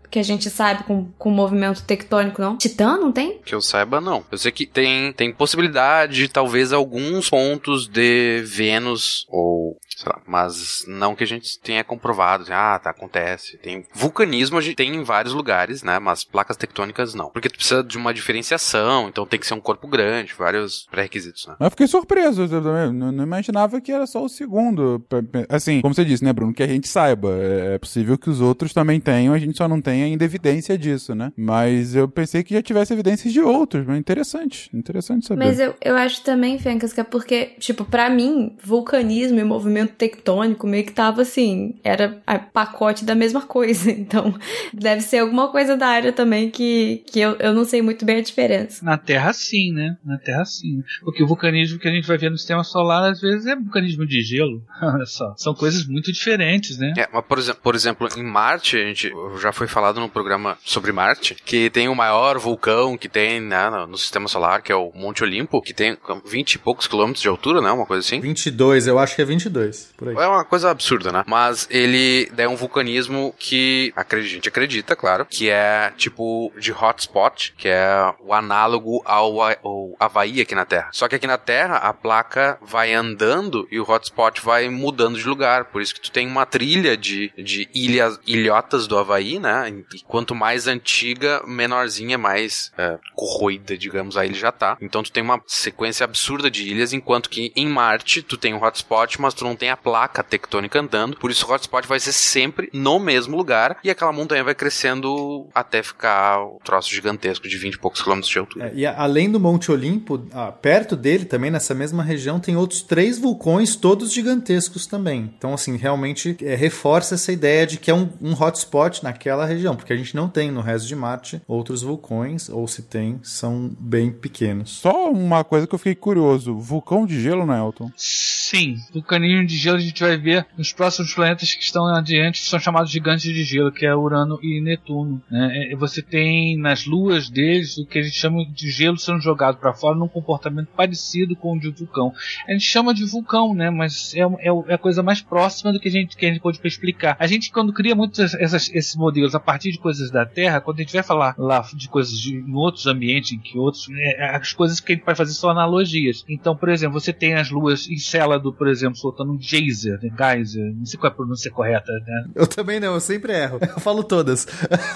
que 0.09 0.19
a 0.19 0.23
gente 0.23 0.49
sabe 0.49 0.83
com, 0.83 1.05
com 1.17 1.29
movimento 1.29 1.83
tectônico, 1.83 2.41
não. 2.41 2.57
Titã, 2.57 2.97
não 2.97 3.11
tem? 3.11 3.39
Que 3.39 3.53
eu 3.53 3.61
saiba, 3.61 3.99
não. 4.01 4.23
Eu 4.31 4.37
sei 4.37 4.51
que 4.51 4.65
tem, 4.65 5.11
tem 5.13 5.31
possibilidade 5.33 6.15
de 6.15 6.27
talvez 6.29 6.71
alguns 6.73 7.29
pontos 7.29 7.87
de 7.87 8.41
Vênus 8.45 9.25
ou. 9.29 9.77
Sei 9.95 10.11
lá, 10.11 10.21
mas 10.27 10.83
não 10.89 11.15
que 11.15 11.23
a 11.23 11.27
gente 11.27 11.57
tenha 11.59 11.81
comprovado. 11.81 12.43
assim, 12.43 12.51
Ah, 12.53 12.77
tá, 12.77 12.89
acontece. 12.89 13.57
Tem 13.57 13.85
vulcanismo, 13.93 14.57
a 14.57 14.61
gente 14.61 14.75
tem 14.75 14.93
em 14.93 15.03
vários 15.03 15.33
lugares, 15.33 15.83
né? 15.83 15.99
Mas 15.99 16.25
placas 16.25 16.57
tectônicas 16.57 17.13
não. 17.13 17.29
Porque 17.29 17.47
tu 17.47 17.55
precisa 17.55 17.81
de 17.81 17.97
uma 17.97 18.13
diferenciação, 18.13 19.07
então 19.07 19.25
tem 19.25 19.39
que 19.39 19.47
ser 19.47 19.53
um 19.53 19.61
corpo 19.61 19.87
grande, 19.87 20.33
vários 20.37 20.85
pré-requisitos, 20.91 21.47
né? 21.47 21.55
Mas 21.57 21.67
eu 21.67 21.71
fiquei 21.71 21.87
surpreso, 21.87 22.41
eu 22.41 22.49
também 22.61 22.91
não, 22.91 23.09
não 23.11 23.23
imaginava 23.23 23.79
que 23.79 23.89
era 23.91 24.05
só 24.05 24.21
o 24.23 24.27
segundo. 24.27 25.01
Assim, 25.47 25.79
como 25.79 25.93
você 25.93 26.03
disse, 26.03 26.25
né, 26.25 26.33
Bruno, 26.33 26.53
que 26.53 26.63
a 26.63 26.67
gente 26.67 26.87
saiba. 26.87 27.29
É 27.31 27.75
é 27.75 27.77
possível 27.77 28.17
que 28.17 28.29
os 28.29 28.41
outros 28.41 28.73
também 28.73 28.99
tenham, 28.99 29.34
a 29.35 29.39
gente 29.39 29.57
só 29.57 29.67
não 29.67 29.81
tem 29.81 30.03
ainda 30.03 30.23
evidência 30.25 30.77
disso, 30.77 31.13
né? 31.15 31.31
Mas 31.37 31.95
eu 31.95 32.07
pensei 32.07 32.43
que 32.43 32.53
já 32.53 32.61
tivesse 32.61 32.93
evidências 32.93 33.31
de 33.33 33.41
outros, 33.41 33.85
mas 33.85 33.97
interessante, 33.97 34.69
interessante 34.73 35.25
saber. 35.27 35.45
Mas 35.45 35.59
eu, 35.59 35.75
eu 35.83 35.95
acho 35.95 36.21
também, 36.23 36.57
Fencas, 36.59 36.93
que 36.93 36.99
é 37.01 37.03
porque, 37.03 37.51
tipo, 37.59 37.85
pra 37.85 38.09
mim, 38.09 38.55
vulcanismo 38.63 39.39
e 39.39 39.43
movimento 39.43 39.93
tectônico 39.93 40.67
meio 40.67 40.85
que 40.85 40.91
tava 40.93 41.21
assim, 41.23 41.75
era 41.83 42.21
a 42.25 42.37
pacote 42.39 43.03
da 43.05 43.15
mesma 43.15 43.41
coisa. 43.41 43.75
Então, 44.05 44.35
deve 44.73 45.01
ser 45.01 45.17
alguma 45.19 45.47
coisa 45.51 45.75
da 45.75 45.87
área 45.87 46.13
também 46.13 46.49
que, 46.51 47.03
que 47.11 47.19
eu, 47.19 47.35
eu 47.37 47.53
não 47.53 47.65
sei 47.65 47.81
muito 47.81 48.05
bem 48.05 48.17
a 48.17 48.21
diferença. 48.21 48.85
Na 48.85 48.97
Terra 48.97 49.33
sim, 49.33 49.71
né? 49.73 49.97
Na 50.05 50.17
Terra 50.19 50.45
sim. 50.45 50.83
Porque 51.01 51.23
o 51.23 51.27
vulcanismo 51.27 51.79
que 51.79 51.87
a 51.87 51.91
gente 51.91 52.07
vai 52.07 52.17
ver 52.17 52.29
no 52.29 52.37
sistema 52.37 52.63
solar 52.63 53.11
às 53.11 53.19
vezes 53.21 53.47
é 53.47 53.55
vulcanismo 53.55 54.05
de 54.05 54.21
gelo. 54.21 54.61
Olha 54.81 55.05
só. 55.05 55.33
São 55.37 55.55
coisas 55.55 55.87
muito 55.87 56.11
diferentes, 56.11 56.77
né? 56.77 56.93
É, 56.97 57.07
mas 57.11 57.25
por, 57.25 57.39
exe- 57.39 57.53
por 57.53 57.73
exemplo, 57.73 58.07
em 58.15 58.23
Marte, 58.23 58.77
a 58.77 58.85
gente 58.85 59.11
já 59.37 59.51
foi 59.51 59.67
falado 59.67 59.99
no 59.99 60.09
programa 60.09 60.57
sobre 60.63 60.91
Marte, 60.91 61.35
que 61.45 61.69
tem 61.69 61.87
o 61.87 61.95
maior 61.95 62.37
vulcão 62.37 62.97
que 62.97 63.09
tem 63.09 63.39
né, 63.39 63.69
no, 63.87 63.97
sistema 63.97 64.27
solar, 64.27 64.61
que 64.61 64.71
é 64.71 64.75
o 64.75 64.91
Monte 64.93 65.23
Olimpo, 65.23 65.61
que 65.61 65.73
tem 65.73 65.97
20 66.25 66.53
e 66.53 66.59
poucos 66.59 66.87
quilômetros 66.87 67.21
de 67.21 67.27
altura, 67.27 67.61
né? 67.61 67.71
Uma 67.71 67.85
coisa 67.85 68.05
assim. 68.05 68.19
22, 68.19 68.87
eu 68.87 68.99
acho 68.99 69.15
que 69.15 69.21
é 69.21 69.25
22, 69.25 69.93
por 69.97 70.09
aí. 70.09 70.15
É 70.15 70.27
uma 70.27 70.43
coisa 70.43 70.69
absurda, 70.69 71.11
né? 71.11 71.23
Mas 71.27 71.67
ele 71.69 72.31
é 72.37 72.47
um 72.47 72.55
vulcanismo 72.55 73.33
que 73.37 73.93
a 73.95 74.05
gente 74.21 74.49
acredita, 74.49 74.95
claro, 74.95 75.25
que 75.25 75.49
é 75.49 75.91
tipo 75.97 76.51
de 76.59 76.71
hotspot, 76.71 77.53
que 77.57 77.67
é 77.67 78.13
o 78.19 78.33
análogo 78.33 79.01
ao, 79.05 79.41
ao 79.41 79.95
Havaí 79.99 80.41
aqui 80.41 80.55
na 80.55 80.65
Terra. 80.65 80.89
Só 80.91 81.07
que 81.07 81.15
aqui 81.15 81.27
na 81.27 81.37
Terra 81.37 81.77
a 81.77 81.93
placa 81.93 82.57
vai 82.61 82.93
andando 82.93 83.67
e 83.71 83.79
o 83.79 83.89
hotspot 83.89 84.41
vai 84.41 84.69
mudando 84.69 85.17
de 85.17 85.27
lugar. 85.27 85.65
Por 85.65 85.81
isso 85.81 85.93
que 85.93 86.01
tu 86.01 86.11
tem 86.11 86.27
uma 86.27 86.45
trilha 86.45 86.97
de, 86.97 87.31
de 87.37 87.67
ilhas, 87.73 88.19
ilhotas 88.25 88.87
do 88.87 88.97
Havaí, 88.97 89.14
né? 89.39 89.69
E 89.93 89.99
quanto 90.07 90.33
mais 90.35 90.67
antiga, 90.67 91.41
menorzinha, 91.47 92.17
mais 92.17 92.71
é, 92.77 92.97
corroída, 93.13 93.77
digamos, 93.77 94.17
a 94.17 94.25
ilha 94.25 94.35
já 94.35 94.51
tá. 94.51 94.77
Então 94.81 95.01
tu 95.03 95.11
tem 95.11 95.23
uma 95.23 95.41
sequência 95.47 96.03
absurda 96.03 96.49
de 96.49 96.63
ilhas, 96.69 96.93
enquanto 96.93 97.29
que 97.29 97.51
em 97.55 97.67
Marte 97.67 98.21
tu 98.21 98.37
tem 98.37 98.53
um 98.53 98.63
hotspot, 98.63 99.19
mas 99.21 99.33
tu 99.33 99.43
não 99.43 99.55
tem 99.55 99.69
a 99.69 99.77
placa 99.77 100.23
tectônica 100.23 100.79
andando. 100.79 101.17
Por 101.17 101.31
isso 101.31 101.45
o 101.47 101.51
hotspot 101.53 101.87
vai 101.87 101.99
ser 101.99 102.11
sempre 102.13 102.69
no 102.73 102.99
mesmo 102.99 103.35
lugar 103.37 103.77
e 103.83 103.89
aquela 103.89 104.11
montanha 104.11 104.43
vai 104.43 104.55
crescendo 104.55 105.47
até 105.53 105.81
ficar 105.81 106.41
o 106.43 106.59
troço 106.63 106.89
gigantesco 106.93 107.47
de 107.47 107.57
20 107.57 107.73
e 107.75 107.79
poucos 107.79 108.01
quilômetros 108.01 108.31
de 108.31 108.39
altura. 108.39 108.67
É, 108.67 108.71
e 108.75 108.85
a- 108.85 108.95
além 108.97 109.31
do 109.31 109.39
Monte 109.39 109.71
Olimpo, 109.71 110.25
ah, 110.33 110.51
perto 110.51 110.95
dele 110.95 111.25
também, 111.25 111.49
nessa 111.51 111.73
mesma 111.73 112.03
região, 112.03 112.39
tem 112.39 112.55
outros 112.55 112.81
três 112.81 113.17
vulcões, 113.17 113.75
todos 113.75 114.11
gigantescos 114.13 114.85
também. 114.85 115.33
Então, 115.37 115.53
assim, 115.53 115.77
realmente 115.77 116.37
é, 116.41 116.55
reforça 116.55 117.15
essa 117.15 117.31
ideia 117.31 117.65
de 117.65 117.77
que 117.77 117.89
é 117.91 117.93
um, 117.93 118.09
um 118.21 118.33
hotspot 118.33 119.03
naquela 119.05 119.45
região, 119.45 119.75
porque 119.75 119.93
a 119.93 119.97
gente 119.97 120.15
não 120.15 120.27
tem 120.27 120.51
no 120.51 120.61
resto 120.61 120.87
de 120.87 120.95
Marte 120.95 121.41
outros 121.47 121.83
vulcões, 121.83 122.49
ou 122.49 122.67
se 122.67 122.81
tem, 122.81 123.19
são 123.21 123.71
bem 123.79 124.11
pequenos. 124.11 124.71
Só 124.71 125.11
uma 125.11 125.43
coisa 125.43 125.67
que 125.67 125.75
eu 125.75 125.79
fiquei 125.79 125.95
curioso: 125.95 126.57
vulcão 126.57 127.05
de 127.05 127.21
gelo, 127.21 127.45
né, 127.45 127.59
Elton? 127.59 127.91
Sim, 127.95 128.77
vulcanismo 128.93 129.45
de 129.45 129.57
gelo 129.57 129.77
a 129.77 129.81
gente 129.81 130.01
vai 130.01 130.17
ver 130.17 130.45
nos 130.57 130.73
próximos 130.73 131.13
planetas 131.13 131.53
que 131.53 131.63
estão 131.63 131.85
adiante, 131.87 132.41
que 132.41 132.47
são 132.47 132.59
chamados 132.59 132.91
gigantes 132.91 133.23
de 133.23 133.43
gelo, 133.43 133.71
que 133.71 133.85
é 133.85 133.95
Urano 133.95 134.39
e 134.41 134.59
Netuno. 134.61 135.21
né? 135.29 135.71
É, 135.71 135.75
Você 135.75 136.01
tem 136.01 136.57
nas 136.57 136.85
luas 136.85 137.29
deles 137.29 137.77
o 137.77 137.85
que 137.85 137.99
a 137.99 138.03
gente 138.03 138.17
chama 138.17 138.45
de 138.45 138.69
gelo 138.71 138.97
sendo 138.97 139.19
jogado 139.21 139.57
para 139.57 139.73
fora 139.73 139.95
num 139.95 140.07
comportamento 140.07 140.69
parecido 140.75 141.35
com 141.35 141.53
o 141.53 141.59
de 141.59 141.69
vulcão. 141.69 142.13
A 142.47 142.51
gente 142.53 142.65
chama 142.65 142.93
de 142.93 143.05
vulcão, 143.05 143.53
né? 143.53 143.69
Mas 143.69 144.13
é, 144.15 144.21
é, 144.21 144.49
é 144.67 144.73
a 144.73 144.77
coisa 144.77 145.03
mais 145.03 145.21
próxima 145.21 145.71
do 145.71 145.79
que 145.79 145.87
a 145.87 145.91
gente, 145.91 146.17
que 146.17 146.25
a 146.25 146.29
gente 146.29 146.41
pode 146.41 146.59
explicar. 146.63 147.15
A 147.19 147.27
gente, 147.27 147.51
quando 147.51 147.73
cria 147.73 147.95
muitos 147.95 148.33
essas, 148.35 148.71
esses 148.95 148.97
modelos 148.97 149.35
a 149.35 149.39
partir 149.39 149.71
de 149.71 149.77
coisas 149.77 150.09
da 150.09 150.25
Terra, 150.25 150.61
quando 150.61 150.79
a 150.79 150.81
gente 150.81 150.93
vai 150.93 151.03
falar 151.03 151.35
lá 151.37 151.65
de 151.73 151.87
coisas 151.89 152.13
de, 152.17 152.35
em 152.37 152.53
outros 152.53 152.87
ambientes, 152.87 153.33
em 153.33 153.39
que 153.39 153.57
outros. 153.57 153.87
é, 153.91 154.35
as 154.35 154.53
coisas 154.53 154.79
que 154.79 154.93
a 154.93 154.95
gente 154.95 155.05
vai 155.05 155.15
fazer 155.15 155.33
são 155.33 155.49
analogias. 155.49 156.23
Então, 156.27 156.55
por 156.55 156.69
exemplo, 156.69 156.99
você 156.99 157.11
tem 157.13 157.33
as 157.35 157.49
luas 157.51 157.87
Encélado, 157.89 158.51
por 158.53 158.67
exemplo, 158.67 158.97
soltando 158.97 159.31
um 159.33 159.39
geyser, 159.41 159.99
né? 160.01 160.09
geyser, 160.17 160.73
não 160.75 160.85
sei 160.85 160.99
qual 160.99 161.09
é 161.09 161.13
a 161.13 161.15
pronúncia 161.15 161.51
correta, 161.51 161.91
né? 162.05 162.25
Eu 162.35 162.47
também 162.47 162.79
não, 162.79 162.93
eu 162.93 162.99
sempre 162.99 163.33
erro. 163.33 163.59
Eu 163.61 163.79
falo 163.79 164.03
todas. 164.03 164.47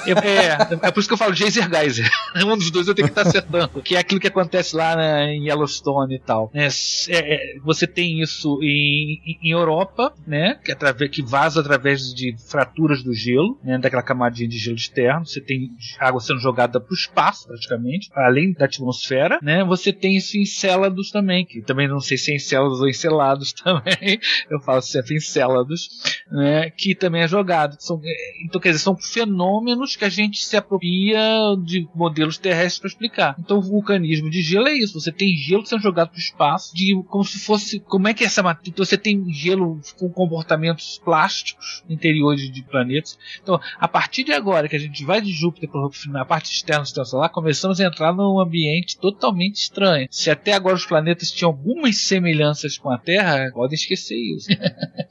É, 0.06 0.12
é, 0.12 0.88
é 0.88 0.92
por 0.92 1.00
isso 1.00 1.08
que 1.10 1.14
eu 1.14 1.18
falo 1.18 1.34
Geyser 1.34 1.68
Geyser. 1.70 2.10
Um 2.50 2.58
dos 2.58 2.72
dois 2.72 2.88
eu 2.88 2.96
tenho 2.96 3.08
que 3.08 3.12
estar 3.12 3.28
acertando. 3.28 3.82
Que 3.82 3.96
é 3.96 4.00
aquilo 4.00 4.20
que 4.20 4.28
acontece 4.28 4.76
lá 4.76 4.96
né, 4.96 5.34
em 5.34 5.48
Yellowstone 5.48 6.16
e 6.16 6.20
tal. 6.20 6.50
É, 6.54 6.66
é, 6.68 6.70
é, 7.10 7.60
você 7.64 7.86
tem 7.86 8.22
isso 8.22 8.60
em, 8.62 9.20
em- 9.26 9.40
em 9.44 9.52
Europa, 9.52 10.14
né? 10.26 10.60
Que, 10.64 10.72
através, 10.72 11.12
que 11.12 11.22
vaza 11.22 11.60
através 11.60 12.14
de 12.14 12.36
fraturas 12.50 13.04
do 13.04 13.14
gelo, 13.14 13.60
né? 13.64 13.78
Daquela 13.90 14.04
camadinha 14.04 14.48
de 14.48 14.58
gelo 14.58 14.76
externo. 14.76 15.26
Você 15.26 15.42
tem 15.42 15.72
água 16.00 16.22
sendo 16.22 16.40
jogada 16.40 16.80
para 16.80 16.92
o 16.92 16.96
espaço, 16.96 17.48
praticamente, 17.48 18.10
além 18.14 18.54
da 18.54 18.66
atmosfera, 18.66 19.40
né? 19.42 19.64
Você 19.64 19.92
tem 19.92 20.16
isso 20.16 20.38
em 20.38 20.46
Célados 20.46 21.12
também, 21.12 21.46
que 21.46 21.62
também 21.62 21.88
não 21.88 22.00
sei 22.00 22.18
se 22.18 22.32
é 22.32 22.36
em 22.36 22.40
Célados 22.40 22.80
ou 22.80 22.88
em 22.88 22.94
Selados 22.94 23.54
também. 23.64 24.20
Eu 24.50 24.60
falo 24.60 24.82
sempre 24.82 25.16
em 25.16 25.20
Célados, 25.20 25.90
né? 26.32 26.70
Que 26.70 26.94
também 26.94 27.24
é 27.24 27.28
jogado. 27.28 27.76
São, 27.80 28.00
é, 28.04 28.46
então, 28.46 28.62
quer 28.62 28.70
dizer, 28.70 28.84
são 28.84 28.96
fenômenos 28.96 29.96
que 29.96 30.06
a 30.06 30.10
gente 30.10 30.44
se 30.46 30.56
apropria 30.56 31.20
de 31.64 31.88
modelos 31.96 32.38
terrestres 32.38 32.80
para 32.80 32.88
explicar. 32.90 33.36
Então, 33.40 33.58
o 33.58 33.62
vulcanismo 33.62 34.30
de 34.30 34.42
gelo 34.42 34.68
é 34.68 34.74
isso. 34.74 35.00
Você 35.00 35.12
tem 35.12 35.36
gelo 35.36 35.66
sendo 35.66 35.82
jogado 35.82 36.10
para 36.10 36.18
o 36.18 36.22
espaço, 36.22 36.76
de, 36.76 37.02
como 37.08 37.24
se 37.24 37.40
fosse. 37.40 37.80
Como 37.80 38.08
é 38.08 38.14
que 38.14 38.24
é 38.24 38.28
essa 38.28 38.44
matéria? 38.44 38.70
Então, 38.70 38.86
você 38.86 38.98
tem 38.98 39.32
gelo 39.32 39.80
com 39.98 40.10
comportamentos 40.10 41.02
plásticos 41.04 41.84
interiores 41.90 42.52
de 42.52 42.62
planetas. 42.64 43.18
Então, 43.42 43.60
a 43.80 43.88
partir 43.88 44.24
de 44.24 44.32
agora 44.32 44.68
que 44.70 44.76
a 44.76 44.80
gente 44.80 45.04
vai 45.04 45.20
de 45.22 45.32
Júpiter 45.32 45.70
para 45.70 46.22
a 46.22 46.26
parte 46.26 46.52
externa 46.54 46.82
do 46.84 46.86
sistema 46.86 47.06
solar, 47.06 47.30
começamos 47.30 47.80
a 47.80 47.86
entrar 47.86 48.14
num 48.14 48.40
ambiente 48.40 48.98
totalmente 48.98 49.56
estranho. 49.56 50.08
Se 50.10 50.30
até 50.30 50.54
agora 50.54 50.76
os 50.76 50.86
planetas 50.86 51.32
tinham 51.32 51.50
algumas 51.52 51.98
semelhanças 51.98 52.78
com 52.78 52.90
a 52.90 52.98
Terra, 52.98 53.52
podem 53.54 53.76
esquecer 53.76 54.16
isso. 54.18 54.48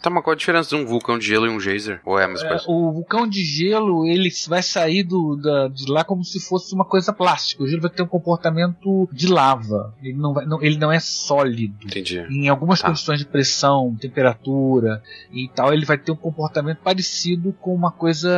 Tá, 0.01 0.09
mas 0.11 0.23
qual 0.23 0.33
a 0.33 0.37
diferença 0.37 0.69
de 0.69 0.77
um 0.77 0.87
vulcão 0.87 1.19
de 1.19 1.27
gelo 1.27 1.47
e 1.47 1.49
um 1.51 1.59
geyser? 1.59 2.01
Ou 2.05 2.21
é 2.21 2.25
a 2.25 2.29
mesma 2.29 2.47
É, 2.47 2.51
coisa? 2.51 2.65
o 2.69 2.93
vulcão 2.93 3.27
de 3.27 3.43
gelo 3.45 4.07
ele 4.07 4.31
vai 4.47 4.63
sair 4.63 5.03
do, 5.03 5.35
da- 5.35 5.67
de 5.67 5.91
lá 5.91 6.05
como 6.05 6.25
se 6.25 6.39
fosse 6.39 6.73
uma 6.73 6.85
coisa 6.85 7.13
plástica. 7.13 7.65
O 7.65 7.67
gelo 7.67 7.83
vai 7.83 7.91
ter 7.91 8.05
um 8.05 8.07
comportamento 8.07 9.09
de 9.13 9.27
lava. 9.27 9.93
Ele 10.01 10.17
não, 10.17 10.33
vai- 10.33 10.47
não- 10.47 10.63
ele 10.63 10.77
não 10.79 10.93
é 10.93 11.01
sólido. 11.01 11.75
Entendi. 11.85 12.21
Em 12.31 12.49
algumas 12.49 12.81
Tá. 12.81 12.87
condições 12.87 13.19
de 13.19 13.27
pressão, 13.27 13.97
temperatura 14.01 15.03
e 15.33 15.49
tal, 15.53 15.73
ele 15.73 15.85
vai 15.85 15.99
ter 15.99 16.13
um 16.13 16.17
comportamento 16.17 16.79
parecido 16.79 17.53
com 17.61 17.75
uma 17.75 17.91
coisa. 17.91 18.29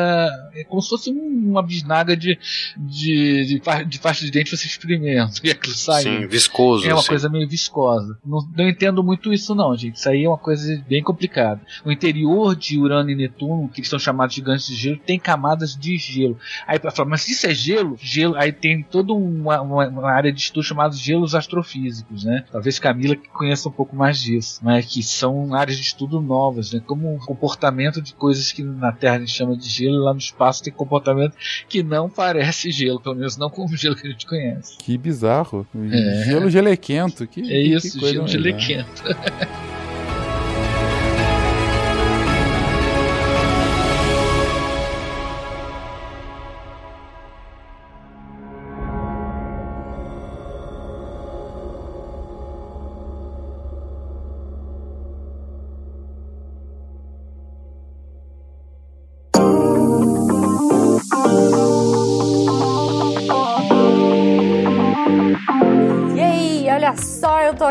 É 0.55 0.65
como 0.65 0.81
se 0.83 0.89
fosse 0.89 1.11
um- 1.11 1.51
uma 1.51 1.63
bisnaga 1.63 2.17
de, 2.17 2.39
de, 2.77 3.45
de, 3.47 3.61
fa- 3.63 3.83
de 3.83 3.99
pasta 3.99 4.25
de 4.25 4.31
dente 4.31 4.57
você 4.57 4.67
experimenta 4.67 5.33
e 5.45 5.51
aquilo 5.51 5.75
sai. 5.75 6.03
Sim, 6.03 6.27
viscoso. 6.27 6.87
É 6.87 6.93
uma 6.93 7.01
assim. 7.01 7.09
coisa 7.09 7.29
meio 7.29 7.49
viscosa. 7.49 8.19
Não, 8.25 8.39
não 8.57 8.69
entendo 8.69 9.03
muito 9.03 9.33
isso, 9.33 9.55
não, 9.55 9.77
gente. 9.77 9.97
Isso 9.97 10.09
aí 10.09 10.25
é 10.25 10.29
uma 10.29 10.39
coisa 10.39 10.83
bem 10.89 11.03
complicada. 11.03 11.61
O 11.85 11.91
interior 11.93 12.55
de 12.57 12.79
Urano 12.79 13.11
e 13.11 13.15
Netuno, 13.15 13.69
que 13.69 13.85
são 13.85 13.99
chamados 13.99 14.35
gigantes 14.35 14.67
de 14.67 14.75
gelo, 14.77 14.97
tem 14.99 15.19
camadas 15.19 15.77
de 15.77 15.97
gelo. 15.97 16.39
Aí 16.67 16.79
para 16.79 16.91
falar, 16.91 17.09
mas 17.11 17.29
isso 17.29 17.47
é 17.47 17.55
gelo? 17.55 17.97
Gelo, 18.01 18.37
aí 18.37 18.53
tem 18.53 18.83
toda 18.83 19.13
uma, 19.13 19.61
uma, 19.61 19.89
uma 19.89 20.11
área 20.11 20.33
de 20.33 20.41
estudo 20.41 20.65
chamada 20.65 20.95
gelos 20.95 21.35
astrofísicos, 21.35 22.25
né? 22.25 22.45
Talvez 22.51 22.79
Camila 22.79 23.17
conheça 23.33 23.69
um 23.69 23.73
pouco 23.73 23.95
mais 23.97 24.21
disso, 24.21 24.61
mas 24.63 24.87
que 24.87 25.03
são 25.03 25.55
áreas 25.55 25.77
de 25.79 25.83
estudo 25.85 26.21
novas, 26.21 26.73
né? 26.73 26.81
Como 26.87 27.15
o 27.15 27.19
comportamento 27.19 28.01
de 28.01 28.15
coisas 28.15 28.53
que 28.53 28.63
na 28.63 28.93
Terra 28.93 29.17
a 29.17 29.19
gente 29.21 29.33
chama 29.33 29.57
de 29.57 29.69
gelo, 29.69 30.00
lá 30.01 30.13
no 30.13 30.19
espaço 30.19 30.63
tem 30.63 30.73
comportamento 30.73 31.35
que 31.69 31.83
não 31.83 32.09
parece 32.09 32.71
gelo, 32.71 33.01
pelo 33.01 33.17
menos 33.17 33.37
não 33.37 33.51
como 33.51 33.73
o 33.73 33.77
gelo 33.77 33.97
que 33.97 34.07
a 34.07 34.11
gente 34.11 34.27
conhece. 34.27 34.77
Que 34.79 34.97
bizarro. 34.97 35.67
É. 35.75 36.25
Gelo 36.25 36.51
gelequento. 36.51 37.27
Que, 37.27 37.41
É 37.53 37.61
isso, 37.61 37.99
que 37.99 38.11
gelo 38.11 38.29
gelequento. 38.29 39.03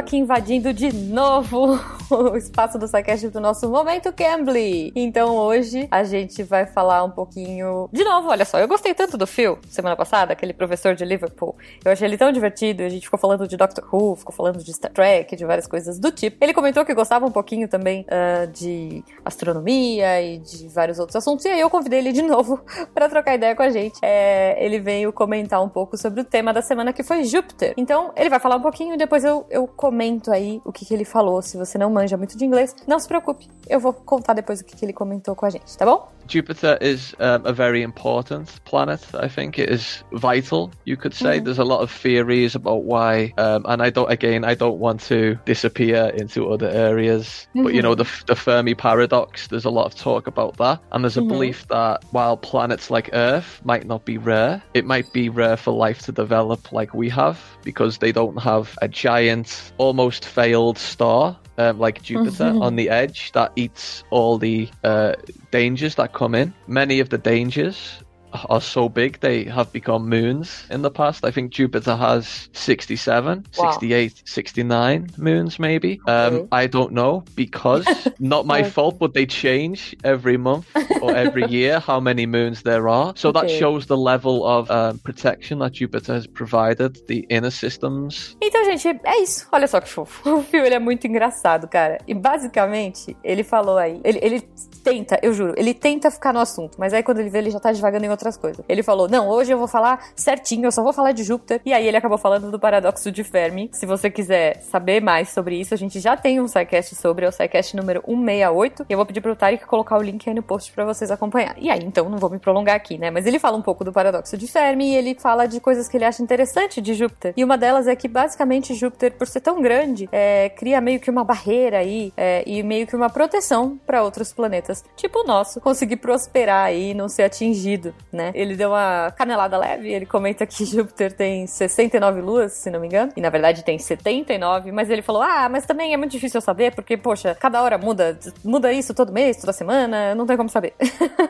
aqui 0.10 0.18
invadindo 0.18 0.73
de 0.73 0.91
novo 0.91 1.99
o 2.10 2.36
espaço 2.36 2.77
do 2.77 2.88
SciCast 2.88 3.30
do 3.30 3.40
nosso 3.40 3.69
Momento 3.69 4.11
Cambly. 4.11 4.91
Então 4.95 5.36
hoje 5.36 5.88
a 5.91 6.03
gente 6.03 6.44
vai 6.44 6.65
falar 6.65 7.03
um 7.03 7.11
pouquinho... 7.11 7.90
De 7.91 8.03
novo, 8.03 8.30
olha 8.30 8.45
só, 8.45 8.60
eu 8.60 8.68
gostei 8.68 8.94
tanto 8.94 9.18
do 9.18 9.27
Phil, 9.27 9.60
semana 9.69 9.95
passada, 9.95 10.34
aquele 10.34 10.53
professor 10.53 10.95
de 10.95 11.06
Liverpool. 11.06 11.56
Eu 11.84 11.91
achei 11.91 12.07
ele 12.07 12.18
tão 12.18 12.31
divertido, 12.31 12.84
a 12.84 12.90
gente 12.90 13.03
ficou 13.03 13.19
falando 13.19 13.48
de 13.48 13.56
Doctor 13.56 13.84
Who, 13.94 14.15
ficou 14.15 14.34
falando 14.34 14.64
de 14.64 14.73
Star 14.73 14.91
Trek, 14.91 15.36
de 15.36 15.45
várias 15.45 15.68
coisas 15.68 15.99
do 15.99 16.11
tipo. 16.11 16.44
Ele 16.44 16.53
comentou 16.53 16.84
que 16.84 16.94
gostava 16.94 17.26
um 17.26 17.31
pouquinho 17.31 17.68
também 17.68 18.06
ah, 18.10 18.45
de 18.45 19.03
astronomia 19.23 20.22
e 20.22 20.40
de 20.40 20.68
vários 20.68 20.99
outros 20.99 21.15
assuntos, 21.15 21.45
e 21.45 21.49
aí 21.49 21.60
eu 21.60 21.69
convidei 21.69 21.99
ele 21.99 22.11
de 22.11 22.22
novo 22.22 22.60
pra 22.94 23.07
trocar 23.07 23.36
ideia 23.36 23.56
com 23.56 23.64
a 23.64 23.69
gente. 23.69 23.99
É, 24.02 24.64
ele 24.64 24.80
veio 24.80 25.14
comentar 25.14 25.61
um 25.64 25.69
pouco 25.69 25.98
sobre 25.98 26.22
o 26.22 26.23
tema 26.23 26.53
da 26.53 26.61
semana 26.61 26.91
que 26.94 27.03
foi 27.03 27.23
Júpiter. 27.23 27.73
Então, 27.77 28.11
ele 28.15 28.30
vai 28.30 28.40
falar 28.40 28.56
um 28.56 28.61
pouquinho 28.61 28.95
e 28.95 28.98
depois 28.98 29.23
eu, 29.23 29.45
eu 29.49 29.68
comento 29.68 30.31
aí 30.31 30.61
o 30.65 30.72
que, 30.72 30.86
que 30.86 30.94
ele 30.94 31.06
falou. 31.06 31.41
Se 31.41 31.57
você 31.57 31.77
não 31.77 31.90
manja 32.00 32.16
muito 32.16 32.38
de 32.38 32.46
inglês, 32.46 32.76
não 32.88 33.00
se 33.00 33.08
preocupe. 33.08 33.48
Eu 33.68 33.80
vou 33.80 33.94
contar 33.94 34.34
depois 34.34 34.62
o 34.62 34.66
que, 34.66 34.76
que 34.76 34.86
ele 34.86 34.94
comentou 34.94 35.36
com 35.36 35.46
a 35.46 35.50
gente, 35.50 35.78
tá 35.78 35.86
bom? 35.86 36.10
Jupiter 36.30 36.78
is 36.80 37.16
um, 37.20 37.42
a 37.44 37.52
very 37.52 37.82
important 37.82 38.64
planet. 38.64 39.02
I 39.16 39.28
think 39.28 39.58
it 39.58 39.70
is 39.70 40.04
vital. 40.12 40.72
You 40.86 40.96
could 40.96 41.16
say 41.16 41.40
there's 41.40 41.58
a 41.58 41.64
lot 41.64 41.82
of 41.82 41.92
theories 41.92 42.56
about 42.56 42.84
why, 42.84 43.34
um, 43.38 43.66
and 43.66 43.82
I 43.82 43.90
don't. 43.90 44.12
Again, 44.12 44.46
I 44.46 44.54
don't 44.54 44.78
want 44.78 45.02
to 45.08 45.40
disappear 45.46 46.12
into 46.16 46.52
other 46.52 46.70
areas. 46.70 47.48
But 47.56 47.74
you 47.74 47.82
know, 47.82 47.96
the 47.96 48.06
the 48.28 48.36
Fermi 48.36 48.76
paradox. 48.76 49.48
There's 49.48 49.66
a 49.66 49.72
lot 49.72 49.88
of 49.88 49.96
talk 49.96 50.28
about 50.28 50.58
that, 50.58 50.80
and 50.92 51.04
there's 51.04 51.18
a 51.18 51.24
belief 51.24 51.68
that 51.70 52.06
while 52.12 52.38
planets 52.38 52.92
like 52.92 53.10
Earth 53.14 53.62
might 53.64 53.88
not 53.88 54.06
be 54.06 54.20
rare, 54.20 54.62
it 54.76 54.86
might 54.86 55.12
be 55.12 55.30
rare 55.30 55.58
for 55.58 55.72
life 55.72 56.04
to 56.04 56.12
develop 56.12 56.72
like 56.72 56.94
we 56.94 57.10
have 57.10 57.40
because 57.64 57.98
they 57.98 58.12
don't 58.12 58.38
have 58.38 58.78
a 58.84 58.88
giant, 58.88 59.74
almost 59.80 60.26
failed 60.26 60.78
star 60.78 61.36
um, 61.60 61.77
like 61.77 62.02
Jupiter 62.02 62.56
on 62.61 62.76
the 62.76 62.90
edge 62.90 63.31
that 63.34 63.52
eats 63.56 64.03
all 64.10 64.38
the 64.38 64.69
uh, 64.84 65.14
dangers 65.52 65.95
that 65.95 66.14
come 66.14 66.34
in. 66.34 66.53
Many 66.68 66.99
of 67.02 67.10
the 67.10 67.18
dangers 67.18 68.02
are 68.49 68.61
so 68.61 68.89
big 68.89 69.19
they 69.19 69.43
have 69.45 69.72
become 69.72 70.07
moons 70.10 70.65
in 70.69 70.81
the 70.81 70.91
past. 70.91 71.23
I 71.26 71.31
think 71.31 71.51
Jupiter 71.51 71.95
has 71.95 72.49
67, 72.53 73.45
Wow. 73.57 73.72
68, 73.72 74.22
69 74.26 75.07
moons 75.18 75.60
maybe. 75.60 75.99
Um, 76.07 76.30
Okay. 76.30 76.47
I 76.51 76.68
don't 76.68 76.91
know 76.93 77.23
because 77.35 77.85
not 78.19 78.45
my 78.45 78.60
Okay. 78.61 78.69
fault, 78.69 78.99
but 78.99 79.14
they 79.14 79.26
change 79.26 79.95
every 80.03 80.38
month 80.38 80.65
or 81.01 81.15
every 81.15 81.45
year 81.57 81.80
how 81.80 81.99
many 81.99 82.26
moons 82.26 82.61
there 82.64 82.88
are. 82.88 83.14
So 83.15 83.31
that 83.31 83.49
shows 83.49 83.85
the 83.88 83.97
level 83.97 84.45
of 84.45 84.69
um, 84.69 84.99
protection 84.99 85.60
that 85.60 85.73
Jupiter 85.73 86.14
has 86.14 86.27
provided 86.27 86.97
the 87.07 87.26
inner 87.30 87.51
systems 87.51 88.35
Então, 88.41 88.64
gente, 88.65 88.88
é 89.06 89.22
isso. 89.22 89.47
Olha 89.51 89.68
só 89.68 89.80
que 89.81 89.89
fofo. 89.89 90.19
O 90.30 90.45
ele 90.56 90.76
é 90.76 90.80
muito 90.80 91.07
engraçado, 91.07 91.68
cara. 91.68 91.97
E 92.07 92.14
basicamente, 92.14 93.15
ele 93.23 93.43
falou 93.43 93.77
aí. 93.77 93.99
Ele, 94.03 94.19
ele 94.22 94.41
tenta, 94.84 95.19
eu 95.22 95.34
juro, 95.34 95.53
ele 95.57 95.73
tenta 95.73 96.10
ficar 96.11 96.34
no 96.34 96.39
assunto, 96.39 96.77
mas 96.80 96.93
aí 96.93 97.03
quando 97.03 97.19
ele 97.19 97.30
vê, 97.30 97.39
ele 97.39 97.51
já 97.51 97.60
tá 97.60 97.72
devagando 97.72 98.06
em 98.06 98.10
outras 98.20 98.38
coisas. 98.38 98.64
Ele 98.68 98.84
falou: 98.84 99.08
Não, 99.08 99.30
hoje 99.30 99.52
eu 99.52 99.58
vou 99.58 99.68
falar 99.68 100.06
certinho, 100.16 100.66
eu 100.66 100.72
só 100.72 100.84
vou 100.84 100.94
falar 100.94 101.14
de 101.14 101.24
Júpiter. 101.24 101.62
E 101.66 101.74
aí 101.74 101.88
ele 101.88 101.98
acabou 101.98 102.18
falando 102.18 102.52
do 102.52 102.60
paradoxo 102.60 103.12
de 103.12 103.24
Fermi. 103.24 103.70
Se 103.72 103.86
você 103.86 104.10
quiser 104.10 104.62
saber 104.62 105.02
mais 105.02 105.30
sobre 105.30 105.60
isso, 105.60 105.74
a 105.74 105.78
gente 105.78 106.00
já 106.00 106.18
tem 106.18 106.40
um 106.40 106.48
SciCast 106.48 106.96
sobre, 106.96 107.26
é 107.26 107.30
o 107.30 107.32
SciCast 107.32 107.76
número 107.76 108.04
168. 108.06 108.86
E 108.90 108.94
eu 108.94 108.98
vou 108.98 109.06
pedir 109.06 109.22
pro 109.22 109.36
Tarek 109.36 109.66
colocar 109.66 109.98
o 109.98 110.02
link 110.02 110.28
aí 110.28 110.36
no 110.36 110.44
post 110.44 110.72
pra 110.74 110.84
vocês 110.86 111.10
acompanhar. 111.10 111.56
E 111.58 111.70
aí, 111.70 111.80
então, 111.84 112.10
não 112.10 112.18
vou 112.18 112.30
me 112.30 112.40
prolongar 112.40 112.76
aqui, 112.76 112.98
né? 112.98 113.10
Mas 113.10 113.26
ele 113.26 113.40
fala 113.40 113.58
um 113.58 113.62
pouco 113.62 113.84
do 113.84 113.94
paradoxo 113.94 114.38
de 114.38 114.48
Fermi 114.48 114.91
e 114.91 114.96
ele 114.96 115.16
fala 115.16 115.48
de 115.48 115.60
coisas 115.60 115.88
que 115.88 115.98
ele 115.98 116.06
acha 116.06 116.22
interessante 116.22 116.82
de 116.82 116.94
Júpiter. 116.94 117.34
E 117.38 117.44
uma 117.44 117.58
delas 117.58 117.88
é 117.88 117.96
que, 117.96 118.08
basicamente, 118.08 118.74
Júpiter, 118.74 119.14
por 119.14 119.28
ser 119.28 119.40
tão 119.40 119.62
grande, 119.62 120.10
é, 120.12 120.50
cria 120.50 120.82
meio 120.82 121.00
que 121.00 121.10
uma 121.10 121.24
barreira 121.24 121.80
aí 121.80 122.12
é, 122.18 122.44
e 122.46 122.62
meio 122.64 122.86
que 122.86 122.96
uma 122.96 123.10
proteção 123.10 123.80
para 123.86 124.04
outros 124.04 124.34
planetas, 124.34 124.84
tipo 124.96 125.20
o 125.20 125.24
nosso, 125.24 125.62
conseguir 125.62 125.98
prosperar 125.98 126.66
aí 126.66 126.91
e 126.91 126.94
não 126.94 127.08
ser 127.08 127.24
atingido, 127.24 127.94
né? 128.11 128.31
Ele 128.34 128.56
deu 128.56 128.69
uma 128.69 129.11
canelada 129.15 129.57
leve, 129.57 129.91
ele 129.91 130.06
comenta 130.06 130.45
que 130.45 130.65
Júpiter 130.65 131.11
tem 131.11 131.45
69 131.48 132.22
luas, 132.22 132.53
se 132.53 132.69
não 132.69 132.80
me 132.80 132.88
engano, 132.88 133.11
e 133.15 133.22
na 133.22 133.30
verdade 133.30 133.64
tem 133.64 133.77
79, 133.77 134.72
mas 134.72 134.90
ele 134.90 135.02
falou: 135.02 135.22
ah, 135.22 135.48
mas 135.49 135.65
também 135.65 135.94
é 135.94 135.98
muito 135.98 136.11
difícil 136.11 136.38
eu 136.38 136.41
saber, 136.41 136.73
porque, 136.73 136.98
poxa, 136.98 137.36
cada 137.36 137.61
hora 137.61 137.77
muda, 137.77 138.18
muda 138.44 138.72
isso 138.72 138.94
todo 138.94 139.11
mês, 139.11 139.38
toda 139.38 139.53
semana, 139.53 140.15
não 140.15 140.26
tem 140.26 140.38
como 140.38 140.49
saber. 140.49 140.73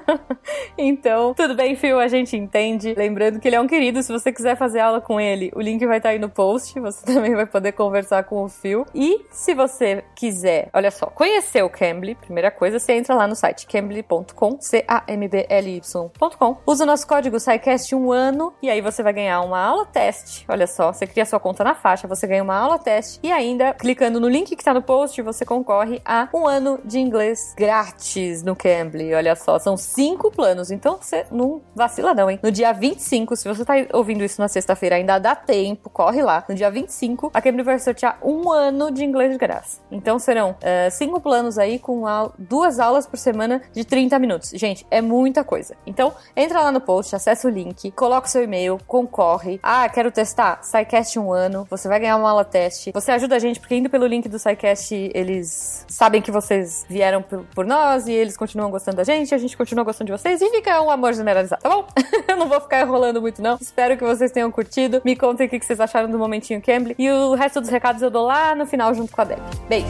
então, 0.77 1.33
tudo 1.33 1.55
bem, 1.55 1.75
Phil, 1.75 1.99
a 1.99 2.07
gente 2.07 2.35
entende. 2.35 2.93
Lembrando 2.95 3.39
que 3.39 3.47
ele 3.47 3.55
é 3.55 3.61
um 3.61 3.67
querido, 3.67 4.01
se 4.03 4.11
você 4.11 4.31
quiser 4.31 4.55
fazer 4.55 4.79
aula 4.79 5.01
com 5.01 5.19
ele, 5.19 5.51
o 5.55 5.61
link 5.61 5.85
vai 5.85 5.97
estar 5.97 6.09
aí 6.09 6.19
no 6.19 6.29
post, 6.29 6.79
você 6.79 7.05
também 7.13 7.35
vai 7.35 7.45
poder 7.45 7.73
conversar 7.73 8.23
com 8.23 8.43
o 8.43 8.49
Phil. 8.49 8.85
E 8.93 9.25
se 9.31 9.53
você 9.53 10.03
quiser, 10.15 10.69
olha 10.73 10.91
só, 10.91 11.07
conhecer 11.07 11.63
o 11.63 11.69
Cambly, 11.69 12.15
primeira 12.15 12.51
coisa, 12.51 12.79
você 12.79 12.93
entra 12.93 13.15
lá 13.15 13.27
no 13.27 13.35
site 13.35 13.65
cambly.com, 13.67 14.57
C-A-M-B-L-Y.com, 14.59 16.57
usa 16.69 16.83
o 16.83 16.87
nosso 16.87 17.07
código 17.07 17.39
SciCast 17.39 17.95
um 17.95 18.11
ano 18.11 18.53
e 18.61 18.69
aí 18.69 18.79
você 18.79 19.01
vai 19.01 19.11
ganhar 19.11 19.41
uma 19.41 19.59
aula 19.59 19.87
teste. 19.87 20.45
Olha 20.47 20.67
só, 20.67 20.93
você 20.93 21.07
cria 21.07 21.25
sua 21.25 21.39
conta 21.39 21.63
na 21.63 21.73
faixa, 21.73 22.07
você 22.07 22.27
ganha 22.27 22.43
uma 22.43 22.55
aula 22.55 22.77
teste 22.77 23.19
e 23.23 23.31
ainda, 23.31 23.73
clicando 23.73 24.19
no 24.19 24.29
link 24.29 24.55
que 24.55 24.63
tá 24.63 24.71
no 24.71 24.83
post, 24.83 25.19
você 25.23 25.43
concorre 25.43 25.99
a 26.05 26.29
um 26.31 26.47
ano 26.47 26.79
de 26.85 26.99
inglês 26.99 27.55
grátis 27.57 28.43
no 28.43 28.55
Cambly. 28.55 29.15
Olha 29.15 29.35
só, 29.35 29.57
são 29.57 29.75
cinco 29.75 30.29
planos, 30.29 30.69
então 30.69 30.99
você 31.01 31.25
não 31.31 31.59
vacila 31.75 32.13
não, 32.13 32.29
hein? 32.29 32.39
No 32.43 32.51
dia 32.51 32.71
25, 32.71 33.35
se 33.35 33.47
você 33.47 33.65
tá 33.65 33.73
ouvindo 33.91 34.23
isso 34.23 34.39
na 34.39 34.47
sexta-feira, 34.47 34.97
ainda 34.97 35.17
dá 35.17 35.35
tempo, 35.35 35.89
corre 35.89 36.21
lá. 36.21 36.45
No 36.47 36.53
dia 36.53 36.69
25, 36.69 37.31
a 37.33 37.41
Cambly 37.41 37.63
vai 37.63 37.79
sortear 37.79 38.19
um 38.21 38.51
ano 38.51 38.91
de 38.91 39.03
inglês 39.03 39.31
de 39.31 39.39
graça. 39.39 39.81
Então 39.89 40.19
serão 40.19 40.55
eh, 40.61 40.91
cinco 40.91 41.19
planos 41.19 41.57
aí 41.57 41.79
com 41.79 42.03
duas 42.37 42.79
aulas 42.79 43.07
por 43.07 43.17
semana 43.17 43.59
de 43.73 43.83
30 43.83 44.19
minutos. 44.19 44.51
Gente, 44.53 44.85
é 44.91 45.01
muita 45.01 45.43
coisa. 45.43 45.75
Então, 45.87 46.13
entra 46.35 46.58
lá 46.61 46.71
no 46.71 46.81
post, 46.81 47.15
acessa 47.15 47.47
o 47.47 47.51
link, 47.51 47.91
coloca 47.91 48.27
o 48.27 48.29
seu 48.29 48.43
e-mail, 48.43 48.79
concorre. 48.87 49.59
Ah, 49.61 49.87
quero 49.89 50.11
testar? 50.11 50.61
SciCast 50.63 51.19
um 51.19 51.31
ano, 51.31 51.67
você 51.69 51.87
vai 51.87 51.99
ganhar 51.99 52.17
uma 52.17 52.29
aula 52.29 52.45
teste. 52.45 52.91
Você 52.91 53.11
ajuda 53.11 53.35
a 53.35 53.39
gente, 53.39 53.59
porque 53.59 53.75
indo 53.75 53.89
pelo 53.89 54.05
link 54.05 54.27
do 54.27 54.39
SciCast, 54.39 55.11
eles 55.13 55.85
sabem 55.87 56.21
que 56.21 56.31
vocês 56.31 56.85
vieram 56.89 57.21
por, 57.21 57.65
nós 57.65 58.07
e 58.07 58.11
eles 58.11 58.35
continuam 58.35 58.71
gostando 58.71 58.97
da 58.97 59.03
gente, 59.03 59.33
a 59.33 59.37
gente 59.37 59.55
continua 59.55 59.83
gostando 59.83 60.11
de 60.11 60.17
vocês 60.17 60.41
e 60.41 60.49
fica 60.49 60.81
um 60.81 60.89
amor 60.89 61.13
generalizado, 61.13 61.61
tá 61.61 61.69
bom? 61.69 61.87
Eu 62.27 62.37
não 62.37 62.47
vou 62.47 62.59
ficar 62.61 62.81
enrolando 62.81 63.21
muito, 63.21 63.41
não. 63.41 63.57
Espero 63.59 63.97
que 63.97 64.03
vocês 64.03 64.31
tenham 64.31 64.51
curtido. 64.51 65.01
Me 65.03 65.15
contem 65.15 65.47
o 65.47 65.49
que 65.49 65.59
que 65.59 65.65
vocês 65.65 65.79
acharam 65.79 66.09
do 66.09 66.17
momentinho 66.17 66.61
Cambly. 66.61 66.95
E 66.97 67.09
o 67.09 67.33
resto 67.35 67.59
dos 67.59 67.69
recados 67.69 68.01
eu 68.01 68.09
dou 68.09 68.25
lá 68.25 68.55
no 68.55 68.65
final 68.65 68.93
junto 68.93 69.11
com 69.11 69.21
a 69.21 69.23
Deb. 69.25 69.39
Beijo! 69.67 69.87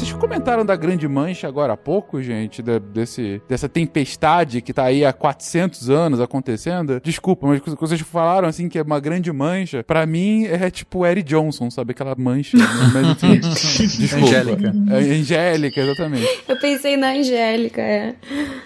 Vocês 0.00 0.14
comentaram 0.14 0.64
da 0.64 0.74
Grande 0.76 1.06
Mancha 1.06 1.46
agora 1.46 1.74
há 1.74 1.76
pouco, 1.76 2.22
gente, 2.22 2.62
da- 2.62 2.78
desse, 2.78 3.42
dessa 3.46 3.68
tempestade 3.68 4.62
que 4.62 4.72
tá 4.72 4.84
aí 4.84 5.04
há 5.04 5.12
400 5.12 5.90
anos 5.90 6.22
acontecendo. 6.22 6.98
Desculpa, 7.04 7.46
mas 7.46 7.60
quando 7.60 7.78
vocês 7.78 8.00
falaram 8.00 8.48
assim 8.48 8.66
que 8.66 8.78
é 8.78 8.82
uma 8.82 8.98
grande 8.98 9.30
mancha, 9.30 9.84
pra 9.84 10.06
mim 10.06 10.46
é 10.46 10.70
tipo 10.70 11.04
Eric 11.04 11.28
Johnson, 11.28 11.70
sabe? 11.70 11.90
Aquela 11.90 12.14
mancha. 12.16 12.56
né? 12.56 12.64
Mas 12.94 13.08
assim, 13.08 13.98
desculpa. 13.98 14.24
Angélica. 14.24 14.72
É, 14.88 14.96
Angélica, 14.96 15.80
exatamente. 15.82 16.26
Eu 16.48 16.58
pensei 16.58 16.96
na 16.96 17.10
Angélica, 17.10 17.82
é. 17.82 18.14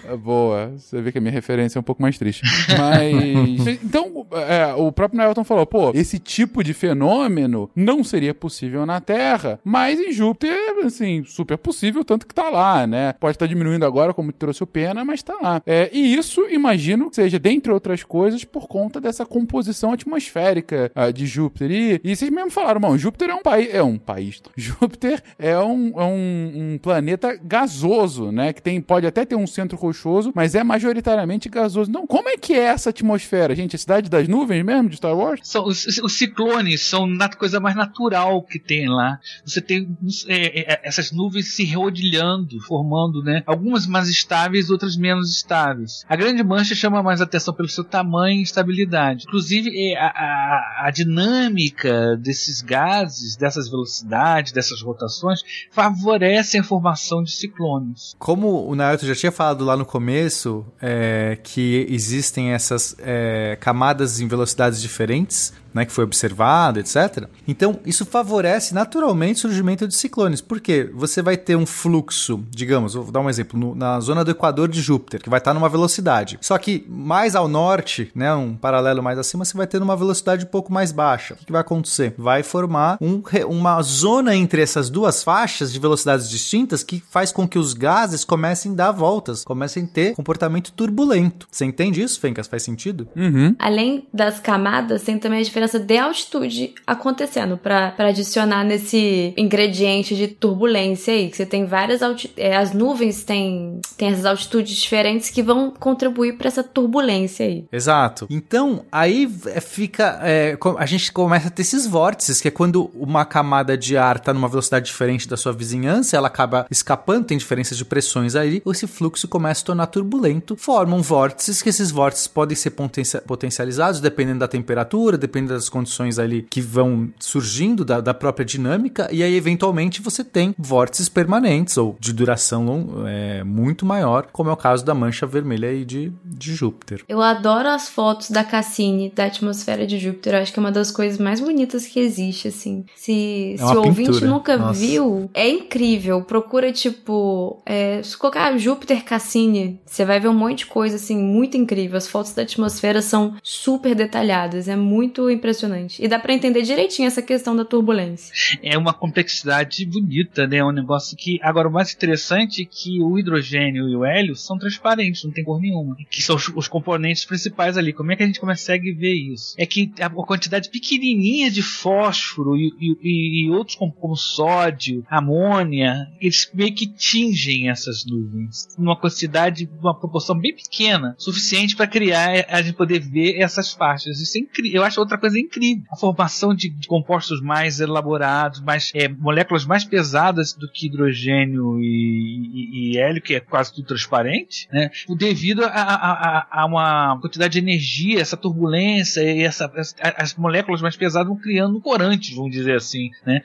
É 0.08 0.16
Boa, 0.16 0.72
você 0.76 1.02
vê 1.02 1.10
que 1.10 1.18
a 1.18 1.20
minha 1.20 1.32
referência 1.32 1.78
é 1.78 1.80
um 1.80 1.82
pouco 1.82 2.00
mais 2.00 2.16
triste. 2.16 2.42
Mas. 2.78 3.66
então, 3.82 4.24
é, 4.32 4.72
o 4.76 4.92
próprio 4.92 5.18
Nelton 5.18 5.42
falou: 5.42 5.66
pô, 5.66 5.90
esse 5.94 6.20
tipo 6.20 6.62
de 6.62 6.72
fenômeno 6.72 7.68
não 7.74 8.04
seria 8.04 8.32
possível 8.32 8.86
na 8.86 9.00
Terra, 9.00 9.58
mas 9.64 9.98
em 9.98 10.12
Júpiter, 10.12 10.56
assim, 10.84 11.23
super 11.24 11.58
possível, 11.58 12.04
tanto 12.04 12.26
que 12.26 12.34
tá 12.34 12.48
lá, 12.48 12.86
né? 12.86 13.12
Pode 13.14 13.36
estar 13.36 13.46
diminuindo 13.46 13.84
agora, 13.84 14.14
como 14.14 14.32
trouxe 14.32 14.62
o 14.62 14.66
Pena, 14.66 15.04
mas 15.04 15.22
tá 15.22 15.34
lá. 15.40 15.62
É, 15.66 15.90
e 15.92 16.14
isso, 16.14 16.42
imagino 16.50 17.08
que 17.10 17.16
seja, 17.16 17.38
dentre 17.38 17.72
outras 17.72 18.02
coisas, 18.02 18.44
por 18.44 18.66
conta 18.66 19.00
dessa 19.00 19.24
composição 19.24 19.92
atmosférica 19.92 20.90
ah, 20.94 21.10
de 21.10 21.26
Júpiter. 21.26 21.70
E, 21.70 22.00
e 22.02 22.16
vocês 22.16 22.30
mesmo 22.30 22.50
falaram, 22.50 22.80
bom, 22.80 22.96
Júpiter 22.96 23.30
é 23.30 23.34
um 23.34 23.42
país. 23.42 23.74
É 23.74 23.82
um 23.82 23.98
país. 23.98 24.42
Júpiter 24.56 25.22
é 25.38 25.58
um, 25.58 26.00
é 26.00 26.04
um, 26.04 26.52
um 26.54 26.78
planeta 26.78 27.38
gasoso, 27.42 28.30
né? 28.30 28.52
Que 28.52 28.62
tem, 28.62 28.80
pode 28.80 29.06
até 29.06 29.24
ter 29.24 29.36
um 29.36 29.46
centro 29.46 29.76
rochoso, 29.76 30.32
mas 30.34 30.54
é 30.54 30.62
majoritariamente 30.62 31.48
gasoso. 31.48 31.90
Não, 31.90 32.06
como 32.06 32.28
é 32.28 32.36
que 32.36 32.52
é 32.52 32.64
essa 32.64 32.90
atmosfera, 32.90 33.54
gente? 33.54 33.76
A 33.76 33.78
cidade 33.78 34.08
das 34.08 34.28
nuvens 34.28 34.64
mesmo 34.64 34.88
de 34.88 34.96
Star 34.96 35.16
Wars? 35.16 35.40
São, 35.42 35.66
os, 35.66 35.86
os 35.98 36.12
ciclones 36.12 36.82
são 36.82 37.08
a 37.20 37.28
coisa 37.28 37.60
mais 37.60 37.76
natural 37.76 38.42
que 38.42 38.58
tem 38.58 38.88
lá. 38.88 39.18
Você 39.44 39.60
tem 39.60 39.96
é, 40.28 40.72
é, 40.72 40.80
essas 41.04 41.12
nuvens 41.12 41.54
se 41.54 41.64
rodilhando, 41.72 42.60
formando, 42.60 43.22
né? 43.22 43.42
Algumas 43.46 43.86
mais 43.86 44.08
estáveis, 44.08 44.70
outras 44.70 44.96
menos 44.96 45.30
estáveis. 45.30 46.04
A 46.08 46.16
grande 46.16 46.42
mancha 46.42 46.74
chama 46.74 47.02
mais 47.02 47.20
atenção 47.20 47.52
pelo 47.52 47.68
seu 47.68 47.84
tamanho 47.84 48.40
e 48.40 48.42
estabilidade. 48.42 49.24
Inclusive, 49.26 49.70
é, 49.74 49.98
a, 49.98 50.06
a, 50.06 50.86
a 50.86 50.90
dinâmica 50.90 52.16
desses 52.16 52.60
gases, 52.62 53.36
dessas 53.36 53.68
velocidades, 53.68 54.52
dessas 54.52 54.80
rotações, 54.80 55.40
favorece 55.70 56.58
a 56.58 56.64
formação 56.64 57.22
de 57.22 57.32
ciclones. 57.32 58.14
Como 58.18 58.66
o 58.66 58.74
Naruto 58.74 59.06
já 59.06 59.14
tinha 59.14 59.32
falado 59.32 59.64
lá 59.64 59.76
no 59.76 59.84
começo, 59.84 60.64
é, 60.80 61.38
que 61.42 61.86
existem 61.90 62.52
essas 62.52 62.96
é, 62.98 63.56
camadas 63.60 64.20
em 64.20 64.28
velocidades 64.28 64.80
diferentes, 64.80 65.52
né, 65.74 65.84
que 65.84 65.92
foi 65.92 66.04
observado, 66.04 66.78
etc. 66.78 67.26
Então, 67.46 67.78
isso 67.84 68.06
favorece 68.06 68.72
naturalmente 68.72 69.36
o 69.38 69.40
surgimento 69.40 69.86
de 69.88 69.94
ciclones. 69.94 70.40
Por 70.40 70.60
quê? 70.60 70.88
Você 70.94 71.20
vai 71.20 71.36
ter 71.36 71.56
um 71.56 71.66
fluxo, 71.66 72.42
digamos, 72.50 72.94
vou 72.94 73.10
dar 73.10 73.20
um 73.20 73.28
exemplo, 73.28 73.58
no- 73.58 73.74
na 73.74 73.98
zona 74.00 74.24
do 74.24 74.30
Equador 74.30 74.68
de 74.68 74.80
Júpiter, 74.80 75.20
que 75.20 75.28
vai 75.28 75.38
estar 75.38 75.52
numa 75.52 75.68
velocidade. 75.68 76.38
Só 76.40 76.56
que 76.58 76.86
mais 76.88 77.34
ao 77.34 77.48
norte, 77.48 78.10
né, 78.14 78.32
um 78.34 78.54
paralelo 78.54 79.02
mais 79.02 79.18
acima, 79.18 79.44
você 79.44 79.56
vai 79.56 79.66
ter 79.66 79.78
numa 79.80 79.96
velocidade 79.96 80.44
um 80.44 80.48
pouco 80.48 80.72
mais 80.72 80.92
baixa. 80.92 81.34
O 81.34 81.36
que, 81.36 81.46
que 81.46 81.52
vai 81.52 81.60
acontecer? 81.60 82.14
Vai 82.16 82.42
formar 82.42 82.96
um 83.00 83.22
uma 83.48 83.82
zona 83.82 84.36
entre 84.36 84.62
essas 84.62 84.88
duas 84.88 85.24
faixas 85.24 85.72
de 85.72 85.78
velocidades 85.80 86.28
distintas 86.28 86.84
que 86.84 87.02
faz 87.10 87.32
com 87.32 87.48
que 87.48 87.58
os 87.58 87.72
gases 87.74 88.24
comecem 88.24 88.72
a 88.72 88.74
dar 88.74 88.92
voltas, 88.92 89.42
comecem 89.44 89.84
a 89.84 89.86
ter 89.86 90.14
comportamento 90.14 90.70
turbulento. 90.72 91.48
Você 91.50 91.64
entende 91.64 92.02
isso, 92.02 92.20
Fencas? 92.20 92.46
Faz 92.46 92.62
sentido? 92.62 93.08
Uhum. 93.16 93.56
Além 93.58 94.06
das 94.12 94.38
camadas, 94.38 95.02
tem 95.02 95.18
também 95.18 95.40
a 95.40 95.42
diferença 95.42 95.63
de 95.66 95.96
altitude 95.96 96.74
acontecendo 96.86 97.56
pra 97.56 97.94
adicionar 97.98 98.64
nesse 98.64 99.32
ingrediente 99.36 100.16
de 100.16 100.28
turbulência 100.28 101.14
aí. 101.14 101.30
Que 101.30 101.36
você 101.36 101.46
tem 101.46 101.64
várias 101.66 102.00
é, 102.36 102.56
as 102.56 102.72
nuvens 102.72 103.24
têm 103.24 103.80
tem 103.96 104.08
essas 104.08 104.24
altitudes 104.24 104.76
diferentes 104.76 105.30
que 105.30 105.42
vão 105.42 105.70
contribuir 105.70 106.36
pra 106.36 106.48
essa 106.48 106.62
turbulência 106.62 107.46
aí. 107.46 107.64
Exato. 107.72 108.26
Então, 108.30 108.84
aí 108.90 109.30
é, 109.46 109.60
fica. 109.60 110.20
é, 110.22 110.56
a 110.78 110.86
gente 110.86 111.12
começa 111.12 111.48
a 111.48 111.50
ter 111.50 111.62
esses 111.62 111.86
vórtices, 111.86 112.40
que 112.40 112.48
é 112.48 112.50
quando 112.50 112.90
uma 112.94 113.24
camada 113.24 113.76
de 113.76 113.96
ar 113.96 114.16
está 114.16 114.32
numa 114.32 114.48
velocidade 114.48 114.86
diferente 114.86 115.28
da 115.28 115.36
sua 115.36 115.52
vizinhança, 115.52 116.16
ela 116.16 116.28
acaba 116.28 116.66
escapando, 116.70 117.26
tem 117.26 117.38
diferenças 117.38 117.78
de 117.78 117.84
pressões 117.84 118.34
aí, 118.34 118.62
esse 118.66 118.86
fluxo 118.86 119.28
começa 119.28 119.62
a 119.62 119.66
tornar 119.66 119.86
turbulento, 119.86 120.56
formam 120.56 121.00
vórtices, 121.02 121.62
que 121.62 121.68
esses 121.68 121.90
vórtices 121.90 122.26
podem 122.26 122.56
ser 122.56 122.70
potencia- 122.70 123.20
potencializados 123.20 124.00
dependendo 124.00 124.40
da 124.40 124.48
temperatura, 124.48 125.16
dependendo 125.16 125.53
das 125.54 125.68
condições 125.68 126.18
ali 126.18 126.46
que 126.48 126.60
vão 126.60 127.10
surgindo 127.18 127.84
da, 127.84 128.00
da 128.00 128.14
própria 128.14 128.44
dinâmica, 128.44 129.08
e 129.12 129.22
aí 129.22 129.34
eventualmente 129.34 130.00
você 130.02 130.22
tem 130.22 130.54
vórtices 130.58 131.08
permanentes 131.08 131.76
ou 131.76 131.96
de 131.98 132.12
duração 132.12 133.04
é, 133.06 133.42
muito 133.44 133.86
maior, 133.86 134.28
como 134.32 134.50
é 134.50 134.52
o 134.52 134.56
caso 134.56 134.84
da 134.84 134.94
mancha 134.94 135.26
vermelha 135.26 135.68
aí 135.68 135.84
de, 135.84 136.12
de 136.24 136.54
Júpiter. 136.54 137.02
Eu 137.08 137.20
adoro 137.20 137.68
as 137.68 137.88
fotos 137.88 138.30
da 138.30 138.44
Cassini, 138.44 139.12
da 139.14 139.26
atmosfera 139.26 139.86
de 139.86 139.98
Júpiter. 139.98 140.34
Eu 140.34 140.42
acho 140.42 140.52
que 140.52 140.58
é 140.58 140.62
uma 140.62 140.72
das 140.72 140.90
coisas 140.90 141.18
mais 141.18 141.40
bonitas 141.40 141.86
que 141.86 142.00
existe, 142.00 142.48
assim. 142.48 142.84
Se, 142.94 143.54
É 143.54 143.56
se 143.58 143.64
o 143.76 143.78
ouvinte 143.78 144.10
pintura. 144.12 144.26
nunca 144.30 144.56
Nossa. 144.56 144.78
viu, 144.80 145.30
é 145.34 145.48
incrível. 145.48 146.22
Procura, 146.22 146.72
tipo, 146.72 147.62
é, 147.64 148.02
se 148.02 148.16
colocar 148.16 148.56
Júpiter 148.58 149.04
Cassini, 149.04 149.80
você 149.86 150.04
vai 150.04 150.20
ver 150.20 150.28
um 150.28 150.34
monte 150.34 150.58
de 150.58 150.66
coisa, 150.66 150.96
assim, 150.96 151.16
muito 151.16 151.56
incrível. 151.56 151.96
As 151.96 152.08
fotos 152.08 152.32
da 152.32 152.42
atmosfera 152.42 153.00
são 153.02 153.34
super 153.42 153.94
detalhadas. 153.94 154.68
É 154.68 154.76
muito 154.76 155.30
impressionante. 155.34 156.02
E 156.02 156.08
dá 156.08 156.18
pra 156.18 156.32
entender 156.32 156.62
direitinho 156.62 157.06
essa 157.06 157.22
questão 157.22 157.54
da 157.54 157.64
turbulência. 157.64 158.32
é 158.62 158.76
uma 158.78 158.92
complexidade 158.92 159.84
bonita, 159.86 160.46
né? 160.46 160.58
É 160.58 160.64
um 160.64 160.72
negócio 160.72 161.16
que. 161.16 161.38
Agora, 161.42 161.68
o 161.68 161.72
mais 161.72 161.92
interessante 161.92 162.62
é 162.62 162.64
que 162.64 163.00
o 163.02 163.18
hidrogênio 163.18 163.88
e 163.88 163.96
o 163.96 164.04
hélio 164.04 164.34
são 164.36 164.58
transparentes, 164.58 165.24
não 165.24 165.32
tem 165.32 165.44
cor 165.44 165.60
nenhuma. 165.60 165.96
Que 166.10 166.22
são 166.22 166.36
os, 166.36 166.48
os 166.48 166.68
componentes 166.68 167.24
principais 167.24 167.76
ali. 167.76 167.92
Como 167.92 168.12
é 168.12 168.16
que 168.16 168.22
a 168.22 168.26
gente 168.26 168.40
consegue 168.40 168.92
ver 168.92 169.14
isso? 169.14 169.54
É 169.58 169.66
que 169.66 169.92
a, 170.00 170.08
quantidade 170.10 170.70
pequenininha 170.70 171.50
de 171.50 171.62
fósforo 171.62 172.56
e, 172.56 172.72
e- 172.80 173.46
e- 173.46 173.50
outros 173.50 173.76
como, 173.76 173.92
como 173.92 174.16
sódio, 174.16 175.04
amônia, 175.08 176.06
eles 176.20 176.50
meio 176.54 176.74
que 176.74 176.86
tingem 176.86 177.68
essas 177.70 178.04
nuvens. 178.04 178.68
Numa 178.78 178.96
quantidade, 178.98 179.68
uma 179.80 179.94
proporção 179.98 180.38
bem 180.38 180.54
pequena, 180.54 181.14
suficiente 181.18 181.76
para 181.76 181.86
criar, 181.86 182.46
a 182.48 182.62
gente 182.62 182.74
poder 182.76 183.00
ver 183.00 183.38
essas 183.40 183.72
faixas. 183.72 184.20
Isso 184.20 184.38
é 184.38 184.40
incrível. 184.40 184.80
Eu 184.80 184.84
acho 184.84 185.00
outra 185.00 185.18
coisa 185.24 185.38
incrível. 185.38 185.84
A 185.90 185.96
formação 185.96 186.54
de, 186.54 186.68
de 186.68 186.86
compostos 186.86 187.40
mais 187.40 187.80
elaborados, 187.80 188.60
mais 188.60 188.90
é, 188.94 189.08
moléculas 189.08 189.64
mais 189.64 189.84
pesadas 189.84 190.52
do 190.52 190.70
que 190.70 190.86
hidrogênio 190.86 191.80
e, 191.80 192.50
e- 192.54 192.92
e 192.92 192.98
hélio, 192.98 193.22
que 193.22 193.34
é 193.34 193.40
quase 193.40 193.72
tudo 193.74 193.86
transparente, 193.86 194.68
né? 194.72 194.90
Devido 195.16 195.64
a, 195.64 195.68
a- 195.68 196.12
a- 196.38 196.46
a 196.62 196.66
uma 196.66 197.18
quantidade 197.20 197.52
de 197.52 197.58
energia, 197.58 198.20
essa 198.20 198.36
turbulência 198.36 199.22
e 199.22 199.42
essa, 199.42 199.70
as, 199.76 199.94
as 200.16 200.34
moléculas 200.34 200.82
mais 200.82 200.96
pesadas 200.96 201.28
vão 201.28 201.36
criando 201.36 201.80
corantes, 201.80 202.34
vamos 202.36 202.52
dizer 202.52 202.76
assim, 202.76 203.10
né? 203.26 203.40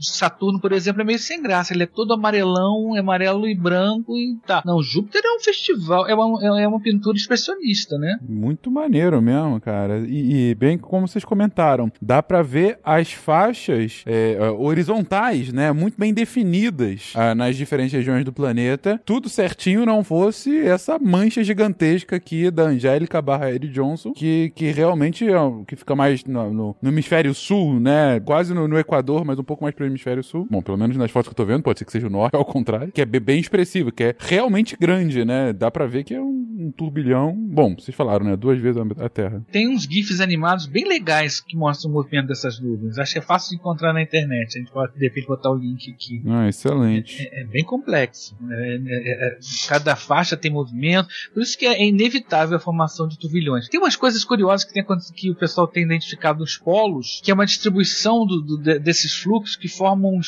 Saturno, 0.00 0.60
por 0.60 0.72
exemplo, 0.72 1.02
é 1.02 1.04
meio 1.04 1.18
sem 1.18 1.42
graça. 1.42 1.72
Ele 1.74 1.82
é 1.82 1.86
todo 1.86 2.12
amarelão, 2.14 2.96
é 2.96 3.00
amarelo 3.00 3.48
e 3.48 3.54
branco 3.54 4.16
e 4.16 4.36
tá. 4.46 4.62
Não, 4.64 4.82
Júpiter 4.82 5.22
é 5.24 5.36
um 5.36 5.40
festival, 5.40 6.06
é 6.08 6.14
uma, 6.14 6.60
é 6.60 6.66
uma 6.68 6.80
pintura 6.80 7.16
expressionista, 7.16 7.98
né? 7.98 8.18
Muito 8.28 8.70
maneiro 8.70 9.20
mesmo, 9.20 9.60
cara. 9.60 9.98
E, 10.06 10.50
e 10.50 10.54
bem 10.54 10.78
como 10.78 11.06
vocês 11.18 11.24
comentaram, 11.24 11.90
dá 12.00 12.22
pra 12.22 12.42
ver 12.42 12.78
as 12.84 13.12
faixas 13.12 14.02
é, 14.06 14.36
é, 14.38 14.50
horizontais, 14.50 15.52
né? 15.52 15.72
Muito 15.72 15.98
bem 15.98 16.14
definidas 16.14 17.12
ah, 17.14 17.34
nas 17.34 17.56
diferentes 17.56 17.92
regiões 17.92 18.24
do 18.24 18.32
planeta. 18.32 19.00
Tudo 19.04 19.28
certinho 19.28 19.84
não 19.84 20.04
fosse 20.04 20.60
essa 20.66 20.98
mancha 20.98 21.42
gigantesca 21.42 22.16
aqui 22.16 22.50
da 22.50 22.64
Angélica 22.64 23.20
barra 23.20 23.50
Eddie 23.52 23.68
Johnson, 23.70 24.12
que, 24.12 24.52
que 24.54 24.70
realmente 24.70 25.28
é 25.28 25.34
que 25.66 25.74
fica 25.76 25.96
mais 25.96 26.24
no, 26.24 26.52
no- 26.52 26.76
no 26.80 26.88
hemisfério 26.90 27.34
sul, 27.34 27.80
né? 27.80 28.20
Quase 28.20 28.54
no, 28.54 28.68
no 28.68 28.78
Equador, 28.78 29.24
mas 29.24 29.38
um 29.38 29.44
pouco 29.44 29.64
mais 29.64 29.74
pro 29.74 29.84
hemisfério 29.86 30.22
sul. 30.22 30.46
Bom, 30.50 30.62
pelo 30.62 30.78
menos 30.78 30.96
nas 30.96 31.10
fotos 31.10 31.28
que 31.28 31.32
eu 31.32 31.36
tô 31.36 31.44
vendo, 31.44 31.62
pode 31.62 31.78
ser 31.80 31.84
que 31.84 31.92
seja 31.92 32.06
o 32.06 32.10
norte, 32.10 32.34
ao 32.36 32.44
contrário. 32.44 32.92
Que 32.92 33.00
é 33.02 33.04
be- 33.04 33.20
bem 33.20 33.40
expressivo, 33.40 33.90
que 33.90 34.04
é 34.04 34.14
realmente 34.18 34.76
grande, 34.78 35.24
né? 35.24 35.52
Dá 35.52 35.70
pra 35.70 35.86
ver 35.86 36.04
que 36.04 36.14
é 36.14 36.20
um, 36.20 36.46
um 36.60 36.72
turbilhão. 36.76 37.34
Bom, 37.36 37.74
vocês 37.76 37.96
falaram, 37.96 38.24
né? 38.24 38.36
Duas 38.36 38.58
vezes 38.60 38.80
a 38.98 39.08
Terra. 39.08 39.42
Tem 39.50 39.68
uns 39.68 39.82
GIFs 39.82 40.20
animados 40.20 40.66
bem 40.66 40.86
legais 40.86 41.07
que 41.46 41.56
mostram 41.56 41.90
o 41.90 41.94
movimento 41.94 42.26
dessas 42.28 42.58
nuvens. 42.60 42.98
Acho 42.98 43.12
que 43.14 43.18
é 43.18 43.22
fácil 43.22 43.50
de 43.50 43.56
encontrar 43.56 43.92
na 43.92 44.02
internet. 44.02 44.56
A 44.56 44.58
gente 44.60 44.70
pode, 44.70 44.92
de 44.94 45.04
repente, 45.04 45.26
botar 45.26 45.50
o 45.50 45.54
link 45.56 45.90
aqui. 45.92 46.22
Ah, 46.26 46.48
excelente. 46.48 47.28
É 47.32 47.44
bem 47.44 47.64
complexo. 47.64 48.36
É, 48.50 48.54
é, 48.86 49.26
é, 49.28 49.38
cada 49.68 49.96
faixa 49.96 50.36
tem 50.36 50.50
movimento. 50.50 51.08
Por 51.32 51.42
isso 51.42 51.56
que 51.58 51.66
é 51.66 51.84
inevitável 51.84 52.56
a 52.56 52.60
formação 52.60 53.06
de 53.08 53.18
turbilhões. 53.18 53.68
Tem 53.68 53.80
umas 53.80 53.96
coisas 53.96 54.24
curiosas 54.24 54.64
que, 54.64 54.72
tem, 54.72 54.84
que 55.14 55.30
o 55.30 55.34
pessoal 55.34 55.66
tem 55.66 55.84
identificado 55.84 56.40
nos 56.40 56.56
polos, 56.56 57.20
que 57.22 57.30
é 57.30 57.34
uma 57.34 57.46
distribuição 57.46 58.26
do- 58.26 58.40
do- 58.42 58.58
de- 58.58 58.78
desses 58.78 59.14
fluxos 59.14 59.56
que 59.56 59.68
formam 59.68 60.18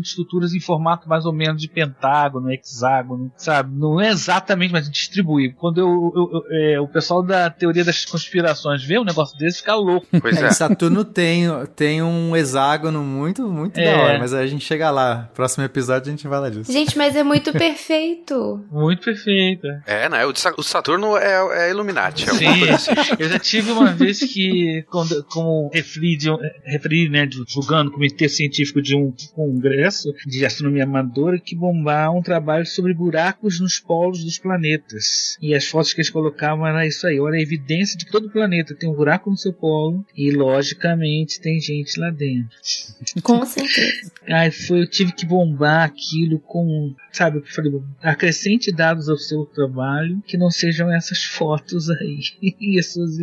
estruturas 0.00 0.54
em 0.54 0.60
formato 0.60 1.08
mais 1.08 1.24
ou 1.26 1.32
menos 1.32 1.60
de 1.60 1.68
pentágono, 1.68 2.50
hexágono, 2.52 3.30
sabe? 3.36 3.74
Não 3.74 4.00
é 4.00 4.08
exatamente, 4.10 4.72
mas 4.72 4.88
distribui. 4.90 5.52
Quando 5.52 5.78
eu 5.80 5.88
o, 5.90 6.44
é, 6.50 6.80
o 6.80 6.88
pessoal 6.88 7.22
da 7.22 7.50
teoria 7.50 7.84
das 7.84 8.04
conspirações 8.04 8.82
vê 8.84 8.98
um 8.98 9.04
negócio 9.04 9.36
desse 9.38 9.58
fica 9.58 9.74
louco. 9.74 10.06
Pois 10.30 10.42
É, 10.42 10.46
é. 10.46 10.50
Saturno 10.52 11.04
tem, 11.04 11.44
tem 11.76 12.02
um 12.02 12.36
hexágono 12.36 13.02
muito, 13.02 13.48
muito 13.48 13.78
É. 13.78 13.84
da 13.84 14.02
hora, 14.02 14.18
mas 14.18 14.32
a 14.34 14.46
gente 14.46 14.64
chega 14.64 14.90
lá. 14.90 15.30
Próximo 15.34 15.64
episódio 15.64 16.08
a 16.08 16.10
gente 16.16 16.26
vai 16.28 16.40
lá 16.40 16.48
disso. 16.50 16.70
Gente, 16.72 16.96
mas 16.96 17.16
é 17.16 17.22
muito 17.22 17.52
perfeito. 17.52 18.64
Muito 18.70 19.02
perfeito. 19.04 19.66
É, 19.86 20.08
né? 20.08 20.24
O, 20.26 20.30
o 20.58 20.62
Saturno 20.62 21.16
é, 21.16 21.66
é 21.66 21.70
Illuminati. 21.70 22.28
É 22.28 22.32
Sim, 22.32 22.68
assim. 22.70 22.90
eu 23.18 23.28
já 23.28 23.38
tive 23.38 23.70
uma 23.72 23.92
vez 23.92 24.18
que, 24.20 24.84
quando, 24.90 25.24
como 25.24 25.70
referi, 25.72 26.16
de 26.16 26.30
um- 26.30 26.38
referi 26.64 27.08
né, 27.08 27.26
divulgando 27.26 27.90
comitê 27.90 28.28
científico 28.28 28.80
de 28.80 28.94
um 28.96 29.12
congresso 29.34 30.12
de 30.26 30.44
astronomia 30.44 30.84
amadora, 30.84 31.38
que 31.38 31.54
bombar 31.56 32.12
um 32.14 32.22
trabalho 32.22 32.66
sobre 32.66 32.94
buracos 32.94 33.60
nos 33.60 33.78
polos 33.78 34.22
dos 34.24 34.38
planetas. 34.38 35.36
E 35.40 35.54
as 35.54 35.66
fotos 35.66 35.92
que 35.92 36.00
eles 36.00 36.10
colocavam 36.10 36.66
era 36.66 36.86
isso 36.86 37.06
aí. 37.06 37.18
Olha 37.20 37.38
a 37.38 37.42
evidência 37.42 37.96
de 37.98 38.04
que 38.04 38.12
todo 38.12 38.30
planeta 38.30 38.74
tem 38.74 38.88
um 38.88 38.94
buraco 38.94 39.30
no 39.30 39.36
seu 39.36 39.52
polo 39.52 40.04
e, 40.28 40.30
logicamente, 40.32 41.40
tem 41.40 41.58
gente 41.60 41.98
lá 41.98 42.10
dentro. 42.10 42.50
Com 43.22 43.44
certeza. 43.44 44.12
Aí 44.28 44.50
foi, 44.50 44.82
eu 44.82 44.86
tive 44.90 45.12
que 45.12 45.24
bombar 45.26 45.84
aquilo 45.84 46.38
com, 46.40 46.94
sabe, 47.12 47.38
eu 47.38 47.44
falei, 47.46 47.72
acrescente 48.02 48.70
dados 48.72 49.08
ao 49.08 49.16
seu 49.16 49.44
trabalho 49.46 50.22
que 50.26 50.36
não 50.36 50.50
sejam 50.50 50.92
essas 50.92 51.22
fotos 51.24 51.88
aí. 51.90 52.20
e 52.60 52.78
essas 52.78 53.18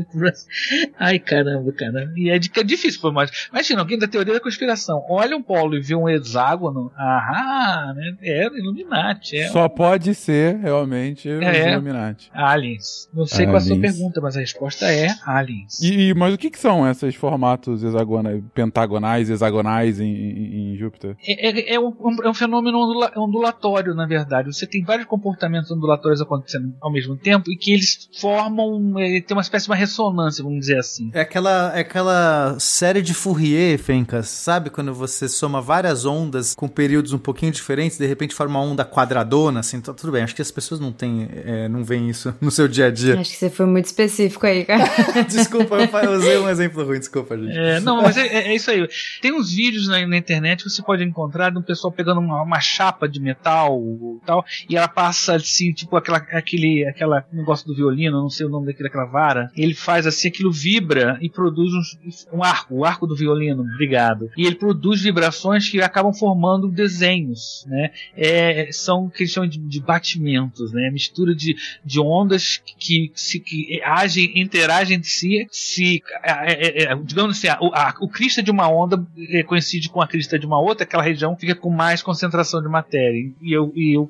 Ai, 1.00 1.20
caramba, 1.20 1.72
cara. 1.72 2.12
E 2.16 2.30
é, 2.30 2.36
é 2.36 2.64
difícil, 2.64 3.00
pô, 3.02 3.12
mas 3.12 3.48
imagina, 3.52 3.82
alguém 3.82 3.98
da 3.98 4.08
teoria 4.08 4.34
da 4.34 4.40
conspiração 4.40 5.04
olha 5.10 5.36
um 5.36 5.42
polo 5.44 5.76
e 5.76 5.82
vê 5.82 5.96
um 5.96 6.10
hexágono, 6.10 6.92
ah, 6.98 7.94
né? 7.96 8.18
É 8.22 8.46
Illuminati, 8.48 9.38
é 9.38 9.50
Só 9.50 9.68
pode 9.70 10.14
ser 10.16 10.56
realmente 10.58 11.30
É. 11.30 11.72
Illuminati. 11.74 12.30
aliens. 12.34 13.10
Não 13.14 13.26
sei 13.26 13.46
qual 13.46 13.56
é 13.56 13.58
a 13.58 13.62
sua 13.62 13.76
Aliens. 13.76 13.96
pergunta, 13.96 14.22
mas 14.22 14.38
a 14.38 14.40
resposta 14.40 14.92
é 14.92 15.08
aliens. 15.26 15.80
E, 15.82 16.10
e- 16.10 16.14
mas 16.14 16.34
o 16.34 16.38
que, 16.38 16.50
que 16.50 16.60
são 16.60 16.87
esses 16.92 17.16
formatos 17.16 17.84
hexagonais, 17.84 18.44
pentagonais, 18.54 19.30
hexagonais 19.30 20.00
em, 20.00 20.06
em- 20.06 20.74
em 20.74 20.78
Júpiter? 20.78 21.16
É, 21.26 21.50
é- 21.50 21.74
é 21.76 21.80
um, 21.80 21.94
é 22.24 22.30
um 22.30 22.34
fenômeno 22.34 22.78
ondula- 22.78 23.12
ondulatório, 23.16 23.94
na 23.94 24.06
verdade. 24.06 24.54
Você 24.54 24.66
tem 24.68 24.84
vários 24.84 25.08
comportamentos 25.08 25.70
ondulatórios 25.72 26.22
acontecendo 26.22 26.74
ao 26.82 26.92
mesmo 26.92 27.16
tempo 27.16 27.52
e 27.52 27.58
que 27.58 27.72
eles 27.72 28.10
formam, 28.20 28.94
é, 29.00 29.22
tem 29.22 29.36
uma 29.36 29.42
espécie 29.42 29.66
de 29.66 29.72
uma 29.72 29.76
ressonância, 29.78 30.44
vamos 30.44 30.60
dizer 30.62 30.78
assim. 30.80 31.10
É 31.14 31.22
aquela, 31.22 31.72
é 31.76 31.82
aquela 31.82 32.56
série 32.60 33.02
de 33.02 33.14
Fourier, 33.14 33.78
Fencas, 33.80 34.28
sabe? 34.30 34.70
Quando 34.70 34.94
você 34.94 35.28
soma 35.28 35.62
várias 35.62 36.06
ondas 36.06 36.54
com 36.56 36.68
períodos 36.68 37.14
um 37.14 37.18
pouquinho 37.18 37.52
diferentes, 37.52 37.98
de 37.98 38.06
repente 38.06 38.34
forma 38.34 38.60
uma 38.60 38.66
onda 38.72 38.86
quadradona, 38.86 39.60
assim, 39.60 39.80
tá 39.82 39.94
tudo 39.94 40.12
bem. 40.12 40.24
Acho 40.24 40.36
que 40.36 40.42
as 40.42 40.52
pessoas 40.52 40.80
não 40.80 40.92
têm, 40.92 41.28
é, 41.32 41.68
não 41.68 41.84
veem 41.84 42.10
isso 42.10 42.34
no 42.42 42.52
seu 42.52 42.68
dia 42.68 42.88
a 42.88 42.92
dia. 42.92 43.20
Acho 43.20 43.32
que 43.32 43.38
você 43.38 43.50
foi 43.50 43.66
muito 43.66 43.86
específico 43.86 44.46
aí, 44.46 44.66
cara. 44.66 44.84
desculpa, 45.28 45.76
eu 46.04 46.12
usei 46.14 46.38
um 46.38 46.50
exemplo 46.50 46.77
ruim, 46.84 47.00
desculpa, 47.00 47.38
gente. 47.38 47.58
É, 47.58 47.80
não, 47.80 48.02
mas 48.02 48.18
é, 48.18 48.28
é- 48.28 48.48
é 48.50 48.56
isso 48.56 48.70
aí. 48.72 48.88
Tem 49.22 49.34
uns 49.34 49.54
vídeos 49.54 49.88
na, 49.88 50.06
na 50.08 50.18
internet 50.18 50.64
que 50.64 50.70
você 50.70 50.82
pode 50.82 51.04
encontrar 51.04 51.50
de 51.52 51.58
um 51.58 51.62
pessoal 51.62 51.92
pegando 51.92 52.20
uma, 52.20 52.42
uma 52.42 52.60
chapa 52.60 53.08
de 53.08 53.20
metal 53.20 53.80
tal, 54.26 54.46
e 54.70 54.76
ela 54.76 54.88
passa 54.88 55.36
assim, 55.36 55.72
tipo 55.74 55.96
aquela, 55.96 56.18
aquele 56.18 56.86
aquela 56.88 57.26
negócio 57.32 57.66
do 57.68 57.76
violino, 57.76 58.22
não 58.22 58.30
sei 58.30 58.46
o 58.46 58.50
nome 58.50 58.68
daquele, 58.68 58.90
aquela 58.90 59.06
vara. 59.06 59.52
Ele 59.56 59.74
faz 59.74 60.06
assim, 60.08 60.28
aquilo 60.30 60.52
vibra 60.52 61.18
e 61.22 61.30
produz 61.30 61.74
uns- 61.74 62.28
um 62.32 62.44
arco, 62.44 62.76
o 62.76 62.86
arco 62.86 63.06
do 63.08 63.16
violino, 63.16 63.64
obrigado. 63.64 64.30
E 64.38 64.46
ele 64.46 64.56
produz 64.56 65.02
vibrações 65.02 65.70
que 65.70 65.82
acabam 65.82 66.14
formando 66.14 66.68
desenhos, 66.70 67.66
né? 67.68 67.92
É, 68.16 68.70
são 68.72 69.06
o 69.06 69.10
que 69.10 69.24
eles 69.24 69.32
chamam 69.32 69.50
de, 69.50 69.58
de 69.60 69.80
batimentos, 69.82 70.72
né? 70.72 70.90
Mistura 70.92 71.36
de, 71.36 71.56
de 71.86 72.00
ondas 72.00 72.62
que, 72.78 73.12
se, 73.16 73.40
que 73.40 73.82
agem, 73.84 74.40
interagem 74.40 74.98
entre 74.98 75.10
si, 75.10 75.48
se, 75.52 76.02
é, 76.24 76.67
é, 76.68 76.84
é, 76.92 76.96
digamos 76.96 77.38
assim, 77.38 77.48
a- 77.48 77.58
o, 77.62 77.68
a- 77.74 77.94
o 78.02 78.08
crista 78.08 78.42
de 78.44 78.52
uma 78.52 78.68
onda 78.70 79.06
é, 79.30 79.44
coincide 79.44 79.90
com 79.90 80.02
a 80.02 80.08
crista 80.08 80.38
de 80.40 80.46
uma 80.46 80.60
outra, 80.60 80.84
aquela 80.84 81.04
região 81.04 81.36
fica 81.36 81.56
com 81.56 81.70
mais 81.70 82.02
concentração 82.02 82.62
de 82.62 82.68
matéria, 82.70 83.32
e 83.42 83.52
eu, 83.54 83.72
e 83.76 83.96
eu 83.96 84.10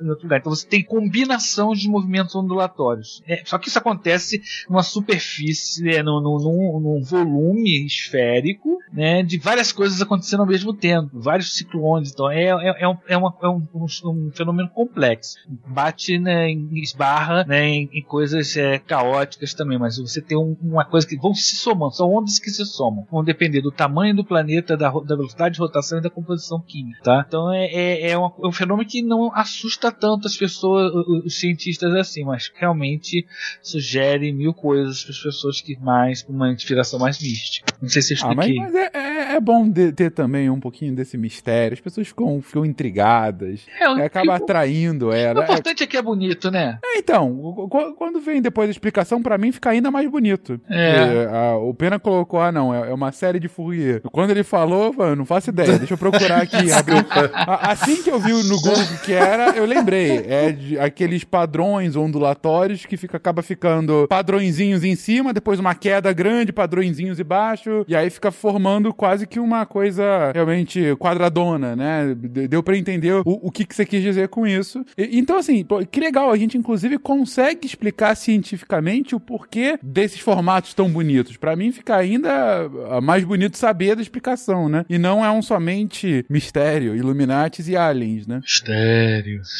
em 0.00 0.08
outro 0.08 0.24
lugar. 0.24 0.38
Então 0.40 0.54
você 0.54 0.66
tem 0.66 0.82
combinação 0.82 1.72
de 1.72 1.88
movimentos 1.88 2.34
ondulatórios. 2.34 3.22
É, 3.26 3.42
só 3.44 3.58
que 3.58 3.68
isso 3.68 3.78
acontece 3.78 4.40
numa 4.68 4.82
superfície, 4.82 5.88
é, 5.88 6.02
num, 6.02 6.20
num- 6.20 6.80
num- 6.80 7.02
volume 7.02 7.84
esférico, 7.86 8.78
né, 8.92 9.22
de 9.22 9.38
várias 9.38 9.72
coisas 9.72 10.00
acontecendo 10.00 10.40
ao 10.40 10.46
mesmo 10.46 10.72
tempo, 10.74 11.10
vários 11.20 11.54
ciclones. 11.56 12.10
Então 12.12 12.30
é, 12.30 12.44
é, 12.46 12.82
é, 12.84 12.88
um, 12.88 12.96
é, 13.08 13.16
uma- 13.16 13.34
é 13.42 13.48
um- 13.48 13.66
um- 13.74 14.30
fenômeno 14.32 14.68
complexo. 14.70 15.36
Bate, 15.66 16.18
né, 16.18 16.48
em, 16.50 16.68
esbarra 16.80 17.44
né, 17.44 17.66
em, 17.68 17.90
em 17.92 18.02
coisas 18.02 18.56
é, 18.56 18.78
caóticas 18.78 19.54
também, 19.54 19.78
mas 19.78 19.98
você 19.98 20.20
tem 20.20 20.36
um- 20.36 20.56
uma 20.62 20.84
coisa 20.84 21.06
que 21.06 21.16
vão 21.16 21.34
se 21.34 21.56
somando, 21.56 21.83
são 21.90 22.12
ondas 22.12 22.38
que 22.38 22.50
se 22.50 22.64
somam, 22.66 23.06
vão 23.10 23.22
depender 23.24 23.60
do 23.60 23.70
tamanho 23.72 24.14
do 24.14 24.24
planeta, 24.24 24.76
da, 24.76 24.90
da 24.90 25.16
velocidade 25.16 25.54
de 25.54 25.60
rotação 25.60 25.98
e 25.98 26.02
da 26.02 26.10
composição 26.10 26.60
química. 26.60 27.00
Tá? 27.02 27.24
Então 27.26 27.52
é, 27.52 27.66
é, 27.66 28.10
é, 28.10 28.18
uma- 28.18 28.32
é 28.42 28.46
um 28.46 28.52
fenômeno 28.52 28.88
que 28.88 29.02
não 29.02 29.34
assusta 29.34 29.90
tanto 29.92 30.26
as 30.26 30.36
pessoas, 30.36 30.92
o- 30.92 30.98
o- 30.98 31.26
os 31.26 31.34
cientistas 31.38 31.92
assim, 31.94 32.24
mas 32.24 32.50
realmente 32.54 33.26
sugere 33.62 34.32
mil 34.32 34.52
coisas 34.52 35.02
para 35.02 35.12
as 35.12 35.18
pessoas 35.18 35.60
que 35.60 35.76
mais, 35.78 36.22
com 36.22 36.32
uma 36.32 36.50
inspiração 36.52 36.98
mais 36.98 37.20
mística. 37.20 37.72
Não 37.80 37.88
sei 37.88 38.02
se 38.02 38.14
eu 38.14 38.18
Ah, 38.22 38.34
mas, 38.34 38.46
expliquei. 38.48 38.62
mas 38.62 38.74
é, 38.74 38.90
é- 38.94 39.13
é 39.34 39.40
bom 39.40 39.68
de- 39.68 39.92
ter 39.92 40.10
também 40.10 40.48
um 40.50 40.58
pouquinho 40.60 40.94
desse 40.94 41.16
mistério. 41.18 41.74
As 41.74 41.80
pessoas 41.80 42.08
ficam, 42.08 42.40
ficam 42.42 42.64
intrigadas. 42.64 43.66
É, 43.80 43.88
o- 43.88 43.98
É, 43.98 44.04
acaba 44.06 44.32
o- 44.32 44.32
atraindo 44.32 45.08
o 45.08 45.12
ela. 45.12 45.40
É, 45.40 45.44
importante 45.44 45.82
é 45.82 45.86
que 45.86 45.96
é 45.96 46.02
bonito, 46.02 46.50
né? 46.50 46.78
é, 46.84 46.98
então, 46.98 47.30
o- 47.32 47.64
o- 47.64 47.94
quando 47.94 48.20
vem 48.20 48.40
depois 48.40 48.68
a 48.68 48.70
explicação, 48.70 49.22
pra 49.22 49.36
mim 49.38 49.52
fica 49.52 49.70
ainda 49.70 49.90
mais 49.90 50.08
bonito. 50.10 50.60
É. 50.70 51.28
A- 51.30 51.56
o 51.56 51.74
Pena 51.74 51.98
colocou, 51.98 52.40
ah, 52.40 52.52
não, 52.52 52.74
é, 52.74 52.90
é 52.90 52.94
uma 52.94 53.12
série 53.12 53.38
de 53.40 53.48
Fourier. 53.48 54.00
Quando 54.12 54.30
ele 54.30 54.42
falou, 54.44 54.94
eu 54.98 55.16
não 55.16 55.24
faço 55.24 55.50
ideia. 55.50 55.78
Deixa 55.78 55.94
eu 55.94 55.98
procurar 55.98 56.42
aqui. 56.42 56.56
rapidinho. 56.70 57.04
A- 57.34 57.72
assim 57.72 58.02
que 58.02 58.10
eu 58.10 58.18
vi 58.18 58.32
no 58.32 58.56
Google 58.60 58.74
o 58.82 58.86
que 58.98 59.04
que 59.06 59.12
era, 59.12 59.50
eu 59.56 59.64
lembrei. 59.64 60.24
É 60.28 60.52
de 60.52 60.78
aqueles 60.78 61.24
padrões 61.24 61.96
ondulatórios 61.96 62.86
que 62.86 62.96
fica, 62.96 63.16
acaba 63.16 63.42
ficando 63.42 64.06
padrõezinhos 64.08 64.84
em 64.84 64.94
cima, 64.94 65.32
depois 65.32 65.58
uma 65.60 65.74
queda 65.74 66.12
grande, 66.12 66.52
padrõezinhos 66.52 67.18
embaixo, 67.20 67.84
e 67.88 67.94
aí 67.96 68.08
fica 68.10 68.30
formando 68.30 68.92
quase 68.94 69.23
que 69.26 69.38
uma 69.40 69.64
coisa 69.66 70.30
realmente 70.32 70.94
quadradona, 70.96 71.74
né? 71.76 72.14
De- 72.16 72.48
Deu 72.48 72.62
pra 72.62 72.76
entender 72.76 73.12
o, 73.14 73.22
o 73.24 73.50
que, 73.50 73.64
que 73.64 73.74
você 73.74 73.84
quis 73.84 74.02
dizer 74.02 74.28
com 74.28 74.46
isso. 74.46 74.84
E- 74.96 75.18
então, 75.18 75.36
assim, 75.38 75.64
pô, 75.64 75.84
que 75.84 76.00
legal, 76.00 76.30
a 76.30 76.36
gente 76.36 76.56
inclusive 76.58 76.98
consegue 76.98 77.66
explicar 77.66 78.14
cientificamente 78.16 79.14
o 79.14 79.20
porquê 79.20 79.78
desses 79.82 80.20
formatos 80.20 80.74
tão 80.74 80.88
bonitos. 80.90 81.36
Pra 81.36 81.56
mim 81.56 81.72
fica 81.72 81.96
ainda 81.96 82.68
mais 83.02 83.24
bonito 83.24 83.56
saber 83.56 83.96
da 83.96 84.02
explicação, 84.02 84.68
né? 84.68 84.84
E 84.88 84.98
não 84.98 85.24
é 85.24 85.30
um 85.30 85.42
somente 85.42 86.24
mistério, 86.28 86.94
Illuminatis 86.96 87.68
e 87.68 87.76
aliens, 87.76 88.26
né? 88.26 88.40
Mistério. 88.40 89.40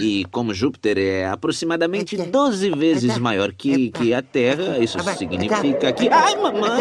E 0.00 0.24
como 0.30 0.54
Júpiter 0.54 0.96
é 0.98 1.26
aproximadamente 1.26 2.16
12 2.16 2.70
vezes 2.70 3.18
maior 3.18 3.52
que, 3.52 3.90
que 3.90 4.14
a 4.14 4.22
Terra, 4.22 4.78
isso 4.78 4.98
significa 5.16 5.92
que. 5.92 6.08
Ai, 6.08 6.36
mamãe! 6.36 6.80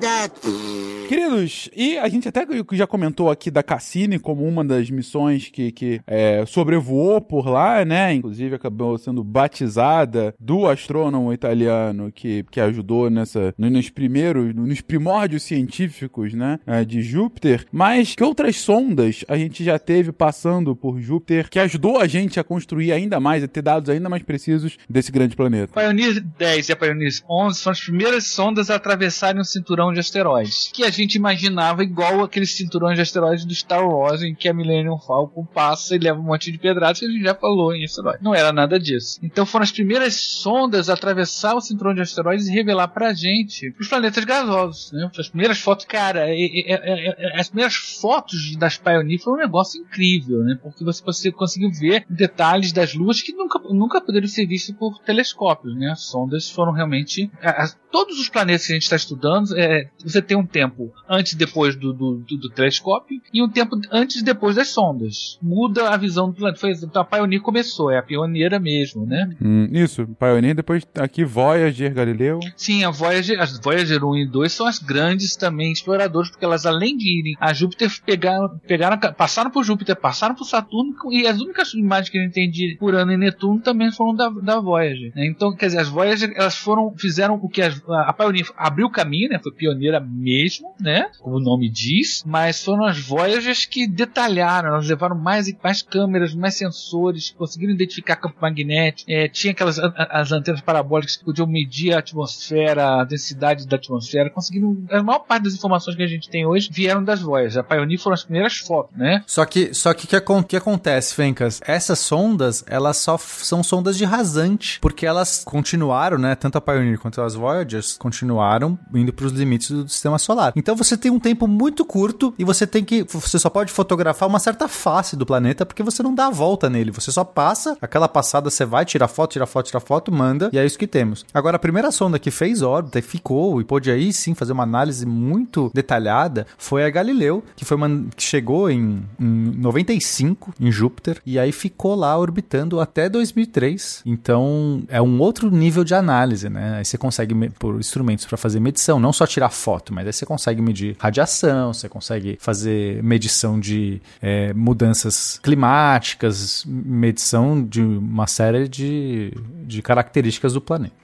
that. 0.00 0.93
Queridos, 1.08 1.68
e 1.76 1.98
a 1.98 2.08
gente 2.08 2.28
até 2.28 2.46
já 2.72 2.86
comentou 2.86 3.30
aqui 3.30 3.50
da 3.50 3.62
Cassini 3.62 4.18
como 4.18 4.46
uma 4.46 4.64
das 4.64 4.90
missões 4.90 5.48
que, 5.48 5.70
que 5.70 6.00
é, 6.06 6.44
sobrevoou 6.46 7.20
por 7.20 7.46
lá, 7.46 7.84
né? 7.84 8.14
Inclusive 8.14 8.54
acabou 8.54 8.96
sendo 8.98 9.22
batizada 9.22 10.34
do 10.40 10.66
astrônomo 10.66 11.32
italiano 11.32 12.10
que, 12.12 12.44
que 12.50 12.60
ajudou 12.60 13.10
nessa 13.10 13.54
nos 13.58 13.90
primeiros, 13.90 14.54
nos 14.54 14.80
primórdios 14.80 15.42
científicos, 15.42 16.32
né? 16.32 16.58
é, 16.66 16.84
de 16.84 17.02
Júpiter. 17.02 17.66
Mas 17.70 18.14
que 18.14 18.24
outras 18.24 18.56
sondas 18.56 19.24
a 19.28 19.36
gente 19.36 19.64
já 19.64 19.78
teve 19.78 20.12
passando 20.12 20.74
por 20.74 21.00
Júpiter 21.00 21.48
que 21.48 21.58
ajudou 21.58 22.00
a 22.00 22.06
gente 22.06 22.40
a 22.40 22.44
construir 22.44 22.92
ainda 22.92 23.20
mais, 23.20 23.42
a 23.42 23.48
ter 23.48 23.62
dados 23.62 23.90
ainda 23.90 24.08
mais 24.08 24.22
precisos 24.22 24.76
desse 24.88 25.12
grande 25.12 25.36
planeta? 25.36 25.72
Pioneer 25.72 26.20
10 26.20 26.68
e 26.68 26.72
a 26.72 26.76
Pioneer 26.76 27.12
11 27.28 27.60
foram 27.60 27.72
as 27.72 27.80
primeiras 27.80 28.26
sondas 28.26 28.70
a 28.70 28.76
atravessarem 28.76 29.40
um 29.40 29.44
cinturão 29.44 29.92
de 29.92 30.00
asteroides, 30.00 30.70
que 30.72 30.84
a 30.84 30.90
gente 31.02 31.14
imaginava 31.16 31.82
igual 31.82 32.22
aqueles 32.22 32.52
cinturões 32.52 32.96
de 32.96 33.02
asteroides 33.02 33.44
do 33.44 33.54
Star 33.54 33.86
Wars, 33.86 34.22
em 34.22 34.34
que 34.34 34.48
a 34.48 34.54
Millennium 34.54 34.98
Falcon 34.98 35.44
passa 35.44 35.94
e 35.94 35.98
leva 35.98 36.18
um 36.18 36.24
monte 36.24 36.50
de 36.52 36.58
pedradas, 36.58 36.98
que 37.00 37.06
a 37.06 37.08
gente 37.08 37.22
já 37.22 37.34
falou 37.34 37.74
em 37.74 37.84
asteroide. 37.84 38.18
Não 38.22 38.34
era 38.34 38.52
nada 38.52 38.78
disso. 38.78 39.18
Então 39.22 39.44
foram 39.46 39.62
as 39.64 39.72
primeiras 39.72 40.14
sondas 40.14 40.88
a 40.88 40.94
atravessar 40.94 41.54
o 41.54 41.60
cinturão 41.60 41.94
de 41.94 42.00
asteroides 42.00 42.46
e 42.46 42.52
revelar 42.52 42.88
pra 42.88 43.12
gente 43.12 43.74
os 43.80 43.88
planetas 43.88 44.24
gasosos, 44.24 44.92
né? 44.92 45.10
As 45.18 45.28
primeiras 45.28 45.58
fotos, 45.58 45.84
cara, 45.84 46.28
é- 46.28 46.34
é- 46.34 47.26
é- 47.36 47.40
as 47.40 47.48
primeiras 47.48 47.74
fotos 47.74 48.56
das 48.56 48.76
Pioneer 48.76 49.20
foram 49.20 49.38
um 49.38 49.40
negócio 49.40 49.80
incrível, 49.80 50.40
né? 50.44 50.58
Porque 50.62 50.84
você, 50.84 51.02
você 51.04 51.32
conseguiu 51.32 51.70
ver 51.70 52.04
detalhes 52.08 52.72
das 52.72 52.94
luas 52.94 53.20
que 53.22 53.32
nunca, 53.32 53.58
nunca 53.70 54.00
poderiam 54.00 54.28
ser 54.28 54.46
vistos 54.46 54.74
por 54.76 54.98
telescópios, 55.00 55.74
né? 55.76 55.90
As 55.90 56.02
sondas 56.02 56.50
foram 56.50 56.72
realmente. 56.72 57.30
a- 57.42 57.64
a- 57.64 57.68
todos 57.90 58.18
os 58.18 58.28
planetas 58.28 58.66
que 58.66 58.72
a 58.72 58.76
gente 58.76 58.82
está 58.82 58.96
estudando, 58.96 59.56
é, 59.56 59.88
você 60.04 60.20
tem 60.20 60.36
um 60.36 60.44
tempo 60.46 60.83
tempo 60.84 60.92
antes 61.08 61.32
e 61.32 61.36
depois 61.36 61.76
do, 61.76 61.92
do, 61.92 62.16
do, 62.16 62.36
do 62.36 62.50
telescópio 62.50 63.20
e 63.32 63.42
um 63.42 63.48
tempo 63.48 63.76
antes 63.90 64.20
e 64.20 64.24
depois 64.24 64.56
das 64.56 64.68
sondas. 64.68 65.38
Muda 65.42 65.88
a 65.88 65.96
visão 65.96 66.28
do 66.28 66.34
planeta. 66.34 66.60
Foi, 66.60 66.72
então 66.72 67.02
a 67.02 67.04
Pioneer 67.04 67.40
começou, 67.40 67.90
é 67.90 67.98
a 67.98 68.02
pioneira 68.02 68.58
mesmo, 68.58 69.06
né? 69.06 69.30
Hum, 69.40 69.68
isso, 69.72 70.06
Pioneer, 70.18 70.54
depois 70.54 70.86
aqui 70.98 71.24
Voyager, 71.24 71.92
Galileu. 71.92 72.40
Sim, 72.56 72.84
a 72.84 72.90
Voyager, 72.90 73.40
as 73.40 73.58
Voyager 73.58 74.04
1 74.04 74.16
e 74.16 74.26
2 74.26 74.52
são 74.52 74.66
as 74.66 74.78
grandes 74.78 75.36
também 75.36 75.72
exploradoras, 75.72 76.30
porque 76.30 76.44
elas 76.44 76.66
além 76.66 76.96
de 76.96 77.20
irem 77.20 77.36
a 77.40 77.52
Júpiter, 77.52 77.90
pegaram, 78.04 78.58
pegaram 78.66 78.98
passaram 79.14 79.50
por 79.50 79.64
Júpiter, 79.64 79.96
passaram 79.96 80.34
por 80.34 80.44
Saturno, 80.44 80.94
e 81.10 81.26
as 81.26 81.40
únicas 81.40 81.74
imagens 81.74 82.08
que 82.08 82.18
a 82.18 82.22
gente 82.22 82.32
tem 82.32 82.50
de 82.50 82.76
Urano 82.80 83.12
e 83.12 83.16
Netuno 83.16 83.60
também 83.60 83.90
foram 83.92 84.14
da, 84.14 84.28
da 84.28 84.60
Voyager. 84.60 85.12
Né? 85.14 85.26
Então, 85.26 85.54
quer 85.54 85.66
dizer, 85.66 85.78
as 85.78 85.88
Voyager, 85.88 86.32
elas 86.36 86.56
foram, 86.56 86.94
fizeram 86.96 87.34
o 87.34 87.48
que 87.48 87.62
as, 87.62 87.80
a 87.88 88.12
Pioneer 88.12 88.46
abriu 88.56 88.86
o 88.86 88.90
caminho, 88.90 89.28
né? 89.30 89.38
Foi 89.42 89.52
pioneira 89.52 90.00
mesmo, 90.00 90.73
né? 90.80 91.08
Como 91.20 91.36
o 91.36 91.40
nome 91.40 91.68
diz, 91.68 92.22
mas 92.26 92.62
foram 92.62 92.84
as 92.84 92.98
Voyagers 92.98 93.64
que 93.64 93.86
detalharam, 93.86 94.70
elas 94.70 94.88
levaram 94.88 95.16
mais, 95.16 95.52
mais 95.62 95.82
câmeras, 95.82 96.34
mais 96.34 96.54
sensores, 96.54 97.34
conseguiram 97.36 97.72
identificar 97.72 98.16
campo 98.16 98.36
magnético, 98.40 99.10
é, 99.10 99.28
tinha 99.28 99.52
aquelas 99.52 99.78
as 99.78 100.32
antenas 100.32 100.60
parabólicas 100.60 101.16
que 101.16 101.24
podiam 101.24 101.46
medir 101.46 101.94
a 101.94 101.98
atmosfera, 101.98 103.00
a 103.00 103.04
densidade 103.04 103.66
da 103.66 103.76
atmosfera, 103.76 104.30
conseguiram, 104.30 104.76
a 104.90 105.02
maior 105.02 105.20
parte 105.20 105.44
das 105.44 105.54
informações 105.54 105.96
que 105.96 106.02
a 106.02 106.06
gente 106.06 106.28
tem 106.28 106.46
hoje 106.46 106.68
vieram 106.72 107.02
das 107.02 107.20
Voyagers. 107.20 107.56
A 107.56 107.62
Pioneer 107.62 108.00
foram 108.00 108.14
as 108.14 108.24
primeiras 108.24 108.58
fotos, 108.58 108.96
né? 108.96 109.22
Só 109.26 109.44
que, 109.44 109.74
só 109.74 109.92
que 109.92 110.04
o 110.04 110.08
que, 110.08 110.44
que 110.48 110.56
acontece, 110.56 111.14
Fencas? 111.14 111.60
Essas 111.66 111.98
sondas, 111.98 112.64
elas 112.66 112.96
só 112.98 113.16
são 113.18 113.62
sondas 113.62 113.96
de 113.96 114.04
rasante, 114.04 114.78
porque 114.80 115.06
elas 115.06 115.42
continuaram, 115.44 116.18
né? 116.18 116.34
Tanto 116.34 116.58
a 116.58 116.60
Pioneer 116.60 116.98
quanto 116.98 117.20
as 117.20 117.34
Voyagers 117.34 117.96
continuaram 117.96 118.78
indo 118.94 119.12
para 119.12 119.26
os 119.26 119.32
limites 119.32 119.70
do 119.70 119.88
sistema 119.88 120.18
solar. 120.18 120.52
Então 120.64 120.74
você 120.74 120.96
tem 120.96 121.10
um 121.10 121.20
tempo 121.20 121.46
muito 121.46 121.84
curto 121.84 122.32
e 122.38 122.44
você 122.44 122.66
tem 122.66 122.82
que. 122.82 123.02
Você 123.02 123.38
só 123.38 123.50
pode 123.50 123.70
fotografar 123.70 124.26
uma 124.26 124.38
certa 124.38 124.66
face 124.66 125.14
do 125.14 125.26
planeta 125.26 125.66
porque 125.66 125.82
você 125.82 126.02
não 126.02 126.14
dá 126.14 126.28
a 126.28 126.30
volta 126.30 126.70
nele. 126.70 126.90
Você 126.90 127.12
só 127.12 127.22
passa, 127.22 127.76
aquela 127.82 128.08
passada 128.08 128.48
você 128.48 128.64
vai, 128.64 128.86
tira 128.86 129.06
foto, 129.06 129.32
tira 129.32 129.44
foto, 129.44 129.66
tira 129.66 129.78
foto, 129.78 130.10
manda, 130.10 130.48
e 130.54 130.58
é 130.58 130.64
isso 130.64 130.78
que 130.78 130.86
temos. 130.86 131.26
Agora, 131.34 131.56
a 131.56 131.58
primeira 131.58 131.92
sonda 131.92 132.18
que 132.18 132.30
fez 132.30 132.62
órbita 132.62 132.98
e 132.98 133.02
ficou, 133.02 133.60
e 133.60 133.64
pôde 133.64 133.90
aí 133.90 134.10
sim 134.10 134.34
fazer 134.34 134.54
uma 134.54 134.62
análise 134.62 135.04
muito 135.04 135.70
detalhada, 135.74 136.46
foi 136.56 136.82
a 136.82 136.88
Galileu, 136.88 137.44
que 137.54 137.66
foi 137.66 137.76
uma, 137.76 138.06
que 138.16 138.22
chegou 138.22 138.70
em, 138.70 139.02
em 139.20 139.52
95 139.58 140.54
em 140.58 140.72
Júpiter 140.72 141.20
e 141.26 141.38
aí 141.38 141.52
ficou 141.52 141.94
lá 141.94 142.16
orbitando 142.16 142.80
até 142.80 143.10
2003. 143.10 144.00
Então, 144.06 144.82
é 144.88 145.02
um 145.02 145.20
outro 145.20 145.50
nível 145.50 145.84
de 145.84 145.94
análise, 145.94 146.48
né? 146.48 146.76
Aí 146.78 146.84
você 146.86 146.96
consegue 146.96 147.34
por 147.58 147.78
instrumentos 147.78 148.24
para 148.24 148.38
fazer 148.38 148.60
medição, 148.60 148.98
não 148.98 149.12
só 149.12 149.26
tirar 149.26 149.50
foto, 149.50 149.92
mas 149.92 150.06
aí 150.06 150.12
você 150.14 150.24
consegue 150.24 150.53
medir 150.62 150.96
radiação, 150.98 151.72
você 151.72 151.88
consegue 151.88 152.36
fazer 152.40 153.02
medição 153.02 153.58
de 153.58 154.00
é, 154.20 154.52
mudanças 154.52 155.38
climáticas, 155.42 156.64
medição 156.66 157.64
de 157.64 157.82
uma 157.82 158.26
série 158.26 158.68
de, 158.68 159.32
de 159.64 159.82
características 159.82 160.52
do 160.52 160.60
planeta. 160.60 160.94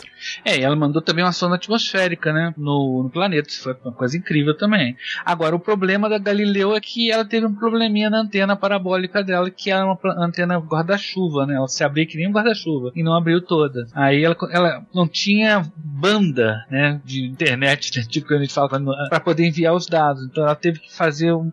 É, 0.44 0.58
e 0.58 0.62
ela 0.62 0.76
mandou 0.76 1.02
também 1.02 1.24
uma 1.24 1.32
sonda 1.32 1.56
atmosférica, 1.56 2.32
né, 2.32 2.54
no, 2.56 3.02
no, 3.04 3.10
planeta. 3.10 3.48
Isso 3.48 3.62
foi 3.62 3.76
uma 3.84 3.92
coisa 3.92 4.16
incrível 4.16 4.56
também. 4.56 4.96
Agora, 5.24 5.54
o 5.54 5.60
problema 5.60 6.08
da 6.08 6.18
Galileu 6.18 6.74
é 6.74 6.80
que 6.80 7.10
ela 7.10 7.24
teve 7.24 7.46
um 7.46 7.54
probleminha 7.54 8.10
na 8.10 8.20
antena 8.20 8.56
parabólica 8.56 9.22
dela, 9.22 9.50
que 9.50 9.70
era 9.70 9.84
uma 9.84 9.98
antena 10.18 10.58
guarda-chuva, 10.58 11.46
né? 11.46 11.54
Ela 11.54 11.68
se 11.68 11.82
abria 11.84 12.06
que 12.06 12.16
nem 12.16 12.28
um 12.28 12.32
guarda-chuva 12.32 12.92
e 12.94 13.02
não 13.02 13.14
abriu 13.14 13.40
toda. 13.40 13.86
Aí 13.94 14.22
ela, 14.22 14.36
ela 14.50 14.86
não 14.94 15.06
tinha 15.06 15.62
banda, 15.76 16.64
né, 16.70 17.00
de 17.04 17.26
internet, 17.26 17.96
né, 17.96 18.04
tipo 18.08 18.28
que 18.28 18.34
a 18.34 18.38
gente 18.38 18.52
fala, 18.52 18.68
para 19.08 19.20
poder 19.20 19.46
enviar 19.46 19.74
os 19.74 19.86
dados. 19.86 20.24
Então 20.24 20.44
ela 20.44 20.54
teve 20.54 20.78
que 20.80 20.94
fazer 20.94 21.32
um 21.32 21.50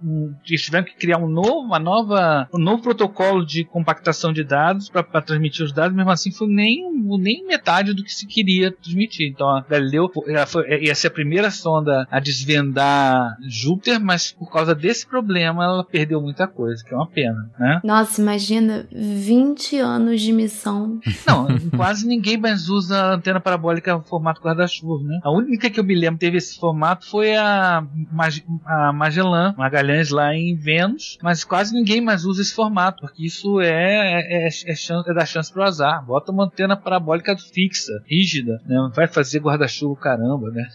eles 0.47 0.61
tiveram 0.61 0.85
que 0.85 0.95
criar 0.95 1.17
um 1.17 1.27
novo, 1.27 1.59
uma 1.59 1.79
nova, 1.79 2.47
um 2.53 2.57
novo 2.57 2.81
protocolo 2.81 3.45
de 3.45 3.63
compactação 3.63 4.31
de 4.31 4.43
dados 4.43 4.89
para 4.89 5.21
transmitir 5.21 5.65
os 5.65 5.73
dados. 5.73 5.95
Mesmo 5.95 6.11
assim, 6.11 6.31
foi 6.31 6.47
nem 6.47 6.83
nem 7.19 7.45
metade 7.45 7.93
do 7.93 8.03
que 8.03 8.13
se 8.13 8.25
queria 8.25 8.56
ia 8.61 8.71
transmitir. 8.71 9.29
Então 9.29 9.47
a 9.49 9.61
Galileu 9.61 10.09
foi, 10.47 10.83
ia 10.83 10.95
ser 10.95 11.07
a 11.07 11.11
primeira 11.11 11.51
sonda 11.51 12.07
a 12.09 12.19
desvendar 12.19 13.37
Júpiter, 13.47 13.99
mas 13.99 14.31
por 14.31 14.51
causa 14.51 14.73
desse 14.73 15.07
problema 15.07 15.63
ela 15.63 15.83
perdeu 15.83 16.21
muita 16.21 16.47
coisa, 16.47 16.83
que 16.83 16.93
é 16.93 16.97
uma 16.97 17.07
pena, 17.07 17.49
né? 17.59 17.81
Nossa, 17.83 18.21
imagina 18.21 18.87
20 18.91 19.79
anos 19.79 20.21
de 20.21 20.31
missão. 20.31 20.99
Não, 21.27 21.47
quase 21.75 22.07
ninguém 22.07 22.37
mais 22.37 22.69
usa 22.69 23.13
antena 23.13 23.39
parabólica 23.39 23.99
formato 24.01 24.41
guarda-chuva, 24.41 25.03
né? 25.03 25.19
A 25.23 25.31
única 25.31 25.69
que 25.69 25.79
eu 25.79 25.83
me 25.83 25.95
lembro 25.95 26.19
teve 26.19 26.37
esse 26.37 26.59
formato 26.59 27.07
foi 27.09 27.35
a, 27.35 27.85
Mag 28.11 28.43
a 28.65 28.93
Magellan, 28.93 29.53
Magalhães 29.57 30.09
lá 30.09 30.33
em 30.33 30.55
Vênus, 30.55 31.17
mas 31.21 31.43
quase 31.43 31.73
ninguém 31.73 32.01
mais 32.01 32.25
usa 32.25 32.41
esse 32.41 32.53
formato, 32.53 33.01
porque 33.01 33.25
isso 33.25 33.59
é, 33.61 33.67
é, 33.67 34.45
é, 34.45 34.47
é, 34.47 34.75
chance, 34.75 35.09
é 35.09 35.13
da 35.13 35.25
chance 35.25 35.51
pro 35.51 35.63
azar. 35.63 36.05
Bota 36.05 36.31
uma 36.31 36.45
antena 36.45 36.75
parabólica 36.75 37.35
fixa, 37.37 37.91
rígida 38.05 38.46
né? 38.65 38.91
Vai 38.95 39.07
fazer 39.07 39.39
guarda-chuva, 39.39 39.99
caramba, 39.99 40.49
né? 40.51 40.67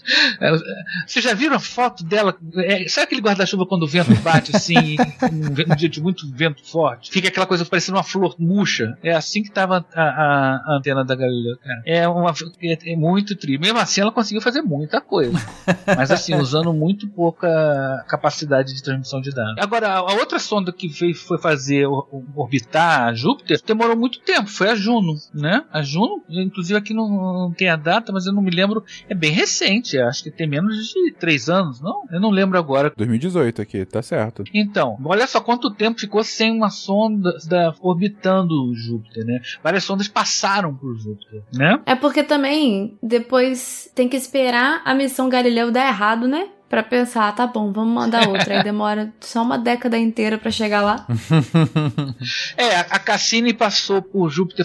Vocês 1.07 1.25
já 1.25 1.35
viram 1.35 1.57
a 1.57 1.61
foto 1.61 2.05
dela? 2.05 2.37
É, 2.57 2.89
sabe 2.89 3.05
aquele 3.05 3.21
guarda-chuva 3.21 3.67
quando 3.67 3.85
o 3.85 3.89
vento 3.89 4.15
bate 4.23 4.55
assim, 4.55 4.97
um, 5.33 5.75
dia 5.77 5.89
de 5.89 6.01
muito 6.01 6.31
vento 6.33 6.65
forte? 6.65 7.11
Fica 7.11 7.29
aquela 7.29 7.47
coisa 7.47 7.65
parecendo 7.65 7.97
uma 7.97 8.05
flor 8.05 8.35
murcha. 8.39 8.97
É 9.03 9.13
assim 9.13 9.43
que 9.43 9.49
estava 9.49 9.85
a, 9.95 10.03
a, 10.03 10.77
antena 10.77 11.05
da 11.05 11.15
Galileu, 11.15 11.57
cara. 11.59 11.83
É, 11.87 12.09
uma, 12.09 12.33
é, 12.63 12.93
é 12.93 12.97
muito 12.97 13.37
tri. 13.37 13.59
Mesmo 13.59 13.79
assim, 13.79 14.01
ela 14.01 14.13
conseguiu 14.13 14.43
fazer 14.43 14.63
muita 14.63 15.01
coisa. 15.01 15.39
Mas 15.87 16.11
assim, 16.11 16.35
usando 16.35 16.73
muito 16.73 17.09
pouca 17.09 18.05
capacidade 18.09 18.75
de 18.75 18.83
transmissão 18.83 19.21
de 19.21 19.31
dados. 19.31 19.57
Agora, 19.59 19.95
a 19.95 20.15
outra 20.15 20.39
sonda 20.39 20.73
que 20.73 20.89
veio, 20.89 21.15
foi 21.15 21.39
fazer 21.39 21.87
orbitar 22.35 23.15
Júpiter 23.15 23.61
demorou 23.67 23.97
muito 23.97 24.21
tempo. 24.21 24.49
Foi 24.49 24.69
a 24.69 24.75
Juno, 24.75 25.15
né? 25.35 25.65
A 25.73 25.83
Juno, 25.83 26.23
inclusive 26.29 26.79
aqui 26.79 26.95
no, 26.95 27.53
tem 27.63 27.69
a 27.69 27.77
data, 27.77 28.13
mas 28.13 28.27
eu 28.27 28.33
não 28.33 28.43
me 28.43 28.51
lembro. 28.51 28.85
É 29.09 29.15
bem 29.15 29.31
recente, 29.31 29.97
acho 29.97 30.25
que 30.25 30.31
tem 30.33 30.49
menos 30.49 30.89
de 30.89 31.13
três 31.13 31.49
anos, 31.49 31.81
não? 31.81 32.03
Eu 32.11 32.21
não 32.21 32.31
lembro 32.31 32.59
agora. 32.59 32.93
2018 32.97 33.63
aqui, 33.63 33.85
tá 33.85 34.03
certo. 34.03 34.43
Então, 34.53 34.99
olha 35.05 35.27
só 35.29 35.41
quanto 35.41 35.71
tempo 35.71 36.01
ficou 36.01 36.25
sem 36.25 36.51
uma 36.51 36.71
sonda 36.71 37.33
da, 37.49 37.73
orbitando 37.81 38.75
Júpiter, 38.75 39.25
né? 39.25 39.41
Várias 39.63 39.85
sondas 39.85 40.09
passaram 40.09 40.75
por 40.75 40.97
Júpiter, 40.97 41.43
né? 41.55 41.81
É 41.87 41.95
porque 41.95 42.25
também 42.25 42.99
depois 43.01 43.91
tem 43.95 44.09
que 44.09 44.17
esperar 44.17 44.83
a 44.85 44.93
missão 44.93 45.29
Galileu 45.29 45.71
dar 45.71 45.87
errado, 45.87 46.27
né? 46.27 46.49
Para 46.73 46.83
pensar, 46.83 47.31
tá 47.37 47.47
bom, 47.47 47.71
vamos 47.71 47.93
mandar 47.93 48.27
outra. 48.27 48.57
Aí 48.57 48.65
demora 48.65 49.13
só 49.21 49.43
uma 49.43 49.59
década 49.59 49.99
inteira 49.99 50.39
para 50.39 50.51
chegar 50.51 50.81
lá. 50.81 51.07
é, 52.57 52.77
a 52.77 52.99
Cassini 52.99 53.53
passou 53.53 54.01
por 54.01 54.31
Júpiter 54.31 54.65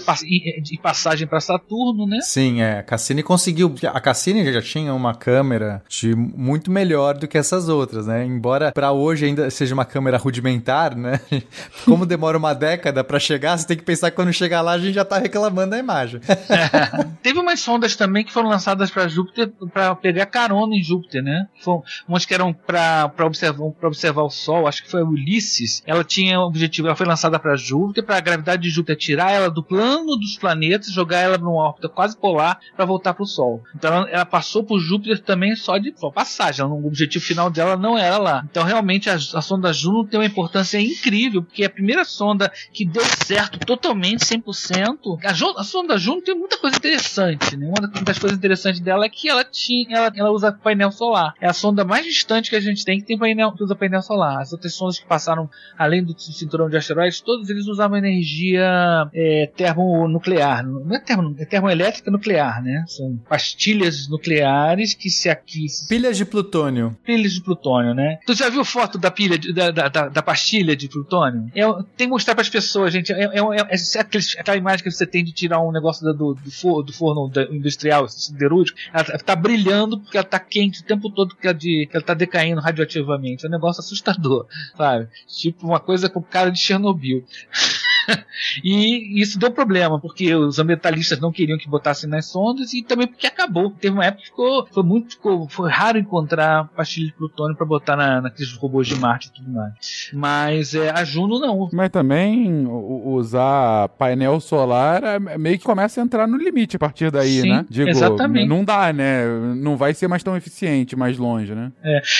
de 0.61 0.79
passagem 0.81 1.27
para 1.27 1.41
Saturno, 1.41 2.07
né? 2.07 2.19
Sim, 2.21 2.61
é. 2.61 2.79
A 2.79 2.83
Cassini 2.83 3.21
conseguiu. 3.21 3.75
A 3.91 3.99
Cassini 3.99 4.53
já 4.53 4.61
tinha 4.61 4.93
uma 4.93 5.13
câmera 5.13 5.83
de 5.89 6.15
muito 6.15 6.71
melhor 6.71 7.17
do 7.17 7.27
que 7.27 7.37
essas 7.37 7.67
outras, 7.67 8.07
né? 8.07 8.25
Embora 8.25 8.71
para 8.71 8.93
hoje 8.93 9.25
ainda 9.25 9.49
seja 9.49 9.73
uma 9.73 9.83
câmera 9.83 10.15
rudimentar, 10.15 10.95
né? 10.95 11.19
Como 11.83 12.05
demora 12.05 12.37
uma 12.37 12.53
década 12.53 13.03
para 13.03 13.19
chegar, 13.19 13.57
você 13.57 13.67
tem 13.67 13.75
que 13.75 13.83
pensar 13.83 14.11
que 14.11 14.15
quando 14.15 14.31
chegar 14.31 14.61
lá 14.61 14.71
a 14.71 14.79
gente 14.79 14.93
já 14.93 15.03
tá 15.03 15.17
reclamando 15.17 15.71
da 15.71 15.77
imagem. 15.77 16.21
É. 16.29 17.03
Teve 17.21 17.37
umas 17.37 17.59
sondas 17.59 17.97
também 17.97 18.23
que 18.23 18.31
foram 18.31 18.47
lançadas 18.47 18.89
para 18.89 19.09
Júpiter 19.09 19.51
para 19.73 19.93
pegar 19.93 20.25
carona 20.27 20.73
em 20.73 20.81
Júpiter, 20.81 21.21
né? 21.21 21.49
Foram, 21.59 21.83
umas 22.07 22.25
que 22.25 22.33
eram 22.33 22.53
para 22.53 23.11
observar, 23.25 23.63
observar 23.83 24.23
o 24.23 24.29
Sol, 24.29 24.67
acho 24.67 24.83
que 24.83 24.91
foi 24.91 25.01
a 25.01 25.05
Ulisses. 25.05 25.81
Ela 25.85 26.03
tinha 26.03 26.39
o 26.39 26.47
objetivo, 26.47 26.87
ela 26.87 26.95
foi 26.95 27.05
lançada 27.05 27.39
para 27.39 27.55
Júpiter, 27.55 28.03
para 28.03 28.17
a 28.17 28.21
gravidade 28.21 28.63
de 28.63 28.69
Júpiter 28.69 28.95
tirar 28.95 29.31
ela 29.31 29.49
do 29.49 29.63
plano 29.63 30.15
dos 30.17 30.37
planetas, 30.37 30.91
jogar 30.91 31.19
ela 31.19 31.37
numa 31.37 31.67
órbita 31.67 31.89
quase 31.89 32.17
polar 32.17 32.59
para 32.75 32.85
voltar 32.85 33.13
para 33.13 33.23
o 33.23 33.27
Sol. 33.27 33.63
Então 33.75 33.93
ela, 33.93 34.09
ela, 34.09 34.25
passou 34.25 34.63
por 34.63 34.79
Júpiter 34.79 35.19
também 35.19 35.55
só 35.55 35.77
de 35.77 35.93
só 35.95 36.09
passagem. 36.09 36.63
Ela, 36.63 36.73
o 36.73 36.87
objetivo 36.87 37.23
final 37.23 37.49
dela 37.49 37.77
não 37.77 37.97
era 37.97 38.17
lá. 38.17 38.45
Então 38.49 38.63
realmente 38.63 39.09
a, 39.09 39.15
a 39.15 39.41
sonda 39.41 39.73
Juno 39.73 40.05
tem 40.05 40.19
uma 40.19 40.25
importância 40.25 40.79
incrível, 40.79 41.43
porque 41.43 41.63
é 41.63 41.67
a 41.67 41.69
primeira 41.69 42.03
sonda 42.03 42.51
que 42.73 42.85
deu 42.85 43.03
certo 43.25 43.59
totalmente, 43.59 44.25
100%. 44.25 45.19
A, 45.23 45.61
a 45.61 45.63
sonda 45.63 45.97
Juno 45.97 46.21
tem 46.21 46.35
muita 46.35 46.57
coisa 46.57 46.77
interessante. 46.77 47.55
Né? 47.55 47.67
Uma 47.67 47.87
das 47.87 48.19
coisas 48.19 48.37
interessantes 48.37 48.79
dela 48.79 49.05
é 49.05 49.09
que 49.09 49.29
ela 49.29 49.43
tinha, 49.43 49.97
ela, 49.97 50.11
ela 50.15 50.31
usa 50.31 50.51
painel 50.51 50.91
solar. 50.91 51.33
É 51.39 51.47
a 51.47 51.53
sonda 51.53 51.83
mais 51.87 52.05
distante 52.05 52.49
que 52.49 52.55
a 52.55 52.59
gente 52.59 52.83
tem 52.83 52.99
que 52.99 53.05
tem 53.05 53.17
painel, 53.17 53.51
que 53.51 53.63
usa 53.63 53.75
painel 53.75 54.01
solar. 54.01 54.41
As 54.41 54.51
outras 54.51 54.73
sondas 54.73 54.99
que 54.99 55.05
passaram 55.05 55.49
além 55.77 56.03
do 56.03 56.17
cinturão 56.19 56.69
de 56.69 56.75
asteroides, 56.75 57.21
todos 57.21 57.49
eles 57.49 57.67
usavam 57.67 57.97
energia 57.97 59.09
é, 59.13 59.49
termonuclear. 59.55 60.65
Não 60.65 60.95
é, 60.95 60.99
termo, 60.99 61.35
é 61.39 61.45
termoelétrica 61.45 62.11
nuclear, 62.11 62.61
né? 62.61 62.83
São 62.87 63.17
pastilhas 63.29 64.07
nucleares 64.07 64.93
que 64.93 65.09
se 65.09 65.29
aquecem. 65.29 65.87
Pilhas 65.87 66.17
de 66.17 66.25
plutônio. 66.25 66.97
Pilhas 67.05 67.33
de 67.33 67.41
plutônio, 67.41 67.93
né? 67.93 68.19
Tu 68.25 68.33
já 68.33 68.49
viu 68.49 68.65
foto 68.65 68.97
da 68.97 69.11
pilha 69.11 69.37
de, 69.37 69.53
da, 69.53 69.71
da, 69.71 70.09
da, 70.09 70.21
pastilha 70.21 70.75
de 70.75 70.89
plutônio? 70.89 71.49
É, 71.55 71.63
tem 71.95 72.07
que 72.07 72.07
mostrar 72.07 72.35
para 72.35 72.41
as 72.41 72.49
pessoas, 72.49 72.91
gente. 72.91 73.13
É, 73.13 73.23
é, 73.23 73.39
é, 73.39 73.75
é 73.75 74.39
aquela 74.39 74.57
imagem 74.57 74.83
que 74.83 74.91
você 74.91 75.05
tem 75.05 75.23
de 75.23 75.31
tirar 75.31 75.61
um 75.61 75.71
negócio 75.71 76.05
do, 76.13 76.33
do, 76.33 76.51
forno, 76.51 76.83
do 76.83 76.93
forno 76.93 77.31
industrial 77.51 78.07
siderúrgico. 78.07 78.77
Ela 78.93 79.03
tá 79.19 79.35
brilhando 79.35 79.99
porque 79.99 80.17
ela 80.17 80.25
tá 80.25 80.39
quente 80.39 80.81
o 80.81 80.83
tempo 80.83 81.09
todo 81.09 81.29
porque 81.29 81.53
de 81.53 81.67
de 81.67 81.76
que 81.85 81.95
ela 81.95 82.05
tá 82.05 82.13
decaindo 82.13 82.61
radioativamente. 82.61 83.45
É 83.45 83.47
um 83.47 83.51
negócio 83.51 83.81
assustador, 83.81 84.47
sabe? 84.75 85.07
Tipo 85.27 85.67
uma 85.67 85.79
coisa 85.79 86.09
com 86.09 86.21
cara 86.21 86.49
de 86.49 86.59
Chernobyl. 86.59 87.23
e 88.63 89.21
isso 89.21 89.37
deu 89.37 89.51
problema, 89.51 89.99
porque 89.99 90.33
os 90.33 90.59
ambientalistas 90.59 91.19
não 91.19 91.31
queriam 91.31 91.57
que 91.57 91.69
botassem 91.69 92.09
nas 92.09 92.25
sondas 92.25 92.73
e 92.73 92.81
também 92.81 93.07
porque 93.07 93.27
acabou. 93.27 93.71
Teve 93.71 93.93
uma 93.93 94.05
época 94.05 94.23
que 94.23 94.29
ficou, 94.29 94.67
foi 94.71 94.83
muito 94.83 95.11
ficou, 95.11 95.47
foi 95.49 95.69
raro 95.69 95.97
encontrar 95.97 96.67
pastilha 96.75 97.07
de 97.07 97.13
plutônio 97.13 97.55
para 97.55 97.65
botar 97.65 97.95
na, 97.95 98.21
naqueles 98.21 98.51
robôs 98.53 98.87
de 98.87 98.95
Marte 98.95 99.27
e 99.27 99.33
tudo 99.33 99.51
mais. 99.51 100.09
Mas 100.13 100.73
é, 100.73 100.89
a 100.89 101.03
Juno 101.03 101.39
não. 101.39 101.69
Mas 101.71 101.89
também 101.89 102.65
usar 102.67 103.89
painel 103.89 104.39
solar 104.39 105.03
é, 105.03 105.37
meio 105.37 105.59
que 105.59 105.63
começa 105.63 106.01
a 106.01 106.03
entrar 106.03 106.27
no 106.27 106.37
limite 106.37 106.75
a 106.75 106.79
partir 106.79 107.11
daí, 107.11 107.41
Sim, 107.41 107.49
né? 107.49 107.65
Digo, 107.69 107.89
exatamente. 107.89 108.47
não 108.47 108.63
dá, 108.63 108.91
né? 108.91 109.25
Não 109.55 109.77
vai 109.77 109.93
ser 109.93 110.07
mais 110.07 110.23
tão 110.23 110.35
eficiente 110.35 110.95
mais 110.95 111.17
longe, 111.17 111.53
né? 111.53 111.71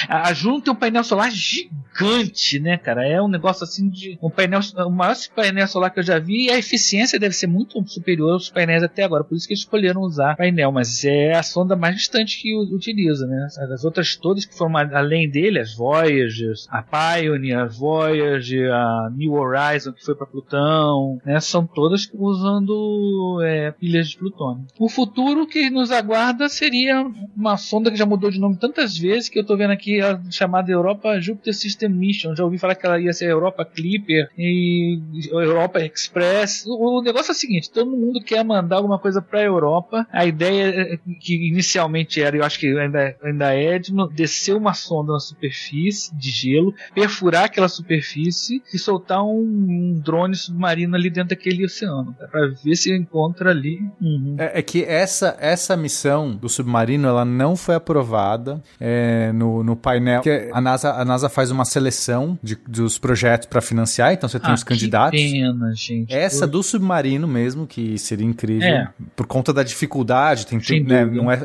A 0.08 0.28
a 0.28 0.34
Juno 0.34 0.62
tem 0.62 0.74
um 0.74 0.76
painel 0.76 1.04
solar 1.04 1.32
gigante, 1.32 2.60
né, 2.60 2.78
cara? 2.78 3.08
É 3.08 3.22
um 3.22 3.30
negócio 3.30 3.64
assim 3.64 3.90
de. 3.90 4.18
Um 4.22 4.30
painel, 4.30 4.60
o 4.86 4.90
maior 4.90 5.16
painel 5.34 5.68
solar 5.68 5.77
que 5.90 6.00
eu 6.00 6.04
já 6.04 6.20
vi 6.20 6.50
a 6.50 6.58
eficiência 6.58 7.20
deve 7.20 7.36
ser 7.36 7.48
muito 7.48 7.82
superior 7.88 8.34
aos 8.34 8.50
painéis 8.50 8.84
até 8.84 9.04
agora. 9.04 9.24
Por 9.24 9.36
isso 9.36 9.48
que 9.48 9.54
eles 9.54 9.62
escolheram 9.62 10.02
usar 10.02 10.36
painel, 10.36 10.72
mas 10.72 11.04
é 11.04 11.36
a 11.36 11.44
sonda 11.44 11.76
mais 11.76 11.96
distante 11.96 12.42
que 12.42 12.56
utiliza, 12.56 13.26
né? 13.28 13.48
As 13.74 13.84
outras 13.84 14.16
todas 14.16 14.46
que 14.46 14.58
foram 14.58 14.78
além 14.78 15.30
dele, 15.30 15.60
as 15.60 15.76
Voyagers, 15.76 16.68
a 16.70 16.82
Pioneer, 16.82 17.60
a 17.60 17.66
Voyager, 17.66 18.72
a 18.72 19.10
New 19.16 19.34
Horizon 19.34 19.94
que 19.94 20.04
foi 20.04 20.16
para 20.16 20.26
Plutão, 20.26 21.20
né? 21.26 21.40
São 21.40 21.66
todas 21.66 22.10
usando 22.14 23.42
é, 23.44 23.72
pilhas 23.72 24.10
de 24.10 24.18
plutônio. 24.18 24.66
O 24.80 24.90
futuro 24.90 25.48
que 25.48 25.70
nos 25.70 25.92
aguarda 25.92 26.50
seria 26.50 27.06
uma 27.36 27.58
sonda 27.58 27.92
que 27.92 27.98
já 27.98 28.06
mudou 28.06 28.30
de 28.30 28.40
nome 28.40 28.58
tantas 28.58 28.98
vezes 28.98 29.30
que 29.30 29.40
eu 29.40 29.46
tô 29.46 29.56
vendo 29.56 29.72
aqui 29.72 30.02
a 30.02 30.20
chamada 30.32 30.72
Europa 30.72 31.20
Jupiter 31.20 31.54
System 31.54 31.90
Mission. 31.90 32.36
Já 32.36 32.44
ouvi 32.44 32.58
falar 32.58 32.76
que 32.76 32.86
ela 32.86 33.00
ia 33.00 33.14
ser 33.14 33.30
Europa 33.30 33.66
Clipper 33.66 34.30
e 34.38 35.00
Europa 35.32 35.67
Express. 35.76 36.66
O, 36.66 37.00
o 37.00 37.02
negócio 37.02 37.32
é 37.32 37.34
o 37.34 37.38
seguinte: 37.38 37.72
todo 37.72 37.92
mundo 37.92 38.22
quer 38.22 38.44
mandar 38.44 38.78
alguma 38.78 39.00
coisa 39.00 39.22
para 39.22 39.40
a 39.40 39.44
Europa. 39.44 40.08
A 40.12 40.26
ideia 40.26 40.94
é 40.94 41.00
que 41.20 41.48
inicialmente 41.48 42.22
era, 42.22 42.38
eu 42.38 42.44
acho 42.44 42.60
que 42.60 42.78
ainda, 42.78 43.16
ainda 43.24 43.54
é, 43.54 43.80
de 43.80 43.92
descer 44.14 44.56
uma 44.56 44.74
sonda 44.74 45.14
na 45.14 45.20
superfície 45.20 46.16
de 46.16 46.30
gelo, 46.30 46.74
perfurar 46.94 47.46
aquela 47.46 47.68
superfície 47.68 48.62
e 48.74 48.80
soltar 48.80 49.24
um, 49.24 49.40
um 49.40 50.02
drone 50.04 50.36
submarino 50.36 50.96
ali 50.96 51.10
dentro 51.10 51.30
daquele 51.30 51.66
oceano, 51.66 52.16
para 52.32 52.48
ver 52.64 52.76
se 52.76 52.96
encontra 52.96 53.52
ali. 53.52 53.80
Uhum. 54.02 54.36
É, 54.38 54.60
é 54.60 54.62
que 54.62 54.84
essa, 54.84 55.38
essa 55.40 55.76
missão 55.76 56.36
do 56.36 56.50
submarino 56.50 57.08
ela 57.08 57.26
não 57.26 57.56
foi 57.56 57.76
aprovada 57.76 58.62
é, 58.80 59.32
no, 59.34 59.64
no 59.64 59.76
painel. 59.76 60.22
Que 60.22 60.50
a, 60.52 60.62
NASA, 60.62 60.94
a 60.94 61.06
NASA 61.06 61.30
faz 61.30 61.52
uma 61.52 61.66
seleção 61.66 62.38
de, 62.42 62.56
dos 62.68 62.98
projetos 62.98 63.48
para 63.48 63.62
financiar, 63.62 64.14
então 64.14 64.28
você 64.28 64.40
tem 64.40 64.52
Ah, 64.52 64.54
os 64.54 64.64
candidatos. 64.64 65.20
Que 65.20 65.42
gente. 65.74 66.14
Essa 66.14 66.46
do 66.48 66.62
submarino 66.64 67.28
mesmo, 67.28 67.66
que 67.68 67.98
seria 67.98 68.26
incrível, 68.26 68.68
É. 68.68 68.90
por 69.16 69.26
conta 69.28 69.54
da 69.54 69.64
dificuldade, 69.64 70.46
tem 70.48 70.60
tudo, 70.60 70.84
né, 70.88 71.06
não 71.06 71.32
é, 71.32 71.36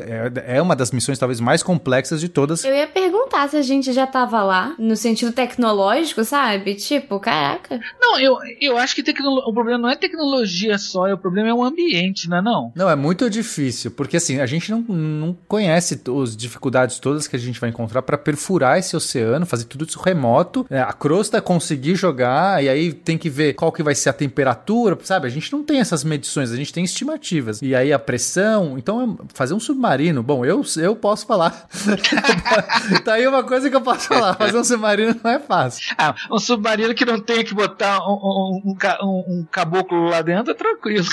é, 0.45 0.55
é 0.57 0.61
uma 0.61 0.75
das 0.75 0.91
missões 0.91 1.17
talvez 1.19 1.39
mais 1.39 1.61
complexas 1.63 2.19
de 2.21 2.29
todas. 2.29 2.63
Eu 2.63 2.73
ia 2.73 2.87
perguntar 2.87 3.47
se 3.49 3.57
a 3.57 3.61
gente 3.61 3.91
já 3.93 4.05
tava 4.07 4.41
lá, 4.43 4.75
no 4.79 4.95
sentido 4.95 5.31
tecnológico, 5.31 6.23
sabe? 6.23 6.75
Tipo, 6.75 7.19
caraca. 7.19 7.79
Não, 7.99 8.19
eu, 8.19 8.37
eu 8.59 8.77
acho 8.77 8.95
que 8.95 9.03
tecnolo- 9.03 9.43
o 9.47 9.53
problema 9.53 9.77
não 9.79 9.89
é 9.89 9.95
tecnologia 9.95 10.77
só, 10.77 11.11
o 11.11 11.17
problema 11.17 11.49
é 11.49 11.53
o 11.53 11.63
ambiente, 11.63 12.29
não 12.29 12.37
é 12.37 12.41
não? 12.41 12.71
Não, 12.75 12.89
é 12.89 12.95
muito 12.95 13.29
difícil, 13.29 13.91
porque 13.91 14.17
assim, 14.17 14.39
a 14.39 14.45
gente 14.45 14.71
não, 14.71 14.81
não 14.81 15.37
conhece 15.47 15.97
to- 15.97 16.21
as 16.21 16.35
dificuldades 16.35 16.99
todas 16.99 17.27
que 17.27 17.35
a 17.35 17.39
gente 17.39 17.59
vai 17.59 17.69
encontrar 17.69 18.01
para 18.01 18.17
perfurar 18.17 18.77
esse 18.77 18.95
oceano, 18.95 19.45
fazer 19.45 19.65
tudo 19.65 19.85
isso 19.85 19.99
remoto, 19.99 20.65
né, 20.69 20.81
a 20.81 20.93
crosta 20.93 21.41
conseguir 21.41 21.95
jogar, 21.95 22.63
e 22.63 22.69
aí 22.69 22.93
tem 22.93 23.17
que 23.17 23.29
ver 23.29 23.53
qual 23.53 23.71
que 23.71 23.83
vai 23.83 23.95
ser 23.95 24.02
a 24.09 24.13
temperatura, 24.13 24.97
sabe? 25.03 25.27
A 25.27 25.29
gente 25.29 25.51
não 25.51 25.63
tem 25.63 25.79
essas 25.79 26.03
medições, 26.03 26.51
a 26.51 26.55
gente 26.55 26.71
tem 26.73 26.83
estimativas. 26.83 27.61
E 27.61 27.75
aí 27.75 27.91
a 27.93 27.99
pressão, 27.99 28.77
então 28.77 29.17
fazer 29.33 29.53
um 29.53 29.59
submarino, 29.59 30.21
bom, 30.23 30.45
eu, 30.45 30.63
eu 30.77 30.95
posso 30.95 31.25
falar. 31.25 31.67
tá 33.03 33.13
aí 33.13 33.27
uma 33.27 33.43
coisa 33.43 33.69
que 33.69 33.75
eu 33.75 33.81
posso 33.81 34.07
falar, 34.07 34.33
fazer 34.35 34.57
um 34.57 34.63
submarino 34.63 35.15
não 35.23 35.31
é 35.31 35.39
fácil. 35.39 35.93
Ah, 35.97 36.15
um 36.31 36.39
submarino 36.39 36.93
que 36.93 37.05
não 37.05 37.19
tenha 37.19 37.43
que 37.43 37.53
botar 37.53 37.99
um, 38.07 38.61
um- 38.65 38.75
um- 39.03 39.23
um 39.39 39.47
caboclo 39.51 40.09
lá 40.09 40.21
dentro 40.21 40.51
é 40.51 40.55
tranquilo. 40.55 41.07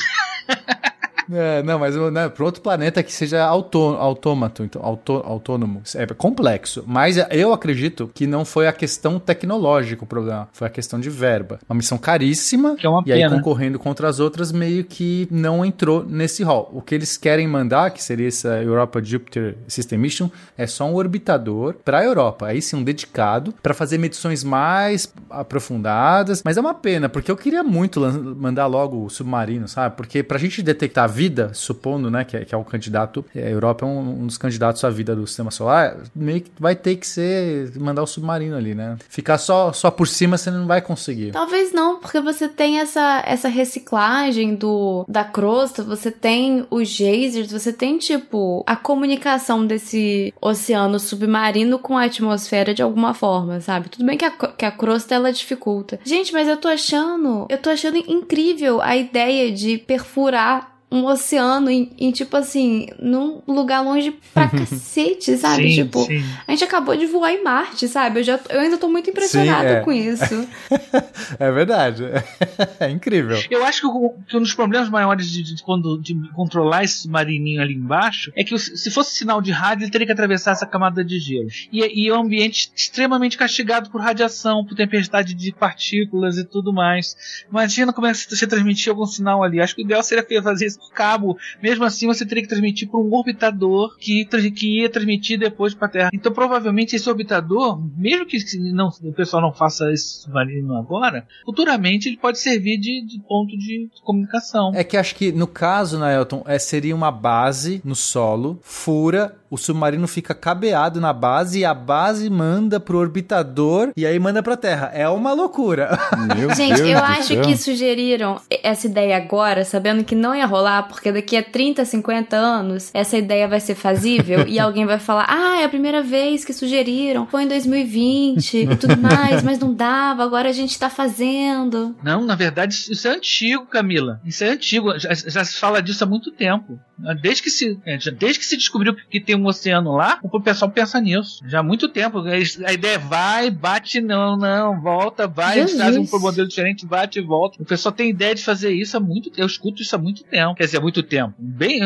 É, 1.32 1.62
não, 1.62 1.78
mas 1.78 1.94
né, 2.12 2.28
para 2.28 2.44
outro 2.44 2.60
planeta 2.62 3.02
que 3.02 3.12
seja 3.12 3.44
autô, 3.44 3.96
autômato, 3.96 4.62
então, 4.64 4.82
autô, 4.84 5.22
autônomo. 5.24 5.82
É 5.94 6.06
complexo. 6.06 6.84
Mas 6.86 7.16
eu 7.30 7.52
acredito 7.52 8.10
que 8.14 8.26
não 8.26 8.44
foi 8.44 8.66
a 8.66 8.72
questão 8.72 9.18
tecnológica 9.18 10.04
o 10.04 10.06
problema, 10.06 10.48
foi 10.52 10.66
a 10.66 10.70
questão 10.70 10.98
de 10.98 11.08
verba. 11.10 11.58
Uma 11.68 11.76
missão 11.76 11.98
caríssima, 11.98 12.76
Que 12.76 12.86
é 12.86 12.90
uma 12.90 13.02
e 13.06 13.12
aí 13.12 13.20
pena. 13.20 13.36
concorrendo 13.36 13.78
contra 13.78 14.08
as 14.08 14.18
outras, 14.20 14.52
meio 14.52 14.84
que 14.84 15.28
não 15.30 15.64
entrou 15.64 16.04
nesse 16.04 16.42
hall. 16.42 16.70
O 16.72 16.82
que 16.82 16.94
eles 16.94 17.16
querem 17.16 17.46
mandar, 17.46 17.90
que 17.90 18.02
seria 18.02 18.28
essa 18.28 18.62
Europa 18.62 19.02
Jupiter 19.02 19.56
System 19.68 19.98
Mission, 19.98 20.28
é 20.56 20.66
só 20.66 20.84
um 20.86 20.94
orbitador 20.94 21.74
para 21.84 21.98
a 21.98 22.04
Europa. 22.04 22.46
Aí 22.46 22.60
sim, 22.60 22.76
um 22.76 22.82
dedicado 22.82 23.52
para 23.62 23.74
fazer 23.74 23.98
medições 23.98 24.42
mais 24.42 25.12
aprofundadas. 25.28 26.42
Mas 26.44 26.56
é 26.56 26.60
uma 26.60 26.74
pena, 26.74 27.08
porque 27.08 27.30
eu 27.30 27.36
queria 27.36 27.62
muito 27.62 28.00
mandar 28.36 28.66
logo 28.66 29.04
o 29.04 29.10
submarino, 29.10 29.68
sabe? 29.68 29.96
Porque 29.96 30.22
pra 30.22 30.38
gente 30.38 30.62
detectar 30.62 31.04
a 31.04 31.06
vida, 31.20 31.52
supondo, 31.52 32.10
né, 32.10 32.24
que 32.24 32.34
é, 32.34 32.46
que 32.46 32.54
é 32.54 32.56
um 32.56 32.64
candidato, 32.64 33.22
é, 33.34 33.42
a 33.46 33.50
Europa 33.50 33.84
é 33.84 33.88
um, 33.88 34.22
um 34.22 34.26
dos 34.26 34.38
candidatos 34.38 34.82
à 34.84 34.88
vida 34.88 35.14
do 35.14 35.26
sistema 35.26 35.50
solar, 35.50 35.98
meio 36.16 36.40
que 36.40 36.50
vai 36.58 36.74
ter 36.74 36.96
que 36.96 37.06
ser 37.06 37.70
mandar 37.78 38.02
o 38.02 38.06
submarino 38.06 38.56
ali, 38.56 38.74
né? 38.74 38.96
Ficar 39.06 39.36
só, 39.36 39.70
só 39.70 39.90
por 39.90 40.08
cima 40.08 40.38
você 40.38 40.50
não 40.50 40.66
vai 40.66 40.80
conseguir. 40.80 41.32
Talvez 41.32 41.74
não, 41.74 41.98
porque 42.00 42.20
você 42.20 42.48
tem 42.48 42.80
essa, 42.80 43.22
essa 43.26 43.48
reciclagem 43.48 44.54
do 44.54 45.04
da 45.06 45.22
crosta, 45.22 45.82
você 45.82 46.10
tem 46.10 46.66
os 46.70 46.88
geysers, 46.88 47.52
você 47.52 47.70
tem, 47.70 47.98
tipo, 47.98 48.64
a 48.66 48.74
comunicação 48.74 49.66
desse 49.66 50.32
oceano 50.40 50.98
submarino 50.98 51.78
com 51.78 51.98
a 51.98 52.04
atmosfera 52.04 52.72
de 52.72 52.80
alguma 52.82 53.12
forma, 53.12 53.60
sabe? 53.60 53.90
Tudo 53.90 54.06
bem 54.06 54.16
que 54.16 54.24
a, 54.24 54.30
que 54.30 54.64
a 54.64 54.72
crosta, 54.72 55.14
ela 55.14 55.30
dificulta. 55.30 56.00
Gente, 56.02 56.32
mas 56.32 56.48
eu 56.48 56.56
tô 56.56 56.68
achando, 56.68 57.46
eu 57.50 57.58
tô 57.58 57.68
achando 57.68 57.98
incrível 57.98 58.80
a 58.80 58.96
ideia 58.96 59.52
de 59.52 59.76
perfurar 59.76 60.79
um 60.90 61.04
oceano 61.06 61.70
em, 61.70 61.90
em, 61.96 62.10
tipo 62.10 62.36
assim, 62.36 62.88
num 62.98 63.40
lugar 63.46 63.80
longe 63.80 64.12
pra 64.34 64.48
cacete, 64.50 65.36
sabe? 65.36 65.70
Sim, 65.70 65.84
tipo, 65.84 66.04
sim. 66.04 66.22
a 66.46 66.50
gente 66.50 66.64
acabou 66.64 66.96
de 66.96 67.06
voar 67.06 67.32
em 67.32 67.44
Marte, 67.44 67.86
sabe? 67.86 68.20
Eu, 68.20 68.24
já, 68.24 68.40
eu 68.48 68.60
ainda 68.60 68.76
tô 68.76 68.88
muito 68.88 69.08
impressionada 69.08 69.68
é. 69.68 69.80
com 69.80 69.92
isso. 69.92 70.48
É 71.38 71.50
verdade. 71.50 72.04
É 72.80 72.90
incrível. 72.90 73.38
Eu 73.50 73.64
acho 73.64 73.80
que, 73.80 73.86
o- 73.86 74.14
que 74.26 74.36
um 74.36 74.40
dos 74.40 74.54
problemas 74.54 74.88
maiores 74.88 75.30
de, 75.30 75.42
de 75.42 75.62
quando 75.62 75.98
de 76.00 76.14
controlar 76.32 76.82
esse 76.84 77.02
submarininho 77.02 77.60
ali 77.60 77.74
embaixo 77.74 78.32
é 78.34 78.42
que 78.42 78.56
se 78.58 78.90
fosse 78.90 79.14
sinal 79.16 79.40
de 79.40 79.50
rádio, 79.50 79.84
ele 79.84 79.90
teria 79.90 80.06
que 80.06 80.12
atravessar 80.12 80.52
essa 80.52 80.66
camada 80.66 81.04
de 81.04 81.18
gelo. 81.18 81.48
E, 81.72 82.04
e 82.04 82.08
é 82.08 82.14
um 82.14 82.22
ambiente 82.22 82.70
extremamente 82.74 83.36
castigado 83.36 83.90
por 83.90 84.00
radiação, 84.00 84.64
por 84.64 84.74
tempestade 84.74 85.34
de 85.34 85.52
partículas 85.52 86.38
e 86.38 86.44
tudo 86.44 86.72
mais. 86.72 87.14
Imagina 87.50 87.92
como 87.92 88.06
é 88.06 88.12
que 88.12 88.18
você 88.36 88.46
transmitir 88.46 88.90
algum 88.90 89.06
sinal 89.06 89.42
ali. 89.42 89.60
Acho 89.60 89.74
que 89.74 89.82
o 89.82 89.84
ideal 89.84 90.02
seria 90.02 90.24
fazer 90.42 90.66
isso 90.66 90.79
cabo. 90.92 91.36
Mesmo 91.62 91.84
assim, 91.84 92.06
você 92.06 92.24
teria 92.24 92.42
que 92.42 92.48
transmitir 92.48 92.88
por 92.88 93.00
um 93.00 93.12
orbitador 93.12 93.96
que, 93.98 94.24
que 94.24 94.80
ia 94.80 94.88
transmitir 94.88 95.38
depois 95.38 95.74
para 95.74 95.88
a 95.88 95.90
Terra. 95.90 96.10
Então, 96.12 96.32
provavelmente, 96.32 96.96
esse 96.96 97.08
orbitador, 97.08 97.80
mesmo 97.96 98.26
que 98.26 98.40
se 98.40 98.58
não, 98.72 98.88
o 99.02 99.12
pessoal 99.12 99.42
não 99.42 99.52
faça 99.52 99.92
esse 99.92 100.22
submarino 100.22 100.76
agora, 100.76 101.26
futuramente 101.44 102.08
ele 102.08 102.16
pode 102.16 102.38
servir 102.38 102.78
de, 102.78 103.04
de 103.04 103.20
ponto 103.20 103.56
de 103.56 103.88
comunicação. 104.04 104.72
É 104.74 104.84
que 104.84 104.96
acho 104.96 105.14
que 105.14 105.32
no 105.32 105.46
caso, 105.46 105.98
né, 105.98 106.16
Elton, 106.16 106.42
é, 106.46 106.58
seria 106.58 106.94
uma 106.94 107.10
base 107.10 107.80
no 107.84 107.94
solo, 107.94 108.58
fura, 108.62 109.36
o 109.50 109.56
submarino 109.56 110.06
fica 110.06 110.32
cabeado 110.32 111.00
na 111.00 111.12
base 111.12 111.58
e 111.58 111.64
a 111.64 111.74
base 111.74 112.30
manda 112.30 112.78
pro 112.78 112.98
orbitador 112.98 113.90
e 113.96 114.06
aí 114.06 114.18
manda 114.18 114.42
pra 114.42 114.56
Terra. 114.56 114.92
É 114.94 115.08
uma 115.08 115.32
loucura. 115.32 115.98
Meu 116.36 116.54
Gente, 116.54 116.76
Deus 116.76 116.88
eu 116.88 116.98
do 116.98 117.04
acho 117.04 117.34
céu. 117.34 117.42
que 117.42 117.56
sugeriram 117.56 118.40
essa 118.62 118.86
ideia 118.86 119.16
agora, 119.16 119.64
sabendo 119.64 120.04
que 120.04 120.14
não 120.14 120.34
ia 120.34 120.46
rolar, 120.46 120.69
porque 120.88 121.12
daqui 121.12 121.36
a 121.36 121.42
30, 121.42 121.84
50 121.84 122.36
anos 122.36 122.90
essa 122.94 123.16
ideia 123.16 123.48
vai 123.48 123.60
ser 123.60 123.74
fazível 123.74 124.46
e 124.46 124.58
alguém 124.58 124.86
vai 124.86 124.98
falar: 124.98 125.26
ah, 125.28 125.60
é 125.60 125.64
a 125.64 125.68
primeira 125.68 126.02
vez 126.02 126.44
que 126.44 126.52
sugeriram, 126.52 127.26
foi 127.26 127.44
em 127.44 127.48
2020 127.48 128.56
e 128.56 128.76
tudo 128.76 128.96
mais, 128.96 129.42
mas 129.42 129.58
não 129.58 129.74
dava, 129.74 130.22
agora 130.22 130.48
a 130.48 130.52
gente 130.52 130.78
tá 130.78 130.88
fazendo. 130.88 131.96
Não, 132.02 132.24
na 132.24 132.34
verdade, 132.34 132.74
isso 132.90 133.08
é 133.08 133.10
antigo, 133.10 133.66
Camila. 133.66 134.20
Isso 134.24 134.44
é 134.44 134.50
antigo. 134.50 134.98
Já, 134.98 135.12
já 135.14 135.44
se 135.44 135.58
fala 135.58 135.82
disso 135.82 136.04
há 136.04 136.06
muito 136.06 136.30
tempo. 136.30 136.78
Desde 137.20 137.42
que 137.42 137.50
se, 137.50 137.78
é, 137.84 137.96
desde 138.12 138.38
que 138.38 138.44
se 138.44 138.56
descobriu 138.56 138.94
que 138.94 139.20
tem 139.20 139.36
um 139.36 139.46
oceano 139.46 139.92
lá, 139.92 140.18
o 140.22 140.40
pessoal 140.40 140.70
pensa 140.70 141.00
nisso. 141.00 141.42
Já 141.46 141.60
há 141.60 141.62
muito 141.62 141.88
tempo. 141.88 142.18
A 142.66 142.72
ideia 142.72 142.94
é 142.94 142.98
vai, 142.98 143.50
bate, 143.50 144.00
não, 144.00 144.36
não, 144.36 144.80
volta, 144.80 145.26
vai, 145.26 145.54
Jesus. 145.54 145.72
eles 145.72 145.82
trazem 145.82 146.00
um 146.02 146.20
modelo 146.20 146.48
diferente, 146.48 146.86
bate 146.86 147.18
e 147.18 147.22
volta. 147.22 147.62
O 147.62 147.64
pessoal 147.64 147.92
tem 147.92 148.10
ideia 148.10 148.34
de 148.34 148.42
fazer 148.42 148.70
isso 148.72 148.96
há 148.96 149.00
muito 149.00 149.30
tempo. 149.30 149.40
Eu 149.42 149.46
escuto 149.46 149.82
isso 149.82 149.94
há 149.94 149.98
muito 149.98 150.22
tempo. 150.24 150.54
Quer 150.54 150.64
dizer, 150.64 150.78
há 150.78 150.80
muito 150.80 151.02
tempo. 151.02 151.34
Bem 151.38 151.80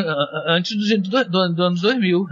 antes 0.47 0.75
do, 0.75 1.09
do, 1.09 1.23
do, 1.25 1.53
do 1.53 1.63
anos 1.63 1.81
2000. 1.81 2.25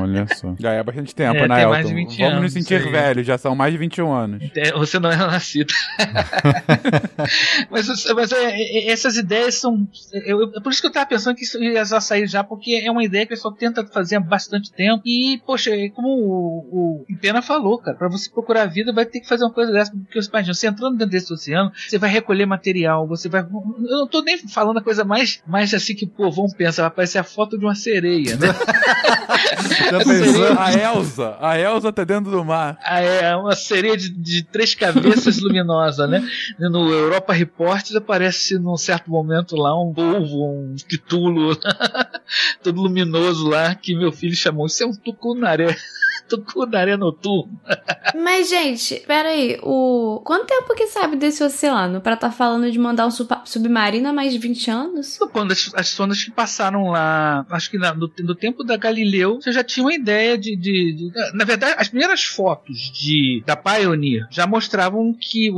Olha 0.00 0.26
só. 0.34 0.54
Já 0.58 0.72
é 0.72 0.82
bastante 0.82 1.14
tempo, 1.14 1.36
É, 1.36 1.48
né, 1.48 1.54
tem 1.54 1.64
Elton? 1.64 1.70
mais 1.70 1.88
de 1.88 1.94
20 1.94 2.08
Vamos 2.18 2.32
anos, 2.32 2.42
nos 2.42 2.52
sentir 2.52 2.74
aí. 2.82 2.90
velhos, 2.90 3.26
já 3.26 3.38
são 3.38 3.54
mais 3.54 3.72
de 3.72 3.78
21 3.78 4.12
anos. 4.12 4.42
É, 4.54 4.72
Você 4.72 4.98
não 4.98 5.10
era 5.10 5.26
nascido. 5.26 5.72
mas 7.70 7.86
mas 8.14 8.32
é, 8.32 8.60
é, 8.60 8.90
essas 8.90 9.16
ideias 9.16 9.54
são. 9.56 9.86
Eu, 10.12 10.50
por 10.62 10.72
isso 10.72 10.80
que 10.80 10.86
eu 10.86 10.92
tava 10.92 11.06
pensando 11.06 11.36
que 11.36 11.44
isso 11.44 11.62
ia 11.62 11.84
já 11.84 12.00
sair 12.00 12.25
já, 12.26 12.42
porque 12.44 12.82
é 12.84 12.90
uma 12.90 13.04
ideia 13.04 13.26
que 13.26 13.32
o 13.32 13.36
pessoal 13.36 13.54
tenta 13.54 13.86
fazer 13.86 14.16
há 14.16 14.20
bastante 14.20 14.72
tempo. 14.72 15.02
E, 15.04 15.40
poxa, 15.46 15.70
é 15.70 15.88
como 15.88 16.08
o, 16.08 17.04
o 17.08 17.18
Pena 17.20 17.42
falou, 17.42 17.78
cara, 17.78 17.96
pra 17.96 18.08
você 18.08 18.30
procurar 18.30 18.62
a 18.62 18.66
vida 18.66 18.92
vai 18.92 19.06
ter 19.06 19.20
que 19.20 19.28
fazer 19.28 19.44
uma 19.44 19.52
coisa 19.52 19.72
dessa. 19.72 19.92
Porque 19.92 20.20
você 20.20 20.28
imagina, 20.28 20.54
você 20.54 20.66
entrando 20.66 20.96
dentro 20.96 21.12
desse 21.12 21.32
oceano, 21.32 21.72
você 21.74 21.98
vai 21.98 22.10
recolher 22.10 22.46
material, 22.46 23.06
você 23.06 23.28
vai. 23.28 23.42
Eu 23.42 23.98
não 23.98 24.06
tô 24.06 24.22
nem 24.22 24.38
falando 24.48 24.78
a 24.78 24.82
coisa 24.82 25.04
mais, 25.04 25.42
mais 25.46 25.72
assim 25.74 25.94
que, 25.94 26.06
pô, 26.06 26.30
vamos 26.30 26.54
pensar, 26.54 26.82
vai 26.82 26.88
aparecer 26.88 27.18
a 27.18 27.24
foto 27.24 27.58
de 27.58 27.64
uma 27.64 27.74
sereia, 27.74 28.36
né? 28.36 28.48
A 30.58 30.72
Elsa, 30.72 31.36
a 31.40 31.58
Elsa 31.58 31.92
tá 31.92 32.04
dentro 32.04 32.30
do 32.30 32.44
mar. 32.44 32.78
Ah, 32.82 33.00
é 33.00 33.36
uma 33.36 33.54
sereia 33.54 33.96
de, 33.96 34.10
de 34.10 34.42
três 34.42 34.74
cabeças 34.74 35.38
luminosa, 35.42 36.06
né? 36.06 36.26
No 36.58 36.90
Europa 36.90 37.32
Reports 37.32 37.94
aparece 37.94 38.58
num 38.58 38.76
certo 38.76 39.10
momento 39.10 39.56
lá 39.56 39.78
um 39.80 39.92
polvo, 39.92 40.44
um 40.44 40.74
titulo 40.74 41.56
todo 42.62 42.82
luminoso 42.82 43.48
lá 43.48 43.74
que 43.74 43.94
meu 43.94 44.12
filho 44.12 44.34
chamou. 44.34 44.66
Isso 44.66 44.82
é 44.82 44.86
um 44.86 44.94
tucunaré. 44.94 45.76
tucunaré 46.28 46.96
noturno. 46.96 47.58
Mas, 48.14 48.48
gente, 48.48 49.02
peraí, 49.06 49.58
o. 49.62 50.20
Quanto 50.24 50.46
tempo 50.46 50.74
que 50.74 50.86
sabe 50.86 51.16
desse 51.16 51.42
oceano 51.44 52.00
pra 52.00 52.16
tá 52.16 52.30
falando 52.30 52.70
de 52.70 52.78
mandar 52.78 53.06
um 53.06 53.10
submarino 53.44 54.08
há 54.08 54.12
mais 54.12 54.32
de 54.32 54.38
20 54.38 54.70
anos? 54.70 55.18
Quando 55.32 55.52
as, 55.52 55.70
as 55.74 55.88
sondas 55.88 56.22
que 56.24 56.30
passaram 56.30 56.88
lá, 56.90 57.44
acho 57.50 57.70
que 57.70 57.78
na- 57.78 57.94
no, 57.94 58.10
no 58.20 58.34
tempo 58.34 58.64
da 58.64 58.76
Galileu, 58.76 59.36
você 59.40 59.52
já 59.52 59.62
tinha 59.62 59.84
uma 59.84 59.94
ideia 59.94 60.36
de, 60.38 60.56
de- 60.56 60.92
de- 60.92 61.10
Na 61.34 61.44
verdade, 61.44 61.74
as 61.78 61.88
primeiras 61.88 62.24
fotos 62.24 62.90
de, 62.92 63.42
da 63.46 63.56
Pioneer 63.56 64.26
já 64.30 64.46
mostravam 64.46 65.12
que 65.18 65.50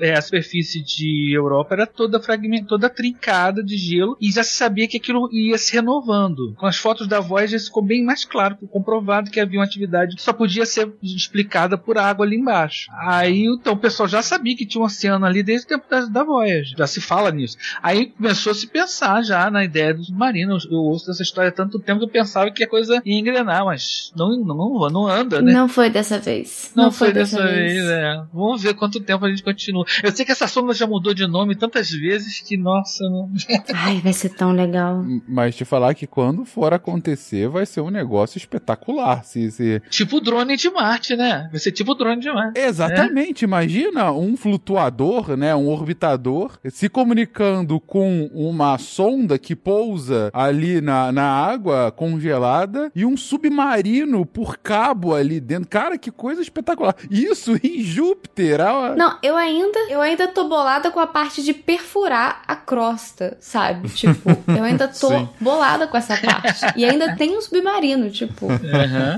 é, 0.00 0.14
a 0.14 0.22
superfície 0.22 0.82
de 0.82 1.32
Europa 1.36 1.74
era 1.74 1.86
toda 1.86 2.20
fragmentada, 2.20 2.68
toda 2.68 2.88
trincada 2.90 3.62
de 3.62 3.76
gelo, 3.76 4.16
e 4.20 4.30
já 4.30 4.42
se 4.42 4.54
sabia 4.54 4.88
que 4.88 4.96
aquilo 4.96 5.28
ia 5.32 5.58
se 5.58 5.72
renovando. 5.74 6.54
Com 6.56 6.66
as 6.66 6.76
fotos 6.76 7.06
da 7.06 7.20
Voyager 7.20 7.60
ficou 7.62 7.82
bem 7.82 8.04
mais 8.04 8.24
claro, 8.24 8.56
comprovado 8.70 9.30
que 9.30 9.38
havia 9.40 9.58
uma 9.60 9.64
atividade 9.66 10.15
só 10.16 10.32
podia 10.32 10.66
ser 10.66 10.92
explicada 11.02 11.76
por 11.78 11.98
água 11.98 12.24
ali 12.24 12.36
embaixo. 12.36 12.90
Aí 12.92 13.44
então 13.44 13.74
o 13.74 13.78
pessoal 13.78 14.08
já 14.08 14.22
sabia 14.22 14.56
que 14.56 14.66
tinha 14.66 14.82
um 14.82 14.84
oceano 14.84 15.24
ali 15.26 15.42
desde 15.42 15.66
o 15.66 15.68
tempo 15.68 15.84
da, 15.88 16.00
da 16.06 16.24
Voyager, 16.24 16.76
já 16.76 16.86
se 16.86 17.00
fala 17.00 17.30
nisso. 17.30 17.56
Aí 17.82 18.06
começou 18.06 18.52
a 18.52 18.54
se 18.54 18.66
pensar 18.66 19.22
já 19.22 19.50
na 19.50 19.64
ideia 19.64 19.94
do 19.94 20.04
submarino. 20.04 20.58
Eu 20.70 20.78
ouço 20.78 21.06
dessa 21.06 21.22
história 21.22 21.48
há 21.48 21.52
tanto 21.52 21.78
tempo 21.78 22.00
que 22.00 22.06
eu 22.06 22.10
pensava 22.10 22.50
que 22.50 22.64
a 22.64 22.68
coisa 22.68 23.00
ia 23.04 23.18
engrenar, 23.18 23.64
mas 23.64 24.12
não, 24.16 24.36
não, 24.36 24.88
não 24.90 25.06
anda, 25.06 25.40
né? 25.42 25.52
Não 25.52 25.68
foi 25.68 25.90
dessa 25.90 26.18
vez. 26.18 26.72
Não, 26.74 26.90
foi 26.90 27.12
dessa 27.12 27.46
vez, 27.46 27.84
é. 27.84 28.22
Vamos 28.32 28.62
ver 28.62 28.74
quanto 28.74 29.00
tempo 29.00 29.24
a 29.24 29.28
gente 29.28 29.42
continua. 29.42 29.84
Eu 30.02 30.12
sei 30.12 30.24
que 30.24 30.32
essa 30.32 30.46
sonda 30.46 30.72
já 30.72 30.86
mudou 30.86 31.14
de 31.14 31.26
nome 31.26 31.54
tantas 31.54 31.90
vezes 31.90 32.40
que, 32.40 32.56
nossa, 32.56 33.04
não... 33.04 33.30
Ai, 33.74 34.00
vai 34.00 34.12
ser 34.12 34.30
tão 34.30 34.52
legal. 34.52 35.04
Mas 35.28 35.56
te 35.56 35.64
falar 35.64 35.94
que 35.94 36.06
quando 36.06 36.44
for 36.44 36.72
acontecer, 36.72 37.48
vai 37.48 37.66
ser 37.66 37.80
um 37.80 37.90
negócio 37.90 38.38
espetacular. 38.38 39.24
Se, 39.24 39.50
se... 39.50 39.82
tipo 39.90 40.05
o 40.14 40.20
drone 40.20 40.56
de 40.56 40.70
Marte, 40.70 41.16
né? 41.16 41.48
Vai 41.50 41.58
ser 41.58 41.72
tipo 41.72 41.90
o 41.90 41.94
drone 41.94 42.20
de 42.20 42.30
Marte. 42.30 42.60
Exatamente, 42.60 43.42
imagina 43.42 44.12
um 44.12 44.36
flutuador, 44.36 45.36
né, 45.36 45.54
um 45.56 45.68
orbitador, 45.68 46.58
se 46.70 46.88
comunicando 46.88 47.80
com 47.80 48.30
uma 48.32 48.78
sonda 48.78 49.38
que 49.38 49.56
pousa 49.56 50.30
ali 50.32 50.80
na, 50.80 51.10
na 51.10 51.28
água 51.28 51.90
congelada 51.90 52.90
e 52.94 53.04
um 53.04 53.16
submarino 53.16 54.24
por 54.26 54.58
cabo 54.58 55.14
ali 55.14 55.40
dentro. 55.40 55.68
Cara, 55.68 55.96
que 55.98 56.10
coisa 56.10 56.42
espetacular. 56.42 56.94
Isso 57.10 57.56
em 57.62 57.80
Júpiter. 57.80 58.60
ah, 58.60 58.94
Não, 58.96 59.18
eu 59.22 59.36
ainda, 59.36 59.78
eu 59.88 60.00
ainda 60.00 60.28
tô 60.28 60.48
bolada 60.48 60.90
com 60.90 61.00
a 61.00 61.06
parte 61.06 61.42
de 61.42 61.54
perfurar 61.54 62.42
a 62.46 62.55
crosta, 62.66 63.36
sabe? 63.40 63.88
Tipo, 63.90 64.30
eu 64.48 64.64
ainda 64.64 64.88
tô 64.88 65.08
Sim. 65.08 65.28
bolada 65.40 65.86
com 65.86 65.96
essa 65.96 66.16
parte. 66.16 66.60
E 66.76 66.84
ainda 66.84 67.14
tem 67.16 67.36
um 67.36 67.40
submarino, 67.40 68.10
tipo. 68.10 68.48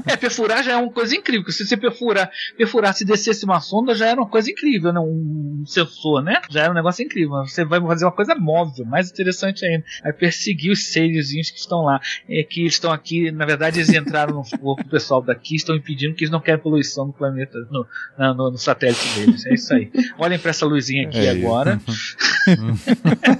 É, 0.07 0.17
perfurar 0.17 0.63
já 0.63 0.73
é 0.73 0.77
uma 0.77 0.93
coisa 0.93 1.17
incrível. 1.17 1.43
porque 1.43 1.53
Se 1.57 1.67
você 1.67 1.77
perfurar, 1.77 2.31
perfurar, 2.57 2.95
se 2.95 3.05
descesse 3.05 3.45
uma 3.45 3.61
sonda, 3.61 3.95
já 3.95 4.07
era 4.07 4.21
uma 4.21 4.29
coisa 4.29 4.51
incrível, 4.51 4.93
né? 4.93 5.01
Um 5.01 5.65
sensor, 5.67 6.23
né? 6.23 6.41
Já 6.51 6.63
era 6.65 6.71
um 6.71 6.75
negócio 6.75 7.05
incrível. 7.05 7.31
Você 7.47 7.65
vai 7.65 7.81
fazer 7.81 8.05
uma 8.05 8.13
coisa 8.13 8.35
móvel, 8.35 8.85
mais 8.85 9.11
interessante 9.11 9.65
ainda. 9.65 9.85
Vai 10.03 10.13
perseguir 10.13 10.71
os 10.71 10.85
serezinhos 10.89 11.51
que 11.51 11.59
estão 11.59 11.83
lá. 11.83 12.01
É 12.29 12.43
que 12.43 12.61
eles 12.61 12.75
estão 12.75 12.93
aqui, 12.93 13.31
na 13.31 13.47
verdade, 13.47 13.79
eles 13.79 13.89
entraram 13.89 14.35
no 14.35 14.59
corpo 14.59 14.85
do 14.85 14.91
pessoal 14.91 15.23
daqui, 15.23 15.57
estão 15.57 15.75
impedindo 15.75 16.15
que 16.15 16.25
eles 16.25 16.31
não 16.33 16.41
querem 16.41 16.61
poluição 16.61 17.07
no 17.07 17.13
planeta, 17.13 17.57
no, 17.71 17.87
na- 18.19 18.35
no, 18.35 18.51
no 18.51 18.59
satélite 18.59 19.09
deles. 19.19 19.47
É 19.47 19.55
isso 19.55 19.73
aí. 19.73 19.91
Olhem 20.19 20.39
pra 20.39 20.51
essa 20.51 20.67
luzinha 20.67 21.09
aqui 21.09 21.19
É 21.19 21.31
agora. 21.31 21.81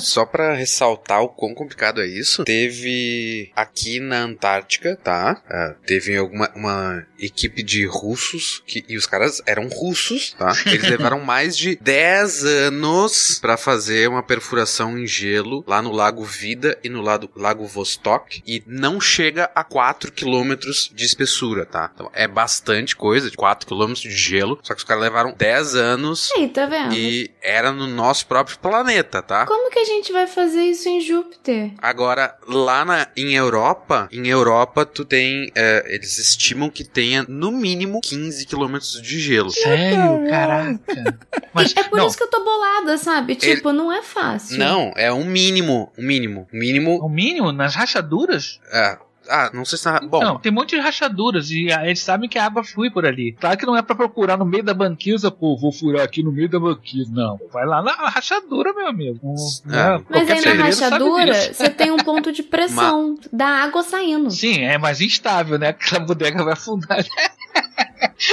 Só 0.00 0.24
pra 0.24 0.54
ressaltar 0.54 1.22
o 1.22 1.28
quão 1.28 1.54
complicado 1.54 2.00
é 2.00 2.06
isso, 2.06 2.44
teve 2.44 3.50
aqui 3.54 4.00
na 4.00 4.20
Antártica, 4.20 4.96
tá? 4.96 5.42
Ah, 5.48 5.74
teve 5.86 6.16
alguma 6.16 6.50
uma 6.54 7.06
equipe 7.18 7.62
de 7.62 7.86
russos 7.86 8.62
que 8.66 8.84
e 8.88 8.96
os 8.96 9.06
caras 9.06 9.42
eram 9.46 9.68
russos, 9.68 10.34
tá? 10.38 10.52
Eles 10.66 10.88
levaram 10.88 11.20
mais 11.24 11.56
de 11.56 11.76
10 11.76 12.44
anos 12.44 13.38
pra 13.40 13.56
fazer 13.56 14.08
uma 14.08 14.22
perfuração 14.22 14.98
em 14.98 15.06
gelo 15.06 15.64
lá 15.66 15.82
no 15.82 15.92
Lago 15.92 16.24
Vida 16.24 16.78
e 16.82 16.88
no 16.88 17.00
lado, 17.02 17.28
Lago 17.36 17.66
Vostok 17.66 18.42
e 18.46 18.62
não 18.66 19.00
chega 19.00 19.50
a 19.54 19.64
4 19.64 20.12
quilômetros 20.12 20.90
de 20.94 21.04
espessura, 21.04 21.64
tá? 21.66 21.90
Então 21.94 22.10
é 22.14 22.26
bastante 22.28 22.94
coisa, 22.96 23.30
de 23.30 23.36
4 23.36 23.66
quilômetros 23.66 24.02
de 24.02 24.10
gelo, 24.16 24.58
só 24.62 24.74
que 24.74 24.78
os 24.78 24.84
caras 24.84 25.02
levaram 25.02 25.34
10 25.36 25.74
anos 25.74 26.30
Aí, 26.36 26.48
tá 26.48 26.66
vendo? 26.66 26.94
e 26.94 27.30
era 27.42 27.72
no 27.72 27.86
nosso 27.86 28.26
próprio 28.26 28.58
planeta, 28.58 29.22
tá? 29.22 29.46
Como 29.46 29.70
que 29.70 29.78
a 29.78 29.84
gente 29.84 30.12
vai 30.12 30.26
fazer 30.26 30.62
isso 30.62 30.88
em 30.88 31.00
Júpiter? 31.00 31.72
Agora, 31.78 32.36
lá 32.46 32.84
na, 32.84 33.08
em 33.16 33.34
Europa, 33.34 34.08
em 34.12 34.28
Europa, 34.28 34.84
tu 34.86 35.04
tem. 35.04 35.50
é, 35.54 35.84
eles 35.88 36.18
estimam 36.18 36.70
que 36.70 36.84
tenha 37.08 37.24
no 37.26 37.50
mínimo 37.50 38.00
15 38.02 38.46
quilômetros 38.46 39.00
de 39.00 39.18
gelo. 39.18 39.50
Sério? 39.50 40.28
Caraca. 40.28 40.78
Mas, 41.54 41.74
é 41.74 41.82
por 41.84 41.98
não, 41.98 42.06
isso 42.06 42.16
que 42.16 42.22
eu 42.22 42.28
tô 42.28 42.44
bolada, 42.44 42.98
sabe? 42.98 43.34
Tipo, 43.34 43.72
não 43.72 43.90
é 43.90 44.02
fácil. 44.02 44.58
Não, 44.58 44.92
é 44.94 45.12
um 45.12 45.24
mínimo. 45.24 45.90
Um 45.98 46.02
mínimo. 46.02 46.46
Um 46.52 46.58
mínimo. 46.58 46.98
o 46.98 47.08
mínimo, 47.08 47.50
nas 47.50 47.74
rachaduras, 47.74 48.60
é, 48.70 48.98
ah, 49.28 49.50
não 49.52 49.64
sei 49.64 49.78
se 49.78 49.84
tá. 49.84 50.00
Bom, 50.00 50.20
não, 50.20 50.38
tem 50.38 50.50
um 50.50 50.54
monte 50.54 50.74
de 50.76 50.80
rachaduras 50.80 51.50
e 51.50 51.68
eles 51.70 52.00
sabem 52.00 52.28
que 52.28 52.38
a 52.38 52.46
água 52.46 52.64
flui 52.64 52.90
por 52.90 53.04
ali. 53.04 53.32
Claro 53.32 53.58
que 53.58 53.66
não 53.66 53.76
é 53.76 53.82
pra 53.82 53.94
procurar 53.94 54.36
no 54.36 54.44
meio 54.44 54.62
da 54.62 54.74
banquisa, 54.74 55.30
pô, 55.30 55.56
vou 55.56 55.72
furar 55.72 56.02
aqui 56.02 56.22
no 56.22 56.32
meio 56.32 56.48
da 56.48 56.58
banquisa. 56.58 57.10
Não, 57.12 57.38
vai 57.52 57.66
lá 57.66 57.82
na 57.82 57.92
rachadura, 58.08 58.72
meu 58.72 58.86
amigo. 58.86 59.20
É. 59.66 59.70
Né? 59.70 60.04
Mas 60.08 60.30
aí 60.30 60.56
na 60.56 60.64
rachadura, 60.64 61.34
você 61.34 61.68
tem 61.68 61.90
um 61.90 61.98
ponto 61.98 62.32
de 62.32 62.42
pressão 62.42 63.16
da 63.32 63.46
água 63.46 63.82
saindo. 63.82 64.30
Sim, 64.30 64.62
é 64.64 64.78
mais 64.78 65.00
instável, 65.00 65.58
né? 65.58 65.68
Aquela 65.68 66.04
bodega 66.04 66.42
vai 66.42 66.54
afundar. 66.54 66.98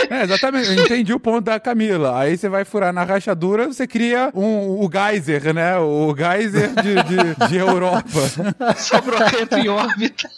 É, 0.10 0.24
exatamente. 0.24 0.68
Eu 0.70 0.84
entendi 0.84 1.14
o 1.14 1.20
ponto 1.20 1.46
da 1.46 1.60
Camila. 1.60 2.20
Aí 2.20 2.38
você 2.38 2.50
vai 2.50 2.66
furar 2.66 2.94
na 2.94 3.04
rachadura, 3.04 3.68
você 3.68 3.88
cria 3.88 4.32
um, 4.34 4.84
o 4.84 4.90
geyser, 4.92 5.54
né? 5.54 5.78
O 5.78 6.16
geyser 6.16 6.70
de, 6.70 6.96
de, 7.04 7.48
de 7.50 7.58
Europa. 7.58 8.10
Sobrou 8.78 9.20
em 9.58 9.68
órbita. 9.68 10.30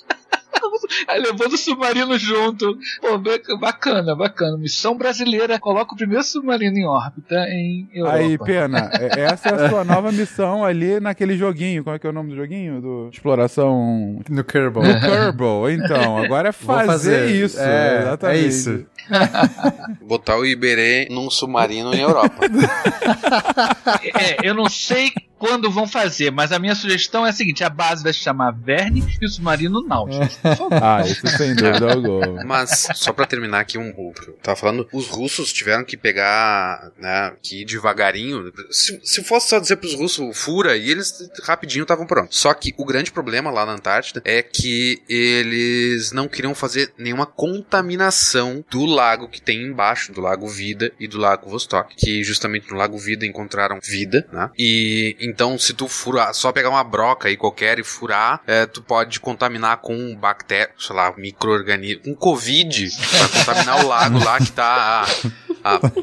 Aí 1.07 1.19
levando 1.21 1.53
o 1.53 1.57
submarino 1.57 2.17
junto. 2.17 2.77
Pô, 3.01 3.17
bacana, 3.59 4.15
bacana. 4.15 4.57
Missão 4.57 4.97
brasileira. 4.97 5.59
Coloca 5.59 5.93
o 5.93 5.97
primeiro 5.97 6.23
submarino 6.23 6.77
em 6.77 6.85
órbita 6.85 7.35
em 7.49 7.89
Europa. 7.93 8.17
Aí, 8.17 8.37
Pena, 8.37 8.89
é- 8.93 9.21
essa 9.21 9.49
é 9.49 9.53
a 9.65 9.69
sua 9.69 9.83
nova 9.83 10.11
missão 10.11 10.63
ali 10.63 10.99
naquele 10.99 11.37
joguinho. 11.37 11.83
Como 11.83 11.95
é 11.95 11.99
que 11.99 12.07
é 12.07 12.09
o 12.09 12.13
nome 12.13 12.29
do 12.31 12.35
joguinho? 12.35 12.81
Do 12.81 13.09
Exploração 13.11 14.19
No 14.29 14.43
Kerbal. 14.43 14.83
no 14.83 14.99
Kerbal. 14.99 15.69
Então, 15.69 16.17
agora 16.17 16.49
é 16.49 16.51
fazer, 16.51 16.85
fazer. 16.87 17.31
isso. 17.31 17.59
É, 17.59 17.99
exatamente. 18.01 18.39
é 18.43 18.47
isso. 18.47 18.85
botar 20.01 20.37
o 20.37 20.45
Iberê 20.45 21.07
num 21.09 21.29
submarino 21.29 21.93
em 21.93 22.01
Europa. 22.01 22.47
É, 24.03 24.47
eu 24.47 24.53
não 24.53 24.69
sei 24.69 25.11
quando 25.37 25.69
vão 25.69 25.87
fazer, 25.87 26.31
mas 26.31 26.51
a 26.51 26.59
minha 26.59 26.75
sugestão 26.75 27.25
é 27.25 27.29
a 27.29 27.33
seguinte: 27.33 27.63
a 27.63 27.69
base 27.69 28.03
vai 28.03 28.11
se 28.11 28.19
chamar 28.19 28.51
Verne 28.51 29.03
e 29.21 29.25
o 29.25 29.29
submarino 29.29 29.85
Nautilus. 29.85 30.37
Ah, 30.81 31.01
isso 31.05 31.25
sem 31.27 31.55
dúvida 31.55 31.93
alguma. 31.93 32.43
Mas, 32.43 32.87
só 32.95 33.13
pra 33.13 33.25
terminar 33.25 33.59
aqui 33.59 33.77
um 33.77 33.89
o 33.89 34.13
que 34.13 34.29
eu 34.29 34.33
tava 34.41 34.55
falando, 34.55 34.87
os 34.91 35.07
russos 35.07 35.53
tiveram 35.53 35.83
que 35.83 35.95
pegar, 35.95 36.91
né, 36.97 37.33
que 37.41 37.61
ir 37.61 37.65
devagarinho. 37.65 38.51
Se, 38.69 38.99
se 39.03 39.23
fosse 39.23 39.49
só 39.49 39.59
dizer 39.59 39.77
pros 39.77 39.93
russos, 39.93 40.37
fura, 40.37 40.75
e 40.75 40.89
eles 40.89 41.29
rapidinho 41.43 41.83
estavam 41.83 42.05
prontos. 42.05 42.37
Só 42.37 42.53
que 42.53 42.73
o 42.77 42.85
grande 42.85 43.11
problema 43.11 43.49
lá 43.49 43.65
na 43.65 43.73
Antártida 43.73 44.21
é 44.25 44.41
que 44.41 45.01
eles 45.07 46.11
não 46.11 46.27
queriam 46.27 46.53
fazer 46.53 46.93
nenhuma 46.97 47.25
contaminação 47.25 48.63
do 48.69 48.85
lago 48.97 49.27
que 49.27 49.41
tem 49.41 49.61
embaixo, 49.63 50.11
do 50.11 50.21
lago 50.21 50.47
Vida 50.47 50.91
e 50.99 51.07
do 51.07 51.17
lago 51.17 51.49
Vostok, 51.49 51.95
que 51.95 52.23
justamente 52.23 52.71
no 52.71 52.77
lago 52.77 52.97
Vida 52.97 53.25
encontraram 53.25 53.79
vida, 53.81 54.27
né? 54.31 54.49
E 54.57 55.15
então, 55.19 55.57
se 55.57 55.73
tu 55.73 55.87
furar, 55.87 56.33
só 56.33 56.51
pegar 56.51 56.69
uma 56.69 56.83
broca 56.83 57.27
aí 57.27 57.37
qualquer 57.37 57.79
e 57.79 57.83
furar, 57.83 58.41
é, 58.47 58.65
tu 58.65 58.81
pode 58.81 59.19
contaminar 59.19 59.77
com 59.77 60.15
bactéria, 60.15 60.71
sei 60.77 60.95
lá, 60.95 61.13
micro-organismo, 61.15 62.03
com 62.03 62.15
Covid, 62.15 62.89
pra 63.11 63.39
contaminar 63.39 63.85
o 63.85 63.87
lago 63.87 64.23
lá 64.23 64.37
que 64.39 64.51
tá 64.51 65.03
há, 65.03 65.05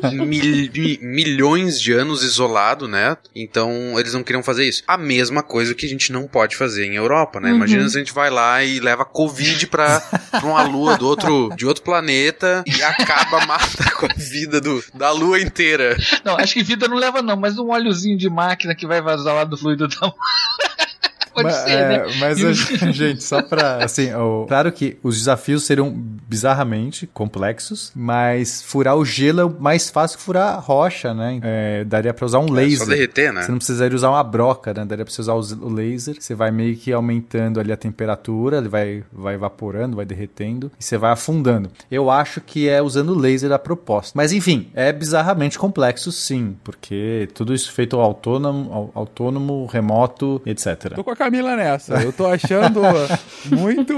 há 0.02 0.10
mil- 0.10 0.70
mi- 0.72 0.98
milhões 1.00 1.80
de 1.80 1.92
anos 1.92 2.22
isolado, 2.22 2.86
né? 2.86 3.16
Então, 3.34 3.98
eles 3.98 4.12
não 4.14 4.22
queriam 4.22 4.42
fazer 4.42 4.64
isso. 4.68 4.82
A 4.86 4.96
mesma 4.96 5.42
coisa 5.42 5.74
que 5.74 5.86
a 5.86 5.88
gente 5.88 6.12
não 6.12 6.26
pode 6.26 6.56
fazer 6.56 6.86
em 6.86 6.94
Europa, 6.96 7.40
né? 7.40 7.50
Imagina 7.56 7.88
se 7.88 7.96
a 7.96 8.00
gente 8.00 8.12
vai 8.12 8.30
lá 8.30 8.62
e 8.62 8.80
leva 8.80 9.04
Covid 9.04 9.66
pra, 9.68 10.00
pra 10.00 10.44
uma 10.44 10.62
lua 10.62 10.96
do 10.96 11.06
outro, 11.06 11.50
de 11.56 11.66
outro 11.66 11.82
planeta 11.82 12.62
e 12.66 12.82
acaba, 12.82 13.44
mata 13.46 13.90
com 13.98 14.06
a 14.06 14.14
vida 14.16 14.60
do, 14.60 14.82
da 14.94 15.10
lua 15.10 15.40
inteira. 15.40 15.96
Não, 16.24 16.36
acho 16.36 16.54
que 16.54 16.62
vida 16.62 16.86
não 16.88 16.96
leva, 16.96 17.22
não, 17.22 17.36
mas 17.36 17.58
um 17.58 17.70
óleozinho 17.70 18.16
de 18.18 18.28
máquina 18.28 18.74
que 18.74 18.86
vai 18.86 19.00
vazar 19.00 19.34
lá 19.34 19.44
do 19.44 19.56
fluido 19.56 19.88
da. 19.88 20.12
Pode 21.34 21.48
mas, 21.48 21.56
ser, 21.56 21.70
é, 21.70 21.88
né? 21.88 22.04
Mas, 22.20 22.38
gente, 22.94 23.22
só 23.24 23.42
pra. 23.42 23.84
Assim, 23.84 24.12
o- 24.14 24.46
claro 24.46 24.70
que 24.72 24.96
os 25.02 25.16
desafios 25.18 25.64
seriam 25.64 25.90
bizarramente 26.28 27.06
complexos, 27.06 27.92
mas 27.94 28.62
furar 28.62 28.96
o 28.96 29.04
gelo 29.04 29.40
é 29.40 29.62
mais 29.62 29.88
fácil 29.90 30.18
que 30.18 30.24
furar 30.24 30.54
a 30.54 30.58
rocha, 30.58 31.12
né? 31.14 31.38
É, 31.42 31.84
daria 31.84 32.12
pra 32.14 32.26
usar 32.26 32.38
um 32.40 32.48
É 32.48 32.62
laser. 32.62 32.78
só 32.78 32.86
derreter, 32.86 33.32
né? 33.32 33.42
Você 33.42 33.50
não 33.50 33.58
precisaria 33.58 33.94
usar 33.96 34.10
uma 34.10 34.22
broca, 34.24 34.72
né? 34.74 34.84
Daria 34.84 35.04
pra 35.04 35.12
você 35.12 35.20
usar 35.20 35.34
o 35.34 35.68
laser. 35.72 36.16
Você 36.18 36.34
vai 36.34 36.50
meio 36.50 36.76
que 36.76 36.92
aumentando 36.92 37.60
ali 37.60 37.72
a 37.72 37.76
temperatura, 37.76 38.58
ele 38.58 38.68
vai, 38.68 39.04
vai 39.12 39.34
evaporando, 39.34 39.96
vai 39.96 40.04
derretendo, 40.04 40.70
e 40.78 40.82
você 40.84 40.96
vai 40.98 41.12
afundando. 41.12 41.70
Eu 41.90 42.10
acho 42.10 42.40
que 42.40 42.68
é 42.68 42.82
usando 42.82 43.10
o 43.10 43.18
laser 43.18 43.52
a 43.52 43.58
proposta. 43.58 44.12
Mas 44.14 44.32
enfim, 44.32 44.68
é 44.74 44.92
bizarramente 44.92 45.58
complexo, 45.58 46.10
sim, 46.12 46.56
porque 46.64 47.28
tudo 47.34 47.54
isso 47.54 47.70
feito 47.72 47.98
autônomo, 48.00 48.72
au- 48.72 48.90
autônomo 48.94 49.66
remoto, 49.66 50.40
etc. 50.46 50.94
Tô 50.94 51.04
com 51.04 51.10
a 51.10 51.16
Camila 51.24 51.56
nessa. 51.56 52.02
Eu 52.02 52.12
tô 52.12 52.26
achando 52.26 52.82
muito 53.50 53.94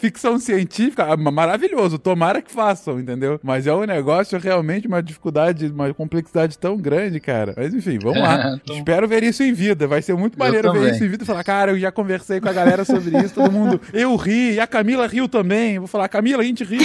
ficção 0.00 0.36
científica 0.36 1.04
ah, 1.04 1.16
maravilhoso. 1.16 1.96
Tomara 1.96 2.42
que 2.42 2.50
façam, 2.50 2.98
entendeu? 2.98 3.38
Mas 3.40 3.68
é 3.68 3.72
um 3.72 3.84
negócio 3.84 4.36
realmente 4.38 4.88
uma 4.88 5.00
dificuldade, 5.00 5.66
uma 5.66 5.94
complexidade 5.94 6.58
tão 6.58 6.76
grande, 6.76 7.20
cara. 7.20 7.54
Mas 7.56 7.72
enfim, 7.72 7.98
vamos 8.00 8.20
lá. 8.20 8.56
Então- 8.66 8.76
Espero 8.76 9.06
ver 9.06 9.22
isso 9.22 9.42
em 9.42 9.52
vida. 9.52 9.86
Vai 9.86 10.02
ser 10.02 10.14
muito 10.14 10.38
maneiro 10.38 10.72
ver 10.72 10.94
isso 10.94 11.04
em 11.04 11.08
vida 11.08 11.22
e 11.22 11.26
falar, 11.26 11.44
cara, 11.44 11.72
eu 11.72 11.78
já 11.78 11.92
conversei 11.92 12.40
com 12.40 12.48
a 12.48 12.52
galera 12.52 12.84
sobre 12.84 13.16
isso, 13.18 13.34
todo 13.34 13.50
mundo. 13.50 13.80
Eu 13.92 14.14
ri, 14.16 14.54
e 14.54 14.60
a 14.60 14.66
Camila 14.66 15.06
riu 15.06 15.28
também. 15.28 15.78
Vou 15.78 15.86
falar, 15.86 16.08
Camila, 16.08 16.42
a 16.42 16.46
gente 16.46 16.64
riu. 16.64 16.80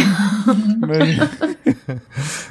Mas, 0.80 1.18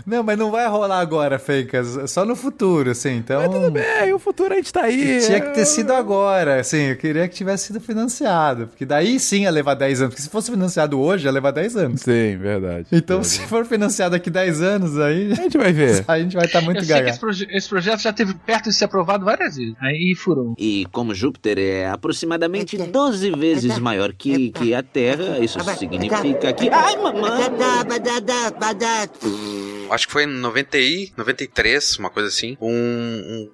Não, 0.06 0.22
mas 0.22 0.38
não 0.38 0.50
vai 0.50 0.66
rolar 0.66 1.00
agora, 1.00 1.36
é 1.36 2.06
Só 2.06 2.24
no 2.24 2.34
futuro, 2.34 2.90
assim. 2.90 3.16
Então. 3.16 3.48
tudo 3.48 3.70
bem, 3.70 4.12
o 4.12 4.18
futuro 4.18 4.52
a 4.52 4.56
gente 4.56 4.72
tá 4.72 4.82
aí. 4.82 5.20
Tinha 5.20 5.40
que 5.40 5.50
ter 5.50 5.64
sido 5.64 5.92
agora, 5.92 6.60
assim, 6.60 6.82
eu 6.90 6.96
queria 6.96 7.19
que 7.28 7.34
tivesse 7.34 7.66
sido 7.68 7.80
financiado, 7.80 8.66
porque 8.68 8.84
daí 8.84 9.18
sim 9.20 9.42
ia 9.42 9.50
levar 9.50 9.74
10 9.74 10.00
anos, 10.02 10.14
porque 10.14 10.22
se 10.22 10.28
fosse 10.30 10.50
financiado 10.50 11.00
hoje 11.00 11.24
ia 11.26 11.30
levar 11.32 11.50
10 11.50 11.76
anos. 11.76 12.00
Sim, 12.02 12.36
verdade. 12.38 12.86
Então, 12.92 13.22
se 13.24 13.40
for 13.46 13.64
financiado 13.66 14.12
daqui 14.12 14.30
10 14.30 14.60
anos, 14.62 14.98
aí 14.98 15.32
A 15.32 15.34
gente 15.36 15.56
vai 15.58 15.72
ver. 15.72 16.04
a 16.08 16.18
gente 16.18 16.36
vai 16.36 16.46
estar 16.46 16.60
muito 16.60 16.78
Eu 16.78 16.84
sei 16.84 16.94
que 16.94 17.00
gaga. 17.00 17.10
esse, 17.10 17.20
proje- 17.20 17.46
esse 17.50 17.68
projeto 17.68 18.00
já 18.00 18.12
teve 18.12 18.34
perto 18.34 18.68
de 18.70 18.74
ser 18.74 18.84
aprovado 18.86 19.24
várias 19.24 19.56
vezes. 19.56 19.74
Aí 19.80 20.14
furou. 20.16 20.54
E 20.58 20.86
como 20.92 21.14
Júpiter 21.14 21.58
é 21.58 21.88
aproximadamente 21.88 22.76
12 22.76 23.30
vezes 23.32 23.78
maior 23.78 24.12
que, 24.12 24.50
que 24.50 24.74
a 24.74 24.82
Terra, 24.82 25.38
isso 25.38 25.58
significa 25.78 26.52
que. 26.52 26.68
Ai, 26.70 26.96
mamãe! 26.96 27.30
Acho 29.90 30.06
que 30.06 30.12
foi 30.12 30.24
em 30.24 30.26
90 30.26 30.78
e 30.78 31.12
93, 31.16 31.98
uma 31.98 32.10
coisa 32.10 32.28
assim, 32.28 32.56
um, 32.60 32.70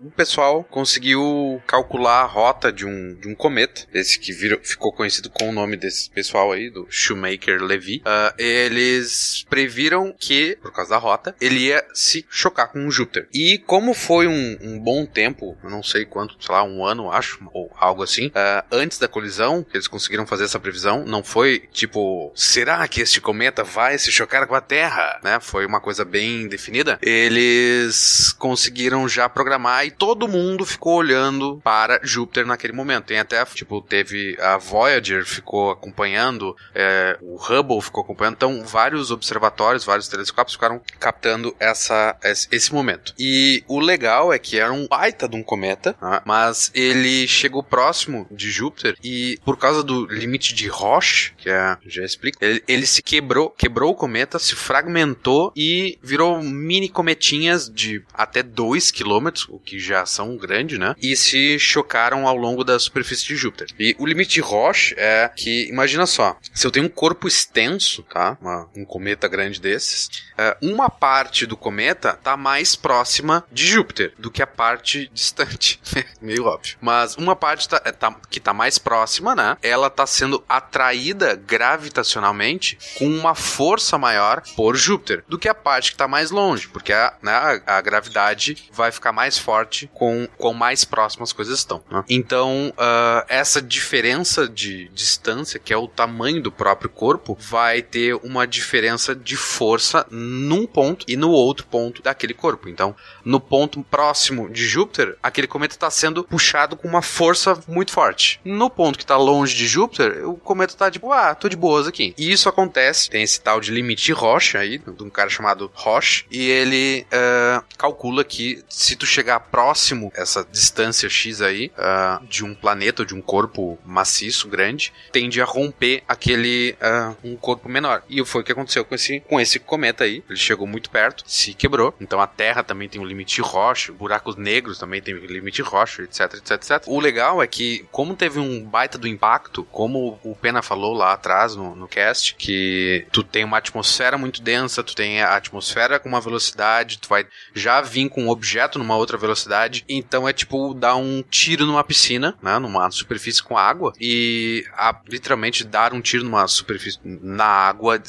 um- 0.04 0.10
pessoal 0.16 0.64
conseguiu 0.64 1.60
calcular 1.66 2.22
a 2.22 2.26
rota 2.26 2.72
de 2.72 2.86
um, 2.86 3.14
de 3.14 3.28
um 3.28 3.34
cometa, 3.34 3.82
esse 3.92 4.18
que 4.18 4.32
virou, 4.32 4.58
ficou 4.62 4.92
conhecido 4.92 5.28
com 5.28 5.48
o 5.48 5.52
nome 5.52 5.76
desse 5.76 6.08
pessoal 6.10 6.52
aí, 6.52 6.70
do 6.70 6.86
Shoemaker-Levy. 6.88 8.02
Ah, 8.04 8.34
eles 8.38 9.44
previram 9.48 10.14
que, 10.18 10.56
por 10.62 10.72
causa 10.72 10.90
da 10.90 10.96
rota, 10.98 11.34
ele 11.40 11.66
ia 11.66 11.84
se 11.92 12.24
chocar 12.30 12.72
com 12.72 12.86
o 12.86 12.90
Júpiter. 12.90 13.28
E 13.32 13.58
como 13.58 13.92
foi 13.94 14.26
um, 14.26 14.56
um 14.62 14.78
bom 14.78 15.04
tempo, 15.04 15.56
não 15.62 15.82
sei 15.82 16.04
quanto, 16.04 16.36
sei 16.42 16.54
lá, 16.54 16.62
um 16.64 16.84
ano, 16.84 17.10
acho, 17.10 17.38
ou 17.52 17.70
algo 17.76 18.02
assim, 18.02 18.30
ah, 18.34 18.64
antes 18.72 18.98
da 18.98 19.08
colisão, 19.08 19.66
eles 19.74 19.86
conseguiram 19.88 20.26
fazer 20.26 20.44
essa 20.44 20.58
previsão, 20.60 21.04
não 21.04 21.22
foi 21.22 21.60
tipo, 21.72 22.32
será 22.34 22.86
que 22.88 23.00
este 23.00 23.20
cometa 23.20 23.62
vai 23.62 23.98
se 23.98 24.10
chocar 24.10 24.46
com 24.46 24.54
a 24.54 24.60
Terra? 24.60 25.20
Né? 25.22 25.38
Foi 25.40 25.66
uma 25.66 25.80
coisa 25.80 26.04
bem 26.04 26.26
definida. 26.48 26.98
Eles 27.03 28.32
conseguiram 28.39 29.09
já 29.09 29.28
programar 29.28 29.86
e 29.86 29.90
todo 29.90 30.28
mundo 30.28 30.65
ficou 30.65 30.97
olhando 30.97 31.61
para 31.62 32.01
Júpiter 32.03 32.47
naquele 32.47 32.73
momento. 32.73 33.07
Tem 33.07 33.19
até, 33.19 33.44
tipo, 33.47 33.81
teve 33.82 34.36
a 34.40 34.57
Voyager 34.57 35.24
ficou 35.24 35.70
acompanhando, 35.70 36.57
é, 36.74 37.19
o 37.20 37.36
Hubble 37.36 37.81
ficou 37.81 38.03
acompanhando, 38.03 38.35
então 38.35 38.65
vários 38.65 39.11
observatórios, 39.11 39.85
vários 39.85 40.09
telescópios 40.09 40.55
ficaram 40.55 40.81
captando 40.98 41.55
essa, 41.59 42.16
esse 42.51 42.73
momento. 42.73 43.15
E 43.19 43.62
o 43.69 43.78
legal 43.78 44.32
é 44.32 44.39
que 44.39 44.59
era 44.59 44.73
um 44.73 44.86
baita 44.86 45.28
de 45.28 45.36
um 45.36 45.43
cometa, 45.43 45.97
né? 46.01 46.20
mas 46.24 46.70
ele 46.74 47.27
chegou 47.28 47.62
próximo 47.62 48.27
de 48.31 48.51
Júpiter 48.51 48.97
e 49.03 49.39
por 49.44 49.57
causa 49.57 49.82
do 49.82 50.07
limite 50.07 50.55
de 50.55 50.69
Roche, 50.69 51.32
que 51.36 51.51
é, 51.51 51.77
já 51.86 52.05
explico, 52.05 52.39
ele, 52.40 52.62
ele 52.66 52.86
se 52.86 53.03
quebrou, 53.03 53.51
quebrou 53.51 53.93
o 53.93 53.94
cometa, 53.94 54.39
se 54.39 54.55
fragmentou 54.55 55.53
e 55.57 55.98
virou 56.03 56.15
mini 56.43 56.88
cometinhas 56.88 57.68
de 57.72 58.02
até 58.14 58.43
2 58.43 58.90
km, 58.90 59.28
o 59.48 59.59
que 59.59 59.78
já 59.78 60.05
são 60.06 60.36
grande, 60.36 60.78
né? 60.78 60.94
E 61.02 61.16
se 61.16 61.59
chocaram 61.59 62.26
ao 62.26 62.36
longo 62.36 62.64
da 62.64 62.78
superfície 62.78 63.24
de 63.26 63.36
Júpiter. 63.36 63.68
E 63.78 63.94
o 63.98 64.06
limite 64.06 64.34
de 64.34 64.40
Roche 64.40 64.94
é 64.98 65.30
que, 65.34 65.68
imagina 65.68 66.06
só, 66.06 66.38
se 66.55 66.66
eu 66.66 66.70
tenho 66.70 66.86
um 66.86 66.90
corpo 66.90 67.26
extenso, 67.28 68.02
tá? 68.05 68.36
Uma- 68.40 68.68
um 68.76 68.84
cometa 68.84 69.28
grande 69.28 69.60
desses, 69.60 70.09
é, 70.38 70.56
uma 70.62 70.88
parte 70.90 71.47
do 71.47 71.56
cometa 71.56 72.12
tá 72.14 72.36
mais 72.36 72.74
próxima 72.76 73.44
de 73.52 73.66
Júpiter 73.66 74.12
do 74.18 74.30
que 74.30 74.43
a 74.43 74.47
parte 74.47 75.10
distante. 75.12 75.80
Meio 76.20 76.44
óbvio. 76.44 76.76
Mas 76.80 77.14
uma 77.16 77.34
parte 77.36 77.68
tá- 77.68 77.82
é, 77.84 77.93
tá- 77.93 78.14
que 78.30 78.40
tá 78.40 78.52
mais 78.52 78.78
próxima, 78.78 79.34
né? 79.34 79.56
Ela 79.62 79.88
tá 79.90 80.06
sendo 80.06 80.43
atraída 80.48 81.34
gravitacionalmente 81.34 82.78
com 82.98 83.06
uma 83.09 83.34
força 83.34 83.97
maior 83.98 84.43
por 84.55 84.76
Júpiter 84.76 85.24
do 85.28 85.38
que 85.38 85.48
a 85.48 85.55
parte 85.55 85.95
que 85.97 85.98
tá 85.98 86.06
mais 86.06 86.31
longe, 86.31 86.68
porque 86.68 86.93
a, 86.93 87.14
né, 87.23 87.62
a, 87.66 87.81
gravidade 87.81 88.68
vai 88.70 88.93
ficar 88.93 89.12
mais 89.12 89.39
forte 89.39 89.90
com 89.94 90.28
com 90.36 90.52
mais 90.52 90.85
próximas 90.85 91.31
as 91.31 91.32
coisas 91.32 91.59
estão. 91.59 91.82
né? 91.90 92.05
Então, 92.09 92.73
ah, 92.77 93.24
essa 93.28 93.62
diferença 93.62 94.47
de 94.47 94.89
distância, 94.89 95.59
que 95.59 95.73
é 95.73 95.77
o 95.77 95.89
tamanho 95.89 96.43
do 96.43 96.52
próprio 96.52 96.90
corpo, 96.90 97.36
vai 97.40 97.81
ter 97.81 98.14
uma 98.16 98.47
diferença 98.47 99.14
de 99.14 99.36
força 99.36 100.06
num 100.10 100.66
ponto 100.66 101.06
e 101.09 101.16
no 101.16 101.31
outro 101.31 101.66
ponto 101.66 102.02
daquele 102.02 102.35
corpo. 102.35 102.68
Então, 102.68 102.94
no 103.24 103.40
ponto 103.40 103.82
próximo 103.82 104.51
de 104.51 104.66
Júpiter, 104.66 105.16
aquele 105.23 105.47
cometa 105.47 105.74
está 105.74 105.90
sendo 105.90 106.24
puxado 106.24 106.77
com 106.77 106.86
uma 106.86 107.02
força 107.02 107.59
muito 107.66 107.93
forte. 107.93 108.40
No 108.44 108.68
ponto 108.68 108.98
que 108.98 109.05
está 109.05 109.16
longe 109.16 109.56
de 109.56 109.66
Júpiter, 109.66 110.28
o 110.28 110.36
cometa 110.36 110.74
está 110.74 110.90
tipo, 110.90 111.12
ah, 111.12 111.35
tô 111.35 111.48
de 111.48 111.56
boas 111.56 111.86
aqui. 111.86 112.14
E 112.18 112.31
isso 112.31 112.48
acontece, 112.48 113.09
tem 113.09 113.23
esse 113.23 113.40
tal 113.40 113.60
de 113.60 113.70
limite 113.70 114.12
Roche 114.12 114.59
aí, 114.59 114.78
de 114.78 115.02
um 115.02 115.10
cara 115.10 115.31
chamado 115.31 115.70
Roche, 115.86 116.24
e 116.32 116.50
ele 116.50 117.06
ah, 117.12 117.62
calcula 117.78 118.24
que 118.24 118.64
se 118.68 118.96
tu 118.96 119.06
chegar 119.06 119.38
próximo 119.38 120.10
essa 120.16 120.44
distância 120.50 121.08
X 121.08 121.40
aí 121.40 121.70
ah, 121.78 122.20
de 122.28 122.44
um 122.44 122.56
planeta 122.56 123.06
de 123.06 123.14
um 123.14 123.22
corpo 123.22 123.78
maciço 123.86 124.48
grande, 124.48 124.92
tende 125.12 125.40
a 125.40 125.44
romper 125.44 126.02
aquele 126.08 126.76
ah, 126.80 127.14
um 127.22 127.36
corpo 127.36 127.68
menor. 127.68 128.02
E 128.10 128.24
foi 128.24 128.40
o 128.40 128.44
que 128.44 128.50
aconteceu 128.50 128.84
com 128.84 128.96
esse 128.96 129.20
com 129.20 129.40
esse 129.40 129.60
cometa 129.60 130.02
aí. 130.02 130.24
Ele 130.28 130.38
chegou 130.38 130.66
muito 130.66 130.90
perto, 130.90 131.22
se 131.24 131.54
quebrou. 131.54 131.94
Então 132.00 132.20
a 132.20 132.26
Terra 132.26 132.64
também 132.64 132.88
tem 132.88 133.00
um 133.00 133.04
limite 133.04 133.40
Roche, 133.40 133.92
buracos 133.92 134.34
negros 134.34 134.78
também 134.78 135.00
tem 135.00 135.14
um 135.14 135.18
limite 135.18 135.62
Roche, 135.62 136.02
etc, 136.02 136.34
etc, 136.34 136.50
etc. 136.50 136.82
O 136.86 136.98
legal 136.98 137.40
é 137.40 137.46
que 137.46 137.86
como 137.92 138.16
teve 138.16 138.40
um 138.40 138.64
baita 138.64 138.98
do 138.98 139.06
impacto, 139.06 139.62
como 139.70 140.18
o 140.24 140.34
Pena 140.34 140.62
falou 140.62 140.94
lá 140.94 141.12
atrás 141.12 141.54
no, 141.54 141.76
no 141.76 141.86
cast, 141.86 142.34
que 142.34 143.06
tu 143.12 143.22
tem 143.22 143.44
uma 143.44 143.58
atmosfera 143.58 144.18
muito 144.18 144.42
densa, 144.42 144.82
tu 144.82 144.94
tem 144.96 145.22
a 145.22 145.36
atmosfera 145.36 145.76
com 146.01 146.09
uma 146.09 146.20
velocidade, 146.20 146.98
tu 146.98 147.09
vai 147.09 147.27
já 147.55 147.81
vir 147.81 148.09
com 148.09 148.24
um 148.24 148.28
objeto 148.28 148.78
numa 148.78 148.97
outra 148.97 149.19
velocidade. 149.19 149.85
Então 149.89 150.28
é 150.28 150.32
tipo 150.32 150.74
dar 150.74 150.97
um 150.97 151.23
tiro 151.23 151.66
numa 151.66 151.85
piscina, 151.85 152.36
né? 152.43 152.59
Numa 152.59 152.90
superfície 152.90 153.43
com 153.43 153.57
água. 153.57 153.93
E 154.01 154.65
a, 154.73 154.98
literalmente 155.09 155.65
dar 155.65 155.93
um 155.93 156.01
tiro 156.01 156.24
numa 156.24 156.47
superfície 156.48 156.98
na 157.05 157.44
água, 157.44 158.03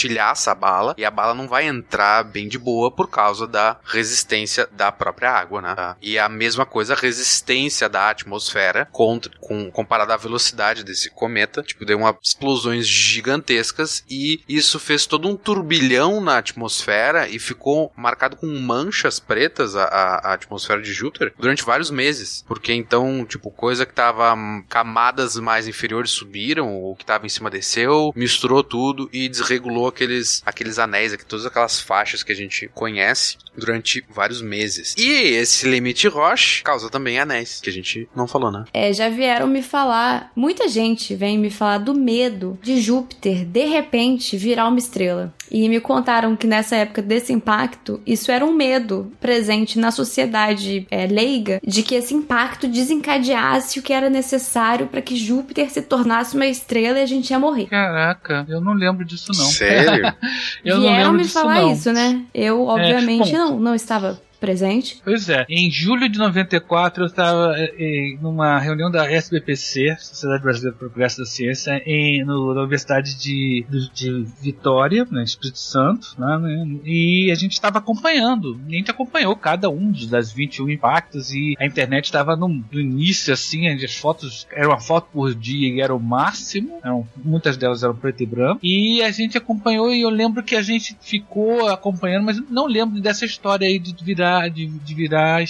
destilhar 0.00 0.32
essa 0.32 0.54
bala. 0.54 0.94
E 0.96 1.04
a 1.04 1.10
bala 1.10 1.34
não 1.34 1.46
vai 1.46 1.66
entrar 1.66 2.22
bem 2.24 2.48
de 2.48 2.58
boa 2.58 2.90
por 2.90 3.08
causa 3.08 3.46
da 3.46 3.78
resistência 3.84 4.68
da 4.72 4.90
própria 4.90 5.30
água, 5.30 5.60
né? 5.60 5.96
E 6.00 6.18
a 6.18 6.28
mesma 6.28 6.64
coisa, 6.64 6.94
a 6.94 6.96
resistência 6.96 7.88
da 7.88 8.10
atmosfera 8.10 8.88
contra, 8.90 9.30
com, 9.40 9.70
comparada 9.70 10.14
à 10.14 10.16
velocidade 10.16 10.84
desse 10.84 11.10
cometa. 11.10 11.62
Tipo, 11.62 11.84
deu 11.84 11.98
uma 11.98 12.16
explosões 12.22 12.86
gigantescas 12.86 14.04
e 14.08 14.42
isso 14.48 14.78
fez 14.78 15.06
todo 15.06 15.28
um 15.28 15.36
turbilhão 15.36 16.20
na 16.20 16.38
atmosfera 16.38 17.28
e 17.28 17.38
ficou 17.38 17.92
marcado 17.96 18.36
com 18.36 18.46
manchas 18.46 19.18
pretas 19.18 19.76
a, 19.76 19.84
a, 19.84 20.30
a 20.30 20.32
atmosfera 20.34 20.80
de 20.80 20.92
Júpiter 20.92 21.32
durante 21.38 21.64
vários 21.64 21.90
meses. 21.90 22.44
Porque 22.46 22.72
então, 22.72 23.24
tipo, 23.24 23.50
coisa 23.50 23.84
que 23.84 23.92
tava 23.92 24.34
camadas 24.68 25.36
mais 25.36 25.66
inferiores 25.66 26.10
subiram, 26.10 26.82
o 26.82 26.96
que 26.96 27.04
tava 27.04 27.26
em 27.26 27.28
cima 27.28 27.50
desceu, 27.50 28.12
misturou 28.14 28.62
tudo 28.62 29.08
e 29.12 29.28
desregulou 29.28 29.89
aqueles, 29.90 30.42
aqueles 30.44 30.78
anéis, 30.78 31.12
aqui, 31.12 31.24
todas 31.24 31.46
aquelas 31.46 31.80
faixas 31.80 32.22
que 32.22 32.32
a 32.32 32.36
gente 32.36 32.68
conhece 32.74 33.36
durante 33.56 34.04
vários 34.08 34.40
meses. 34.40 34.94
E 34.96 35.10
esse 35.10 35.68
limite 35.68 36.08
Roche 36.08 36.62
causa 36.62 36.88
também 36.88 37.18
anéis, 37.18 37.60
que 37.60 37.68
a 37.68 37.72
gente 37.72 38.08
não 38.14 38.26
falou, 38.26 38.50
né? 38.50 38.64
É, 38.72 38.92
já 38.92 39.08
vieram 39.08 39.46
me 39.46 39.62
falar, 39.62 40.32
muita 40.34 40.68
gente 40.68 41.14
vem 41.14 41.38
me 41.38 41.50
falar 41.50 41.78
do 41.78 41.94
medo 41.94 42.58
de 42.62 42.80
Júpiter 42.80 43.44
de 43.44 43.64
repente 43.66 44.36
virar 44.36 44.68
uma 44.68 44.78
estrela. 44.78 45.34
E 45.50 45.68
me 45.68 45.80
contaram 45.80 46.36
que 46.36 46.46
nessa 46.46 46.76
época 46.76 47.02
desse 47.02 47.32
impacto, 47.32 48.00
isso 48.06 48.30
era 48.30 48.44
um 48.44 48.52
medo 48.52 49.12
presente 49.20 49.78
na 49.78 49.90
sociedade 49.90 50.86
é, 50.90 51.06
leiga 51.06 51.60
de 51.66 51.82
que 51.82 51.94
esse 51.94 52.14
impacto 52.14 52.68
desencadeasse 52.68 53.78
o 53.78 53.82
que 53.82 53.92
era 53.92 54.08
necessário 54.08 54.86
para 54.86 55.02
que 55.02 55.16
Júpiter 55.16 55.70
se 55.70 55.82
tornasse 55.82 56.36
uma 56.36 56.46
estrela 56.46 56.98
e 56.98 57.02
a 57.02 57.06
gente 57.06 57.30
ia 57.30 57.38
morrer. 57.38 57.66
Caraca, 57.66 58.46
eu 58.48 58.60
não 58.60 58.72
lembro 58.72 59.04
disso 59.04 59.32
não. 59.36 59.44
Sério? 59.44 60.14
eu 60.64 60.80
Vieram 60.80 60.96
não 60.96 60.96
lembro 60.96 61.12
me 61.12 61.22
disso 61.22 61.34
falar 61.34 61.62
não. 61.62 61.72
isso, 61.72 61.92
né? 61.92 62.22
Eu, 62.32 62.66
obviamente, 62.66 63.32
bom. 63.32 63.38
não, 63.38 63.60
não 63.60 63.74
estava 63.74 64.20
presente. 64.40 65.00
Pois 65.04 65.28
é, 65.28 65.44
em 65.48 65.70
julho 65.70 66.08
de 66.08 66.18
94 66.18 67.04
eu 67.04 67.06
estava 67.06 67.54
em 67.78 68.18
numa 68.20 68.58
reunião 68.58 68.90
da 68.90 69.10
SBPC, 69.10 69.96
Sociedade 69.98 70.42
Brasileira 70.42 70.76
para 70.76 70.86
o 70.86 70.90
Progresso 70.90 71.18
da 71.18 71.26
Ciência, 71.26 71.82
em, 71.84 72.24
no, 72.24 72.54
na 72.54 72.60
Universidade 72.60 73.16
de, 73.16 73.66
de, 73.92 74.26
Vitória, 74.40 75.06
no 75.10 75.22
Espírito 75.22 75.58
Santo, 75.58 76.14
né, 76.18 76.38
né, 76.38 76.78
e 76.84 77.30
a 77.30 77.34
gente 77.34 77.52
estava 77.52 77.78
acompanhando, 77.78 78.58
a 78.66 78.70
gente 78.70 78.90
acompanhou 78.90 79.36
cada 79.36 79.68
um 79.68 79.92
das 80.08 80.32
21 80.32 80.70
impactos 80.70 81.32
e 81.32 81.54
a 81.58 81.66
internet 81.66 82.06
estava 82.06 82.36
no, 82.36 82.48
no, 82.48 82.80
início 82.80 83.32
assim, 83.32 83.68
as 83.68 83.96
fotos, 83.96 84.46
era 84.52 84.68
uma 84.68 84.80
foto 84.80 85.08
por 85.12 85.34
dia 85.34 85.68
e 85.68 85.80
era 85.80 85.94
o 85.94 86.00
máximo, 86.00 86.78
eram, 86.82 87.06
muitas 87.16 87.56
delas 87.56 87.82
eram 87.82 87.94
preto 87.94 88.22
e 88.22 88.26
branco, 88.26 88.60
e 88.62 89.02
a 89.02 89.10
gente 89.10 89.36
acompanhou 89.36 89.92
e 89.92 90.02
eu 90.02 90.10
lembro 90.10 90.42
que 90.42 90.56
a 90.56 90.62
gente 90.62 90.96
ficou 91.00 91.68
acompanhando, 91.68 92.24
mas 92.24 92.40
não 92.48 92.66
lembro 92.66 93.00
dessa 93.00 93.24
história 93.24 93.66
aí 93.66 93.78
de 93.78 93.94
virar 94.04 94.29
de, 94.48 94.66
de 94.66 94.94
virar 94.94 95.42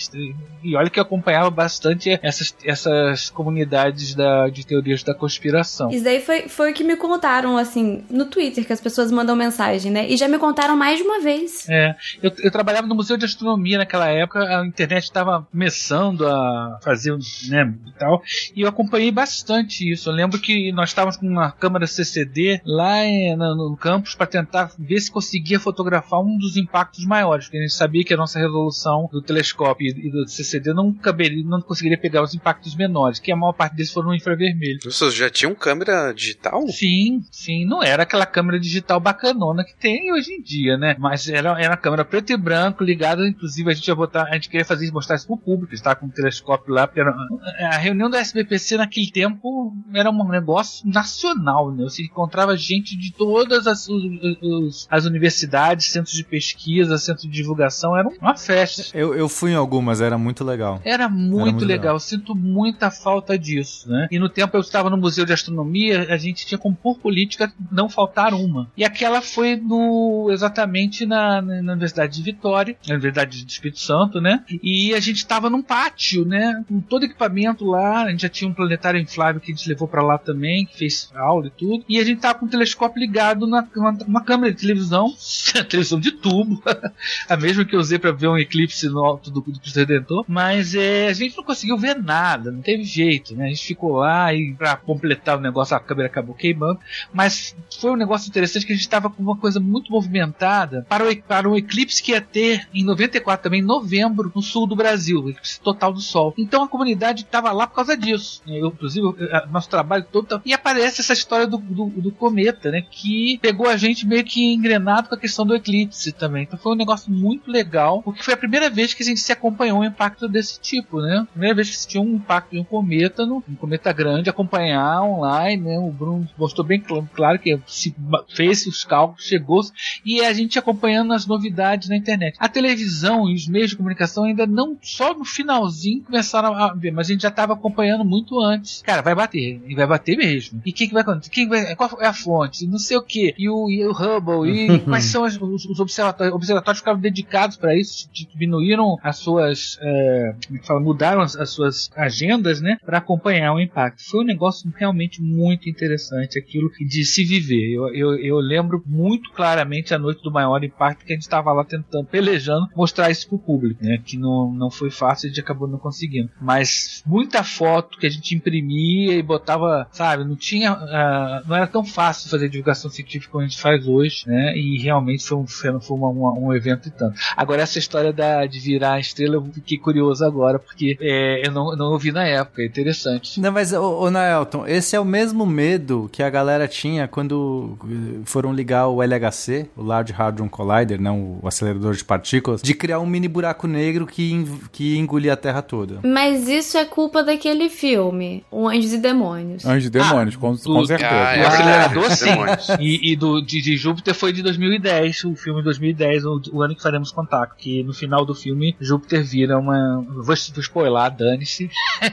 e 0.62 0.76
olha 0.76 0.90
que 0.90 0.98
eu 0.98 1.02
acompanhava 1.02 1.50
bastante 1.50 2.18
essas, 2.22 2.54
essas 2.64 3.30
comunidades 3.30 4.14
da, 4.14 4.48
de 4.48 4.64
teorias 4.66 5.02
da 5.02 5.14
conspiração. 5.14 5.90
Isso 5.90 6.04
daí 6.04 6.20
foi, 6.20 6.48
foi 6.48 6.70
o 6.70 6.74
que 6.74 6.84
me 6.84 6.96
contaram, 6.96 7.56
assim, 7.56 8.04
no 8.10 8.26
Twitter, 8.26 8.64
que 8.66 8.72
as 8.72 8.80
pessoas 8.80 9.10
mandam 9.10 9.34
mensagem, 9.34 9.90
né? 9.90 10.08
E 10.08 10.16
já 10.16 10.28
me 10.28 10.38
contaram 10.38 10.76
mais 10.76 10.98
de 10.98 11.02
uma 11.02 11.20
vez. 11.20 11.68
É, 11.68 11.94
eu, 12.22 12.32
eu 12.38 12.50
trabalhava 12.50 12.86
no 12.86 12.94
Museu 12.94 13.16
de 13.16 13.24
Astronomia 13.24 13.78
naquela 13.78 14.08
época, 14.08 14.40
a 14.40 14.66
internet 14.66 15.04
estava 15.04 15.46
começando 15.50 16.26
a 16.26 16.78
fazer, 16.82 17.16
né, 17.48 17.74
e 17.86 17.92
tal, 17.98 18.22
e 18.54 18.62
eu 18.62 18.68
acompanhei 18.68 19.10
bastante 19.10 19.90
isso. 19.90 20.10
Eu 20.10 20.14
lembro 20.14 20.38
que 20.38 20.72
nós 20.72 20.90
estávamos 20.90 21.16
com 21.16 21.26
uma 21.26 21.50
câmera 21.50 21.86
CCD 21.86 22.60
lá 22.64 23.04
em, 23.04 23.34
no, 23.36 23.70
no 23.70 23.76
campus 23.76 24.14
para 24.14 24.26
tentar 24.26 24.72
ver 24.78 25.00
se 25.00 25.10
conseguia 25.10 25.58
fotografar 25.58 26.20
um 26.20 26.36
dos 26.38 26.56
impactos 26.56 27.04
maiores, 27.06 27.46
porque 27.46 27.58
a 27.58 27.62
gente 27.62 27.74
sabia 27.74 28.04
que 28.04 28.12
a 28.12 28.16
nossa 28.16 28.38
resolução 28.38 28.69
do 29.10 29.22
telescópio 29.22 29.86
e 29.88 30.10
do 30.10 30.28
CCD 30.28 30.72
não 30.72 30.92
caberia, 30.92 31.44
não 31.44 31.60
conseguiria 31.60 31.98
pegar 31.98 32.22
os 32.22 32.34
impactos 32.34 32.74
menores, 32.74 33.18
que 33.18 33.32
a 33.32 33.36
maior 33.36 33.52
parte 33.52 33.76
deles 33.76 33.92
foram 33.92 34.08
no 34.08 34.14
infravermelho. 34.14 34.80
Vocês 34.84 35.14
já 35.14 35.28
tinham 35.28 35.54
câmera 35.54 36.12
digital? 36.12 36.66
Sim, 36.68 37.22
sim, 37.30 37.64
não 37.64 37.82
era 37.82 38.02
aquela 38.02 38.26
câmera 38.26 38.58
digital 38.58 39.00
bacanona 39.00 39.64
que 39.64 39.74
tem 39.74 40.12
hoje 40.12 40.32
em 40.32 40.42
dia, 40.42 40.76
né? 40.76 40.96
Mas 40.98 41.28
era, 41.28 41.60
era 41.60 41.70
uma 41.70 41.76
câmera 41.76 42.04
preto 42.04 42.32
e 42.32 42.36
branco, 42.36 42.84
ligada, 42.84 43.26
inclusive 43.26 43.70
a 43.70 43.74
gente 43.74 43.88
ia 43.88 43.94
botar, 43.94 44.24
a 44.24 44.34
gente 44.34 44.48
queria 44.48 44.64
fazer 44.64 44.84
isso, 44.84 44.94
mostrar 44.94 45.16
isso 45.16 45.26
pro 45.26 45.36
público, 45.36 45.74
estava 45.74 45.96
com 45.96 46.06
um 46.06 46.10
telescópio 46.10 46.74
lá, 46.74 46.86
porque 46.86 47.00
era, 47.00 47.14
a 47.60 47.76
reunião 47.78 48.10
da 48.10 48.18
SBPC 48.18 48.76
naquele 48.76 49.10
tempo 49.10 49.74
era 49.94 50.10
um 50.10 50.28
negócio 50.28 50.88
nacional, 50.88 51.72
né? 51.72 51.84
Você 51.84 52.02
encontrava 52.02 52.56
gente 52.56 52.96
de 52.96 53.12
todas 53.12 53.66
as, 53.66 53.88
os, 53.88 54.02
os, 54.42 54.88
as 54.90 55.04
universidades, 55.04 55.86
centros 55.86 56.14
de 56.14 56.24
pesquisa, 56.24 56.98
centros 56.98 57.24
de 57.24 57.32
divulgação, 57.32 57.96
era 57.96 58.08
uma 58.08 58.36
festa. 58.36 58.59
Eu, 58.94 59.14
eu 59.14 59.28
fui 59.28 59.52
em 59.52 59.54
algumas, 59.54 60.00
era 60.00 60.18
muito 60.18 60.44
legal. 60.44 60.80
Era 60.84 61.08
muito, 61.08 61.34
Era 61.34 61.44
muito 61.44 61.64
legal. 61.64 61.94
legal. 61.94 62.00
sinto 62.00 62.34
muita 62.34 62.90
falta 62.90 63.38
disso, 63.38 63.90
né? 63.90 64.08
E 64.10 64.18
no 64.18 64.28
tempo 64.28 64.56
eu 64.56 64.60
estava 64.60 64.90
no 64.90 64.96
Museu 64.96 65.24
de 65.24 65.32
Astronomia, 65.32 66.06
a 66.12 66.16
gente 66.16 66.46
tinha 66.46 66.58
como 66.58 66.74
por 66.74 66.98
política 66.98 67.52
não 67.70 67.88
faltar 67.88 68.34
uma. 68.34 68.70
E 68.76 68.84
aquela 68.84 69.20
foi 69.22 69.56
no 69.56 70.28
exatamente 70.30 71.06
na, 71.06 71.40
na, 71.40 71.72
Universidade 71.72 72.16
de 72.16 72.22
Vitória, 72.22 72.76
na 72.86 72.94
Universidade 72.94 73.44
do 73.44 73.48
Espírito 73.48 73.80
Santo, 73.80 74.20
né? 74.20 74.44
E 74.62 74.94
a 74.94 75.00
gente 75.00 75.18
estava 75.18 75.50
num 75.50 75.62
pátio, 75.62 76.24
né? 76.24 76.62
Com 76.68 76.80
todo 76.80 77.04
equipamento 77.04 77.64
lá, 77.64 78.04
a 78.04 78.10
gente 78.10 78.22
já 78.22 78.28
tinha 78.28 78.50
um 78.50 78.54
planetário 78.54 79.00
inflável 79.00 79.40
que 79.40 79.52
a 79.52 79.54
gente 79.54 79.68
levou 79.68 79.88
para 79.88 80.02
lá 80.02 80.18
também, 80.18 80.66
que 80.66 80.76
fez 80.76 81.10
aula 81.14 81.46
e 81.46 81.50
tudo. 81.50 81.84
E 81.88 81.98
a 81.98 82.04
gente 82.04 82.20
tava 82.20 82.38
com 82.38 82.46
o 82.46 82.48
telescópio 82.48 83.00
ligado 83.00 83.46
na, 83.46 83.66
na, 83.74 83.92
numa 83.92 84.22
câmera 84.22 84.52
de 84.52 84.60
televisão, 84.60 85.14
televisão 85.68 85.98
de 85.98 86.12
tubo, 86.12 86.62
a 87.28 87.36
mesma 87.36 87.64
que 87.64 87.74
eu 87.74 87.80
usei 87.80 87.98
para 87.98 88.12
ver 88.12 88.28
um 88.28 88.38
eclipse 88.50 88.88
no 88.88 89.04
alto 89.04 89.30
do, 89.30 89.40
Cristo 89.42 89.76
Redentor, 89.78 90.24
mas 90.28 90.74
é, 90.74 91.06
a 91.08 91.12
gente 91.12 91.36
não 91.36 91.44
conseguiu 91.44 91.78
ver 91.78 91.96
nada, 91.96 92.50
não 92.50 92.60
teve 92.60 92.82
jeito, 92.84 93.34
né? 93.34 93.46
A 93.46 93.48
gente 93.48 93.64
ficou 93.66 93.92
lá 93.96 94.34
e 94.34 94.52
para 94.54 94.76
completar 94.76 95.38
o 95.38 95.40
negócio 95.40 95.76
a 95.76 95.80
câmera 95.80 96.08
acabou 96.08 96.34
queimando, 96.34 96.80
mas 97.12 97.54
foi 97.80 97.90
um 97.92 97.96
negócio 97.96 98.28
interessante 98.28 98.66
que 98.66 98.72
a 98.72 98.74
gente 98.74 98.84
estava 98.84 99.08
com 99.08 99.22
uma 99.22 99.36
coisa 99.36 99.60
muito 99.60 99.92
movimentada 99.92 100.84
para 100.88 101.08
o, 101.08 101.16
para 101.22 101.48
o 101.48 101.56
eclipse 101.56 102.02
que 102.02 102.12
ia 102.12 102.20
ter 102.20 102.68
em 102.74 102.84
94 102.84 103.42
também, 103.44 103.60
em 103.60 103.64
novembro, 103.64 104.30
no 104.34 104.42
sul 104.42 104.66
do 104.66 104.74
Brasil, 104.76 105.22
o 105.22 105.30
eclipse 105.30 105.60
total 105.60 105.92
do 105.92 106.00
Sol. 106.00 106.34
Então 106.36 106.62
a 106.64 106.68
comunidade 106.68 107.22
estava 107.22 107.52
lá 107.52 107.66
por 107.66 107.76
causa 107.76 107.96
disso. 107.96 108.42
Eu, 108.46 108.68
inclusive, 108.68 109.06
eu- 109.06 109.16
nosso 109.50 109.68
trabalho 109.68 110.04
todo. 110.10 110.26
tá- 110.26 110.40
E 110.44 110.52
aparece 110.52 111.00
essa 111.00 111.12
história 111.12 111.46
do, 111.46 111.58
do, 111.58 111.86
do 111.86 112.10
cometa, 112.12 112.70
né? 112.70 112.82
Que 112.90 113.38
pegou 113.40 113.68
a 113.68 113.76
gente 113.76 114.06
meio 114.06 114.24
que 114.24 114.52
engrenado 114.52 115.08
com 115.08 115.14
a 115.14 115.18
questão 115.18 115.46
do 115.46 115.54
eclipse 115.54 116.12
também. 116.12 116.42
Então 116.44 116.58
foi 116.58 116.72
um 116.72 116.76
negócio 116.76 117.10
muito 117.12 117.50
legal, 117.50 118.02
porque 118.02 118.22
foi 118.22 118.34
a 118.34 118.36
primeira 118.40 118.68
vez 118.70 118.92
que 118.94 119.02
a 119.02 119.06
gente 119.06 119.20
se 119.20 119.30
acompanhou 119.32 119.78
um 119.80 119.84
impacto 119.84 120.28
desse 120.28 120.58
tipo, 120.60 121.00
né? 121.00 121.26
Primeira 121.30 121.54
vez 121.54 121.70
que 121.70 121.76
se 121.76 121.86
tinha 121.86 122.02
um 122.02 122.14
impacto 122.16 122.50
de 122.52 122.58
um 122.58 122.64
cometa, 122.64 123.24
no, 123.24 123.42
um 123.48 123.54
cometa 123.54 123.92
grande, 123.92 124.28
acompanhar 124.30 125.02
online, 125.02 125.62
né? 125.62 125.78
O 125.78 125.90
Bruno 125.92 126.28
mostrou 126.38 126.66
bem 126.66 126.82
cl- 126.82 127.04
claro 127.14 127.38
que 127.38 127.58
se 127.66 127.94
fez 128.28 128.66
os 128.66 128.84
cálculos, 128.84 129.24
chegou 129.24 129.60
e 130.04 130.24
a 130.24 130.32
gente 130.32 130.58
acompanhando 130.58 131.12
as 131.12 131.26
novidades 131.26 131.88
na 131.88 131.96
internet. 131.96 132.36
A 132.40 132.48
televisão 132.48 133.28
e 133.28 133.34
os 133.34 133.46
meios 133.46 133.70
de 133.70 133.76
comunicação 133.76 134.24
ainda 134.24 134.46
não, 134.46 134.76
só 134.82 135.12
no 135.12 135.24
finalzinho 135.24 136.02
começaram 136.02 136.54
a 136.54 136.72
ver, 136.72 136.90
mas 136.92 137.08
a 137.08 137.12
gente 137.12 137.22
já 137.22 137.28
estava 137.28 137.52
acompanhando 137.52 138.04
muito 138.04 138.40
antes. 138.40 138.80
Cara, 138.82 139.02
vai 139.02 139.14
bater, 139.14 139.60
e 139.66 139.74
vai 139.74 139.86
bater 139.86 140.16
mesmo. 140.16 140.62
E 140.64 140.70
o 140.70 140.72
que, 140.74 140.86
que 140.88 140.94
vai 140.94 141.02
acontecer? 141.02 141.30
Quem 141.30 141.48
vai, 141.48 141.74
qual 141.76 141.90
é 142.00 142.06
a 142.06 142.12
fonte? 142.14 142.66
Não 142.66 142.78
sei 142.78 142.96
o 142.96 143.02
que. 143.02 143.34
E 143.36 143.48
o, 143.48 143.68
e 143.70 143.84
o 143.84 143.92
Hubble, 143.92 144.50
e 144.50 144.78
quais 144.86 145.04
são 145.04 145.24
as- 145.24 145.36
os, 145.40 145.64
os 145.66 145.80
observatórios? 145.80 146.34
Observatórios 146.34 146.78
ficaram 146.80 146.98
dedicados 146.98 147.56
para 147.56 147.76
isso, 147.76 148.08
diminuíram 148.32 148.96
as 149.02 149.16
suas, 149.18 149.78
é, 149.80 150.34
como 150.46 150.58
é 150.58 150.60
que 150.60 150.66
fala, 150.66 150.80
mudaram 150.80 151.20
as, 151.20 151.36
as 151.36 151.50
suas 151.50 151.90
agendas, 151.96 152.60
né, 152.60 152.78
para 152.84 152.98
acompanhar 152.98 153.52
o 153.54 153.60
impacto. 153.60 154.02
Foi 154.10 154.20
um 154.20 154.26
negócio 154.26 154.70
realmente 154.76 155.22
muito 155.22 155.68
interessante, 155.68 156.38
aquilo 156.38 156.70
de 156.80 157.04
se 157.04 157.24
viver. 157.24 157.72
Eu, 157.72 157.94
eu, 157.94 158.18
eu 158.18 158.36
lembro 158.38 158.82
muito 158.86 159.30
claramente 159.32 159.94
a 159.94 159.98
noite 159.98 160.22
do 160.22 160.30
maior 160.30 160.62
impacto 160.62 161.04
que 161.04 161.12
a 161.12 161.16
gente 161.16 161.22
estava 161.22 161.52
lá 161.52 161.64
tentando, 161.64 162.06
pelejando, 162.06 162.66
mostrar 162.76 163.10
isso 163.10 163.28
pro 163.28 163.38
público, 163.38 163.82
né, 163.84 163.98
que 164.04 164.16
não, 164.16 164.52
não 164.52 164.70
foi 164.70 164.90
fácil, 164.90 165.26
a 165.26 165.28
gente 165.28 165.40
acabou 165.40 165.68
não 165.68 165.78
conseguindo. 165.78 166.30
Mas 166.40 167.02
muita 167.06 167.42
foto 167.42 167.98
que 167.98 168.06
a 168.06 168.10
gente 168.10 168.34
imprimia 168.34 169.14
e 169.14 169.22
botava, 169.22 169.88
sabe, 169.92 170.24
não 170.24 170.36
tinha, 170.36 170.72
ah, 170.72 171.42
não 171.46 171.56
era 171.56 171.66
tão 171.66 171.84
fácil 171.84 172.30
fazer 172.30 172.48
divulgação 172.48 172.90
científica 172.90 173.30
como 173.32 173.44
a 173.44 173.46
gente 173.46 173.60
faz 173.60 173.86
hoje, 173.86 174.24
né, 174.26 174.56
e 174.56 174.78
realmente 174.78 175.24
foi 175.24 175.36
um, 175.38 175.46
foi 175.46 175.70
uma- 175.96 176.32
um 176.38 176.54
evento 176.54 176.88
e 176.88 176.90
tanto. 176.90 177.18
Agora, 177.36 177.62
essa 177.62 177.78
história 177.78 178.09
história 178.10 178.12
da, 178.12 178.46
de 178.46 178.58
virar 178.60 178.94
a 178.94 179.00
estrela, 179.00 179.36
eu 179.36 179.44
fiquei 179.52 179.78
curioso 179.78 180.24
agora, 180.24 180.58
porque 180.58 180.96
é, 181.00 181.46
eu 181.46 181.52
não, 181.52 181.74
não 181.76 181.86
ouvi 181.92 182.12
na 182.12 182.24
época, 182.26 182.62
é 182.62 182.66
interessante. 182.66 183.40
Não, 183.40 183.52
mas, 183.52 183.72
ô, 183.72 184.02
ô 184.04 184.10
Naelton, 184.10 184.66
esse 184.66 184.94
é 184.96 185.00
o 185.00 185.04
mesmo 185.04 185.46
medo 185.46 186.08
que 186.12 186.22
a 186.22 186.30
galera 186.30 186.66
tinha 186.68 187.06
quando 187.08 187.76
eh, 187.84 188.20
foram 188.24 188.52
ligar 188.52 188.88
o 188.88 189.02
LHC, 189.02 189.68
o 189.76 189.82
Large 189.82 190.14
Hadron 190.16 190.48
Collider, 190.48 191.00
não 191.00 191.38
o 191.42 191.46
acelerador 191.48 191.94
de 191.94 192.04
partículas, 192.04 192.62
de 192.62 192.74
criar 192.74 192.98
um 193.00 193.06
mini 193.06 193.28
buraco 193.28 193.66
negro 193.66 194.06
que, 194.06 194.44
que 194.72 194.96
engolia 194.98 195.32
a 195.32 195.36
Terra 195.36 195.62
toda. 195.62 196.00
Mas 196.02 196.48
isso 196.48 196.76
é 196.76 196.84
culpa 196.84 197.22
daquele 197.22 197.68
filme, 197.68 198.44
O 198.50 198.68
Anjos 198.68 198.92
e 198.92 198.98
Demônios. 198.98 199.64
Anjos 199.64 199.86
e 199.86 199.90
demônios, 199.90 200.36
com, 200.36 200.56
com 200.56 200.80
do- 200.80 200.86
certeza. 200.86 201.10
Ah, 201.10 201.36
é 201.36 201.42
o 201.42 201.46
acelerador, 201.46 202.10
sim. 202.10 202.24
demônios. 202.26 202.68
E, 202.80 203.12
e 203.12 203.16
do, 203.16 203.40
de, 203.40 203.60
de 203.60 203.76
Júpiter 203.76 204.14
foi 204.14 204.32
de 204.32 204.42
2010, 204.42 205.24
o 205.24 205.34
filme 205.34 205.62
2010, 205.62 206.24
o, 206.24 206.40
o 206.52 206.62
ano 206.62 206.74
que 206.74 206.82
faremos 206.82 207.10
contato. 207.12 207.54
Que 207.56 207.82
no 207.82 207.92
final 208.00 208.24
do 208.24 208.34
filme, 208.34 208.74
Júpiter 208.80 209.22
vira 209.24 209.58
uma. 209.58 210.02
Vou, 210.08 210.24
vou 210.24 210.34
spoiler, 210.34 211.10
dane-se. 211.10 211.70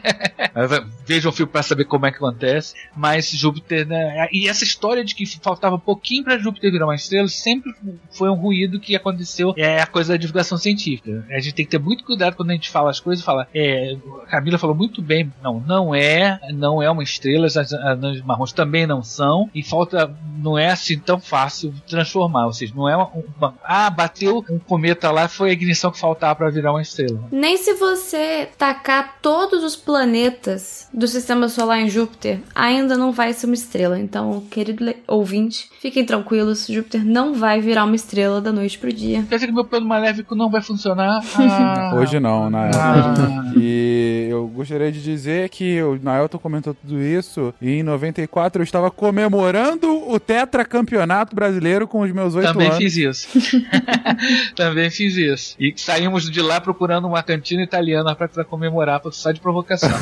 Vejam 1.06 1.32
o 1.32 1.34
filme 1.34 1.52
pra 1.52 1.64
saber 1.64 1.86
como 1.86 2.06
é 2.06 2.12
que 2.12 2.18
acontece. 2.18 2.74
Mas 2.96 3.30
Júpiter, 3.30 3.88
né? 3.88 4.28
E 4.32 4.48
essa 4.48 4.64
história 4.64 5.04
de 5.04 5.16
que 5.16 5.26
faltava 5.42 5.78
pouquinho 5.78 6.24
pra 6.24 6.38
Júpiter 6.38 6.72
virar 6.72 6.86
uma 6.86 6.96
estrela 6.96 7.28
sempre 7.28 7.74
foi 8.12 8.30
um 8.30 8.36
ruído 8.36 8.80
que 8.80 8.96
aconteceu. 8.96 9.54
É 9.58 9.82
a 9.82 9.88
coisa 9.88 10.14
da 10.14 10.18
divulgação 10.18 10.58
científica. 10.58 11.26
A 11.30 11.40
gente 11.40 11.54
tem 11.56 11.66
que 11.66 11.72
ter 11.72 11.80
muito 11.80 12.04
cuidado 12.04 12.36
quando 12.36 12.50
a 12.52 12.54
gente 12.54 12.70
fala 12.70 12.90
as 12.90 13.00
coisas. 13.00 13.24
Fala, 13.24 13.48
é, 13.54 13.96
a 14.24 14.32
Camila 14.32 14.58
falou 14.58 14.76
muito 14.76 15.02
bem. 15.02 15.32
Não, 15.42 15.60
não 15.60 15.96
é, 15.96 16.40
não 16.54 16.82
é 16.82 16.90
uma 16.90 17.04
estrela. 17.04 17.46
As 17.48 17.56
anãs 17.74 18.22
marrons 18.22 18.52
também 18.52 18.86
não 18.86 19.02
são. 19.04 19.50
E 19.54 19.64
falta, 19.64 20.14
não 20.38 20.58
é 20.58 20.70
assim 20.72 21.00
tão 21.00 21.20
fácil 21.20 21.74
transformar. 21.88 22.46
Ou 22.48 22.54
seja, 22.54 22.74
não 22.76 22.90
é 22.90 22.96
uma, 22.96 23.10
uma- 23.38 23.56
ah, 23.64 23.90
bateu 23.90 24.44
um 24.50 24.60
cometa 24.60 25.12
lá, 25.12 25.28
foi 25.28 25.50
a 25.50 25.54
ignição 25.54 25.77
que 25.92 26.00
faltava 26.00 26.36
pra 26.36 26.50
virar 26.50 26.72
uma 26.72 26.82
estrela. 26.82 27.20
Nem 27.32 27.58
se 27.58 27.74
você 27.74 28.50
tacar 28.58 29.16
todos 29.22 29.64
os 29.64 29.76
planetas 29.76 30.88
do 30.94 31.08
sistema 31.08 31.48
solar 31.50 31.80
em 31.80 31.90
Júpiter, 31.90 32.40
ainda 32.56 32.98
não 32.98 33.12
vai 33.12 33.34
ser 33.34 33.46
uma 33.46 33.56
estrela. 33.56 34.00
Então, 34.00 34.44
querido 34.50 34.94
ouvinte, 35.08 35.70
fiquem 35.82 36.06
tranquilos, 36.06 36.68
Júpiter 36.68 37.06
não 37.06 37.34
vai 37.34 37.60
virar 37.62 37.84
uma 37.86 37.96
estrela 37.96 38.40
da 38.42 38.52
noite 38.52 38.78
pro 38.78 38.92
dia. 38.92 39.24
Quer 39.30 39.36
dizer 39.36 39.48
que 39.48 39.54
meu 39.54 39.66
plano 39.66 39.86
maléfico 39.88 40.36
não 40.36 40.50
vai 40.50 40.62
funcionar? 40.62 41.22
Ah, 41.38 41.94
Hoje 41.96 42.20
não, 42.20 42.50
na 42.50 42.70
Ah. 42.74 43.54
E 43.56 44.28
eu 44.30 44.48
gostaria 44.48 44.92
de 44.92 45.02
dizer 45.02 45.50
que 45.50 45.82
o 45.82 46.00
Naelton 46.02 46.38
comentou 46.38 46.74
tudo 46.74 47.02
isso 47.02 47.54
e 47.62 47.72
em 47.80 47.84
94 47.84 48.62
eu 48.62 48.64
estava 48.64 48.90
comemorando 48.92 50.10
o 50.10 50.20
tetracampeonato 50.20 51.36
brasileiro 51.36 51.88
com 51.88 52.02
os 52.02 52.12
meus 52.12 52.36
oito 52.36 52.48
Também 52.52 52.68
anos. 52.68 52.78
fiz 52.80 52.98
isso. 52.98 53.28
Também 54.56 54.90
fiz 54.90 55.16
isso. 55.16 55.56
E 55.60 55.67
saímos 55.76 56.30
de 56.30 56.42
lá 56.42 56.62
procurando 56.62 57.08
uma 57.08 57.22
cantina 57.24 57.64
italiana 57.64 58.16
pra, 58.16 58.28
pra 58.28 58.44
comemorar, 58.46 59.02
só 59.12 59.32
de 59.32 59.40
provocação. 59.40 59.90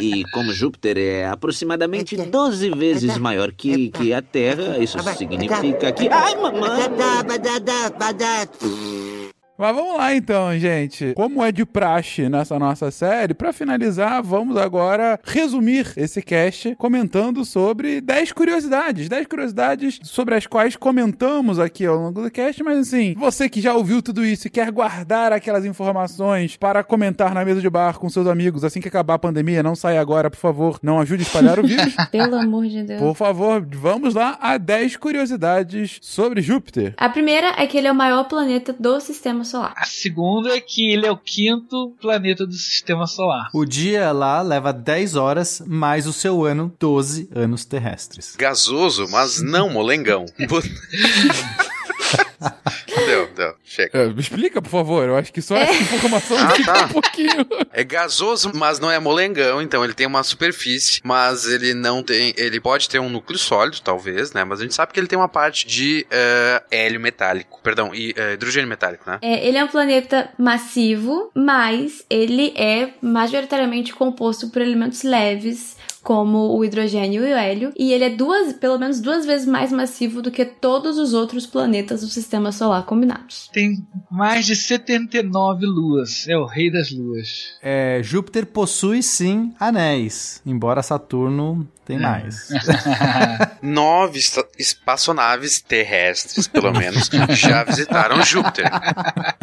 E 0.00 0.24
como 0.32 0.52
Júpiter 0.52 0.96
é 0.96 1.26
aproximadamente 1.26 2.16
12 2.16 2.70
vezes 2.70 3.18
maior 3.18 3.52
que, 3.52 3.90
que 3.90 4.14
a 4.14 4.22
Terra, 4.22 4.78
isso 4.78 4.98
significa 5.16 5.92
que. 5.92 6.08
Ai, 6.08 6.34
mamãe! 6.36 6.80
Mas 9.60 9.76
vamos 9.76 9.98
lá 9.98 10.14
então, 10.16 10.58
gente. 10.58 11.12
Como 11.12 11.44
é 11.44 11.52
de 11.52 11.66
praxe 11.66 12.30
nessa 12.30 12.58
nossa 12.58 12.90
série, 12.90 13.34
pra 13.34 13.52
finalizar, 13.52 14.22
vamos 14.22 14.56
agora 14.56 15.20
resumir 15.22 15.92
esse 15.98 16.22
cast 16.22 16.74
comentando 16.76 17.44
sobre 17.44 18.00
10 18.00 18.32
curiosidades. 18.32 19.06
10 19.06 19.26
curiosidades 19.26 20.00
sobre 20.02 20.34
as 20.34 20.46
quais 20.46 20.76
comentamos 20.76 21.58
aqui 21.58 21.84
ao 21.84 21.96
longo 21.96 22.22
do 22.22 22.30
cast, 22.30 22.62
mas 22.62 22.78
assim, 22.78 23.14
você 23.18 23.50
que 23.50 23.60
já 23.60 23.74
ouviu 23.74 24.00
tudo 24.00 24.24
isso 24.24 24.46
e 24.46 24.50
quer 24.50 24.70
guardar 24.70 25.30
aquelas 25.30 25.66
informações 25.66 26.56
para 26.56 26.82
comentar 26.82 27.34
na 27.34 27.44
mesa 27.44 27.60
de 27.60 27.68
bar 27.68 27.98
com 27.98 28.08
seus 28.08 28.26
amigos 28.26 28.64
assim 28.64 28.80
que 28.80 28.88
acabar 28.88 29.16
a 29.16 29.18
pandemia, 29.18 29.62
não 29.62 29.76
saia 29.76 30.00
agora, 30.00 30.30
por 30.30 30.38
favor, 30.38 30.78
não 30.82 30.98
ajude 30.98 31.22
a 31.22 31.26
espalhar 31.26 31.60
o 31.60 31.66
vírus. 31.66 31.94
Pelo 32.10 32.36
amor 32.36 32.66
de 32.66 32.82
Deus. 32.82 32.98
Por 32.98 33.14
favor, 33.14 33.62
vamos 33.70 34.14
lá 34.14 34.38
a 34.40 34.56
10 34.56 34.96
curiosidades 34.96 35.98
sobre 36.00 36.40
Júpiter. 36.40 36.94
A 36.96 37.10
primeira 37.10 37.48
é 37.58 37.66
que 37.66 37.76
ele 37.76 37.88
é 37.88 37.92
o 37.92 37.94
maior 37.94 38.24
planeta 38.24 38.72
do 38.72 38.98
sistema 39.00 39.44
solar. 39.50 39.74
A 39.76 39.84
segunda 39.84 40.54
é 40.56 40.60
que 40.60 40.90
ele 40.90 41.06
é 41.06 41.10
o 41.10 41.16
quinto 41.16 41.94
planeta 42.00 42.46
do 42.46 42.54
sistema 42.54 43.06
solar. 43.06 43.48
O 43.52 43.64
dia 43.64 44.12
lá 44.12 44.40
leva 44.42 44.72
10 44.72 45.16
horas, 45.16 45.62
mais 45.66 46.06
o 46.06 46.12
seu 46.12 46.44
ano, 46.44 46.72
12 46.78 47.28
anos 47.34 47.64
terrestres. 47.64 48.36
Gasoso, 48.36 49.08
mas 49.10 49.42
não 49.42 49.68
molengão. 49.70 50.26
Chega. 53.64 53.98
É, 53.98 54.06
me 54.08 54.20
explica, 54.20 54.60
por 54.62 54.70
favor. 54.70 55.06
Eu 55.06 55.16
acho 55.16 55.32
que 55.32 55.40
só 55.42 55.56
essa 55.56 55.72
informação 55.94 56.36
Ah, 56.38 56.50
fica 56.50 56.72
tá. 56.72 56.84
um 56.84 56.88
pouquinho. 56.88 57.46
É 57.72 57.84
gasoso, 57.84 58.50
mas 58.54 58.78
não 58.78 58.90
é 58.90 58.98
molengão, 58.98 59.60
então 59.62 59.84
ele 59.84 59.94
tem 59.94 60.06
uma 60.06 60.22
superfície, 60.22 61.00
mas 61.04 61.46
ele 61.46 61.74
não 61.74 62.02
tem. 62.02 62.34
Ele 62.36 62.60
pode 62.60 62.88
ter 62.88 62.98
um 62.98 63.08
núcleo 63.08 63.38
sólido, 63.38 63.80
talvez, 63.82 64.32
né? 64.32 64.44
Mas 64.44 64.60
a 64.60 64.62
gente 64.62 64.74
sabe 64.74 64.92
que 64.92 65.00
ele 65.00 65.06
tem 65.06 65.18
uma 65.18 65.28
parte 65.28 65.66
de 65.66 66.06
eh, 66.10 66.62
hélio 66.70 67.00
metálico. 67.00 67.60
Perdão, 67.62 67.94
e, 67.94 68.14
eh, 68.16 68.34
hidrogênio 68.34 68.68
metálico, 68.68 69.08
né? 69.08 69.18
É, 69.22 69.46
ele 69.46 69.56
é 69.58 69.64
um 69.64 69.68
planeta 69.68 70.30
massivo, 70.38 71.30
mas 71.34 72.04
ele 72.10 72.52
é 72.56 72.90
majoritariamente 73.02 73.92
composto 73.94 74.48
por 74.50 74.62
elementos 74.62 75.02
leves, 75.02 75.76
como 76.02 76.56
o 76.56 76.64
hidrogênio 76.64 77.26
e 77.26 77.32
o 77.32 77.36
hélio, 77.36 77.72
e 77.76 77.92
ele 77.92 78.04
é 78.04 78.10
duas, 78.10 78.52
pelo 78.54 78.78
menos 78.78 79.00
duas 79.00 79.26
vezes 79.26 79.46
mais 79.46 79.70
massivo 79.72 80.22
do 80.22 80.30
que 80.30 80.44
todos 80.44 80.98
os 80.98 81.14
outros 81.14 81.46
planetas 81.46 82.00
do 82.00 82.08
sistema 82.08 82.52
solar 82.52 82.84
combinados. 82.84 83.48
Tem 83.52 83.84
mais 84.10 84.46
de 84.46 84.56
79 84.56 85.66
luas. 85.66 86.26
É 86.28 86.36
o 86.36 86.46
rei 86.46 86.70
das 86.70 86.90
luas. 86.90 87.54
É, 87.62 88.00
Júpiter 88.02 88.46
possui 88.46 89.02
sim 89.02 89.52
anéis, 89.58 90.40
embora 90.44 90.82
Saturno 90.82 91.68
tem 91.90 91.98
mais. 91.98 92.48
Nove 93.62 94.20
espaçonaves 94.58 95.60
terrestres, 95.60 96.46
pelo 96.46 96.72
menos, 96.72 97.10
já 97.30 97.64
visitaram 97.64 98.22
Júpiter. 98.22 98.70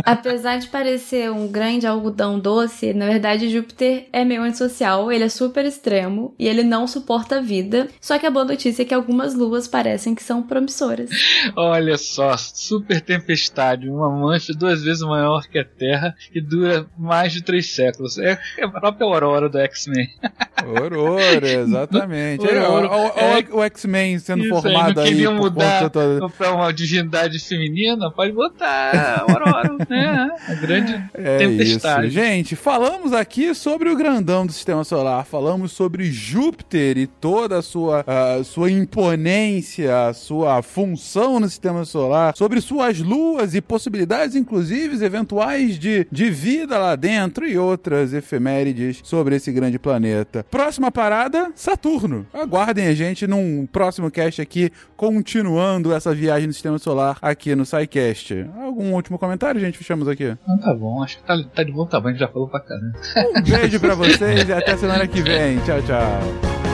Apesar 0.04 0.58
de 0.58 0.68
parecer 0.68 1.32
um 1.32 1.48
grande 1.48 1.86
algodão 1.86 2.40
doce, 2.40 2.94
na 2.94 3.06
verdade 3.06 3.50
Júpiter 3.50 4.08
é 4.14 4.24
meio 4.24 4.44
antissocial, 4.44 5.12
ele 5.12 5.26
é 5.26 5.30
super 5.30 5.66
extremo 5.66 6.34
e 6.40 6.48
ele 6.48 6.64
não 6.64 6.88
suporta 6.88 7.38
a 7.38 7.42
vida. 7.42 7.88
Só 8.00 8.18
que 8.18 8.26
a 8.26 8.32
boa 8.32 8.46
notícia 8.46 8.84
é 8.84 8.86
que 8.86 8.94
algumas 8.94 9.34
luas 9.34 9.68
parecem 9.68 10.16
que 10.16 10.24
são 10.24 10.42
promissoras. 10.42 11.10
Olha 11.56 11.98
só, 11.98 12.38
super 12.38 13.02
tempestade, 13.02 13.90
uma 13.90 14.10
mancha 14.10 14.54
duas 14.54 14.84
vezes 14.84 15.02
maior 15.02 15.48
que 15.48 15.60
a 15.60 15.66
Terra 15.66 16.16
e 16.34 16.40
dura 16.40 16.88
mais 16.98 17.34
de 17.34 17.44
três 17.44 17.74
séculos. 17.74 18.18
É 18.18 18.38
é 18.58 18.66
a 18.66 18.70
própria 18.70 19.06
Aurora 19.06 19.50
do 19.50 19.58
X-Men. 19.58 20.10
Aurora, 20.58 21.48
exatamente. 21.48 22.37
É, 22.46 23.54
o 23.54 23.64
X-Men 23.64 24.20
sendo 24.20 24.44
Isso 24.44 24.62
formado 24.62 25.00
aí, 25.00 25.10
queriam 25.10 25.36
mudar 25.36 25.90
toda... 25.90 26.30
pra 26.30 26.54
uma 26.54 26.72
divindade 26.72 27.40
feminina, 27.40 28.12
pode 28.12 28.32
botar 28.32 29.24
Aurora, 29.28 29.76
né? 29.90 30.30
A 30.48 30.54
grande 30.54 31.04
É 31.14 31.38
tempestade. 31.40 32.08
isso. 32.08 32.16
Gente, 32.16 32.56
falamos 32.56 33.14
aqui 33.14 33.54
sobre 33.56 33.90
o 33.90 33.96
grandão 33.96 34.46
do 34.46 34.52
sistema 34.52 34.84
solar, 34.84 35.26
falamos 35.26 35.72
sobre 35.72 36.12
Júpiter 36.12 36.98
e 36.98 37.08
toda 37.08 37.58
a 37.58 37.62
sua, 37.62 38.04
a 38.06 38.44
sua 38.44 38.70
imponência, 38.72 40.08
a 40.08 40.14
sua 40.14 40.62
função 40.62 41.40
no 41.40 41.48
sistema 41.50 41.86
solar, 41.86 42.36
sobre 42.36 42.62
suas 42.62 43.00
luas 43.00 43.56
e 43.56 43.62
possibilidades, 43.62 44.36
inclusive, 44.36 45.04
eventuais 45.04 45.80
de, 45.80 46.06
de 46.12 46.30
vida 46.30 46.78
lá 46.78 46.96
dentro 46.96 47.48
e 47.48 47.58
outras 47.58 48.14
efemérides 48.14 49.00
sobre 49.04 49.36
esse 49.36 49.52
grande 49.52 49.80
planeta. 49.80 50.46
Próxima 50.50 50.92
parada, 50.92 51.52
Saturno. 51.56 52.27
Aguardem 52.34 52.88
a 52.88 52.94
gente 52.94 53.26
num 53.28 53.66
próximo 53.66 54.10
cast 54.12 54.42
aqui, 54.42 54.72
continuando 54.96 55.94
essa 55.94 56.14
viagem 56.14 56.48
no 56.48 56.54
sistema 56.54 56.78
solar 56.80 57.18
aqui 57.22 57.56
no 57.56 57.66
SciCast. 57.66 58.46
Algum 58.62 58.94
último 58.94 59.18
comentário, 59.18 59.60
gente? 59.60 59.78
Fechamos 59.78 60.08
aqui. 60.08 60.36
Então 60.44 60.58
tá 60.60 60.74
bom, 60.74 61.04
acho 61.04 61.18
que 61.18 61.24
tá, 61.24 61.36
tá 61.56 61.64
de 61.64 61.72
bom 61.72 61.86
tamanho, 61.86 62.18
já 62.18 62.28
falou 62.28 62.48
pra 62.48 62.60
caramba. 62.60 62.98
Um 63.36 63.42
beijo 63.42 63.80
pra 63.80 63.96
vocês 63.96 64.48
e 64.48 64.54
até 64.54 64.76
semana 64.78 65.08
que 65.08 65.22
vem. 65.22 65.58
Tchau, 65.60 65.82
tchau. 65.82 66.67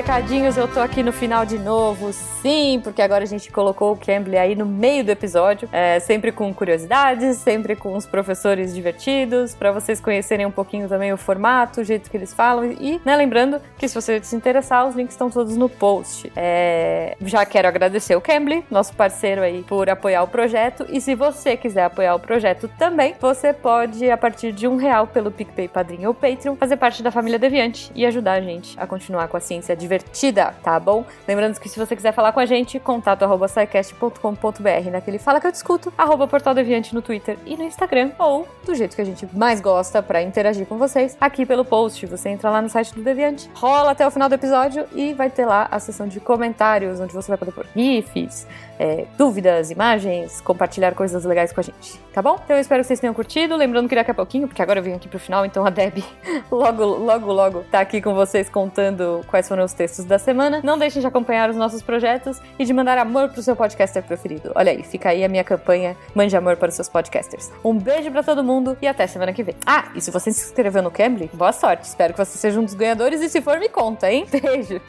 Recadinhos, 0.00 0.56
eu 0.56 0.66
tô 0.66 0.80
aqui 0.80 1.02
no 1.02 1.12
final 1.12 1.44
de 1.44 1.58
novo, 1.58 2.10
sim, 2.10 2.80
porque 2.82 3.02
agora 3.02 3.22
a 3.22 3.26
gente 3.26 3.52
colocou 3.52 3.92
o 3.92 3.96
Cambly 3.98 4.38
aí 4.38 4.54
no 4.54 4.64
meio 4.64 5.04
do 5.04 5.10
episódio, 5.10 5.68
é, 5.70 6.00
sempre 6.00 6.32
com 6.32 6.54
curiosidades, 6.54 7.36
sempre 7.36 7.76
com 7.76 7.94
os 7.94 8.06
professores 8.06 8.74
divertidos, 8.74 9.54
para 9.54 9.70
vocês 9.70 10.00
conhecerem 10.00 10.46
um 10.46 10.50
pouquinho 10.50 10.88
também 10.88 11.12
o 11.12 11.18
formato, 11.18 11.82
o 11.82 11.84
jeito 11.84 12.10
que 12.10 12.16
eles 12.16 12.32
falam 12.32 12.64
e, 12.80 12.98
né, 13.04 13.14
lembrando 13.14 13.60
que 13.76 13.86
se 13.86 13.94
você 13.94 14.22
se 14.22 14.34
interessar, 14.34 14.88
os 14.88 14.94
links 14.94 15.12
estão 15.12 15.28
todos 15.28 15.54
no 15.54 15.68
post. 15.68 16.32
É, 16.34 17.14
já 17.20 17.44
quero 17.44 17.68
agradecer 17.68 18.16
o 18.16 18.22
Cambly, 18.22 18.64
nosso 18.70 18.94
parceiro 18.94 19.42
aí, 19.42 19.62
por 19.64 19.90
apoiar 19.90 20.22
o 20.22 20.28
projeto 20.28 20.86
e 20.88 20.98
se 20.98 21.14
você 21.14 21.58
quiser 21.58 21.84
apoiar 21.84 22.14
o 22.14 22.20
projeto 22.20 22.70
também, 22.78 23.14
você 23.20 23.52
pode, 23.52 24.10
a 24.10 24.16
partir 24.16 24.50
de 24.52 24.66
um 24.66 24.76
real 24.76 25.06
pelo 25.06 25.30
PicPay 25.30 25.68
Padrinho 25.68 26.08
ou 26.08 26.14
Patreon, 26.14 26.56
fazer 26.56 26.78
parte 26.78 27.02
da 27.02 27.10
família 27.10 27.38
Deviante 27.38 27.92
e 27.94 28.06
ajudar 28.06 28.32
a 28.32 28.40
gente 28.40 28.80
a 28.80 28.86
continuar 28.86 29.28
com 29.28 29.36
a 29.36 29.40
ciência 29.40 29.76
divertida, 29.90 30.54
tá 30.62 30.78
bom? 30.78 31.04
Lembrando 31.26 31.58
que 31.58 31.68
se 31.68 31.76
você 31.76 31.96
quiser 31.96 32.12
falar 32.12 32.30
com 32.30 32.38
a 32.38 32.46
gente, 32.46 32.78
contato 32.78 33.24
arroba 33.24 33.46
naquele 34.92 35.18
Fala 35.18 35.40
Que 35.40 35.48
Eu 35.48 35.52
Discuto, 35.52 35.92
arroba 35.98 36.28
Portal 36.28 36.54
Deviante 36.54 36.94
no 36.94 37.02
Twitter 37.02 37.36
e 37.44 37.56
no 37.56 37.64
Instagram, 37.64 38.12
ou 38.16 38.46
do 38.64 38.74
jeito 38.74 38.94
que 38.94 39.02
a 39.02 39.04
gente 39.04 39.26
mais 39.34 39.60
gosta 39.60 40.00
para 40.00 40.22
interagir 40.22 40.64
com 40.66 40.78
vocês, 40.78 41.16
aqui 41.20 41.44
pelo 41.44 41.64
post. 41.64 42.06
Você 42.06 42.28
entra 42.28 42.50
lá 42.50 42.62
no 42.62 42.68
site 42.68 42.94
do 42.94 43.02
Deviante, 43.02 43.50
rola 43.54 43.90
até 43.90 44.06
o 44.06 44.10
final 44.10 44.28
do 44.28 44.34
episódio 44.36 44.86
e 44.94 45.12
vai 45.12 45.28
ter 45.28 45.44
lá 45.44 45.66
a 45.70 45.80
seção 45.80 46.06
de 46.06 46.20
comentários, 46.20 47.00
onde 47.00 47.12
você 47.12 47.28
vai 47.28 47.38
poder 47.38 47.52
pôr 47.52 47.66
GIFs, 47.74 48.46
é, 48.80 49.04
dúvidas, 49.18 49.70
imagens, 49.70 50.40
compartilhar 50.40 50.94
coisas 50.94 51.22
legais 51.26 51.52
com 51.52 51.60
a 51.60 51.62
gente, 51.62 51.98
tá 52.14 52.22
bom? 52.22 52.40
Então 52.42 52.56
eu 52.56 52.60
espero 52.62 52.80
que 52.80 52.86
vocês 52.86 52.98
tenham 52.98 53.12
curtido. 53.12 53.54
Lembrando 53.54 53.90
que 53.90 53.94
daqui 53.94 54.10
a 54.10 54.14
pouquinho, 54.14 54.48
porque 54.48 54.62
agora 54.62 54.78
eu 54.78 54.82
venho 54.82 54.96
aqui 54.96 55.06
pro 55.06 55.18
final, 55.18 55.44
então 55.44 55.66
a 55.66 55.70
Deb 55.70 56.02
logo, 56.50 56.84
logo, 56.84 57.30
logo 57.30 57.64
tá 57.70 57.80
aqui 57.80 58.00
com 58.00 58.14
vocês 58.14 58.48
contando 58.48 59.20
quais 59.28 59.46
foram 59.46 59.64
os 59.64 59.74
textos 59.74 60.06
da 60.06 60.18
semana. 60.18 60.62
Não 60.64 60.78
deixem 60.78 61.02
de 61.02 61.06
acompanhar 61.06 61.50
os 61.50 61.56
nossos 61.56 61.82
projetos 61.82 62.40
e 62.58 62.64
de 62.64 62.72
mandar 62.72 62.96
amor 62.96 63.28
pro 63.28 63.42
seu 63.42 63.54
podcaster 63.54 64.02
preferido. 64.02 64.50
Olha 64.54 64.72
aí, 64.72 64.82
fica 64.82 65.10
aí 65.10 65.22
a 65.22 65.28
minha 65.28 65.44
campanha 65.44 65.94
Mande 66.14 66.34
Amor 66.34 66.56
para 66.56 66.70
os 66.70 66.74
seus 66.74 66.88
podcasters. 66.88 67.52
Um 67.62 67.76
beijo 67.76 68.10
para 68.10 68.22
todo 68.22 68.42
mundo 68.42 68.78
e 68.80 68.86
até 68.86 69.06
semana 69.06 69.34
que 69.34 69.42
vem. 69.42 69.56
Ah, 69.66 69.90
e 69.94 70.00
se 70.00 70.10
você 70.10 70.32
se 70.32 70.46
inscreveu 70.46 70.82
no 70.82 70.90
Cambly, 70.90 71.28
boa 71.34 71.52
sorte. 71.52 71.84
Espero 71.84 72.14
que 72.14 72.24
você 72.24 72.38
seja 72.38 72.58
um 72.58 72.64
dos 72.64 72.72
ganhadores 72.72 73.20
e 73.20 73.28
se 73.28 73.42
for, 73.42 73.58
me 73.58 73.68
conta, 73.68 74.10
hein? 74.10 74.24
Beijo! 74.32 74.80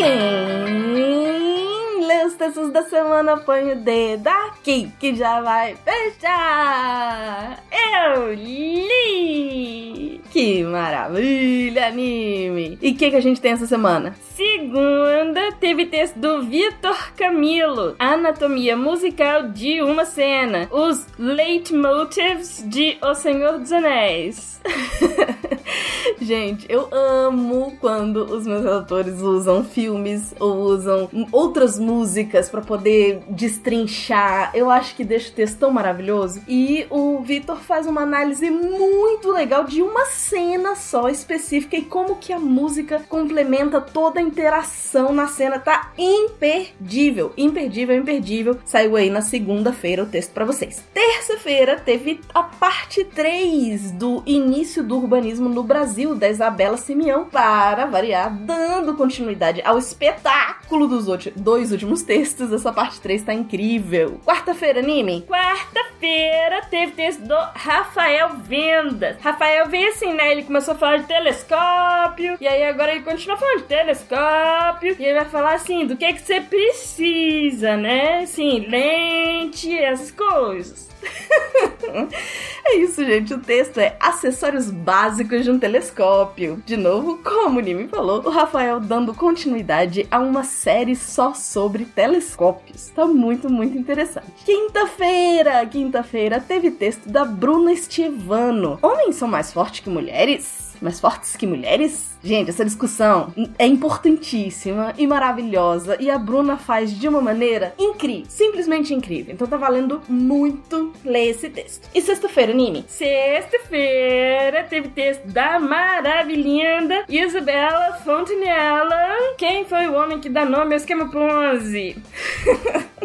Quem 0.00 2.06
lê 2.06 2.24
os 2.24 2.32
textos 2.32 2.72
da 2.72 2.82
semana 2.84 3.36
põe 3.36 3.72
o 3.72 3.76
dedo 3.76 4.28
aqui 4.28 4.90
que 4.98 5.14
já 5.14 5.42
vai 5.42 5.76
fechar. 5.76 7.62
Eu 7.70 8.32
li! 8.32 10.22
Que 10.30 10.64
maravilha, 10.64 11.88
anime! 11.88 12.78
E 12.80 12.92
o 12.92 12.94
que, 12.94 13.10
que 13.10 13.16
a 13.16 13.20
gente 13.20 13.42
tem 13.42 13.52
essa 13.52 13.66
semana? 13.66 14.16
Segunda, 14.34 15.52
teve 15.60 15.84
texto 15.84 16.16
do 16.16 16.44
Vitor 16.44 17.12
Camilo, 17.14 17.94
Anatomia 17.98 18.74
Musical 18.74 19.50
de 19.50 19.82
uma 19.82 20.06
Cena, 20.06 20.66
os 20.70 21.06
leitmotivs 21.18 22.64
de 22.66 22.96
O 23.02 23.14
Senhor 23.14 23.58
dos 23.58 23.70
Anéis. 23.70 24.62
Gente, 26.20 26.66
eu 26.68 26.86
amo 26.92 27.78
quando 27.80 28.24
os 28.24 28.46
meus 28.46 28.66
autores 28.66 29.22
usam 29.22 29.64
filmes 29.64 30.34
ou 30.38 30.58
usam 30.58 31.08
outras 31.32 31.78
músicas 31.78 32.50
para 32.50 32.60
poder 32.60 33.22
destrinchar. 33.26 34.50
Eu 34.54 34.70
acho 34.70 34.94
que 34.94 35.02
deixa 35.02 35.30
o 35.30 35.32
texto 35.32 35.58
tão 35.58 35.70
maravilhoso. 35.70 36.42
E 36.46 36.86
o 36.90 37.20
Vitor 37.22 37.56
faz 37.56 37.86
uma 37.86 38.02
análise 38.02 38.50
muito 38.50 39.30
legal 39.30 39.64
de 39.64 39.80
uma 39.80 40.04
cena 40.04 40.76
só 40.76 41.08
específica 41.08 41.76
e 41.76 41.82
como 41.82 42.16
que 42.16 42.34
a 42.34 42.38
música 42.38 43.02
complementa 43.08 43.80
toda 43.80 44.20
a 44.20 44.22
interação 44.22 45.14
na 45.14 45.26
cena. 45.26 45.58
Tá 45.58 45.92
imperdível, 45.96 47.32
imperdível, 47.36 47.96
imperdível. 47.96 48.58
Saiu 48.66 48.94
aí 48.94 49.08
na 49.08 49.22
segunda-feira 49.22 50.02
o 50.02 50.06
texto 50.06 50.32
para 50.32 50.44
vocês. 50.44 50.82
Terça-feira 50.92 51.80
teve 51.80 52.20
a 52.34 52.42
parte 52.42 53.04
3 53.04 53.92
do 53.92 54.22
início 54.26 54.84
do 54.84 54.98
urbanismo 54.98 55.48
no 55.48 55.62
Brasil, 55.62 56.09
da 56.14 56.28
Isabela 56.28 56.76
Simeão, 56.76 57.24
para 57.24 57.86
variar, 57.86 58.30
dando 58.30 58.94
continuidade 58.94 59.62
ao 59.64 59.78
espetáculo 59.78 60.86
dos 60.86 61.06
dois 61.36 61.72
últimos 61.72 62.02
textos. 62.02 62.52
Essa 62.52 62.72
parte 62.72 63.00
3 63.00 63.22
tá 63.22 63.34
incrível. 63.34 64.20
Quarta-feira, 64.24 64.80
anime? 64.80 65.26
Quarta-feira 65.28 66.62
teve 66.70 66.92
texto 66.92 67.20
do 67.22 67.36
Rafael 67.54 68.30
Vendas. 68.44 69.16
Rafael 69.20 69.68
vem 69.68 69.88
assim, 69.88 70.12
né? 70.12 70.32
Ele 70.32 70.42
começou 70.42 70.74
a 70.74 70.76
falar 70.76 70.98
de 70.98 71.06
telescópio, 71.06 72.36
e 72.40 72.46
aí 72.46 72.64
agora 72.64 72.92
ele 72.92 73.02
continua 73.02 73.36
falando 73.36 73.58
de 73.58 73.64
telescópio, 73.64 74.96
e 74.98 75.04
ele 75.04 75.18
vai 75.18 75.28
falar 75.28 75.54
assim, 75.54 75.86
do 75.86 75.96
que 75.96 76.04
é 76.04 76.12
que 76.12 76.20
você 76.22 76.40
precisa, 76.40 77.76
né? 77.76 78.20
Assim, 78.22 78.66
lente, 78.68 79.76
essas 79.76 80.10
coisas. 80.10 80.89
é 82.64 82.76
isso, 82.76 83.04
gente. 83.04 83.34
O 83.34 83.38
texto 83.38 83.78
é 83.78 83.96
acessórios 84.00 84.70
básicos 84.70 85.44
de 85.44 85.50
um 85.50 85.58
telescópio. 85.58 86.62
De 86.66 86.76
novo, 86.76 87.18
como 87.18 87.58
o 87.58 87.62
Nimi 87.62 87.88
falou, 87.88 88.22
o 88.24 88.30
Rafael 88.30 88.80
dando 88.80 89.14
continuidade 89.14 90.06
a 90.10 90.18
uma 90.18 90.44
série 90.44 90.94
só 90.94 91.34
sobre 91.34 91.84
telescópios. 91.84 92.88
Tá 92.88 93.06
muito, 93.06 93.50
muito 93.50 93.76
interessante. 93.76 94.26
Quinta-feira, 94.44 95.64
quinta-feira 95.66 96.40
teve 96.40 96.70
texto 96.70 97.08
da 97.08 97.24
Bruna 97.24 97.72
Estivano. 97.72 98.78
Homens 98.82 99.16
são 99.16 99.28
mais 99.28 99.52
fortes 99.52 99.80
que 99.80 99.90
mulheres? 99.90 100.70
mais 100.80 100.98
fortes 100.98 101.36
que 101.36 101.46
mulheres? 101.46 102.09
Gente, 102.22 102.50
essa 102.50 102.64
discussão 102.64 103.32
é 103.58 103.66
importantíssima 103.66 104.92
e 104.98 105.06
maravilhosa 105.06 105.96
e 105.98 106.10
a 106.10 106.18
Bruna 106.18 106.58
faz 106.58 106.92
de 106.92 107.08
uma 107.08 107.20
maneira 107.20 107.74
incrível, 107.78 108.26
simplesmente 108.28 108.92
incrível. 108.92 109.34
Então 109.34 109.46
tá 109.46 109.56
valendo 109.56 110.02
muito 110.06 110.92
ler 111.04 111.30
esse 111.30 111.48
texto. 111.48 111.88
E 111.94 112.02
sexta-feira, 112.02 112.52
Nini? 112.52 112.84
Sexta-feira 112.86 114.64
teve 114.64 114.88
texto 114.88 115.24
da 115.26 115.58
maravilhinda 115.58 117.04
Isabela 117.08 117.94
Fontenella. 118.04 119.34
Quem 119.38 119.64
foi 119.64 119.86
o 119.88 119.94
homem 119.94 120.20
que 120.20 120.28
dá 120.28 120.44
nome 120.44 120.74
ao 120.74 120.78
esquema 120.78 121.10
Ponzi? 121.10 121.96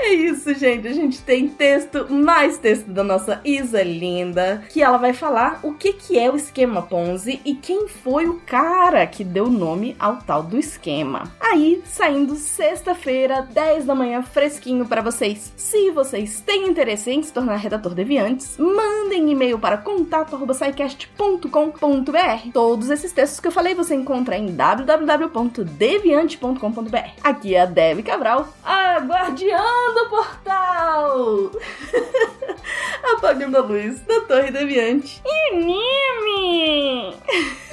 É 0.00 0.12
isso, 0.12 0.54
gente. 0.54 0.86
A 0.86 0.92
gente 0.92 1.20
tem 1.20 1.48
texto, 1.48 2.06
mais 2.08 2.56
texto 2.56 2.86
da 2.86 3.02
nossa 3.02 3.40
Isa 3.44 3.82
Linda, 3.82 4.62
que 4.70 4.80
ela 4.80 4.96
vai 4.96 5.12
falar 5.12 5.58
o 5.62 5.74
que, 5.74 5.92
que 5.92 6.16
é 6.16 6.30
o 6.30 6.36
esquema 6.36 6.82
Ponzi 6.82 7.40
e 7.44 7.54
quem 7.54 7.88
foi 7.88 8.28
o 8.28 8.37
cara 8.38 9.06
que 9.06 9.22
deu 9.22 9.48
nome 9.48 9.94
ao 9.98 10.16
tal 10.16 10.42
do 10.42 10.58
esquema. 10.58 11.30
Aí, 11.40 11.82
saindo 11.84 12.36
sexta-feira, 12.36 13.42
10 13.42 13.84
da 13.84 13.94
manhã, 13.94 14.22
fresquinho 14.22 14.86
para 14.86 15.02
vocês. 15.02 15.52
Se 15.56 15.90
vocês 15.90 16.40
têm 16.40 16.68
interesse 16.68 17.10
em 17.10 17.22
se 17.22 17.30
tornar 17.32 17.56
redator 17.56 17.94
deviantes, 17.94 18.56
mandem 18.58 19.30
e-mail 19.30 19.58
para 19.58 19.78
contato@saicast.com.br. 19.78 22.52
Todos 22.52 22.90
esses 22.90 23.12
textos 23.12 23.40
que 23.40 23.48
eu 23.48 23.52
falei 23.52 23.74
você 23.74 23.94
encontra 23.94 24.36
em 24.36 24.54
www.deviante.com.br. 24.54 27.10
Aqui 27.22 27.54
é 27.54 27.62
a 27.62 27.66
Debbie 27.66 28.02
Cabral, 28.02 28.48
a 28.64 28.98
guardiã 28.98 29.62
do 29.94 30.08
portal! 30.08 31.52
Apagando 33.16 33.56
a 33.56 33.60
luz 33.60 34.00
da 34.00 34.20
Torre 34.22 34.50
Deviante. 34.50 35.22
E! 35.24 35.38